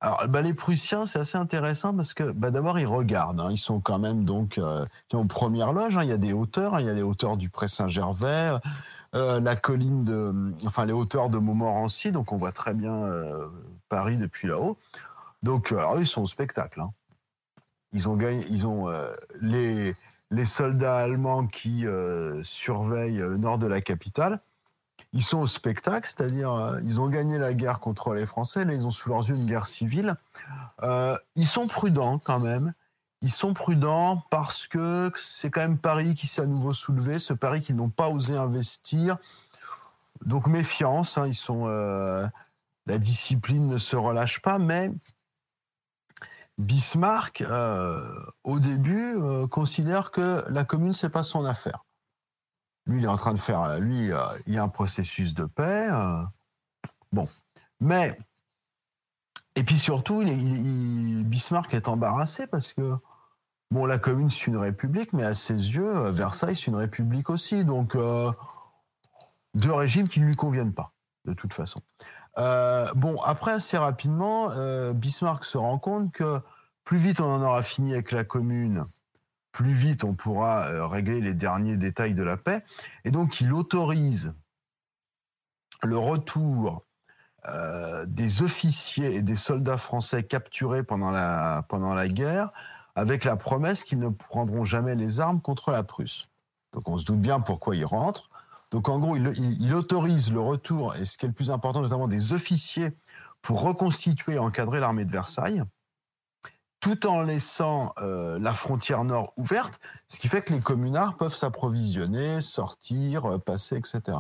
alors, 0.04 0.28
bah, 0.28 0.42
les 0.42 0.56
Prussiens, 0.56 1.06
c'est 1.06 1.20
assez 1.20 1.38
intéressant 1.38 1.96
parce 1.96 2.16
que 2.16 2.32
bah, 2.32 2.50
d'abord, 2.50 2.80
ils 2.80 2.88
regardent. 2.88 3.40
Hein. 3.40 3.52
ils 3.52 3.60
sont 3.60 3.80
quand 3.80 4.00
même 4.00 4.26
donc 4.26 4.58
euh, 4.58 4.84
aux 5.14 5.26
premières 5.26 5.74
loges. 5.74 5.96
Hein. 5.96 6.04
il 6.04 6.10
y 6.10 6.14
a 6.14 6.18
des 6.18 6.34
hauteurs. 6.34 6.74
Hein. 6.74 6.82
il 6.82 6.88
y 6.88 6.90
a 6.90 6.94
les 6.94 7.04
hauteurs 7.04 7.38
du 7.38 7.50
Pré-Saint-Gervais, 7.50 8.58
euh, 9.14 9.40
la 9.40 9.56
colline 9.56 10.04
de, 10.04 10.34
enfin 10.66 10.86
les 10.86 10.94
hauteurs 10.94 11.30
de 11.30 11.38
Montmorency. 11.38 12.12
Donc, 12.12 12.32
on 12.32 12.38
voit 12.38 12.52
très 12.52 12.74
bien 12.74 12.96
euh, 12.96 13.48
Paris 13.90 14.18
depuis 14.18 14.48
là-haut. 14.48 14.76
Donc, 15.44 15.74
ils 16.00 16.08
sont 16.08 16.24
au 16.24 16.28
spectacle. 16.28 16.82
Ils 17.94 18.10
ont 18.10 18.16
gagné. 18.16 18.44
Ils 18.50 18.66
ont 18.66 18.88
les 19.42 20.46
soldats 20.46 20.98
allemands 20.98 21.48
qui 21.48 21.86
surveillent 22.44 23.18
le 23.18 23.38
nord 23.38 23.58
de 23.58 23.68
la 23.68 23.82
capitale 23.82 24.40
ils 25.14 25.24
sont 25.24 25.40
au 25.40 25.48
spectacle, 25.48 26.08
c'est-à-dire 26.08 26.54
euh, 26.54 26.80
ils 26.84 27.02
ont 27.02 27.08
gagné 27.08 27.38
la 27.38 27.54
guerre 27.54 27.80
contre 27.80 28.14
les 28.14 28.26
Français, 28.26 28.64
là 28.64 28.74
ils 28.74 28.88
ont 28.88 28.92
sous 28.92 29.10
leurs 29.10 29.28
yeux 29.28 29.36
une 29.36 29.46
guerre 29.46 29.66
civile. 29.66 30.16
Euh, 30.84 31.18
ils 31.36 31.48
sont 31.48 31.68
prudents 31.68 32.18
quand 32.18 32.40
même. 32.40 32.74
Ils 33.22 33.32
sont 33.32 33.54
prudents 33.54 34.24
parce 34.32 34.68
que 34.68 35.12
c'est 35.16 35.52
quand 35.52 35.62
même 35.62 35.78
Paris 35.78 36.16
qui 36.16 36.28
s'est 36.28 36.42
à 36.42 36.46
nouveau 36.48 36.74
soulevé, 36.74 37.20
ce 37.20 37.34
Paris 37.34 37.62
qu'ils 37.62 37.76
n'ont 37.76 37.90
pas 37.90 38.10
osé 38.10 38.36
investir. 38.36 39.18
Donc 40.26 40.48
méfiance, 40.48 41.18
hein, 41.18 41.28
ils 41.28 41.36
sont, 41.36 41.68
euh, 41.68 42.26
la 42.88 42.98
discipline 42.98 43.68
ne 43.68 43.78
se 43.78 43.96
relâche 43.96 44.42
pas, 44.42 44.60
mais 44.60 44.92
Bismarck, 46.58 47.44
au 48.44 48.60
début, 48.60 49.18
considère 49.50 50.12
que 50.12 50.44
la 50.50 50.64
commune 50.64 50.94
c'est 50.94 51.10
pas 51.10 51.24
son 51.24 51.44
affaire. 51.44 51.84
Lui, 52.86 53.00
il 53.00 53.06
est 53.06 53.10
en 53.10 53.18
train 53.18 53.34
de 53.34 53.40
faire. 53.40 53.62
Euh, 53.62 53.80
lui, 53.80 54.12
euh, 54.12 54.20
il 54.48 54.54
y 54.54 54.58
a 54.58 54.64
un 54.64 54.70
processus 54.70 55.34
de 55.34 55.46
paix. 55.46 55.88
Euh. 55.92 56.24
bon. 57.12 57.28
Mais. 57.80 58.18
Et 59.56 59.64
puis 59.64 59.78
surtout, 59.78 60.22
il, 60.22 61.26
Bismarck 61.26 61.74
est 61.74 61.88
embarrassé 61.88 62.48
parce 62.48 62.74
que. 62.74 62.96
Bon, 63.70 63.86
la 63.86 63.98
commune, 63.98 64.30
c'est 64.30 64.48
une 64.48 64.58
république, 64.58 65.14
mais 65.14 65.24
à 65.24 65.34
ses 65.34 65.54
yeux, 65.54 66.10
Versailles, 66.10 66.58
c'est 66.58 66.68
une 66.68 66.76
république 66.76 67.30
aussi. 67.30 67.64
Donc, 67.64 67.96
deux 69.54 69.72
régimes 69.72 70.10
qui 70.10 70.20
ne 70.20 70.26
lui 70.26 70.36
conviennent 70.36 70.74
pas, 70.74 70.92
de 71.24 71.34
toute 71.34 71.54
façon. 71.54 71.82
bon, 72.36 73.22
après, 73.24 73.54
assez 73.54 73.78
rapidement, 73.78 74.50
Bismarck 74.94 75.46
se 75.46 75.58
rend 75.58 75.80
compte 75.80 76.12
que 76.12 76.42
plus 76.84 76.98
vite 76.98 77.22
on 77.22 77.32
en 77.32 77.42
aura 77.42 77.64
fini 77.64 77.94
avec 77.94 78.12
la 78.12 78.26
commune, 78.26 78.84
plus 79.52 79.74
vite 79.74 80.04
on 80.04 80.14
pourra 80.14 80.68
euh, 80.68 80.88
régler 80.88 81.22
les 81.22 81.34
derniers 81.34 81.78
détails 81.78 82.14
de 82.14 82.24
la 82.24 82.38
paix. 82.38 82.64
Et 83.06 83.12
donc 83.12 83.42
il 83.42 83.54
autorise 83.54 84.34
le 85.84 85.98
retour 85.98 86.84
euh, 87.48 88.06
des 88.06 88.44
officiers 88.44 89.16
et 89.16 89.22
des 89.22 89.36
soldats 89.36 89.78
français 89.78 90.24
capturés 90.24 90.84
pendant 90.84 91.12
la, 91.12 91.66
pendant 91.70 91.94
la 91.94 92.08
guerre 92.08 92.52
avec 92.96 93.24
la 93.24 93.36
promesse 93.36 93.84
qu'ils 93.84 94.00
ne 94.00 94.10
prendront 94.10 94.64
jamais 94.64 94.96
les 94.96 95.20
armes 95.20 95.42
contre 95.42 95.72
la 95.72 95.84
Prusse. 95.84 96.28
Donc 96.74 96.88
on 96.88 96.98
se 96.98 97.06
doute 97.06 97.20
bien 97.20 97.40
pourquoi 97.40 97.76
ils 97.76 97.86
rentrent. 97.86 98.30
Donc 98.70 98.90
en 98.90 99.00
gros, 99.00 99.16
il, 99.16 99.28
il 99.62 99.74
autorise 99.74 100.32
le 100.32 100.40
retour, 100.40 100.96
et 100.96 101.06
ce 101.06 101.18
qui 101.18 101.26
est 101.26 101.30
le 101.30 101.34
plus 101.34 101.52
important, 101.52 101.82
notamment 101.82 102.08
des 102.08 102.32
officiers 102.32 102.92
pour 103.42 103.62
reconstituer 103.62 104.34
et 104.34 104.40
encadrer 104.40 104.80
l'armée 104.80 105.04
de 105.04 105.12
Versailles, 105.12 105.64
tout 106.82 107.08
en 107.08 107.22
laissant 107.22 107.94
euh, 108.00 108.38
la 108.40 108.54
frontière 108.54 109.06
nord 109.06 109.34
ouverte, 109.38 109.80
ce 110.10 110.20
qui 110.20 110.28
fait 110.28 110.42
que 110.42 110.52
les 110.52 110.60
communards 110.60 111.16
peuvent 111.16 111.36
s'approvisionner, 111.36 112.42
sortir, 112.42 113.40
passer, 113.42 113.78
etc. 113.78 114.18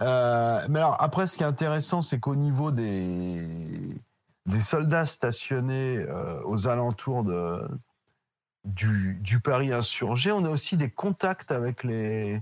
Euh, 0.00 0.60
mais 0.68 0.78
alors 0.78 1.00
après, 1.00 1.26
ce 1.26 1.36
qui 1.36 1.42
est 1.42 1.46
intéressant, 1.46 2.02
c'est 2.02 2.18
qu'au 2.18 2.34
niveau 2.34 2.72
des, 2.72 3.96
des 4.46 4.60
soldats 4.60 5.06
stationnés 5.06 5.98
euh, 5.98 6.40
aux 6.44 6.66
alentours 6.66 7.24
de, 7.24 7.68
du, 8.64 9.18
du, 9.20 9.40
Paris 9.40 9.72
insurgé, 9.72 10.32
on 10.32 10.44
a 10.44 10.50
aussi 10.50 10.76
des 10.76 10.90
contacts 10.90 11.52
avec 11.52 11.84
les, 11.84 12.40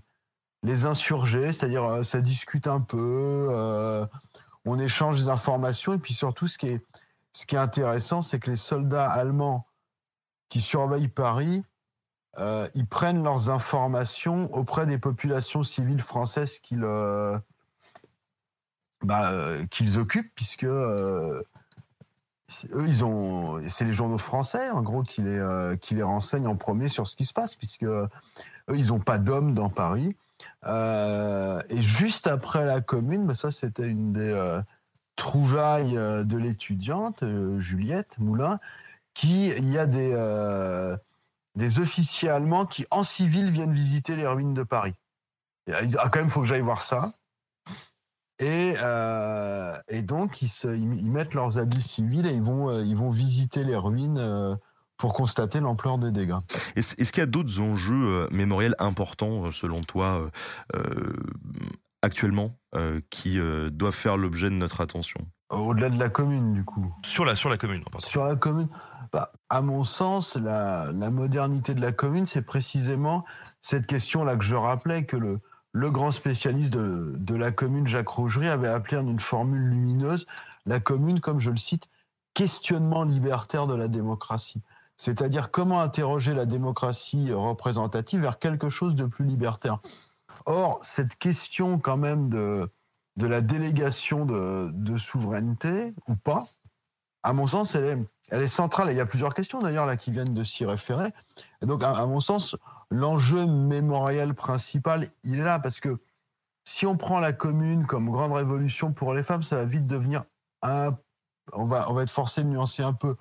les 0.63 0.87
insurgés, 0.87 1.53
c'est-à-dire 1.53 1.85
euh, 1.85 2.03
ça 2.03 2.21
discute 2.21 2.67
un 2.67 2.81
peu, 2.81 3.49
euh, 3.51 4.07
on 4.65 4.79
échange 4.79 5.17
des 5.17 5.29
informations, 5.29 5.95
et 5.95 5.99
puis 5.99 6.15
surtout, 6.15 6.47
ce 6.47 6.59
qui 6.59 6.69
est, 6.69 6.85
ce 7.32 7.47
qui 7.47 7.55
est 7.55 7.59
intéressant, 7.59 8.23
c'est 8.23 8.39
que 8.39 8.51
les 8.51 8.57
soldats 8.57 9.09
allemands 9.09 9.66
qui 10.48 10.61
surveillent 10.61 11.09
Paris, 11.09 11.62
euh, 12.39 12.69
ils 12.74 12.86
prennent 12.86 13.23
leurs 13.23 13.51
informations 13.51 14.52
auprès 14.55 14.86
des 14.86 14.98
populations 14.98 15.62
civiles 15.62 16.01
françaises 16.01 16.59
qu'ils 16.59 16.86
bah, 19.02 19.32
qu'ils 19.70 19.98
occupent, 19.98 20.32
puisque 20.35 20.65
eux, 20.65 21.44
ils 22.86 23.05
ont, 23.05 23.62
c'est 23.69 23.85
les 23.85 23.93
journaux 23.93 24.19
français, 24.19 24.70
en 24.70 24.82
gros, 24.82 25.02
qui 25.02 25.23
les, 25.23 25.77
qui 25.81 25.94
les 25.94 26.02
renseignent 26.02 26.48
en 26.48 26.57
premier 26.57 26.89
sur 26.89 27.07
ce 27.07 27.16
qui 27.16 27.24
se 27.24 27.32
passe, 27.32 27.55
puisque 27.55 27.85
eux, 27.85 28.09
ils 28.69 28.89
n'ont 28.89 29.01
pas 29.01 29.19
d'hommes 29.19 29.55
dans 29.55 29.70
Paris. 29.70 30.16
Euh, 30.66 31.62
et 31.69 31.82
juste 31.82 32.27
après 32.27 32.65
la 32.65 32.81
commune, 32.81 33.27
bah 33.27 33.35
ça 33.35 33.51
c'était 33.51 33.86
une 33.86 34.12
des 34.12 34.61
euh, 35.21 35.27
trouvailles 35.27 35.97
euh, 35.97 36.25
de 36.25 36.37
l'étudiante, 36.37 37.25
Juliette 37.59 38.19
Moulin, 38.19 38.59
qui, 39.15 39.49
il 39.49 39.71
y 39.71 39.79
a 39.79 39.87
des, 39.87 40.97
des 41.57 41.79
officiers 41.79 42.29
allemands 42.29 42.67
qui, 42.67 42.87
en 42.91 43.03
civil, 43.03 43.51
viennent 43.51 43.73
visiter 43.73 44.17
les 44.17 44.27
ruines 44.27 44.55
de 44.55 44.63
Paris. 44.63 44.95
Ah, 45.71 46.09
quand 46.09 46.21
même, 46.21 46.29
faut 46.29 46.41
que 46.41 46.47
j'aille 46.47 46.61
voir 46.61 46.83
ça. 46.83 47.13
Et, 48.39 48.75
et 49.89 50.03
donc, 50.03 50.43
ils, 50.43 50.49
se, 50.49 50.69
ils, 50.69 51.11
mettent 51.11 51.35
leurs 51.35 51.59
habits 51.59 51.83
civils 51.83 52.27
et 52.27 52.33
ils 52.33 52.43
vont, 52.43 52.81
ils 52.81 52.97
vont 52.97 53.11
visiter 53.11 53.65
les 53.65 53.77
ruines 53.77 54.57
pour 55.01 55.15
constater 55.15 55.61
l'ampleur 55.61 55.99
des 55.99 56.13
dégâts. 56.13 56.39
Est-ce 56.77 57.11
qu'il 57.11 57.21
y 57.21 57.25
a 57.25 57.27
d'autres 57.27 57.59
enjeux 57.59 57.95
euh, 57.95 58.29
mémoriels 58.31 58.77
importants, 58.79 59.47
euh, 59.47 59.51
selon 59.51 59.83
toi, 59.83 60.31
euh, 60.77 61.13
actuellement, 62.03 62.57
qui 63.11 63.39
doivent 63.73 63.95
faire 63.95 64.17
l'objet 64.17 64.49
de 64.49 64.55
notre 64.55 64.81
attention 64.81 65.21
Au-delà 65.51 65.91
de 65.91 65.99
la 65.99 66.09
commune, 66.09 66.53
du 66.55 66.65
coup. 66.65 66.95
Sur 67.05 67.25
la, 67.25 67.37
sur 67.37 67.51
la 67.51 67.57
commune, 67.57 67.83
en 67.93 67.99
Sur 67.99 68.25
la 68.25 68.37
commune 68.37 68.69
bah, 69.13 69.33
À 69.49 69.61
mon 69.61 69.85
sens, 69.85 70.37
la, 70.37 70.93
la 70.93 71.11
modernité 71.11 71.75
de 71.75 71.81
la 71.81 71.93
commune, 71.93 72.27
c'est 72.27 72.43
précisément 72.43 73.25
cette 73.61 73.87
question-là 73.87 74.37
que 74.37 74.45
je 74.45 74.55
rappelais, 74.55 75.05
que 75.05 75.17
le, 75.17 75.41
le 75.73 75.91
grand 75.91 76.13
spécialiste 76.13 76.73
de, 76.73 77.15
de 77.19 77.35
la 77.35 77.51
commune, 77.51 77.87
Jacques 77.87 78.09
Rougerie, 78.09 78.49
avait 78.49 78.69
appelé 78.69 78.97
en 78.97 79.07
une 79.07 79.21
formule 79.21 79.63
lumineuse 79.63 80.27
la 80.67 80.81
commune, 80.81 81.21
comme 81.21 81.41
je 81.41 81.51
le 81.51 81.57
cite, 81.57 81.89
questionnement 82.35 83.03
libertaire 83.05 83.67
de 83.67 83.75
la 83.75 83.89
démocratie 83.89 84.63
c'est-à-dire 85.01 85.51
comment 85.51 85.81
interroger 85.81 86.35
la 86.35 86.45
démocratie 86.45 87.33
représentative 87.33 88.21
vers 88.21 88.39
quelque 88.39 88.69
chose 88.69 88.95
de 88.95 89.07
plus 89.07 89.25
libertaire. 89.25 89.79
Or, 90.47 90.79
cette 90.83 91.17
question 91.17 91.79
quand 91.79 91.97
même 91.97 92.29
de, 92.29 92.71
de 93.17 93.27
la 93.27 93.41
délégation 93.41 94.25
de, 94.25 94.97
souveraineté, 94.97 95.95
ou 96.09 96.17
pas, 96.17 96.49
à 97.23 97.33
mon 97.33 97.47
sens, 97.47 97.75
elle 97.75 97.85
est, 97.85 97.99
elle 98.31 98.43
est 98.43 98.49
centrale. 98.49 98.91
il 98.91 98.97
y 98.97 99.01
a 99.01 99.07
plusieurs 99.07 99.35
questions 99.35 99.61
d'ailleurs 99.61 99.87
là 99.87 99.97
qui 99.97 100.11
viennent 100.11 100.35
de 100.35 100.45
s'y 100.45 100.65
référer. 100.65 101.12
Donc, 101.62 101.83
à, 101.83 102.07
mon 102.07 102.21
sens, 102.21 102.57
l'enjeu 102.91 103.47
mémoriel 103.47 104.35
principal, 104.35 105.09
il 105.25 105.39
est 105.39 105.45
là 105.45 105.59
parce 105.59 105.81
que 105.81 105.99
si 106.65 106.87
on 106.87 106.97
prend 106.97 107.21
la 107.21 107.33
commune 107.33 107.87
comme 107.87 108.11
grande 108.11 108.33
révolution 108.33 108.93
pour 108.93 109.12
les 109.15 109.23
femmes, 109.23 109.43
ça 109.43 109.57
va 109.57 109.65
vite 109.65 109.87
devenir 109.87 110.25
un. 110.62 110.97
On 111.53 111.65
va, 111.65 111.91
on 111.91 111.95
va 111.95 112.03
être 112.03 112.11
forcé 112.11 112.45
de 112.45 112.49
nuancer 112.49 112.83
un 112.83 112.93
peu 112.93 113.17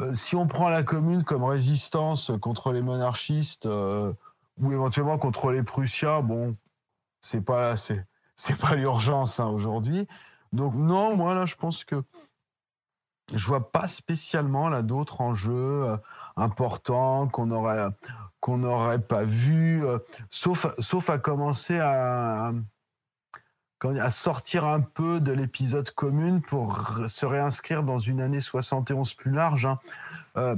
euh, 0.00 0.14
si 0.14 0.34
on 0.34 0.46
prend 0.46 0.68
la 0.68 0.82
commune 0.82 1.22
comme 1.22 1.44
résistance 1.44 2.32
contre 2.40 2.72
les 2.72 2.82
monarchistes 2.82 3.66
euh, 3.66 4.12
ou 4.58 4.72
éventuellement 4.72 5.18
contre 5.18 5.50
les 5.50 5.62
Prussiens, 5.62 6.20
bon, 6.20 6.56
c'est 7.20 7.40
pas 7.40 7.76
c'est 7.76 8.06
c'est 8.36 8.56
pas 8.58 8.74
l'urgence 8.74 9.40
hein, 9.40 9.48
aujourd'hui. 9.48 10.06
Donc 10.52 10.74
non, 10.74 11.16
moi 11.16 11.34
là, 11.34 11.46
je 11.46 11.56
pense 11.56 11.84
que 11.84 12.02
je 13.32 13.46
vois 13.46 13.72
pas 13.72 13.86
spécialement 13.86 14.68
là 14.68 14.82
d'autres 14.82 15.20
enjeux 15.20 15.88
euh, 15.88 15.96
importants 16.36 17.28
qu'on 17.28 17.50
aurait 17.50 17.88
qu'on 18.40 18.58
n'aurait 18.58 19.00
pas 19.00 19.24
vu, 19.24 19.82
sauf 20.30 20.66
sauf 20.78 21.08
à 21.08 21.18
commencer 21.18 21.78
à 21.78 22.52
à 24.00 24.10
sortir 24.10 24.64
un 24.64 24.80
peu 24.80 25.20
de 25.20 25.32
l'épisode 25.32 25.90
commune 25.90 26.40
pour 26.40 26.98
se 27.06 27.26
réinscrire 27.26 27.82
dans 27.82 27.98
une 27.98 28.20
année 28.20 28.40
71 28.40 29.14
plus 29.14 29.30
large. 29.30 29.66
Hein. 29.66 29.78
Euh, 30.36 30.56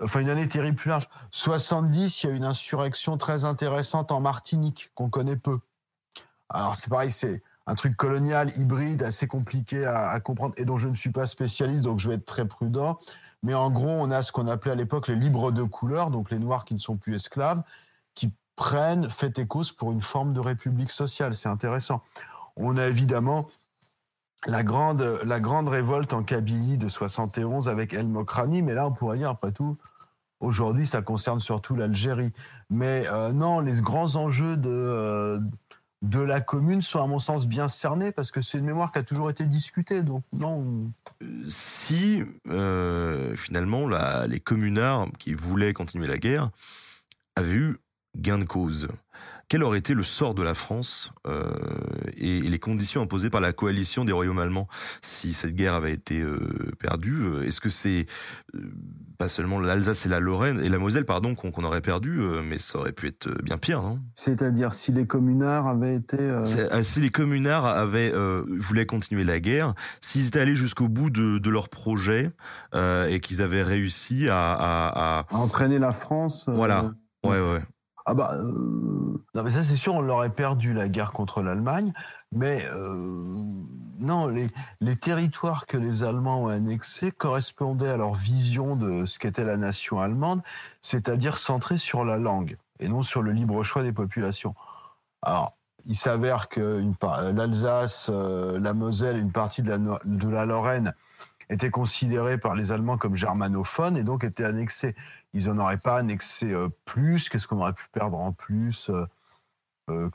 enfin, 0.00 0.20
une 0.20 0.28
année 0.28 0.48
terrible 0.48 0.76
plus 0.76 0.88
large. 0.88 1.08
70, 1.30 2.22
il 2.22 2.26
y 2.28 2.32
a 2.32 2.34
une 2.34 2.44
insurrection 2.44 3.16
très 3.16 3.44
intéressante 3.44 4.12
en 4.12 4.20
Martinique 4.20 4.90
qu'on 4.94 5.10
connaît 5.10 5.36
peu. 5.36 5.58
Alors, 6.48 6.76
c'est 6.76 6.88
pareil, 6.88 7.10
c'est 7.10 7.42
un 7.66 7.74
truc 7.74 7.96
colonial, 7.96 8.50
hybride, 8.58 9.02
assez 9.02 9.26
compliqué 9.26 9.86
à, 9.86 10.18
comprendre 10.20 10.54
et 10.56 10.64
dont 10.64 10.76
je 10.76 10.88
ne 10.88 10.94
suis 10.94 11.10
pas 11.10 11.26
spécialiste, 11.26 11.84
donc 11.84 11.98
je 11.98 12.08
vais 12.08 12.16
être 12.16 12.26
très 12.26 12.46
prudent. 12.46 12.98
Mais 13.42 13.54
en 13.54 13.70
gros, 13.70 13.88
on 13.88 14.10
a 14.10 14.22
ce 14.22 14.32
qu'on 14.32 14.48
appelait 14.48 14.72
à 14.72 14.74
l'époque 14.74 15.08
les 15.08 15.16
libres 15.16 15.52
de 15.52 15.62
couleur, 15.62 16.10
donc 16.10 16.30
les 16.30 16.38
Noirs 16.38 16.64
qui 16.64 16.74
ne 16.74 16.78
sont 16.78 16.96
plus 16.96 17.14
esclaves, 17.14 17.62
qui 18.14 18.32
prennent 18.56 19.10
fait 19.10 19.38
et 19.38 19.46
cause 19.46 19.72
pour 19.72 19.92
une 19.92 20.00
forme 20.00 20.32
de 20.32 20.40
république 20.40 20.90
sociale. 20.90 21.34
C'est 21.34 21.48
intéressant. 21.48 22.02
On 22.56 22.76
a 22.76 22.86
évidemment 22.86 23.48
la 24.46 24.62
grande, 24.62 25.20
la 25.24 25.40
grande 25.40 25.68
révolte 25.68 26.12
en 26.12 26.22
Kabylie 26.22 26.78
de 26.78 26.88
71 26.88 27.68
avec 27.68 27.94
El 27.94 28.08
Mokrani, 28.08 28.62
mais 28.62 28.74
là, 28.74 28.86
on 28.86 28.92
pourrait 28.92 29.18
dire, 29.18 29.30
après 29.30 29.52
tout, 29.52 29.76
aujourd'hui, 30.40 30.86
ça 30.86 31.02
concerne 31.02 31.40
surtout 31.40 31.74
l'Algérie. 31.74 32.32
Mais 32.70 33.04
euh, 33.08 33.32
non, 33.32 33.60
les 33.60 33.80
grands 33.80 34.16
enjeux 34.16 34.56
de, 34.56 34.70
euh, 34.70 35.40
de 36.02 36.20
la 36.20 36.40
commune 36.40 36.82
sont, 36.82 37.02
à 37.02 37.06
mon 37.06 37.18
sens, 37.18 37.46
bien 37.46 37.68
cernés, 37.68 38.12
parce 38.12 38.30
que 38.30 38.42
c'est 38.42 38.58
une 38.58 38.66
mémoire 38.66 38.92
qui 38.92 38.98
a 38.98 39.02
toujours 39.02 39.30
été 39.30 39.46
discutée. 39.46 40.02
Donc, 40.02 40.22
non. 40.32 40.92
Si, 41.48 42.22
euh, 42.48 43.34
finalement, 43.36 43.88
les 44.26 44.40
communards 44.40 45.08
qui 45.18 45.34
voulaient 45.34 45.72
continuer 45.72 46.06
la 46.06 46.18
guerre 46.18 46.50
avaient 47.36 47.52
eu 47.52 47.78
gain 48.16 48.38
de 48.38 48.44
cause, 48.44 48.88
quel 49.48 49.62
aurait 49.62 49.78
été 49.78 49.94
le 49.94 50.02
sort 50.02 50.34
de 50.34 50.42
la 50.42 50.54
France 50.54 51.12
euh, 51.26 51.52
et, 52.16 52.40
les 52.40 52.58
conditions 52.58 53.02
imposées 53.02 53.30
par 53.30 53.40
la 53.40 53.52
coalition 53.52 54.04
des 54.04 54.12
royaumes 54.12 54.38
allemands 54.38 54.68
si 55.02 55.32
cette 55.32 55.54
guerre 55.54 55.74
avait 55.74 55.92
été 55.92 56.20
euh, 56.20 56.38
perdue 56.78 57.22
euh, 57.22 57.46
Est-ce 57.46 57.60
que 57.60 57.70
c'est 57.70 58.06
pas 59.18 59.28
seulement 59.28 59.60
l'Alsace 59.60 60.06
et 60.06 60.08
la 60.08 60.20
Lorraine 60.20 60.60
et 60.62 60.68
la 60.68 60.78
Moselle 60.78 61.04
pardon 61.04 61.34
qu'on 61.34 61.64
aurait 61.64 61.80
perdu, 61.80 62.20
mais 62.42 62.58
ça 62.58 62.78
aurait 62.78 62.92
pu 62.92 63.06
être 63.06 63.30
bien 63.42 63.58
pire, 63.58 63.80
non 63.80 64.00
C'est-à-dire 64.16 64.72
si 64.72 64.92
les 64.92 65.06
communards 65.06 65.68
avaient 65.68 65.94
été 65.94 66.42
si 66.82 67.00
les 67.00 67.10
communards 67.10 67.66
avaient 67.66 68.12
voulaient 68.58 68.86
continuer 68.86 69.22
la 69.22 69.38
guerre, 69.38 69.74
s'ils 70.00 70.26
étaient 70.26 70.40
allés 70.40 70.56
jusqu'au 70.56 70.88
bout 70.88 71.10
de, 71.10 71.38
de, 71.38 71.50
leur 71.50 71.68
projet 71.68 72.32
et 72.74 73.20
qu'ils 73.20 73.40
avaient 73.40 73.62
réussi 73.62 74.28
à, 74.28 74.52
à, 74.52 75.20
à... 75.20 75.34
entraîner 75.36 75.78
la 75.78 75.92
France. 75.92 76.46
Voilà. 76.48 76.90
Ouais, 77.24 77.40
ouais. 77.40 77.62
Ah 78.06 78.14
bah 78.14 78.32
euh, 78.34 79.18
non 79.34 79.42
mais 79.42 79.50
ça 79.50 79.64
c'est 79.64 79.76
sûr 79.76 79.94
on 79.94 80.02
l'aurait 80.02 80.30
perdu 80.30 80.74
la 80.74 80.88
guerre 80.88 81.12
contre 81.12 81.40
l'Allemagne 81.42 81.92
mais 82.32 82.64
euh, 82.66 83.42
non 83.98 84.26
les, 84.26 84.50
les 84.80 84.96
territoires 84.96 85.64
que 85.64 85.78
les 85.78 86.02
Allemands 86.02 86.42
ont 86.42 86.48
annexés 86.48 87.12
correspondaient 87.12 87.88
à 87.88 87.96
leur 87.96 88.12
vision 88.12 88.76
de 88.76 89.06
ce 89.06 89.18
qu'était 89.18 89.44
la 89.44 89.56
nation 89.56 90.00
allemande 90.00 90.42
c'est-à-dire 90.82 91.38
centrée 91.38 91.78
sur 91.78 92.04
la 92.04 92.18
langue 92.18 92.58
et 92.80 92.88
non 92.88 93.02
sur 93.02 93.22
le 93.22 93.32
libre 93.32 93.62
choix 93.62 93.82
des 93.82 93.92
populations. 93.92 94.54
Alors 95.22 95.56
il 95.86 95.96
s'avère 95.96 96.48
que 96.48 96.82
l'Alsace, 97.34 98.08
euh, 98.10 98.58
la 98.58 98.72
Moselle, 98.72 99.18
une 99.18 99.32
partie 99.32 99.62
de 99.62 99.70
la, 99.70 99.78
de 99.78 100.28
la 100.28 100.46
Lorraine 100.46 100.94
étaient 101.50 101.70
considérés 101.70 102.38
par 102.38 102.54
les 102.54 102.72
Allemands 102.72 102.96
comme 102.96 103.16
germanophones 103.16 103.96
et 103.96 104.02
donc 104.02 104.24
étaient 104.24 104.44
annexés 104.44 104.94
ils 105.34 105.48
n'en 105.48 105.58
auraient 105.58 105.78
pas 105.78 105.98
annexé 105.98 106.50
euh, 106.52 106.68
plus? 106.84 107.28
Qu'est-ce 107.28 107.46
qu'on 107.46 107.60
aurait 107.60 107.72
pu 107.72 107.86
perdre 107.92 108.18
en 108.18 108.32
plus? 108.32 108.88
Euh, 108.88 109.06
euh, 109.90 110.08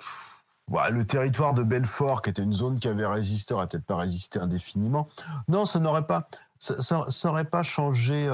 Le 0.90 1.04
territoire 1.04 1.54
de 1.54 1.64
Belfort, 1.64 2.22
qui 2.22 2.32
était 2.32 2.42
une 2.42 2.54
zone 2.54 2.80
qui 2.80 2.88
avait 2.88 3.06
résisté, 3.06 3.54
aurait 3.54 3.68
peut-être 3.68 3.86
pas 3.86 3.98
résisté 3.98 4.40
indéfiniment. 4.40 5.08
Non, 5.48 5.66
ça 5.66 5.80
n'aurait 5.80 6.08
pas, 6.08 6.28
ça, 6.58 7.06
pas 7.52 7.64
changé 7.64 8.28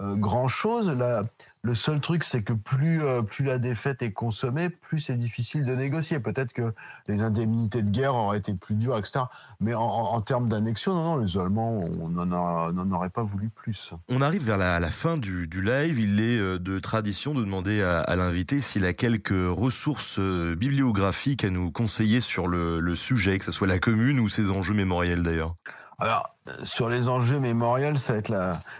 grand-chose. 0.00 0.90
La, 0.90 1.22
Le 1.62 1.74
seul 1.74 2.00
truc, 2.00 2.24
c'est 2.24 2.42
que 2.42 2.54
plus, 2.54 3.02
euh, 3.02 3.20
plus 3.20 3.44
la 3.44 3.58
défaite 3.58 4.00
est 4.00 4.12
consommée, 4.12 4.70
plus 4.70 4.98
c'est 4.98 5.18
difficile 5.18 5.66
de 5.66 5.74
négocier. 5.74 6.18
Peut-être 6.18 6.54
que 6.54 6.72
les 7.06 7.20
indemnités 7.20 7.82
de 7.82 7.90
guerre 7.90 8.14
auraient 8.14 8.38
été 8.38 8.54
plus 8.54 8.74
dures, 8.76 8.96
etc. 8.96 9.26
Mais 9.60 9.74
en, 9.74 10.18
termes 10.22 10.48
d'annexion, 10.48 10.94
non, 10.94 11.04
non, 11.04 11.16
les 11.18 11.36
Allemands, 11.36 11.84
on 12.00 12.08
n'en 12.08 12.90
aurait 12.92 13.10
pas 13.10 13.24
voulu 13.24 13.50
plus. 13.50 13.92
On 14.08 14.22
arrive 14.22 14.42
vers 14.42 14.56
la, 14.56 14.80
fin 14.90 15.18
du, 15.18 15.46
live. 15.62 15.98
Il 16.00 16.22
est 16.22 16.38
euh, 16.38 16.58
de 16.58 16.78
tradition 16.78 17.34
de 17.34 17.44
demander 17.44 17.82
à, 17.82 18.16
l'invité 18.16 18.62
s'il 18.62 18.86
a 18.86 18.94
quelques 18.94 19.28
ressources 19.30 20.18
euh, 20.18 20.56
bibliographiques 20.56 21.44
à 21.44 21.50
nous 21.50 21.70
conseiller 21.70 22.20
sur 22.20 22.48
le, 22.48 22.80
le 22.80 22.94
sujet, 22.94 23.38
que 23.38 23.44
ce 23.44 23.52
soit 23.52 23.66
la 23.66 23.78
commune 23.78 24.18
ou 24.18 24.30
ses 24.30 24.50
enjeux 24.50 24.74
mémoriels 24.74 25.22
d'ailleurs. 25.22 25.56
Alors, 26.00 26.34
sur 26.62 26.88
les 26.88 27.08
enjeux 27.08 27.38
mémoriels, 27.38 27.98
ça 27.98 28.14
va 28.14 28.18
être 28.18 28.30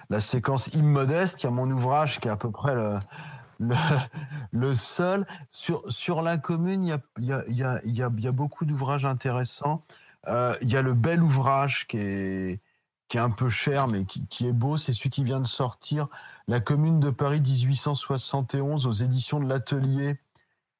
la, 0.08 0.20
séquence 0.20 0.68
immodeste. 0.68 1.42
Il 1.42 1.44
y 1.44 1.48
a 1.48 1.50
mon 1.50 1.70
ouvrage 1.70 2.18
qui 2.18 2.28
est 2.28 2.30
à 2.30 2.36
peu 2.36 2.50
près 2.50 2.74
le, 3.58 4.74
seul. 4.74 5.26
Sur, 5.52 5.82
sur 5.92 6.22
la 6.22 6.38
commune, 6.38 6.82
il 6.82 6.88
y 6.88 6.92
a, 6.92 7.44
il 7.46 7.54
y 7.54 7.62
a, 7.62 7.80
y 7.84 8.26
a, 8.26 8.32
beaucoup 8.32 8.64
d'ouvrages 8.64 9.04
intéressants. 9.04 9.84
Euh, 10.28 10.54
il 10.62 10.72
y 10.72 10.76
a 10.76 10.82
le 10.82 10.94
bel 10.94 11.22
ouvrage 11.22 11.86
qui 11.86 11.98
est, 11.98 12.60
qui 13.08 13.18
est 13.18 13.20
un 13.20 13.30
peu 13.30 13.50
cher, 13.50 13.86
mais 13.86 14.04
qui, 14.04 14.46
est 14.46 14.52
beau. 14.52 14.78
C'est 14.78 14.94
celui 14.94 15.10
qui 15.10 15.22
vient 15.22 15.40
de 15.40 15.46
sortir. 15.46 16.08
La 16.48 16.60
commune 16.60 17.00
de 17.00 17.10
Paris 17.10 17.42
1871 17.42 18.86
aux 18.86 18.92
éditions 18.92 19.40
de 19.40 19.48
l'Atelier 19.48 20.18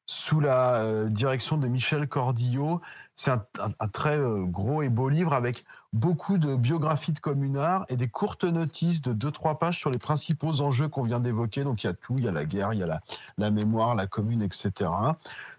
sous 0.07 0.41
la 0.41 0.77
euh, 0.77 1.09
direction 1.09 1.59
de 1.59 1.69
Michel 1.69 2.09
Cordillot. 2.09 2.81
C'est 3.15 3.31
un, 3.31 3.45
un, 3.59 3.89
très 3.89 4.19
euh, 4.19 4.45
gros 4.45 4.83
et 4.83 4.89
beau 4.89 5.09
livre 5.09 5.35
avec 5.35 5.65
beaucoup 5.93 6.39
de 6.39 6.55
biographies 6.55 7.13
de 7.13 7.19
communards 7.19 7.85
et 7.89 7.97
des 7.97 8.09
courtes 8.09 8.45
notices 8.45 9.03
de 9.03 9.13
2-3 9.13 9.59
pages 9.59 9.79
sur 9.79 9.91
les 9.91 9.99
principaux 9.99 10.61
enjeux 10.61 10.89
qu'on 10.89 11.03
vient 11.03 11.21
d'évoquer. 11.21 11.65
Donc 11.65 11.83
il 11.83 11.87
y 11.87 11.91
a 11.91 11.95
tout, 11.95 12.19
il 12.19 12.25
y 12.25 12.29
a 12.29 12.33
la 12.33 12.45
guerre, 12.45 12.73
il 12.73 12.81
y 12.81 12.83
a 12.83 13.01
la, 13.39 13.51
mémoire, 13.51 13.95
la 13.95 14.07
commune, 14.07 14.43
etc. 14.43 14.91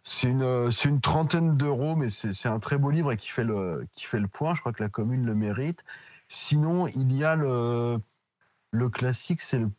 C'est 0.03 0.27
une, 0.27 0.43
euh, 0.43 0.71
c'est 0.71 0.89
une 0.89 1.01
trentaine 1.01 1.57
d'euros, 1.57 1.95
mais 1.95 2.09
c'est 2.09 2.49
un 2.49 2.59
très 2.59 2.77
beau 2.77 2.89
livre 2.89 3.11
et 3.11 3.17
qui 3.17 3.29
fait, 3.29 3.43
le, 3.43 3.85
qui 3.95 4.05
fait 4.05 4.19
le 4.19 4.27
point. 4.27 4.55
Je 4.55 4.61
crois 4.61 4.73
que 4.73 4.83
la 4.83 4.89
commune 4.89 5.25
le 5.25 5.35
mérite. 5.35 5.83
Sinon, 6.27 6.87
il 6.87 7.11
y 7.13 7.25
a 7.25 7.35
le, 7.35 7.99
le 8.71 8.89
classique, 8.89 9.41
c'est 9.41 9.59
le, 9.59 9.69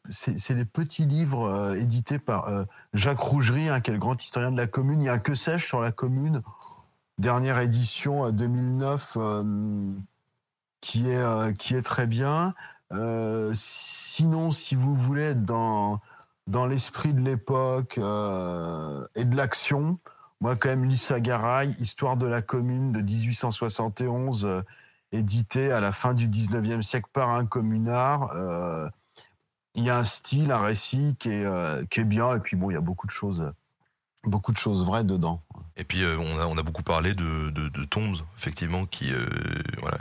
les 0.50 0.64
petits 0.64 1.06
livres 1.06 1.48
euh, 1.48 1.74
édités 1.74 2.18
par 2.18 2.48
euh, 2.48 2.64
Jacques 2.92 3.18
Rougerie, 3.18 3.68
hein, 3.70 3.80
qui 3.80 3.90
est 3.90 3.94
le 3.94 3.98
grand 3.98 4.22
historien 4.22 4.52
de 4.52 4.56
la 4.58 4.66
commune. 4.66 5.00
Il 5.00 5.06
y 5.06 5.08
a 5.08 5.14
un 5.14 5.18
que 5.18 5.34
sais-je 5.34 5.64
sur 5.64 5.80
la 5.80 5.92
commune, 5.92 6.42
dernière 7.16 7.58
édition 7.58 8.30
2009, 8.30 9.16
euh, 9.16 9.94
qui, 10.82 11.08
est, 11.08 11.56
qui 11.56 11.74
est 11.74 11.82
très 11.82 12.06
bien. 12.06 12.54
sinon, 13.54 14.50
si 14.50 14.74
vous 14.74 14.94
voulez 14.94 15.22
être 15.22 15.44
dans, 15.44 16.00
dans 16.46 16.66
l'esprit 16.66 17.14
de 17.14 17.20
l'époque 17.20 17.96
et 17.96 19.24
de 19.24 19.36
l'action, 19.36 19.98
moi 20.42 20.56
quand 20.56 20.68
même 20.68 20.84
Lisa 20.84 21.20
Garay, 21.20 21.74
Histoire 21.78 22.18
de 22.18 22.26
la 22.26 22.42
commune 22.42 22.92
de 22.92 23.00
1871 23.00 24.62
édité 25.12 25.70
à 25.70 25.80
la 25.80 25.92
fin 25.92 26.14
du 26.14 26.28
19e 26.28 26.82
siècle 26.82 27.08
par 27.12 27.30
un 27.30 27.46
communard. 27.46 28.32
Euh, 28.34 28.88
il 29.74 29.84
y 29.84 29.90
a 29.90 29.98
un 29.98 30.04
style, 30.04 30.50
un 30.50 30.60
récit 30.60 31.16
qui 31.18 31.30
est, 31.30 31.44
euh, 31.44 31.84
qui 31.90 32.00
est 32.00 32.04
bien, 32.04 32.34
et 32.34 32.40
puis 32.40 32.56
bon, 32.56 32.70
il 32.70 32.74
y 32.74 32.76
a 32.76 32.82
beaucoup 32.82 33.06
de 33.06 33.12
choses, 33.12 33.52
beaucoup 34.24 34.52
de 34.52 34.58
choses 34.58 34.84
vraies 34.84 35.04
dedans. 35.04 35.42
Et 35.76 35.84
puis 35.84 36.02
euh, 36.02 36.18
on, 36.18 36.38
a, 36.38 36.46
on 36.46 36.58
a 36.58 36.62
beaucoup 36.62 36.82
parlé 36.82 37.14
de, 37.14 37.50
de, 37.50 37.68
de 37.68 37.84
Tombs, 37.84 38.14
effectivement, 38.36 38.86
qui, 38.86 39.12
voilà, 39.80 39.98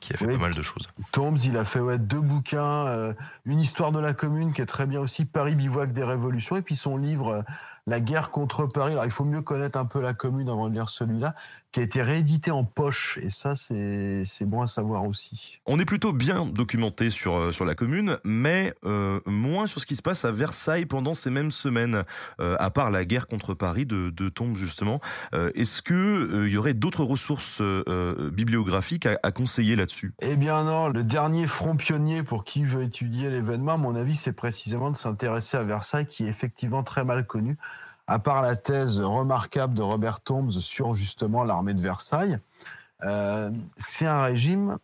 qui 0.00 0.14
a 0.14 0.16
fait 0.16 0.26
pas 0.26 0.38
mal 0.38 0.54
de 0.54 0.62
choses. 0.62 0.88
Tombs, 1.12 1.36
il 1.44 1.56
a 1.56 1.64
fait 1.64 1.80
ouais, 1.80 1.98
deux 1.98 2.20
bouquins, 2.20 3.14
une 3.44 3.58
histoire 3.60 3.92
de 3.92 3.98
la 3.98 4.14
commune 4.14 4.52
qui 4.52 4.62
est 4.62 4.66
très 4.66 4.86
bien 4.86 5.00
aussi, 5.00 5.24
Paris 5.24 5.56
bivouac 5.56 5.92
des 5.92 6.04
révolutions, 6.04 6.56
et 6.56 6.62
puis 6.62 6.76
son 6.76 6.96
livre 6.96 7.44
la 7.88 8.00
guerre 8.00 8.30
contre 8.30 8.66
Paris. 8.66 8.92
Alors, 8.92 9.06
il 9.06 9.10
faut 9.10 9.24
mieux 9.24 9.40
connaître 9.40 9.78
un 9.78 9.86
peu 9.86 10.00
la 10.00 10.12
commune 10.12 10.48
avant 10.48 10.68
de 10.68 10.74
lire 10.74 10.88
celui-là, 10.88 11.34
qui 11.72 11.80
a 11.80 11.82
été 11.82 12.02
réédité 12.02 12.50
en 12.50 12.64
poche. 12.64 13.18
Et 13.22 13.30
ça, 13.30 13.54
c'est 13.54 14.24
bon 14.44 14.62
à 14.62 14.66
savoir 14.66 15.04
aussi. 15.06 15.60
On 15.66 15.78
est 15.78 15.84
plutôt 15.84 16.12
bien 16.12 16.46
documenté 16.46 17.10
sur, 17.10 17.36
euh, 17.36 17.52
sur 17.52 17.64
la 17.64 17.74
commune, 17.74 18.18
mais 18.24 18.74
euh, 18.84 19.20
moins 19.26 19.66
sur 19.66 19.80
ce 19.80 19.86
qui 19.86 19.96
se 19.96 20.02
passe 20.02 20.24
à 20.24 20.30
Versailles 20.30 20.86
pendant 20.86 21.14
ces 21.14 21.30
mêmes 21.30 21.50
semaines, 21.50 22.04
euh, 22.40 22.56
à 22.58 22.70
part 22.70 22.90
la 22.90 23.04
guerre 23.04 23.26
contre 23.26 23.54
Paris 23.54 23.86
de, 23.86 24.10
de 24.10 24.28
Tombe, 24.28 24.56
justement. 24.56 25.00
Est-ce 25.32 25.82
qu'il 25.82 26.46
il 26.46 26.52
y 26.52 26.56
aurait 26.56 26.74
d'autres 26.74 27.04
ressources 27.04 27.60
bibliographiques 27.60 29.06
à, 29.06 29.18
à 29.22 29.32
conseiller 29.32 29.76
là-dessus? 29.76 30.14
Eh 30.20 30.36
bien 30.36 30.64
non, 30.64 30.88
le 30.88 31.04
dernier 31.04 31.46
front 31.46 31.76
pionnier 31.76 32.22
pour 32.22 32.44
qui 32.44 32.64
veut 32.64 32.82
étudier 32.82 33.30
l'événement, 33.30 33.74
à 33.74 33.76
mon 33.76 33.94
avis, 33.94 34.16
c'est 34.16 34.32
précisément 34.32 34.90
de 34.90 34.96
s'intéresser 34.96 35.56
à 35.56 35.64
Versailles, 35.64 36.06
qui 36.06 36.24
est 36.24 36.28
effectivement 36.28 36.82
très 36.82 37.04
mal 37.04 37.26
connu 37.26 37.56
à 38.08 38.18
part 38.18 38.40
la 38.40 38.56
thèse 38.56 39.00
remarquable 39.00 39.74
de 39.74 39.82
Robert 39.82 40.20
Tombs 40.20 40.50
sur 40.50 40.94
justement 40.94 41.44
l'armée 41.44 41.74
de 41.74 41.80
Versailles, 41.80 42.38
euh, 43.04 43.52
c'est 43.76 44.06
un 44.06 44.22
régime 44.22 44.78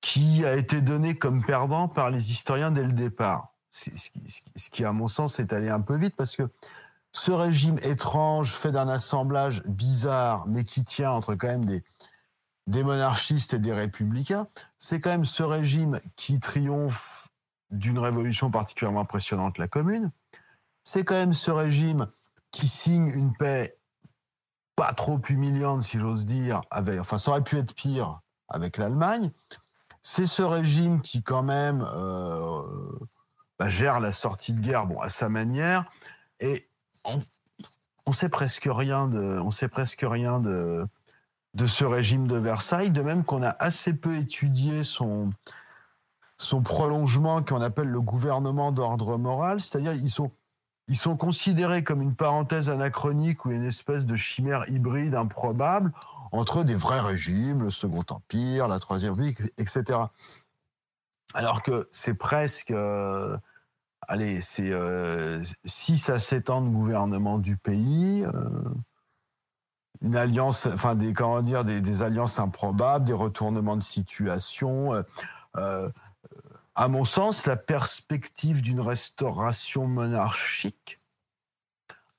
qui 0.00 0.44
a 0.46 0.54
été 0.54 0.80
donné 0.80 1.16
comme 1.16 1.44
perdant 1.44 1.88
par 1.88 2.10
les 2.10 2.30
historiens 2.30 2.70
dès 2.70 2.84
le 2.84 2.92
départ. 2.92 3.52
Ce 3.70 4.70
qui, 4.70 4.84
à 4.84 4.92
mon 4.92 5.08
sens, 5.08 5.40
est 5.40 5.52
allé 5.52 5.68
un 5.68 5.80
peu 5.80 5.96
vite 5.96 6.14
parce 6.16 6.36
que 6.36 6.48
ce 7.10 7.32
régime 7.32 7.78
étrange, 7.82 8.54
fait 8.54 8.70
d'un 8.70 8.88
assemblage 8.88 9.62
bizarre, 9.64 10.46
mais 10.46 10.64
qui 10.64 10.84
tient 10.84 11.10
entre 11.10 11.34
quand 11.34 11.48
même 11.48 11.64
des, 11.64 11.82
des 12.68 12.84
monarchistes 12.84 13.52
et 13.52 13.58
des 13.58 13.72
républicains, 13.72 14.46
c'est 14.78 15.00
quand 15.00 15.10
même 15.10 15.24
ce 15.24 15.42
régime 15.42 15.98
qui 16.14 16.38
triomphe 16.38 17.28
d'une 17.70 17.98
révolution 17.98 18.50
particulièrement 18.50 19.00
impressionnante, 19.00 19.58
la 19.58 19.66
Commune, 19.66 20.12
c'est 20.86 21.04
quand 21.04 21.16
même 21.16 21.34
ce 21.34 21.50
régime 21.50 22.06
qui 22.52 22.68
signe 22.68 23.08
une 23.08 23.32
paix 23.32 23.76
pas 24.76 24.92
trop 24.92 25.20
humiliante, 25.28 25.82
si 25.82 25.98
j'ose 25.98 26.26
dire, 26.26 26.60
enfin, 26.70 27.18
ça 27.18 27.32
aurait 27.32 27.42
pu 27.42 27.58
être 27.58 27.74
pire 27.74 28.20
avec 28.48 28.78
l'Allemagne. 28.78 29.32
C'est 30.00 30.28
ce 30.28 30.42
régime 30.42 31.02
qui, 31.02 31.24
quand 31.24 31.42
même, 31.42 31.84
euh, 31.92 32.62
bah, 33.58 33.68
gère 33.68 33.98
la 33.98 34.12
sortie 34.12 34.52
de 34.52 34.60
guerre, 34.60 34.86
bon, 34.86 35.00
à 35.00 35.08
sa 35.08 35.28
manière, 35.28 35.90
et 36.38 36.68
on, 37.04 37.20
on 38.06 38.12
sait 38.12 38.28
presque 38.28 38.68
rien 38.70 39.08
de, 39.08 39.40
on 39.40 39.50
sait 39.50 39.68
presque 39.68 40.04
rien 40.08 40.38
de, 40.38 40.86
de 41.54 41.66
ce 41.66 41.84
régime 41.84 42.28
de 42.28 42.36
Versailles, 42.36 42.90
de 42.90 43.02
même 43.02 43.24
qu'on 43.24 43.42
a 43.42 43.56
assez 43.58 43.92
peu 43.92 44.16
étudié 44.16 44.84
son, 44.84 45.30
son 46.36 46.62
prolongement 46.62 47.42
qu'on 47.42 47.60
appelle 47.60 47.88
le 47.88 48.00
gouvernement 48.00 48.70
d'ordre 48.70 49.18
moral, 49.18 49.60
c'est-à-dire 49.60 49.94
ils 49.94 50.10
sont 50.10 50.30
ils 50.88 50.96
sont 50.96 51.16
considérés 51.16 51.82
comme 51.82 52.00
une 52.00 52.14
parenthèse 52.14 52.68
anachronique 52.70 53.44
ou 53.44 53.50
une 53.50 53.64
espèce 53.64 54.06
de 54.06 54.16
chimère 54.16 54.68
hybride 54.68 55.14
improbable 55.14 55.92
entre 56.32 56.64
des 56.64 56.74
vrais 56.74 57.00
régimes, 57.00 57.62
le 57.62 57.70
Second 57.70 58.04
Empire, 58.08 58.68
la 58.68 58.78
Troisième 58.78 59.14
République, 59.14 59.40
etc. 59.58 59.98
Alors 61.34 61.62
que 61.62 61.88
c'est 61.92 62.14
presque, 62.14 62.70
euh, 62.70 63.36
allez, 64.02 64.40
c'est 64.40 64.72
6 65.64 66.10
euh, 66.10 66.14
à 66.14 66.18
7 66.18 66.50
ans 66.50 66.62
de 66.62 66.68
gouvernement 66.68 67.38
du 67.38 67.56
pays, 67.56 68.24
euh, 68.24 68.48
une 70.02 70.16
alliance, 70.16 70.66
enfin 70.66 70.94
des 70.94 71.12
comment 71.12 71.42
dire, 71.42 71.64
des, 71.64 71.80
des, 71.80 72.02
alliances 72.02 72.38
improbables, 72.38 73.06
des 73.06 73.12
retournements 73.12 73.76
de 73.76 73.82
situation 73.82 74.92
à 76.76 76.88
mon 76.88 77.04
sens, 77.04 77.46
la 77.46 77.56
perspective 77.56 78.60
d'une 78.60 78.80
restauration 78.80 79.86
monarchique 79.86 81.00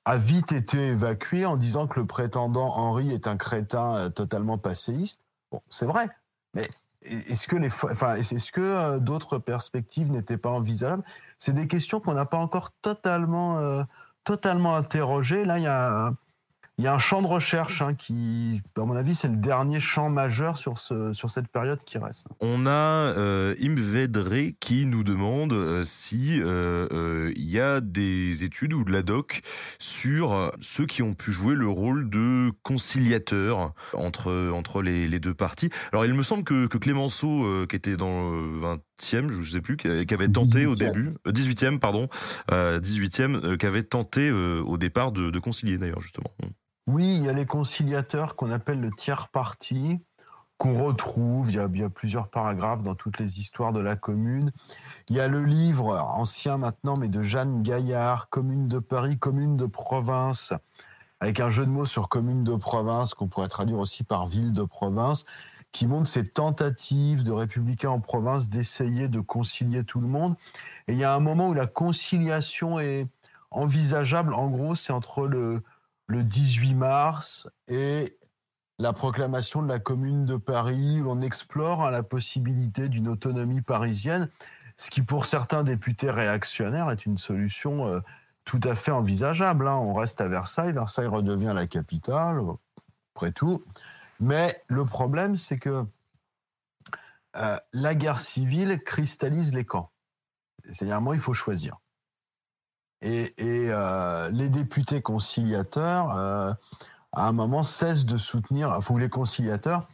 a 0.04 0.18
vite 0.18 0.52
été 0.52 0.88
évacuée 0.88 1.46
en 1.46 1.56
disant 1.56 1.86
que 1.86 2.00
le 2.00 2.06
prétendant 2.06 2.76
Henri 2.76 3.12
est 3.12 3.26
un 3.26 3.36
crétin 3.36 3.96
euh, 3.96 4.08
totalement 4.08 4.58
passéiste. 4.58 5.20
Bon, 5.52 5.62
c'est 5.68 5.86
vrai, 5.86 6.08
mais 6.54 6.68
est-ce 7.02 7.46
que 7.46 7.56
enfin, 7.90 8.16
est-ce 8.16 8.50
que 8.50 8.60
euh, 8.60 8.98
d'autres 8.98 9.38
perspectives 9.38 10.10
n'étaient 10.10 10.38
pas 10.38 10.50
envisageables? 10.50 11.04
C'est 11.38 11.52
des 11.52 11.68
questions 11.68 12.00
qu'on 12.00 12.14
n'a 12.14 12.26
pas 12.26 12.38
encore 12.38 12.72
totalement, 12.82 13.58
euh, 13.58 13.84
totalement 14.24 14.74
interrogées. 14.74 15.44
Là, 15.44 15.58
il 15.58 15.64
y 15.64 15.68
a 15.68 16.12
il 16.78 16.84
y 16.84 16.86
a 16.86 16.94
un 16.94 16.98
champ 16.98 17.22
de 17.22 17.26
recherche 17.26 17.82
hein, 17.82 17.94
qui, 17.94 18.62
à 18.76 18.84
mon 18.84 18.94
avis, 18.94 19.16
c'est 19.16 19.26
le 19.26 19.36
dernier 19.36 19.80
champ 19.80 20.10
majeur 20.10 20.56
sur, 20.56 20.78
ce, 20.78 21.12
sur 21.12 21.28
cette 21.28 21.48
période 21.48 21.80
qui 21.84 21.98
reste. 21.98 22.26
On 22.38 22.66
a 22.66 22.70
euh, 22.70 23.56
Imvedre 23.60 24.52
qui 24.60 24.86
nous 24.86 25.02
demande 25.02 25.52
euh, 25.52 25.82
si 25.82 26.40
euh, 26.40 26.86
euh, 26.92 27.32
y 27.34 27.58
a 27.58 27.80
des 27.80 28.44
études 28.44 28.74
ou 28.74 28.84
de 28.84 28.92
la 28.92 29.02
doc 29.02 29.40
sur 29.80 30.52
ceux 30.60 30.86
qui 30.86 31.02
ont 31.02 31.14
pu 31.14 31.32
jouer 31.32 31.56
le 31.56 31.68
rôle 31.68 32.08
de 32.10 32.52
conciliateur 32.62 33.72
entre, 33.92 34.52
entre 34.54 34.80
les, 34.80 35.08
les 35.08 35.18
deux 35.18 35.34
parties. 35.34 35.70
Alors, 35.90 36.04
il 36.04 36.14
me 36.14 36.22
semble 36.22 36.44
que, 36.44 36.68
que 36.68 36.78
Clémenceau, 36.78 37.66
qui 37.66 37.74
était 37.74 37.96
dans 37.96 38.30
le 38.30 38.60
20e, 38.60 39.30
je 39.30 39.38
ne 39.38 39.44
sais 39.44 39.60
plus, 39.60 39.76
qui 39.76 40.14
avait 40.14 40.28
tenté 40.28 40.64
au 40.66 40.76
début, 40.76 41.10
18e, 41.26 41.80
pardon, 41.80 42.08
18e, 42.50 43.56
qui 43.56 43.66
avait 43.66 43.82
tenté 43.82 44.30
au 44.30 44.76
départ 44.76 45.10
de, 45.10 45.30
de 45.30 45.38
concilier 45.40 45.76
d'ailleurs, 45.76 46.00
justement. 46.00 46.30
Oui, 46.88 47.16
il 47.18 47.26
y 47.26 47.28
a 47.28 47.34
les 47.34 47.44
conciliateurs 47.44 48.34
qu'on 48.34 48.50
appelle 48.50 48.80
le 48.80 48.88
tiers 48.90 49.28
parti. 49.28 50.00
qu'on 50.56 50.82
retrouve. 50.82 51.50
Il 51.50 51.56
y, 51.56 51.60
a, 51.60 51.68
il 51.72 51.90
plusieurs 51.90 52.28
paragraphes 52.30 52.82
dans 52.82 52.94
toutes 52.94 53.18
les 53.18 53.40
histoires 53.40 53.74
de 53.74 53.80
la 53.80 53.94
commune. 53.94 54.52
Il 55.10 55.16
y 55.16 55.20
a 55.20 55.28
le 55.28 55.44
livre 55.44 55.98
ancien 55.98 56.56
maintenant, 56.56 56.96
mais 56.96 57.08
de 57.10 57.20
Jeanne 57.20 57.62
Gaillard, 57.62 58.30
Commune 58.30 58.68
de 58.68 58.78
Paris, 58.78 59.18
Commune 59.18 59.58
de 59.58 59.66
province, 59.66 60.54
avec 61.20 61.40
un 61.40 61.50
jeu 61.50 61.66
de 61.66 61.70
mots 61.70 61.84
sur 61.84 62.08
Commune 62.08 62.42
de 62.42 62.56
province 62.56 63.12
qu'on 63.12 63.28
pourrait 63.28 63.48
traduire 63.48 63.78
aussi 63.80 64.02
par 64.02 64.26
Ville 64.26 64.52
de 64.52 64.62
province, 64.62 65.26
qui 65.72 65.86
montre 65.86 66.08
ces 66.08 66.24
tentatives 66.24 67.22
de 67.22 67.32
républicains 67.32 67.90
en 67.90 68.00
province 68.00 68.48
d'essayer 68.48 69.08
de 69.08 69.20
concilier 69.20 69.84
tout 69.84 70.00
le 70.00 70.08
monde. 70.08 70.36
Et 70.88 70.94
il 70.94 70.98
y 70.98 71.04
a 71.04 71.14
un 71.14 71.20
moment 71.20 71.50
où 71.50 71.54
la 71.54 71.66
conciliation 71.66 72.80
est 72.80 73.06
envisageable. 73.50 74.32
En 74.32 74.48
gros, 74.48 74.74
c'est 74.74 74.94
entre 74.94 75.26
le, 75.26 75.62
le 76.08 76.24
18 76.24 76.74
mars 76.74 77.48
et 77.68 78.18
la 78.78 78.92
proclamation 78.92 79.62
de 79.62 79.68
la 79.68 79.78
Commune 79.78 80.24
de 80.24 80.36
Paris, 80.36 81.00
où 81.00 81.04
l'on 81.04 81.20
explore 81.20 81.84
hein, 81.84 81.90
la 81.90 82.02
possibilité 82.02 82.88
d'une 82.88 83.08
autonomie 83.08 83.60
parisienne, 83.60 84.28
ce 84.76 84.90
qui 84.90 85.02
pour 85.02 85.26
certains 85.26 85.64
députés 85.64 86.10
réactionnaires 86.10 86.90
est 86.90 87.04
une 87.04 87.18
solution 87.18 87.86
euh, 87.86 88.00
tout 88.44 88.60
à 88.64 88.74
fait 88.74 88.92
envisageable. 88.92 89.68
Hein. 89.68 89.76
On 89.76 89.94
reste 89.94 90.20
à 90.20 90.28
Versailles, 90.28 90.72
Versailles 90.72 91.06
redevient 91.06 91.52
la 91.54 91.66
capitale, 91.66 92.40
après 93.14 93.32
tout. 93.32 93.64
Mais 94.20 94.62
le 94.68 94.84
problème, 94.84 95.36
c'est 95.36 95.58
que 95.58 95.84
euh, 97.36 97.58
la 97.72 97.94
guerre 97.94 98.20
civile 98.20 98.80
cristallise 98.82 99.52
les 99.52 99.64
camps. 99.64 99.90
C'est-à-dire, 100.70 100.94
à 100.94 100.98
un 100.98 101.00
moment, 101.00 101.14
il 101.14 101.20
faut 101.20 101.34
choisir. 101.34 101.78
Et, 103.00 103.32
euh, 103.38 104.30
les 104.30 104.48
députés 104.48 105.02
conciliateurs, 105.02 106.16
euh, 106.16 106.52
à 107.12 107.28
un 107.28 107.32
moment, 107.32 107.62
cessent 107.62 108.04
de 108.06 108.16
soutenir, 108.16 108.72
enfin, 108.72 108.98
les 108.98 109.08
conciliateurs 109.08 109.86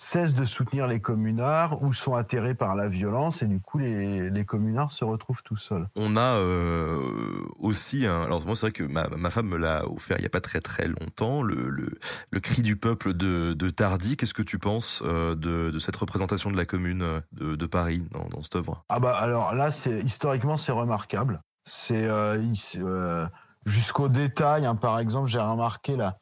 cessent 0.00 0.32
de 0.32 0.46
soutenir 0.46 0.86
les 0.86 1.00
communards 1.00 1.82
ou 1.82 1.92
sont 1.92 2.14
atterrés 2.14 2.54
par 2.54 2.74
la 2.74 2.88
violence 2.88 3.42
et 3.42 3.46
du 3.46 3.60
coup 3.60 3.76
les, 3.76 4.30
les 4.30 4.44
communards 4.46 4.92
se 4.92 5.04
retrouvent 5.04 5.42
tout 5.42 5.58
seuls. 5.58 5.88
On 5.94 6.16
a 6.16 6.36
euh, 6.36 7.42
aussi, 7.58 8.06
un, 8.06 8.22
alors 8.22 8.46
moi 8.46 8.56
c'est 8.56 8.62
vrai 8.62 8.72
que 8.72 8.82
ma, 8.82 9.08
ma 9.08 9.28
femme 9.28 9.48
me 9.48 9.58
l'a 9.58 9.86
offert 9.86 10.16
il 10.16 10.20
n'y 10.20 10.26
a 10.26 10.30
pas 10.30 10.40
très 10.40 10.62
très 10.62 10.88
longtemps, 10.88 11.42
le, 11.42 11.68
le, 11.68 11.98
le 12.30 12.40
cri 12.40 12.62
du 12.62 12.76
peuple 12.76 13.12
de, 13.12 13.52
de 13.52 13.68
Tardy. 13.68 14.16
Qu'est-ce 14.16 14.32
que 14.32 14.42
tu 14.42 14.58
penses 14.58 15.02
euh, 15.04 15.34
de, 15.34 15.70
de, 15.70 15.78
cette 15.78 15.96
représentation 15.96 16.50
de 16.50 16.56
la 16.56 16.64
commune 16.64 17.20
de, 17.32 17.54
de 17.56 17.66
Paris 17.66 18.02
dans, 18.10 18.26
dans, 18.30 18.42
cette 18.42 18.56
œuvre? 18.56 18.86
Ah 18.88 19.00
bah 19.00 19.14
alors 19.14 19.54
là 19.54 19.70
c'est 19.70 20.00
historiquement 20.00 20.56
c'est 20.56 20.72
remarquable. 20.72 21.42
C'est 21.64 22.04
euh, 22.04 22.42
euh, 22.76 23.26
jusqu'au 23.66 24.08
détail. 24.08 24.66
Hein, 24.66 24.76
par 24.76 24.98
exemple, 24.98 25.28
j'ai 25.28 25.40
remarqué 25.40 25.96
la 25.96 26.18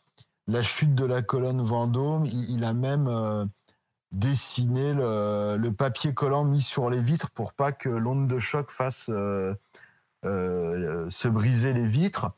la 0.47 0.62
chute 0.62 0.94
de 0.94 1.05
la 1.05 1.20
colonne 1.20 1.60
Vendôme. 1.60 2.24
Il, 2.24 2.65
a 2.65 2.73
même 2.73 3.06
euh, 3.06 3.44
dessiner 4.12 4.94
le, 4.94 5.69
papier 5.77 6.15
collant 6.15 6.44
mis 6.44 6.62
sur 6.62 6.89
les 6.89 7.02
vitres 7.02 7.31
pour 7.31 7.52
pas 7.52 7.70
que 7.70 7.90
l'onde 7.90 8.28
de 8.28 8.39
choc 8.39 8.70
fasse 8.70 9.10
se 10.23 11.28
briser 11.28 11.74
les 11.74 11.86
vitres. 11.86 12.32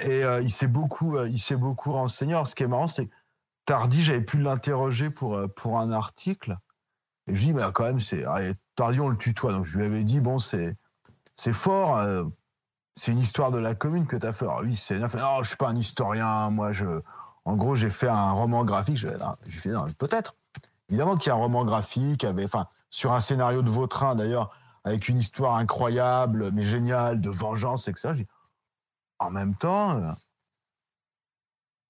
Et 0.00 0.22
il 0.42 0.50
s'est 0.50 0.66
beaucoup, 0.66 1.22
il 1.24 1.38
s'est 1.38 1.54
beaucoup 1.54 1.92
renseigné. 1.92 2.32
Alors, 2.32 2.48
ce 2.48 2.56
qui 2.56 2.64
est 2.64 2.68
marrant, 2.68 2.88
c'est 2.88 3.08
Tardy, 3.64 4.02
j'avais 4.02 4.22
pu 4.22 4.38
l'interroger 4.38 5.10
pour 5.10 5.40
pour 5.54 5.78
un 5.78 5.92
article. 5.92 6.56
Et 7.28 7.34
je 7.36 7.40
dis, 7.40 7.52
mais 7.52 7.62
quand 7.72 7.84
même, 7.84 8.00
c'est 8.00 8.24
Tardy, 8.74 8.98
on 8.98 9.08
le 9.08 9.16
tutoie. 9.16 9.52
Donc 9.52 9.66
je 9.66 9.78
lui 9.78 9.84
avais 9.84 10.02
dit, 10.02 10.20
bon, 10.20 10.40
c'est 10.40 10.76
c'est 11.36 11.52
fort. 11.52 12.04
C'est 12.94 13.12
une 13.12 13.18
histoire 13.18 13.50
de 13.50 13.58
la 13.58 13.74
commune 13.74 14.06
que 14.06 14.16
tu 14.16 14.26
as 14.26 14.32
fait. 14.32 14.44
Alors 14.44 14.62
lui, 14.62 14.76
c'est 14.76 14.98
non, 14.98 15.42
je 15.42 15.48
suis 15.48 15.56
pas 15.56 15.68
un 15.68 15.76
historien. 15.76 16.50
Moi, 16.50 16.72
je, 16.72 16.86
en 17.44 17.56
gros, 17.56 17.74
j'ai 17.74 17.90
fait 17.90 18.08
un 18.08 18.32
roman 18.32 18.64
graphique. 18.64 18.96
J'ai 18.96 19.10
fait, 19.58 19.70
peut-être. 19.98 20.36
Évidemment 20.88 21.16
qu'il 21.16 21.28
y 21.28 21.32
a 21.32 21.34
un 21.34 21.38
roman 21.38 21.64
graphique, 21.64 22.24
avec, 22.24 22.44
enfin, 22.44 22.66
sur 22.90 23.12
un 23.12 23.20
scénario 23.20 23.62
de 23.62 23.70
Vautrin 23.70 24.14
d'ailleurs, 24.14 24.50
avec 24.84 25.08
une 25.08 25.18
histoire 25.18 25.56
incroyable, 25.56 26.50
mais 26.52 26.64
géniale, 26.64 27.20
de 27.20 27.30
vengeance, 27.30 27.88
etc. 27.88 28.24
En 29.18 29.30
même 29.30 29.54
temps, 29.54 29.96
euh, 29.96 30.12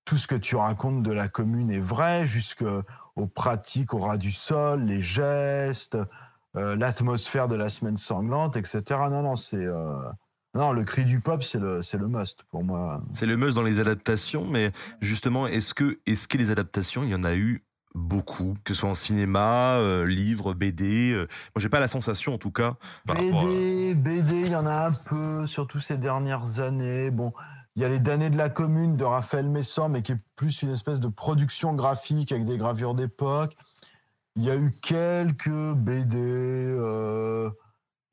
tout 0.04 0.16
ce 0.16 0.26
que 0.26 0.34
tu 0.34 0.54
racontes 0.56 1.02
de 1.02 1.12
la 1.12 1.28
commune 1.28 1.70
est 1.70 1.80
vrai, 1.80 2.26
jusqu'aux 2.26 2.84
pratiques 3.34 3.94
au 3.94 3.98
ras 3.98 4.18
du 4.18 4.30
sol, 4.30 4.84
les 4.84 5.02
gestes, 5.02 5.96
euh, 6.56 6.76
l'atmosphère 6.76 7.48
de 7.48 7.56
la 7.56 7.70
semaine 7.70 7.96
sanglante, 7.96 8.56
etc. 8.56 8.82
Non, 9.10 9.22
non, 9.22 9.36
c'est. 9.36 9.56
Euh... 9.56 10.08
Non, 10.54 10.72
le 10.72 10.84
cri 10.84 11.04
du 11.04 11.20
pop, 11.20 11.42
c'est 11.42 11.58
le, 11.58 11.82
c'est 11.82 11.96
le 11.96 12.08
must 12.08 12.42
pour 12.50 12.62
moi. 12.62 13.02
C'est 13.12 13.26
le 13.26 13.36
must 13.36 13.54
dans 13.54 13.62
les 13.62 13.80
adaptations, 13.80 14.46
mais 14.46 14.70
justement, 15.00 15.46
est-ce 15.46 15.72
que, 15.72 15.98
est-ce 16.06 16.28
que 16.28 16.36
les 16.36 16.50
adaptations, 16.50 17.04
il 17.04 17.10
y 17.10 17.14
en 17.14 17.24
a 17.24 17.34
eu 17.34 17.64
beaucoup, 17.94 18.54
que 18.64 18.74
ce 18.74 18.80
soit 18.80 18.90
en 18.90 18.94
cinéma, 18.94 19.76
euh, 19.76 20.06
livre, 20.06 20.54
BD. 20.54 21.12
Euh. 21.12 21.26
Moi, 21.54 21.58
j'ai 21.58 21.68
pas 21.68 21.80
la 21.80 21.88
sensation, 21.88 22.34
en 22.34 22.38
tout 22.38 22.50
cas. 22.50 22.76
BD, 23.06 23.94
BD, 23.94 24.40
il 24.42 24.50
y 24.50 24.56
en 24.56 24.66
a 24.66 24.86
un 24.86 24.92
peu, 24.92 25.46
surtout 25.46 25.80
ces 25.80 25.98
dernières 25.98 26.60
années. 26.60 27.10
Bon, 27.10 27.32
il 27.76 27.82
y 27.82 27.84
a 27.84 27.88
les 27.88 27.98
damnés 27.98 28.30
de 28.30 28.36
la 28.36 28.48
commune 28.48 28.96
de 28.96 29.04
Raphaël 29.04 29.48
Messon, 29.48 29.88
mais 29.88 30.02
qui 30.02 30.12
est 30.12 30.20
plus 30.36 30.62
une 30.62 30.70
espèce 30.70 31.00
de 31.00 31.08
production 31.08 31.74
graphique 31.74 32.32
avec 32.32 32.44
des 32.44 32.58
gravures 32.58 32.94
d'époque. 32.94 33.56
Il 34.36 34.44
y 34.44 34.50
a 34.50 34.56
eu 34.56 34.72
quelques 34.80 35.74
BD, 35.74 36.16
euh, 36.18 37.50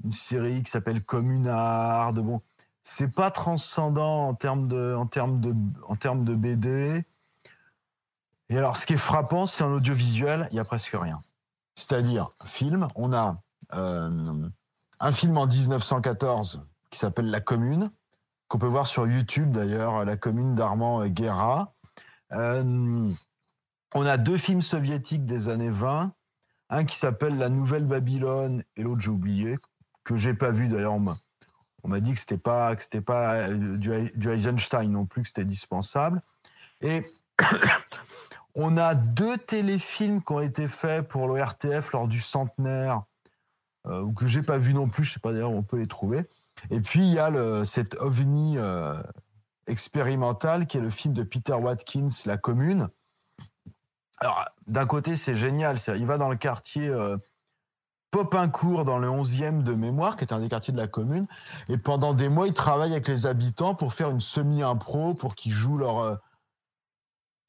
une 0.03 0.13
série 0.13 0.63
qui 0.63 0.71
s'appelle 0.71 1.03
Communard. 1.03 2.13
Bon, 2.13 2.41
c'est 2.83 3.07
pas 3.07 3.31
transcendant 3.31 4.27
en 4.27 4.33
termes 4.33 4.67
de, 4.67 4.95
en 4.95 5.05
termes 5.05 5.39
de, 5.41 5.55
en 5.87 5.95
termes 5.95 6.25
de 6.25 6.35
BD. 6.35 7.05
Et 8.49 8.57
alors, 8.57 8.77
ce 8.77 8.85
qui 8.85 8.93
est 8.93 8.97
frappant, 8.97 9.45
c'est 9.45 9.63
en 9.63 9.71
audiovisuel, 9.71 10.47
il 10.51 10.57
y 10.57 10.59
a 10.59 10.65
presque 10.65 10.95
rien. 10.95 11.21
C'est-à-dire, 11.75 12.31
film, 12.45 12.87
on 12.95 13.13
a 13.13 13.41
euh, 13.73 14.49
un 14.99 15.11
film 15.11 15.37
en 15.37 15.45
1914 15.45 16.65
qui 16.89 16.97
s'appelle 16.97 17.29
La 17.29 17.41
Commune, 17.41 17.91
qu'on 18.47 18.57
peut 18.57 18.67
voir 18.67 18.87
sur 18.87 19.07
YouTube 19.07 19.51
d'ailleurs, 19.51 20.03
La 20.03 20.17
Commune 20.17 20.55
d'Armand 20.55 21.05
Guerra. 21.07 21.73
Euh, 22.31 23.13
on 23.93 24.05
a 24.05 24.17
deux 24.17 24.37
films 24.37 24.61
soviétiques 24.61 25.25
des 25.25 25.49
années 25.49 25.69
20, 25.69 26.11
un 26.69 26.85
qui 26.85 26.95
s'appelle 26.95 27.37
La 27.37 27.49
Nouvelle 27.49 27.85
Babylone 27.85 28.63
et 28.75 28.83
l'autre 28.83 29.01
j'ai 29.01 29.09
oublié, 29.09 29.57
que 30.15 30.17
j'ai 30.17 30.33
pas 30.33 30.51
vu 30.51 30.67
d'ailleurs. 30.67 30.99
On 31.83 31.87
m'a 31.87 31.99
dit 31.99 32.13
que 32.13 32.19
c'était 32.19 32.37
pas 32.37 32.75
que 32.75 32.83
c'était 32.83 33.01
pas 33.01 33.35
euh, 33.35 33.77
du, 33.77 34.11
du 34.15 34.29
Eisenstein 34.29 34.91
non 34.91 35.05
plus, 35.05 35.21
que 35.21 35.27
c'était 35.27 35.45
dispensable. 35.45 36.21
Et 36.81 37.01
on 38.55 38.77
a 38.77 38.95
deux 38.95 39.37
téléfilms 39.37 40.21
qui 40.23 40.33
ont 40.33 40.41
été 40.41 40.67
faits 40.67 41.07
pour 41.07 41.27
l'ORTF 41.27 41.91
lors 41.93 42.07
du 42.07 42.21
centenaire, 42.21 43.03
euh, 43.87 44.11
que 44.13 44.27
j'ai 44.27 44.41
pas 44.41 44.57
vu 44.57 44.73
non 44.73 44.89
plus, 44.89 45.03
je 45.03 45.13
sais 45.13 45.19
pas 45.19 45.31
d'ailleurs 45.31 45.51
on 45.51 45.63
peut 45.63 45.77
les 45.77 45.87
trouver. 45.87 46.25
Et 46.69 46.81
puis 46.81 47.01
il 47.01 47.13
y 47.13 47.19
a 47.19 47.29
le, 47.29 47.63
cet 47.63 47.95
ovni 47.95 48.57
euh, 48.57 49.01
expérimental 49.67 50.67
qui 50.67 50.77
est 50.77 50.81
le 50.81 50.89
film 50.89 51.13
de 51.13 51.23
Peter 51.23 51.53
Watkins, 51.53 52.09
La 52.25 52.37
Commune. 52.37 52.89
Alors 54.17 54.45
d'un 54.67 54.85
côté 54.85 55.15
c'est 55.15 55.35
génial, 55.35 55.77
il 55.95 56.05
va 56.05 56.17
dans 56.17 56.29
le 56.29 56.35
quartier 56.35 56.89
euh, 56.89 57.17
Popincourt 58.11 58.85
dans 58.85 58.97
le 58.97 59.07
11e 59.07 59.61
de 59.63 59.73
mémoire, 59.73 60.15
qui 60.15 60.23
est 60.23 60.33
un 60.33 60.39
des 60.39 60.49
quartiers 60.49 60.73
de 60.73 60.79
la 60.79 60.87
commune, 60.87 61.27
et 61.67 61.77
pendant 61.77 62.13
des 62.13 62.29
mois 62.29 62.47
il 62.47 62.53
travaille 62.53 62.91
avec 62.91 63.07
les 63.07 63.25
habitants 63.25 63.75
pour 63.75 63.93
faire 63.93 64.09
une 64.09 64.21
semi-impro, 64.21 65.13
pour 65.13 65.35
qu'ils 65.35 65.51
jouent 65.51 65.77
leur 65.77 65.99
euh, 65.99 66.15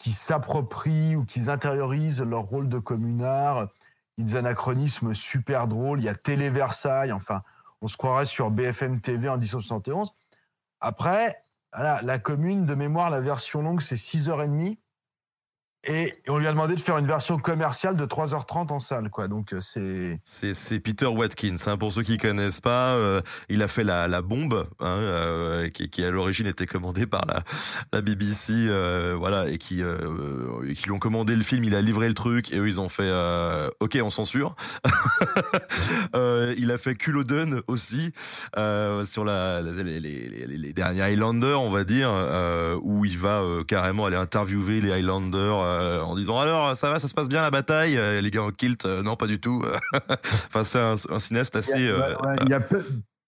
qui 0.01 0.13
s'approprient 0.13 1.15
ou 1.15 1.25
qui 1.25 1.49
intériorisent 1.49 2.23
leur 2.23 2.43
rôle 2.43 2.69
de 2.69 2.79
communard. 2.79 3.69
Il 4.17 4.23
y 4.23 4.25
a 4.25 4.27
des 4.27 4.37
anachronismes 4.37 5.15
super 5.15 5.69
drôles. 5.69 6.01
Il 6.01 6.05
y 6.05 6.09
a 6.09 6.15
Télé 6.15 6.51
Versailles. 6.51 7.13
Enfin, 7.13 7.43
on 7.83 7.89
se 7.89 7.97
croirait 7.97 8.27
sur 8.27 8.51
BFM 8.51 9.01
TV 9.01 9.29
en 9.29 9.37
1971. 9.37 10.11
Après, 10.81 11.45
la 11.75 12.19
commune, 12.19 12.65
de 12.65 12.75
mémoire, 12.75 13.11
la 13.11 13.21
version 13.21 13.63
longue, 13.63 13.83
c'est 13.83 13.97
6h30. 13.97 14.79
Et 15.85 16.15
on 16.29 16.37
lui 16.37 16.47
a 16.47 16.51
demandé 16.51 16.75
de 16.75 16.81
faire 16.81 16.99
une 16.99 17.07
version 17.07 17.39
commerciale 17.39 17.97
de 17.97 18.05
3h30 18.05 18.71
en 18.71 18.81
salle, 18.81 19.09
quoi. 19.09 19.29
Donc 19.29 19.55
euh, 19.55 19.61
c'est 19.63 20.21
c'est 20.23 20.79
Peter 20.79 21.07
Watkins. 21.07 21.57
Hein, 21.67 21.79
pour 21.79 21.91
ceux 21.91 22.03
qui 22.03 22.19
connaissent 22.19 22.61
pas, 22.61 22.95
euh, 22.97 23.23
il 23.49 23.63
a 23.63 23.69
fait 23.69 23.83
la, 23.83 24.07
la 24.07 24.21
bombe, 24.21 24.67
hein, 24.79 24.87
euh, 24.87 25.71
qui, 25.71 25.89
qui, 25.89 26.05
à 26.05 26.11
l'origine 26.11 26.47
était 26.47 26.67
commandée 26.67 27.07
par 27.07 27.25
la, 27.27 27.45
la 27.95 28.03
BBC, 28.03 28.69
voilà, 29.17 29.49
et 29.49 29.57
qui 29.57 29.83
qui 30.75 30.85
lui 30.85 30.93
ont 30.93 30.99
commandé 30.99 31.35
le 31.35 31.43
film. 31.43 31.65
Il 31.65 31.75
a 31.75 31.81
livré 31.81 32.09
le 32.09 32.15
truc 32.15 32.53
et 32.53 32.59
eux 32.59 32.69
ils 32.69 32.79
ont 32.79 32.91
fait 32.91 33.11
OK, 33.81 33.99
on 34.03 34.11
censure. 34.11 34.57
il 36.15 36.71
a 36.71 36.77
fait 36.77 36.95
Culloden 36.95 37.63
aussi 37.69 38.13
sur 38.55 39.25
la 39.25 39.63
les, 39.63 39.99
les, 39.99 40.47
les, 40.47 40.73
derniers 40.75 41.03
Highlanders, 41.03 41.63
on 41.63 41.71
va 41.71 41.85
dire, 41.85 42.13
où 42.83 43.07
il 43.07 43.17
va 43.17 43.43
carrément 43.67 44.05
aller 44.05 44.17
interviewer 44.17 44.83
les 44.83 44.93
Highlanders 44.93 45.70
euh, 45.71 46.03
en 46.03 46.15
disant 46.17 46.39
alors 46.39 46.77
ça 46.77 46.91
va, 46.91 46.99
ça 46.99 47.09
se 47.09 47.15
passe 47.15 47.29
bien 47.29 47.43
la 47.43 47.51
bataille, 47.51 47.97
euh, 47.97 48.21
les 48.21 48.31
gars 48.31 48.43
en 48.43 48.51
kilt, 48.51 48.85
euh, 48.85 49.03
non 49.03 49.17
pas 49.17 49.27
du 49.27 49.41
tout. 49.41 49.65
enfin 50.47 50.65
c'est 50.65 50.79
un, 50.79 50.95
un, 51.11 51.19
cinéaste 51.19 51.57
assez. 51.57 51.73
Il 51.79 51.87
y 51.87 51.91
a, 51.91 52.21
ouais, 52.21 52.37
il 52.43 52.49
y 52.49 52.55
a 52.55 52.61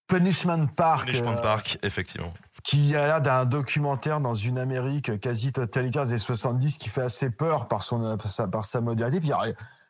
Punishment 0.07 0.67
Park. 0.67 1.07
Punishment 1.07 1.35
Park, 1.35 1.79
effectivement. 1.81 2.33
Qui 2.63 2.95
a 2.95 3.05
l'air 3.05 3.21
d'un 3.21 3.45
documentaire 3.45 4.21
dans 4.21 4.35
une 4.35 4.59
Amérique 4.59 5.19
quasi 5.19 5.51
totalitaire 5.51 6.05
des 6.05 6.19
70 6.19 6.77
qui 6.77 6.89
fait 6.89 7.01
assez 7.01 7.29
peur 7.29 7.67
par 7.67 7.83
son 7.83 8.17
par 8.17 8.29
sa, 8.29 8.47
par 8.47 8.65
sa 8.65 8.81
modernité. 8.81 9.19
Puis 9.21 9.31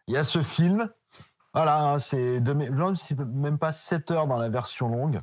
Il 0.08 0.14
y 0.14 0.18
a 0.18 0.24
ce 0.24 0.42
film. 0.42 0.90
Voilà, 1.54 1.84
hein, 1.84 2.00
c'est 2.00 2.42
de 2.42 2.56
c'est 2.96 3.20
même 3.20 3.60
pas 3.60 3.74
7 3.74 4.12
heures 4.12 4.28
dans 4.28 4.38
la 4.38 4.50
version 4.50 4.88
longue. 4.88 5.22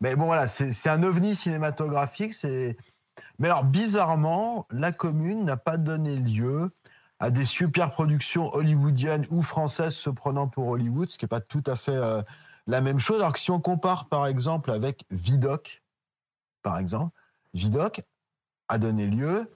Mais 0.00 0.14
bon, 0.16 0.26
voilà, 0.26 0.46
c'est 0.46 0.88
un 0.88 1.02
ovni 1.02 1.34
cinématographique. 1.34 2.34
C'est 2.34 2.76
mais 3.38 3.48
alors, 3.48 3.64
bizarrement, 3.64 4.66
la 4.70 4.92
commune 4.92 5.44
n'a 5.44 5.56
pas 5.56 5.76
donné 5.76 6.16
lieu 6.16 6.70
à 7.18 7.30
des 7.30 7.44
super 7.44 7.90
productions 7.90 8.52
hollywoodiennes 8.54 9.26
ou 9.30 9.42
françaises 9.42 9.94
se 9.94 10.10
prenant 10.10 10.48
pour 10.48 10.68
Hollywood, 10.68 11.08
ce 11.08 11.18
qui 11.18 11.24
n'est 11.24 11.28
pas 11.28 11.40
tout 11.40 11.62
à 11.66 11.76
fait 11.76 11.96
euh, 11.96 12.22
la 12.66 12.80
même 12.80 12.98
chose. 12.98 13.16
Alors 13.16 13.32
que 13.32 13.38
si 13.38 13.50
on 13.50 13.60
compare, 13.60 14.08
par 14.08 14.26
exemple, 14.26 14.70
avec 14.70 15.04
Vidoc, 15.10 15.82
par 16.62 16.78
exemple, 16.78 17.14
Vidoc 17.54 18.02
a 18.68 18.78
donné 18.78 19.06
lieu 19.06 19.50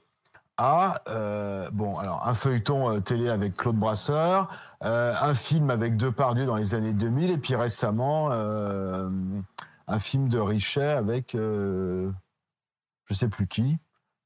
à 0.57 1.03
euh, 1.09 1.69
bon 1.73 1.99
alors 1.99 2.29
un 2.29 2.35
feuilleton 2.35 2.89
euh, 2.89 3.01
télé 3.01 3.29
avec 3.29 3.57
Claude 3.57 3.77
Brasseur, 3.77 4.49
un 4.81 5.35
film 5.35 5.71
avec 5.71 5.97
Depardieu 5.97 6.45
dans 6.45 6.57
les 6.57 6.75
années 6.75 6.93
2000 6.93 7.31
et 7.31 7.39
puis 7.39 7.55
récemment 7.55 8.31
un 8.31 9.99
film 9.99 10.29
de 10.29 10.39
Richet 10.39 10.91
avec 10.91 11.35
je 13.07 13.15
sais 13.15 13.29
plus 13.29 13.47
qui, 13.47 13.79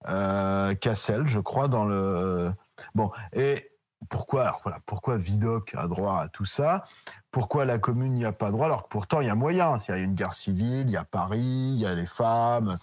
euh, 0.09 0.74
Cassel, 0.74 1.26
je 1.26 1.40
crois, 1.40 1.68
dans 1.68 1.84
le. 1.84 2.52
Bon, 2.94 3.10
et 3.32 3.70
pourquoi, 4.09 4.42
alors 4.42 4.60
voilà, 4.62 4.78
pourquoi 4.86 5.16
Vidocq 5.16 5.74
a 5.76 5.88
droit 5.88 6.20
à 6.20 6.28
tout 6.28 6.44
ça? 6.44 6.84
Pourquoi 7.30 7.64
la 7.64 7.78
commune 7.78 8.14
n'y 8.14 8.24
a 8.24 8.32
pas 8.32 8.50
droit 8.50 8.66
Alors 8.66 8.84
que 8.84 8.88
pourtant, 8.88 9.20
il 9.20 9.26
y 9.26 9.30
a 9.30 9.34
moyen. 9.34 9.78
Il 9.88 9.90
y 9.90 9.94
a 9.94 9.98
une 9.98 10.14
guerre 10.14 10.32
civile, 10.32 10.86
il 10.86 10.90
y 10.90 10.96
a 10.96 11.05
Paris, 11.05 11.40
il 11.40 11.80
y 11.80 11.86
a 11.86 11.94
les 11.94 12.06
femmes. 12.06 12.78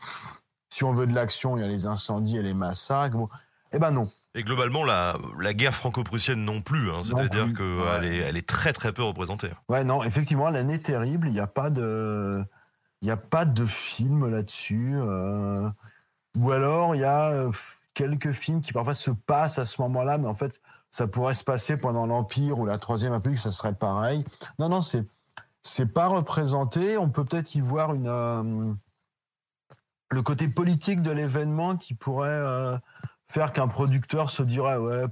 Si 0.69 0.83
on 0.83 0.91
veut 0.91 1.07
de 1.07 1.13
l'action, 1.13 1.55
il 1.57 1.61
y 1.61 1.63
a 1.63 1.69
les 1.69 1.85
incendies 1.85 2.37
et 2.37 2.41
les 2.41 2.53
massacres. 2.53 3.15
Bon, 3.15 3.29
eh 3.71 3.79
ben 3.79 3.91
non. 3.91 4.11
Et 4.37 4.43
globalement, 4.43 4.83
la, 4.83 5.17
la 5.39 5.53
guerre 5.53 5.73
franco-prussienne 5.73 6.43
non 6.43 6.61
plus. 6.61 6.91
Hein. 6.91 7.03
C'est-à-dire 7.05 7.53
qu'elle 7.53 8.03
est, 8.03 8.17
elle 8.17 8.35
est 8.35 8.47
très 8.47 8.73
très 8.73 8.91
peu 8.91 9.01
représentée. 9.01 9.49
Ouais, 9.69 9.85
non, 9.85 10.03
effectivement, 10.03 10.49
l'année 10.49 10.81
terrible. 10.81 11.29
Il 11.29 11.33
n'y 11.33 11.39
a 11.39 11.47
pas 11.47 11.69
de. 11.69 12.43
Il 13.01 13.05
n'y 13.05 13.11
a 13.11 13.17
pas 13.17 13.45
de 13.45 13.65
film 13.65 14.27
là-dessus. 14.27 14.95
Euh, 14.95 15.69
ou 16.35 16.51
alors, 16.51 16.95
il 16.95 17.01
y 17.01 17.05
a 17.05 17.29
euh, 17.29 17.51
quelques 17.93 18.31
films 18.31 18.61
qui 18.61 18.73
parfois 18.73 18.95
se 18.95 19.11
passent 19.11 19.59
à 19.59 19.65
ce 19.65 19.81
moment-là, 19.81 20.17
mais 20.17 20.27
en 20.27 20.35
fait, 20.35 20.61
ça 20.91 21.07
pourrait 21.07 21.33
se 21.33 21.43
passer 21.43 21.77
pendant 21.77 22.05
l'Empire 22.05 22.59
ou 22.59 22.65
la 22.65 22.77
Troisième 22.77 23.13
République, 23.13 23.39
ça 23.39 23.51
serait 23.51 23.73
pareil. 23.73 24.23
Non, 24.59 24.69
non, 24.69 24.81
c'est 24.81 25.05
c'est 25.61 25.87
pas 25.87 26.07
représenté. 26.07 26.97
On 26.97 27.09
peut 27.09 27.25
peut-être 27.25 27.55
y 27.55 27.59
voir 27.59 27.93
une 27.93 28.07
euh, 28.07 28.73
le 30.11 30.21
côté 30.21 30.47
politique 30.47 31.01
de 31.01 31.11
l'événement 31.11 31.75
qui 31.75 31.95
pourrait 31.95 32.79
faire 33.27 33.51
qu'un 33.51 33.67
producteur 33.67 34.29
se 34.29 34.43
dirait 34.43 34.77
ouais 34.77 35.07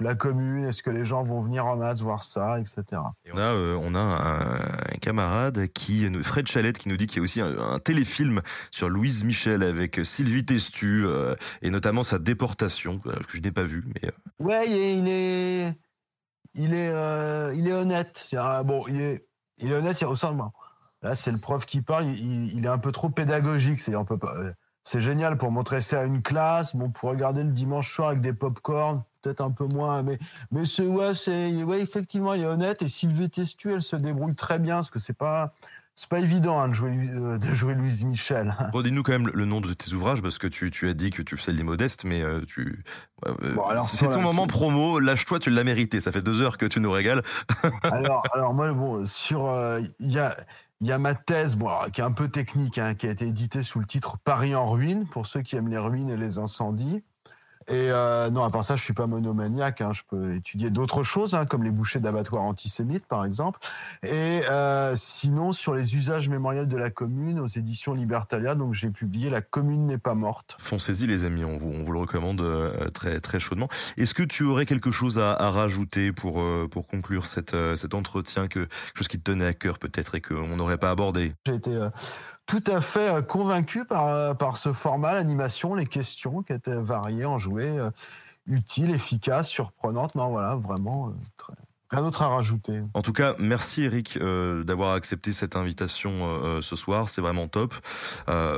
la 0.00 0.14
commune, 0.14 0.64
est-ce 0.64 0.82
que 0.82 0.90
les 0.90 1.04
gens 1.04 1.22
vont 1.22 1.40
venir 1.40 1.66
en 1.66 1.76
masse 1.76 2.00
voir 2.00 2.22
ça, 2.22 2.58
etc. 2.58 3.02
on 3.32 3.38
a, 3.38 3.40
euh, 3.40 3.78
on 3.80 3.94
a 3.94 3.98
un, 3.98 4.98
camarade, 5.00 5.68
qui, 5.68 6.08
Fred 6.22 6.46
Chalette, 6.46 6.78
qui 6.78 6.88
nous 6.88 6.96
dit 6.96 7.06
qu'il 7.06 7.18
y 7.18 7.20
a 7.20 7.22
aussi 7.22 7.40
un, 7.40 7.78
téléfilm 7.78 8.42
sur 8.70 8.88
Louise 8.88 9.24
Michel 9.24 9.62
avec 9.62 10.00
Sylvie 10.04 10.44
Testu, 10.44 11.04
euh, 11.06 11.34
et 11.62 11.70
notamment 11.70 12.02
sa 12.02 12.18
déportation, 12.18 13.00
euh, 13.06 13.12
que 13.12 13.36
je 13.36 13.40
n'ai 13.40 13.52
pas 13.52 13.64
vu. 13.64 13.84
Mais... 13.94 14.10
Ouais, 14.38 14.66
il 14.66 14.74
est, 14.74 14.96
il 14.96 15.08
est, 15.08 15.74
il 16.54 16.74
est, 16.74 17.56
il 17.56 17.68
est 17.68 17.72
honnête. 17.72 18.26
bon, 18.64 18.86
il 18.88 19.00
est, 19.00 19.26
il 19.58 19.70
est 19.70 19.74
honnête, 19.74 20.00
il 20.00 20.06
ressemble. 20.06 20.42
Là, 21.02 21.14
c'est 21.14 21.32
le 21.32 21.38
prof 21.38 21.64
qui 21.64 21.80
parle, 21.80 22.06
il, 22.06 22.54
il, 22.56 22.64
est 22.64 22.68
un 22.68 22.78
peu 22.78 22.92
trop 22.92 23.08
pédagogique. 23.08 23.80
C'est, 23.80 23.94
on 23.96 24.04
peut 24.04 24.18
pas, 24.18 24.34
c'est 24.84 25.00
génial 25.00 25.36
pour 25.36 25.50
montrer 25.50 25.82
ça 25.82 26.00
à 26.00 26.04
une 26.04 26.22
classe, 26.22 26.74
bon, 26.74 26.90
pour 26.90 27.10
regarder 27.10 27.44
le 27.44 27.50
dimanche 27.50 27.92
soir 27.92 28.08
avec 28.08 28.20
des 28.20 28.32
pop-corn, 28.32 29.04
peut-être 29.22 29.40
un 29.40 29.50
peu 29.50 29.66
moins, 29.66 30.02
mais, 30.02 30.18
mais 30.50 30.66
c'est, 30.66 30.86
ouais, 30.86 31.14
c'est, 31.14 31.62
ouais, 31.62 31.80
effectivement, 31.80 32.34
il 32.34 32.42
est 32.42 32.46
honnête, 32.46 32.82
et 32.82 32.88
Sylvie 32.88 33.30
Testu, 33.30 33.72
elle 33.72 33.82
se 33.82 33.96
débrouille 33.96 34.34
très 34.34 34.58
bien, 34.58 34.76
parce 34.76 34.90
que 34.90 34.98
c'est 34.98 35.16
pas, 35.16 35.54
c'est 36.00 36.08
pas 36.08 36.20
évident 36.20 36.58
hein, 36.58 36.68
de, 36.68 36.74
jouer, 36.74 36.90
euh, 36.90 37.36
de 37.36 37.54
jouer 37.54 37.74
Louise 37.74 38.04
Michel. 38.04 38.56
Bon, 38.72 38.80
dis-nous 38.80 39.02
quand 39.02 39.12
même 39.12 39.28
le 39.34 39.44
nom 39.44 39.60
de 39.60 39.72
tes 39.74 39.92
ouvrages, 39.92 40.22
parce 40.22 40.38
que 40.38 40.46
tu, 40.46 40.70
tu 40.70 40.88
as 40.88 40.94
dit 40.94 41.10
que 41.10 41.20
tu 41.20 41.36
faisais 41.36 41.52
les 41.52 41.62
modestes, 41.62 42.04
mais 42.04 42.22
euh, 42.22 42.40
tu. 42.46 42.82
Euh, 43.26 43.34
c'est 43.86 44.08
ton 44.08 44.22
moment 44.22 44.46
promo, 44.46 44.98
lâche-toi, 44.98 45.40
tu 45.40 45.50
l'as 45.50 45.62
mérité. 45.62 46.00
Ça 46.00 46.10
fait 46.10 46.22
deux 46.22 46.40
heures 46.40 46.56
que 46.56 46.64
tu 46.64 46.80
nous 46.80 46.90
régales. 46.90 47.22
alors, 47.82 48.22
alors, 48.32 48.54
moi, 48.54 48.72
bon, 48.72 49.04
sur. 49.04 49.54
Il 49.98 50.10
y 50.10 50.18
a. 50.18 50.36
Il 50.82 50.86
y 50.86 50.92
a 50.92 50.98
ma 50.98 51.14
thèse, 51.14 51.56
bon, 51.56 51.68
qui 51.92 52.00
est 52.00 52.04
un 52.04 52.12
peu 52.12 52.28
technique, 52.28 52.78
hein, 52.78 52.94
qui 52.94 53.06
a 53.06 53.10
été 53.10 53.26
éditée 53.26 53.62
sous 53.62 53.80
le 53.80 53.84
titre 53.84 54.16
Paris 54.24 54.54
en 54.54 54.70
ruine, 54.70 55.06
pour 55.06 55.26
ceux 55.26 55.42
qui 55.42 55.56
aiment 55.56 55.68
les 55.68 55.76
ruines 55.76 56.08
et 56.08 56.16
les 56.16 56.38
incendies. 56.38 57.02
Et 57.68 57.90
euh, 57.90 58.30
non, 58.30 58.42
à 58.42 58.50
part 58.50 58.64
ça, 58.64 58.74
je 58.74 58.82
suis 58.82 58.94
pas 58.94 59.06
monomaniaque. 59.06 59.80
Hein. 59.80 59.92
Je 59.92 60.02
peux 60.08 60.34
étudier 60.34 60.70
d'autres 60.70 61.02
choses, 61.02 61.34
hein, 61.34 61.46
comme 61.46 61.62
les 61.62 61.70
bouchers 61.70 62.00
d'abattoirs 62.00 62.42
antisémites, 62.42 63.06
par 63.06 63.24
exemple. 63.24 63.60
Et 64.02 64.40
euh, 64.50 64.94
sinon, 64.96 65.52
sur 65.52 65.74
les 65.74 65.94
usages 65.94 66.28
mémoriels 66.28 66.68
de 66.68 66.76
la 66.76 66.90
commune, 66.90 67.38
aux 67.38 67.46
éditions 67.46 67.94
Libertalia, 67.94 68.54
donc 68.54 68.74
j'ai 68.74 68.90
publié 68.90 69.30
La 69.30 69.40
commune 69.40 69.86
n'est 69.86 69.98
pas 69.98 70.14
morte. 70.14 70.56
Foncez-y, 70.58 71.06
les 71.06 71.24
amis, 71.24 71.44
on 71.44 71.58
vous, 71.58 71.70
on 71.70 71.84
vous 71.84 71.92
le 71.92 72.00
recommande 72.00 72.40
euh, 72.40 72.88
très, 72.90 73.20
très 73.20 73.38
chaudement. 73.38 73.68
Est-ce 73.96 74.14
que 74.14 74.22
tu 74.22 74.44
aurais 74.44 74.66
quelque 74.66 74.90
chose 74.90 75.18
à, 75.18 75.32
à 75.32 75.50
rajouter 75.50 76.12
pour, 76.12 76.42
pour 76.70 76.86
conclure 76.86 77.26
cette, 77.26 77.54
cet 77.76 77.94
entretien, 77.94 78.48
que, 78.48 78.60
quelque 78.60 78.96
chose 78.96 79.08
qui 79.08 79.18
te 79.18 79.30
tenait 79.30 79.46
à 79.46 79.54
cœur 79.54 79.78
peut-être 79.78 80.14
et 80.14 80.20
qu'on 80.20 80.56
n'aurait 80.56 80.78
pas 80.78 80.90
abordé? 80.90 81.34
J'ai 81.46 81.54
été 81.54 81.88
tout 82.50 82.64
à 82.66 82.80
fait 82.80 83.08
euh, 83.08 83.22
convaincu 83.22 83.84
par, 83.84 84.08
euh, 84.08 84.34
par 84.34 84.56
ce 84.56 84.72
format, 84.72 85.14
l'animation, 85.14 85.76
les 85.76 85.86
questions 85.86 86.42
qui 86.42 86.52
étaient 86.52 86.80
variées, 86.80 87.24
enjouées, 87.24 87.78
euh, 87.78 87.90
utiles, 88.46 88.90
efficaces, 88.90 89.48
surprenantes. 89.48 90.16
Non, 90.16 90.30
voilà, 90.30 90.56
vraiment, 90.56 91.12
rien 91.90 92.02
d'autre 92.02 92.22
à 92.22 92.28
rajouter. 92.28 92.82
En 92.94 93.02
tout 93.02 93.12
cas, 93.12 93.34
merci 93.38 93.82
Eric 93.82 94.18
d'avoir 94.18 94.94
accepté 94.94 95.32
cette 95.32 95.54
invitation 95.54 96.60
ce 96.60 96.74
soir, 96.74 97.08
c'est 97.08 97.20
vraiment 97.20 97.46
top. 97.46 97.74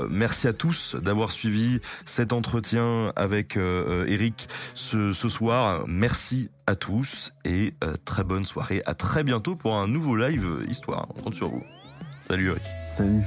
merci 0.09 0.49
à 0.49 0.55
tous 0.55 0.95
d'avoir 0.95 1.31
suivi 1.31 1.81
cet 2.07 2.33
entretien 2.33 3.13
avec 3.17 3.57
Eric 3.57 4.49
ce, 4.75 5.13
ce, 5.13 5.29
soir. 5.29 5.85
Merci 5.87 6.49
à 6.67 6.75
tous 6.75 7.33
et 7.45 7.75
très 8.07 8.23
bonne 8.23 8.47
soirée. 8.47 8.83
À 8.87 8.95
très 8.95 9.25
bientôt 9.25 9.57
pour 9.57 9.75
un 9.75 9.89
nouveau 9.89 10.17
live 10.17 10.65
Histoire. 10.69 11.07
On 11.11 11.23
compte 11.23 11.35
sur 11.35 11.51
vous. 11.51 11.65
Salut 12.23 12.51
Eric. 12.51 12.63
Salut. 12.89 13.27